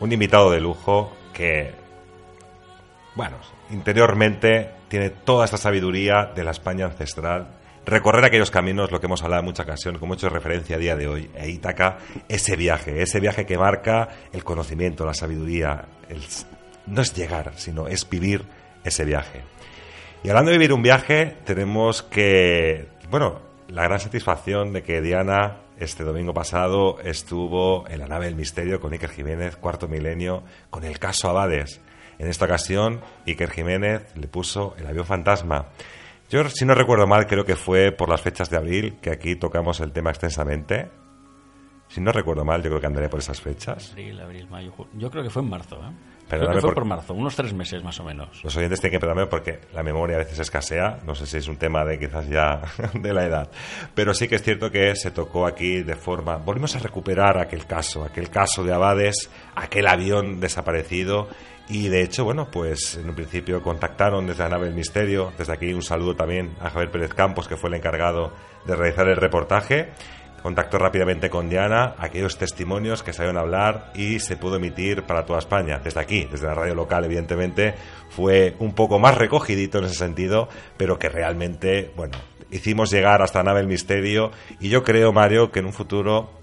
un 0.00 0.10
invitado 0.10 0.50
de 0.50 0.60
lujo 0.60 1.12
que, 1.32 1.70
bueno, 3.14 3.36
interiormente 3.70 4.70
tiene 4.88 5.10
toda 5.10 5.44
esta 5.44 5.58
sabiduría 5.58 6.32
de 6.34 6.44
la 6.44 6.50
España 6.50 6.86
ancestral. 6.86 7.58
Recorrer 7.84 8.24
aquellos 8.24 8.50
caminos, 8.50 8.90
lo 8.90 9.00
que 9.00 9.06
hemos 9.06 9.22
hablado 9.22 9.40
en 9.40 9.46
mucha 9.46 9.64
ocasión, 9.64 9.98
como 9.98 10.14
he 10.14 10.16
hecho 10.16 10.28
referencia 10.28 10.76
a 10.76 10.78
día 10.78 10.96
de 10.96 11.08
hoy, 11.08 11.30
e 11.34 11.50
Ítaca, 11.50 11.98
ese 12.28 12.56
viaje, 12.56 13.02
ese 13.02 13.20
viaje 13.20 13.44
que 13.44 13.58
marca 13.58 14.08
el 14.32 14.44
conocimiento, 14.44 15.04
la 15.04 15.14
sabiduría, 15.14 15.84
no 16.86 17.02
es 17.02 17.14
llegar, 17.14 17.52
sino 17.56 17.88
es 17.88 18.08
vivir 18.08 18.44
ese 18.84 19.04
viaje. 19.04 19.42
Y 20.22 20.28
hablando 20.28 20.50
de 20.50 20.58
vivir 20.58 20.72
un 20.72 20.82
viaje, 20.82 21.36
tenemos 21.44 22.02
que 22.02 22.88
bueno, 23.12 23.42
la 23.68 23.82
gran 23.82 24.00
satisfacción 24.00 24.72
de 24.72 24.82
que 24.82 25.02
Diana 25.02 25.58
este 25.78 26.02
domingo 26.02 26.32
pasado 26.32 26.98
estuvo 27.00 27.86
en 27.86 27.98
la 27.98 28.06
nave 28.06 28.24
del 28.24 28.36
misterio 28.36 28.80
con 28.80 28.94
Iker 28.94 29.10
Jiménez, 29.10 29.56
cuarto 29.56 29.86
milenio, 29.86 30.44
con 30.70 30.84
el 30.84 30.98
caso 30.98 31.28
Abades. 31.28 31.82
En 32.18 32.28
esta 32.28 32.46
ocasión, 32.46 33.02
Iker 33.26 33.50
Jiménez 33.50 34.16
le 34.16 34.28
puso 34.28 34.74
el 34.78 34.86
avión 34.86 35.04
fantasma. 35.04 35.66
Yo, 36.30 36.48
si 36.48 36.64
no 36.64 36.74
recuerdo 36.74 37.06
mal, 37.06 37.26
creo 37.26 37.44
que 37.44 37.54
fue 37.54 37.92
por 37.92 38.08
las 38.08 38.22
fechas 38.22 38.48
de 38.48 38.56
abril 38.56 38.96
que 39.02 39.10
aquí 39.10 39.36
tocamos 39.36 39.80
el 39.80 39.92
tema 39.92 40.08
extensamente. 40.08 40.88
Si 41.88 42.00
no 42.00 42.12
recuerdo 42.12 42.46
mal, 42.46 42.62
yo 42.62 42.70
creo 42.70 42.80
que 42.80 42.86
andaré 42.86 43.10
por 43.10 43.20
esas 43.20 43.42
fechas. 43.42 43.90
Abril, 43.90 44.18
abril, 44.20 44.48
mayo, 44.48 44.72
Yo 44.94 45.10
creo 45.10 45.22
que 45.22 45.28
fue 45.28 45.42
en 45.42 45.50
marzo, 45.50 45.76
¿eh? 45.76 45.92
Creo 46.38 46.52
que 46.52 46.60
fue 46.60 46.74
por... 46.74 46.84
marzo, 46.84 47.14
unos 47.14 47.36
tres 47.36 47.52
meses 47.52 47.82
más 47.82 47.98
o 48.00 48.04
menos. 48.04 48.42
Los 48.42 48.56
oyentes 48.56 48.80
tienen 48.80 48.98
que 48.98 49.00
perdonarme 49.00 49.28
porque 49.28 49.60
la 49.74 49.82
memoria 49.82 50.16
a 50.16 50.18
veces 50.20 50.38
escasea. 50.38 50.98
No 51.04 51.14
sé 51.14 51.26
si 51.26 51.36
es 51.38 51.48
un 51.48 51.56
tema 51.56 51.84
de 51.84 51.98
quizás 51.98 52.28
ya 52.28 52.62
de 52.94 53.12
la 53.12 53.24
edad. 53.24 53.50
Pero 53.94 54.14
sí 54.14 54.28
que 54.28 54.36
es 54.36 54.42
cierto 54.42 54.70
que 54.70 54.94
se 54.96 55.10
tocó 55.10 55.46
aquí 55.46 55.82
de 55.82 55.96
forma. 55.96 56.36
Volvimos 56.36 56.74
a 56.76 56.78
recuperar 56.78 57.38
aquel 57.38 57.66
caso, 57.66 58.04
aquel 58.04 58.30
caso 58.30 58.64
de 58.64 58.72
Abades, 58.72 59.30
aquel 59.54 59.86
avión 59.86 60.40
desaparecido. 60.40 61.28
Y 61.68 61.88
de 61.88 62.02
hecho, 62.02 62.24
bueno, 62.24 62.48
pues 62.50 62.96
en 62.96 63.08
un 63.08 63.14
principio 63.14 63.62
contactaron 63.62 64.26
desde 64.26 64.42
la 64.42 64.50
nave 64.50 64.66
del 64.66 64.74
misterio. 64.74 65.32
Desde 65.38 65.52
aquí 65.52 65.72
un 65.72 65.82
saludo 65.82 66.16
también 66.16 66.54
a 66.60 66.70
Javier 66.70 66.90
Pérez 66.90 67.14
Campos, 67.14 67.46
que 67.48 67.56
fue 67.56 67.70
el 67.70 67.76
encargado 67.76 68.32
de 68.66 68.76
realizar 68.76 69.08
el 69.08 69.16
reportaje 69.16 69.90
contactó 70.42 70.78
rápidamente 70.78 71.30
con 71.30 71.48
Diana, 71.48 71.94
aquellos 71.98 72.36
testimonios 72.36 73.02
que 73.02 73.12
sabían 73.12 73.36
hablar 73.36 73.92
y 73.94 74.18
se 74.18 74.36
pudo 74.36 74.56
emitir 74.56 75.04
para 75.04 75.24
toda 75.24 75.38
España. 75.38 75.80
Desde 75.82 76.00
aquí, 76.00 76.26
desde 76.30 76.46
la 76.46 76.54
radio 76.54 76.74
local, 76.74 77.04
evidentemente, 77.04 77.74
fue 78.10 78.56
un 78.58 78.74
poco 78.74 78.98
más 78.98 79.16
recogidito 79.16 79.78
en 79.78 79.84
ese 79.84 79.94
sentido, 79.94 80.48
pero 80.76 80.98
que 80.98 81.08
realmente, 81.08 81.92
bueno, 81.96 82.18
hicimos 82.50 82.90
llegar 82.90 83.22
hasta 83.22 83.38
la 83.38 83.44
nave 83.44 83.60
el 83.60 83.68
misterio 83.68 84.30
y 84.60 84.68
yo 84.68 84.82
creo, 84.82 85.12
Mario, 85.12 85.52
que 85.52 85.60
en 85.60 85.66
un 85.66 85.72
futuro 85.72 86.42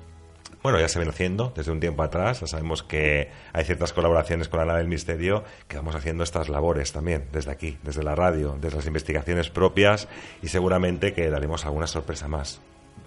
bueno, 0.62 0.78
ya 0.78 0.89
se 0.89 1.00
viene 1.00 1.12
haciendo 1.12 1.54
desde 1.56 1.72
un 1.72 1.80
tiempo 1.80 2.04
atrás. 2.04 2.41
Ya 2.41 2.47
sabemos 2.47 2.84
que 2.84 3.30
hay 3.54 3.64
ciertas 3.64 3.93
colaboraciones 3.93 4.50
con 4.50 4.60
la 4.60 4.66
nave 4.66 4.80
del 4.80 4.89
misterio 4.89 5.45
que 5.70 5.78
vamos 5.78 5.95
haciendo 5.95 6.24
estas 6.24 6.50
labores 6.50 6.91
también 6.91 7.28
desde 7.32 7.52
aquí, 7.52 7.78
desde 7.82 8.04
la 8.04 8.14
radio, 8.14 8.58
desde 8.60 8.76
las 8.76 8.86
investigaciones 8.86 9.50
propias 9.50 10.10
y 10.41 10.50
seguramente 10.50 11.14
que 11.14 11.30
daremos 11.30 11.66
alguna 11.66 11.88
sorpresa 11.88 12.28
más 12.28 12.62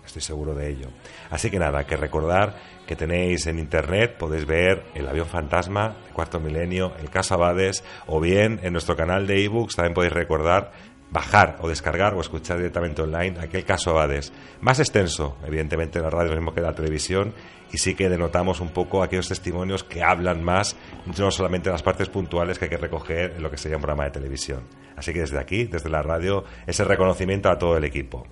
estoy 0.05 0.23
seguro 0.23 0.55
de 0.55 0.69
ello. 0.71 0.89
Así 1.31 1.51
que 1.51 1.59
nada, 1.59 1.85
que 1.85 1.97
recordar 1.97 2.57
que 2.87 2.97
tenéis 2.97 3.47
en 3.47 3.59
internet, 3.59 4.17
podéis 4.19 4.47
ver 4.47 4.85
el 4.95 5.09
avión 5.09 5.27
fantasma 5.27 5.97
de 6.07 6.13
cuarto 6.13 6.41
milenio, 6.41 6.93
el 7.01 7.11
caso 7.11 7.35
Abades, 7.35 7.85
o 8.07 8.21
bien 8.21 8.61
en 8.63 8.73
nuestro 8.73 8.97
canal 8.97 9.27
de 9.27 9.45
ebooks 9.45 9.77
también 9.77 9.95
podéis 9.95 10.13
recordar 10.13 10.73
bajar 11.13 11.59
o 11.61 11.69
descargar 11.69 12.15
o 12.15 12.21
escuchar 12.21 12.57
directamente 12.57 13.03
online 13.03 13.39
aquel 13.39 13.65
caso 13.65 13.91
Abades. 13.91 14.33
Más 14.61 14.81
extenso, 14.81 15.37
evidentemente, 15.47 16.01
la 16.01 16.11
radio 16.11 16.33
mismo 16.33 16.55
que 16.55 16.63
la 16.63 16.75
televisión, 16.75 17.35
y 17.71 17.79
sí 17.79 17.95
que 17.95 18.09
denotamos 18.09 18.61
un 18.61 18.71
poco 18.71 19.03
aquellos 19.03 19.29
testimonios 19.29 19.85
que 19.85 20.03
hablan 20.03 20.43
más, 20.43 20.77
no 21.07 21.31
solamente 21.31 21.71
las 21.71 21.83
partes 21.83 22.09
puntuales 22.09 22.59
que 22.59 22.67
hay 22.67 22.71
que 22.71 22.77
recoger 22.79 23.35
en 23.37 23.43
lo 23.43 23.51
que 23.51 23.59
sería 23.59 23.77
un 23.77 23.83
programa 23.83 24.05
de 24.05 24.11
televisión. 24.11 24.63
Así 24.97 25.13
que 25.13 25.21
desde 25.21 25.39
aquí, 25.39 25.65
desde 25.65 25.91
la 25.91 26.03
radio, 26.03 26.45
ese 26.67 26.85
reconocimiento 26.85 27.51
a 27.51 27.59
todo 27.59 27.77
el 27.77 27.85
equipo. 27.85 28.27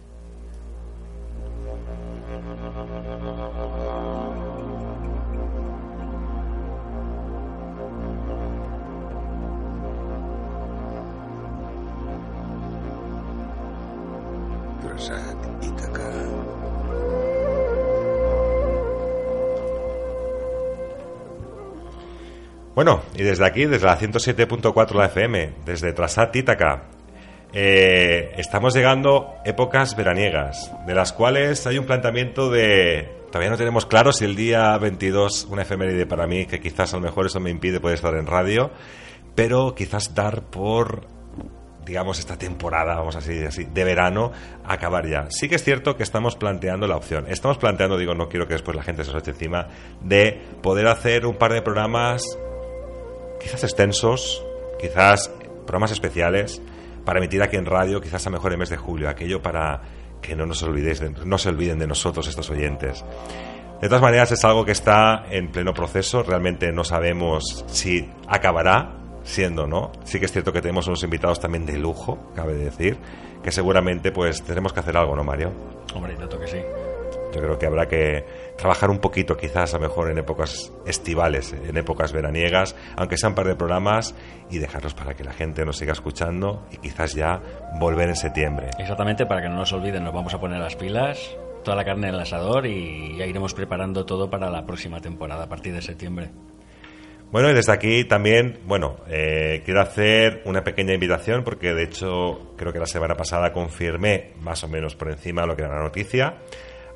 Bueno, 22.82 23.02
y 23.14 23.22
desde 23.24 23.44
aquí, 23.44 23.66
desde 23.66 23.84
la 23.84 23.98
107.4 23.98 24.94
la 24.94 25.04
FM, 25.04 25.52
desde 25.66 25.92
Trasat 25.92 26.34
Ítaca, 26.34 26.84
eh, 27.52 28.32
estamos 28.38 28.74
llegando 28.74 29.34
épocas 29.44 29.94
veraniegas, 29.94 30.72
de 30.86 30.94
las 30.94 31.12
cuales 31.12 31.66
hay 31.66 31.76
un 31.76 31.84
planteamiento 31.84 32.48
de... 32.48 33.06
Todavía 33.26 33.50
no 33.50 33.58
tenemos 33.58 33.84
claro 33.84 34.14
si 34.14 34.24
el 34.24 34.34
día 34.34 34.78
22, 34.78 35.48
una 35.50 35.60
efeméride 35.60 36.06
para 36.06 36.26
mí, 36.26 36.46
que 36.46 36.58
quizás 36.58 36.94
a 36.94 36.96
lo 36.96 37.02
mejor 37.02 37.26
eso 37.26 37.38
me 37.38 37.50
impide 37.50 37.80
poder 37.80 37.96
estar 37.96 38.14
en 38.14 38.24
radio, 38.24 38.70
pero 39.34 39.74
quizás 39.74 40.14
dar 40.14 40.44
por 40.44 41.06
digamos, 41.84 42.18
esta 42.18 42.38
temporada, 42.38 42.94
vamos 42.94 43.16
a 43.16 43.18
decir 43.18 43.46
así, 43.46 43.64
de 43.64 43.84
verano, 43.84 44.32
acabar 44.64 45.06
ya. 45.06 45.26
Sí 45.30 45.48
que 45.48 45.56
es 45.56 45.64
cierto 45.64 45.96
que 45.96 46.02
estamos 46.02 46.36
planteando 46.36 46.86
la 46.86 46.96
opción. 46.96 47.26
Estamos 47.28 47.58
planteando, 47.58 47.98
digo, 47.98 48.14
no 48.14 48.28
quiero 48.28 48.46
que 48.46 48.54
después 48.54 48.76
la 48.76 48.84
gente 48.84 49.02
se 49.02 49.10
os 49.10 49.16
eche 49.16 49.32
encima, 49.32 49.66
de 50.00 50.40
poder 50.62 50.86
hacer 50.86 51.26
un 51.26 51.36
par 51.36 51.52
de 51.52 51.62
programas 51.62 52.22
quizás 53.40 53.64
extensos, 53.64 54.44
quizás 54.78 55.30
programas 55.66 55.92
especiales, 55.92 56.62
para 57.04 57.18
emitir 57.18 57.42
aquí 57.42 57.56
en 57.56 57.66
radio, 57.66 58.00
quizás 58.00 58.26
a 58.26 58.30
mejor 58.30 58.52
el 58.52 58.58
mes 58.58 58.68
de 58.68 58.76
julio, 58.76 59.08
aquello 59.08 59.42
para 59.42 59.80
que 60.20 60.36
no 60.36 60.46
nos 60.46 60.62
olvidéis, 60.62 61.02
no 61.24 61.38
se 61.38 61.48
olviden 61.48 61.78
de 61.78 61.86
nosotros 61.86 62.28
estos 62.28 62.50
oyentes. 62.50 63.04
De 63.80 63.88
todas 63.88 64.02
maneras 64.02 64.30
es 64.30 64.44
algo 64.44 64.64
que 64.64 64.72
está 64.72 65.24
en 65.30 65.50
pleno 65.50 65.72
proceso, 65.72 66.22
realmente 66.22 66.70
no 66.70 66.84
sabemos 66.84 67.64
si 67.66 68.10
acabará 68.28 68.96
siendo, 69.22 69.66
¿no? 69.66 69.90
Sí 70.04 70.18
que 70.18 70.26
es 70.26 70.32
cierto 70.32 70.52
que 70.52 70.60
tenemos 70.60 70.86
unos 70.86 71.02
invitados 71.02 71.40
también 71.40 71.64
de 71.64 71.78
lujo, 71.78 72.30
cabe 72.34 72.54
decir, 72.54 72.98
que 73.42 73.50
seguramente 73.50 74.12
pues 74.12 74.42
tendremos 74.42 74.72
que 74.72 74.80
hacer 74.80 74.96
algo, 74.96 75.16
¿no, 75.16 75.24
Mario? 75.24 75.52
Hombre, 75.94 76.14
noto 76.16 76.38
que 76.38 76.46
sí. 76.46 76.58
Yo 77.34 77.40
creo 77.40 77.58
que 77.58 77.66
habrá 77.66 77.86
que 77.86 78.24
trabajar 78.60 78.90
un 78.90 78.98
poquito 78.98 79.38
quizás 79.38 79.72
a 79.72 79.78
mejor 79.78 80.10
en 80.10 80.18
épocas 80.18 80.70
estivales, 80.86 81.52
en 81.52 81.76
épocas 81.78 82.12
veraniegas, 82.12 82.76
aunque 82.94 83.16
sean 83.16 83.32
un 83.32 83.36
par 83.36 83.46
de 83.46 83.56
programas 83.56 84.14
y 84.50 84.58
dejarlos 84.58 84.92
para 84.92 85.14
que 85.14 85.24
la 85.24 85.32
gente 85.32 85.64
nos 85.64 85.78
siga 85.78 85.92
escuchando 85.92 86.66
y 86.70 86.76
quizás 86.76 87.14
ya 87.14 87.40
volver 87.78 88.10
en 88.10 88.16
septiembre. 88.16 88.68
Exactamente, 88.78 89.24
para 89.24 89.40
que 89.40 89.48
no 89.48 89.56
nos 89.56 89.72
olviden, 89.72 90.04
nos 90.04 90.12
vamos 90.12 90.34
a 90.34 90.40
poner 90.40 90.60
las 90.60 90.76
pilas, 90.76 91.18
toda 91.64 91.74
la 91.74 91.84
carne 91.86 92.08
en 92.08 92.14
el 92.14 92.20
asador 92.20 92.66
y 92.66 93.16
ya 93.16 93.24
iremos 93.24 93.54
preparando 93.54 94.04
todo 94.04 94.28
para 94.28 94.50
la 94.50 94.66
próxima 94.66 95.00
temporada 95.00 95.44
a 95.44 95.48
partir 95.48 95.72
de 95.72 95.80
septiembre. 95.80 96.30
Bueno, 97.32 97.48
y 97.48 97.54
desde 97.54 97.72
aquí 97.72 98.04
también, 98.04 98.58
bueno, 98.66 98.96
eh, 99.08 99.62
quiero 99.64 99.80
hacer 99.80 100.42
una 100.44 100.64
pequeña 100.64 100.92
invitación 100.92 101.44
porque 101.44 101.72
de 101.72 101.84
hecho 101.84 102.54
creo 102.56 102.72
que 102.74 102.78
la 102.80 102.86
semana 102.86 103.14
pasada 103.14 103.52
confirmé 103.52 104.32
más 104.40 104.64
o 104.64 104.68
menos 104.68 104.96
por 104.96 105.10
encima 105.10 105.46
lo 105.46 105.56
que 105.56 105.62
era 105.62 105.76
la 105.76 105.82
noticia. 105.82 106.38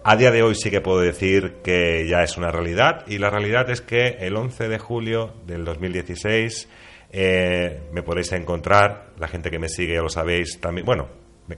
A 0.07 0.17
día 0.17 0.31
de 0.31 0.43
hoy 0.43 0.55
sí 0.55 0.71
que 0.71 0.83
puedo 0.83 1.01
decir 1.01 1.63
que 1.65 2.07
ya 2.07 2.23
es 2.23 2.37
una 2.37 2.51
realidad 2.51 3.07
y 3.07 3.17
la 3.17 3.31
realidad 3.31 3.71
es 3.71 3.81
que 3.81 4.19
el 4.21 4.37
11 4.37 4.69
de 4.69 4.79
julio 4.79 5.33
del 5.47 5.65
2016 5.65 6.69
eh, 7.11 7.89
me 7.91 8.03
podéis 8.03 8.31
encontrar, 8.33 9.15
la 9.19 9.29
gente 9.29 9.51
que 9.51 9.59
me 9.59 9.71
sigue 9.71 9.95
ya 9.95 10.03
lo 10.03 10.11
sabéis 10.11 10.61
también, 10.61 10.85
bueno, 10.85 11.09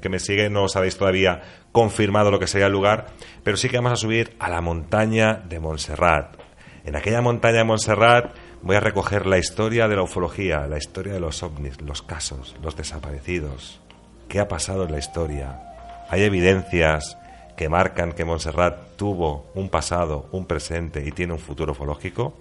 que 0.00 0.08
me 0.08 0.20
sigue 0.20 0.48
no 0.48 0.68
sabéis 0.68 0.96
todavía 0.96 1.42
confirmado 1.72 2.30
lo 2.30 2.38
que 2.38 2.46
sería 2.46 2.68
el 2.68 2.72
lugar, 2.72 3.06
pero 3.42 3.56
sí 3.56 3.68
que 3.68 3.78
vamos 3.78 3.94
a 3.94 3.96
subir 3.96 4.36
a 4.38 4.48
la 4.48 4.60
montaña 4.60 5.42
de 5.44 5.58
Montserrat. 5.58 6.36
En 6.84 6.94
aquella 6.94 7.22
montaña 7.22 7.58
de 7.58 7.64
Montserrat 7.64 8.32
voy 8.62 8.76
a 8.76 8.80
recoger 8.80 9.26
la 9.26 9.38
historia 9.38 9.88
de 9.88 9.96
la 9.96 10.04
ufología, 10.04 10.68
la 10.68 10.78
historia 10.78 11.14
de 11.14 11.20
los 11.20 11.42
ovnis, 11.42 11.82
los 11.82 12.02
casos, 12.02 12.54
los 12.62 12.76
desaparecidos. 12.76 13.80
¿Qué 14.28 14.38
ha 14.38 14.46
pasado 14.46 14.84
en 14.84 14.92
la 14.92 14.98
historia? 15.00 15.62
Hay 16.08 16.22
evidencias 16.22 17.18
que 17.56 17.68
marcan 17.68 18.12
que 18.12 18.24
Montserrat 18.24 18.96
tuvo 18.96 19.46
un 19.54 19.68
pasado, 19.68 20.28
un 20.32 20.46
presente 20.46 21.02
y 21.06 21.10
tiene 21.12 21.32
un 21.32 21.38
futuro 21.38 21.72
ufológico? 21.72 22.34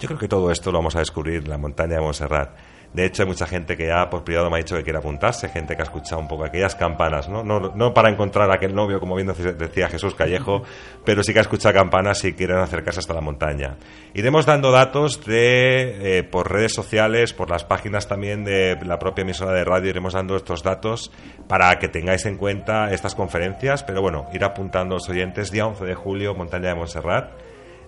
Yo 0.00 0.08
creo 0.08 0.18
que 0.18 0.28
todo 0.28 0.50
esto 0.50 0.72
lo 0.72 0.78
vamos 0.78 0.96
a 0.96 1.00
descubrir 1.00 1.44
en 1.44 1.50
la 1.50 1.58
montaña 1.58 1.96
de 1.96 2.00
Montserrat. 2.00 2.50
De 2.94 3.04
hecho, 3.04 3.24
hay 3.24 3.28
mucha 3.28 3.48
gente 3.48 3.76
que 3.76 3.88
ya 3.88 4.08
por 4.08 4.22
privado 4.22 4.48
me 4.48 4.56
ha 4.56 4.58
dicho 4.58 4.76
que 4.76 4.84
quiere 4.84 5.00
apuntarse, 5.00 5.48
gente 5.48 5.74
que 5.74 5.82
ha 5.82 5.84
escuchado 5.84 6.22
un 6.22 6.28
poco 6.28 6.44
aquellas 6.44 6.76
campanas, 6.76 7.28
¿no? 7.28 7.42
No, 7.42 7.58
no 7.74 7.92
para 7.92 8.08
encontrar 8.08 8.48
a 8.52 8.54
aquel 8.54 8.72
novio, 8.72 9.00
como 9.00 9.16
bien 9.16 9.26
decía 9.58 9.88
Jesús 9.88 10.14
Callejo, 10.14 10.62
pero 11.04 11.24
sí 11.24 11.32
que 11.32 11.40
ha 11.40 11.42
escuchado 11.42 11.74
campanas 11.74 12.18
si 12.20 12.34
quieren 12.34 12.58
acercarse 12.58 13.00
hasta 13.00 13.12
la 13.12 13.20
montaña. 13.20 13.78
Iremos 14.14 14.46
dando 14.46 14.70
datos 14.70 15.24
de, 15.26 16.18
eh, 16.18 16.22
por 16.22 16.52
redes 16.52 16.72
sociales, 16.72 17.32
por 17.32 17.50
las 17.50 17.64
páginas 17.64 18.06
también 18.06 18.44
de 18.44 18.78
la 18.84 19.00
propia 19.00 19.22
emisora 19.22 19.52
de 19.52 19.64
radio, 19.64 19.90
iremos 19.90 20.12
dando 20.12 20.36
estos 20.36 20.62
datos 20.62 21.10
para 21.48 21.76
que 21.80 21.88
tengáis 21.88 22.24
en 22.26 22.36
cuenta 22.36 22.92
estas 22.92 23.16
conferencias, 23.16 23.82
pero 23.82 24.02
bueno, 24.02 24.26
ir 24.32 24.44
apuntando 24.44 24.94
los 24.94 25.08
oyentes, 25.08 25.50
día 25.50 25.66
11 25.66 25.84
de 25.84 25.94
julio, 25.96 26.36
montaña 26.36 26.68
de 26.68 26.74
Montserrat, 26.76 27.32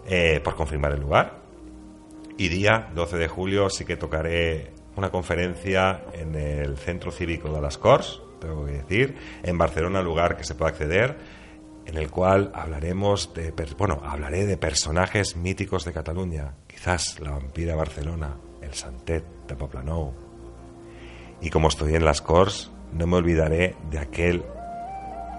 eh, 0.08 0.40
por 0.42 0.56
confirmar 0.56 0.90
el 0.94 1.00
lugar. 1.00 1.46
Y 2.36 2.48
día 2.48 2.88
12 2.92 3.18
de 3.18 3.28
julio 3.28 3.70
sí 3.70 3.84
que 3.84 3.96
tocaré 3.96 4.75
una 4.96 5.10
conferencia 5.10 6.04
en 6.12 6.34
el 6.34 6.76
Centro 6.78 7.12
Cívico 7.12 7.52
de 7.52 7.60
las 7.60 7.78
Corts, 7.78 8.20
tengo 8.40 8.64
que 8.64 8.72
decir, 8.72 9.16
en 9.42 9.58
Barcelona, 9.58 10.02
lugar 10.02 10.36
que 10.36 10.44
se 10.44 10.54
puede 10.54 10.70
acceder, 10.72 11.16
en 11.86 11.96
el 11.96 12.10
cual 12.10 12.50
hablaremos 12.54 13.32
de, 13.34 13.52
bueno, 13.78 14.02
hablaré 14.04 14.46
de 14.46 14.56
personajes 14.56 15.36
míticos 15.36 15.84
de 15.84 15.92
Cataluña, 15.92 16.54
quizás 16.66 17.20
la 17.20 17.30
vampira 17.30 17.76
Barcelona, 17.76 18.36
el 18.60 18.74
Santet 18.74 19.24
de 19.46 19.54
Poplanou. 19.54 20.12
Y 21.40 21.50
como 21.50 21.68
estoy 21.68 21.94
en 21.94 22.04
las 22.04 22.22
Corts, 22.22 22.72
no 22.92 23.06
me 23.06 23.16
olvidaré 23.16 23.76
de 23.90 23.98
aquel 23.98 24.44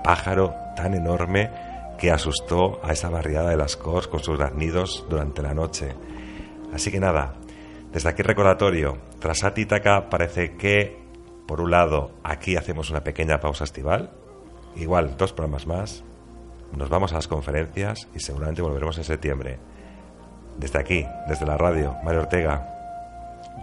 pájaro 0.04 0.54
tan 0.76 0.94
enorme 0.94 1.52
que 1.98 2.12
asustó 2.12 2.80
a 2.84 2.94
esa 2.94 3.10
barriada 3.10 3.50
de 3.50 3.58
las 3.58 3.76
Corts 3.76 4.08
con 4.08 4.24
sus 4.24 4.40
nidos 4.54 5.06
durante 5.10 5.42
la 5.42 5.54
noche. 5.54 5.96
Así 6.72 6.92
que 6.92 7.00
nada, 7.00 7.34
desde 7.92 8.10
aquí 8.10 8.22
recordatorio, 8.22 8.98
tras 9.20 9.44
Atitaca 9.44 10.10
parece 10.10 10.56
que, 10.58 10.98
por 11.48 11.62
un 11.62 11.72
lado, 11.72 12.12
aquí 12.24 12.56
hacemos 12.56 12.90
una 12.90 13.04
pequeña 13.04 13.40
pausa 13.40 13.64
estival, 13.64 14.12
igual 14.76 15.16
dos 15.18 15.34
programas 15.34 15.68
más, 15.68 16.04
nos 16.76 16.90
vamos 16.90 17.12
a 17.12 17.16
las 17.16 17.28
conferencias 17.28 18.08
y 18.14 18.20
seguramente 18.20 18.62
volveremos 18.62 18.98
en 18.98 19.04
septiembre. 19.04 19.58
Desde 20.58 20.80
aquí, 20.80 21.06
desde 21.28 21.46
la 21.46 21.58
radio, 21.58 21.96
Mario 22.04 22.22
Ortega, 22.22 22.77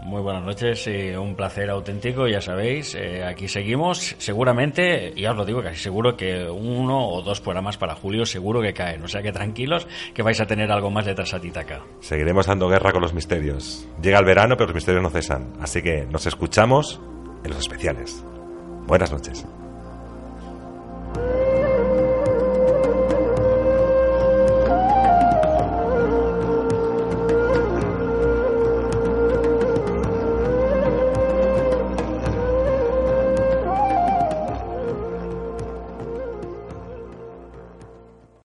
muy 0.04 0.20
buenas 0.20 0.44
noches, 0.44 0.86
y 0.86 1.16
un 1.16 1.34
placer 1.34 1.70
auténtico, 1.70 2.28
ya 2.28 2.40
sabéis, 2.40 2.94
eh, 2.94 3.24
aquí 3.24 3.48
seguimos, 3.48 4.14
seguramente, 4.18 5.14
ya 5.16 5.30
os 5.30 5.36
lo 5.36 5.44
digo, 5.44 5.62
casi 5.62 5.76
seguro 5.76 6.16
que 6.16 6.46
uno 6.46 7.08
o 7.08 7.22
dos 7.22 7.40
programas 7.40 7.78
para 7.78 7.94
julio 7.94 8.26
seguro 8.26 8.60
que 8.60 8.74
caen, 8.74 9.02
o 9.02 9.08
sea 9.08 9.22
que 9.22 9.32
tranquilos 9.32 9.88
que 10.12 10.22
vais 10.22 10.40
a 10.40 10.46
tener 10.46 10.70
algo 10.70 10.90
más 10.90 11.06
de 11.06 11.14
Trasatitaca. 11.14 11.82
Seguiremos 12.00 12.46
dando 12.46 12.68
guerra 12.68 12.92
con 12.92 13.00
los 13.00 13.14
misterios. 13.14 13.88
Llega 14.02 14.18
el 14.18 14.24
verano, 14.26 14.56
pero 14.56 14.66
los 14.66 14.74
misterios 14.74 15.02
no 15.02 15.10
cesan, 15.10 15.54
así 15.60 15.80
que 15.82 16.06
nos 16.06 16.26
escuchamos 16.26 17.00
en 17.42 17.50
los 17.50 17.60
especiales. 17.60 18.22
Buenas 18.86 19.10
noches. 19.10 19.46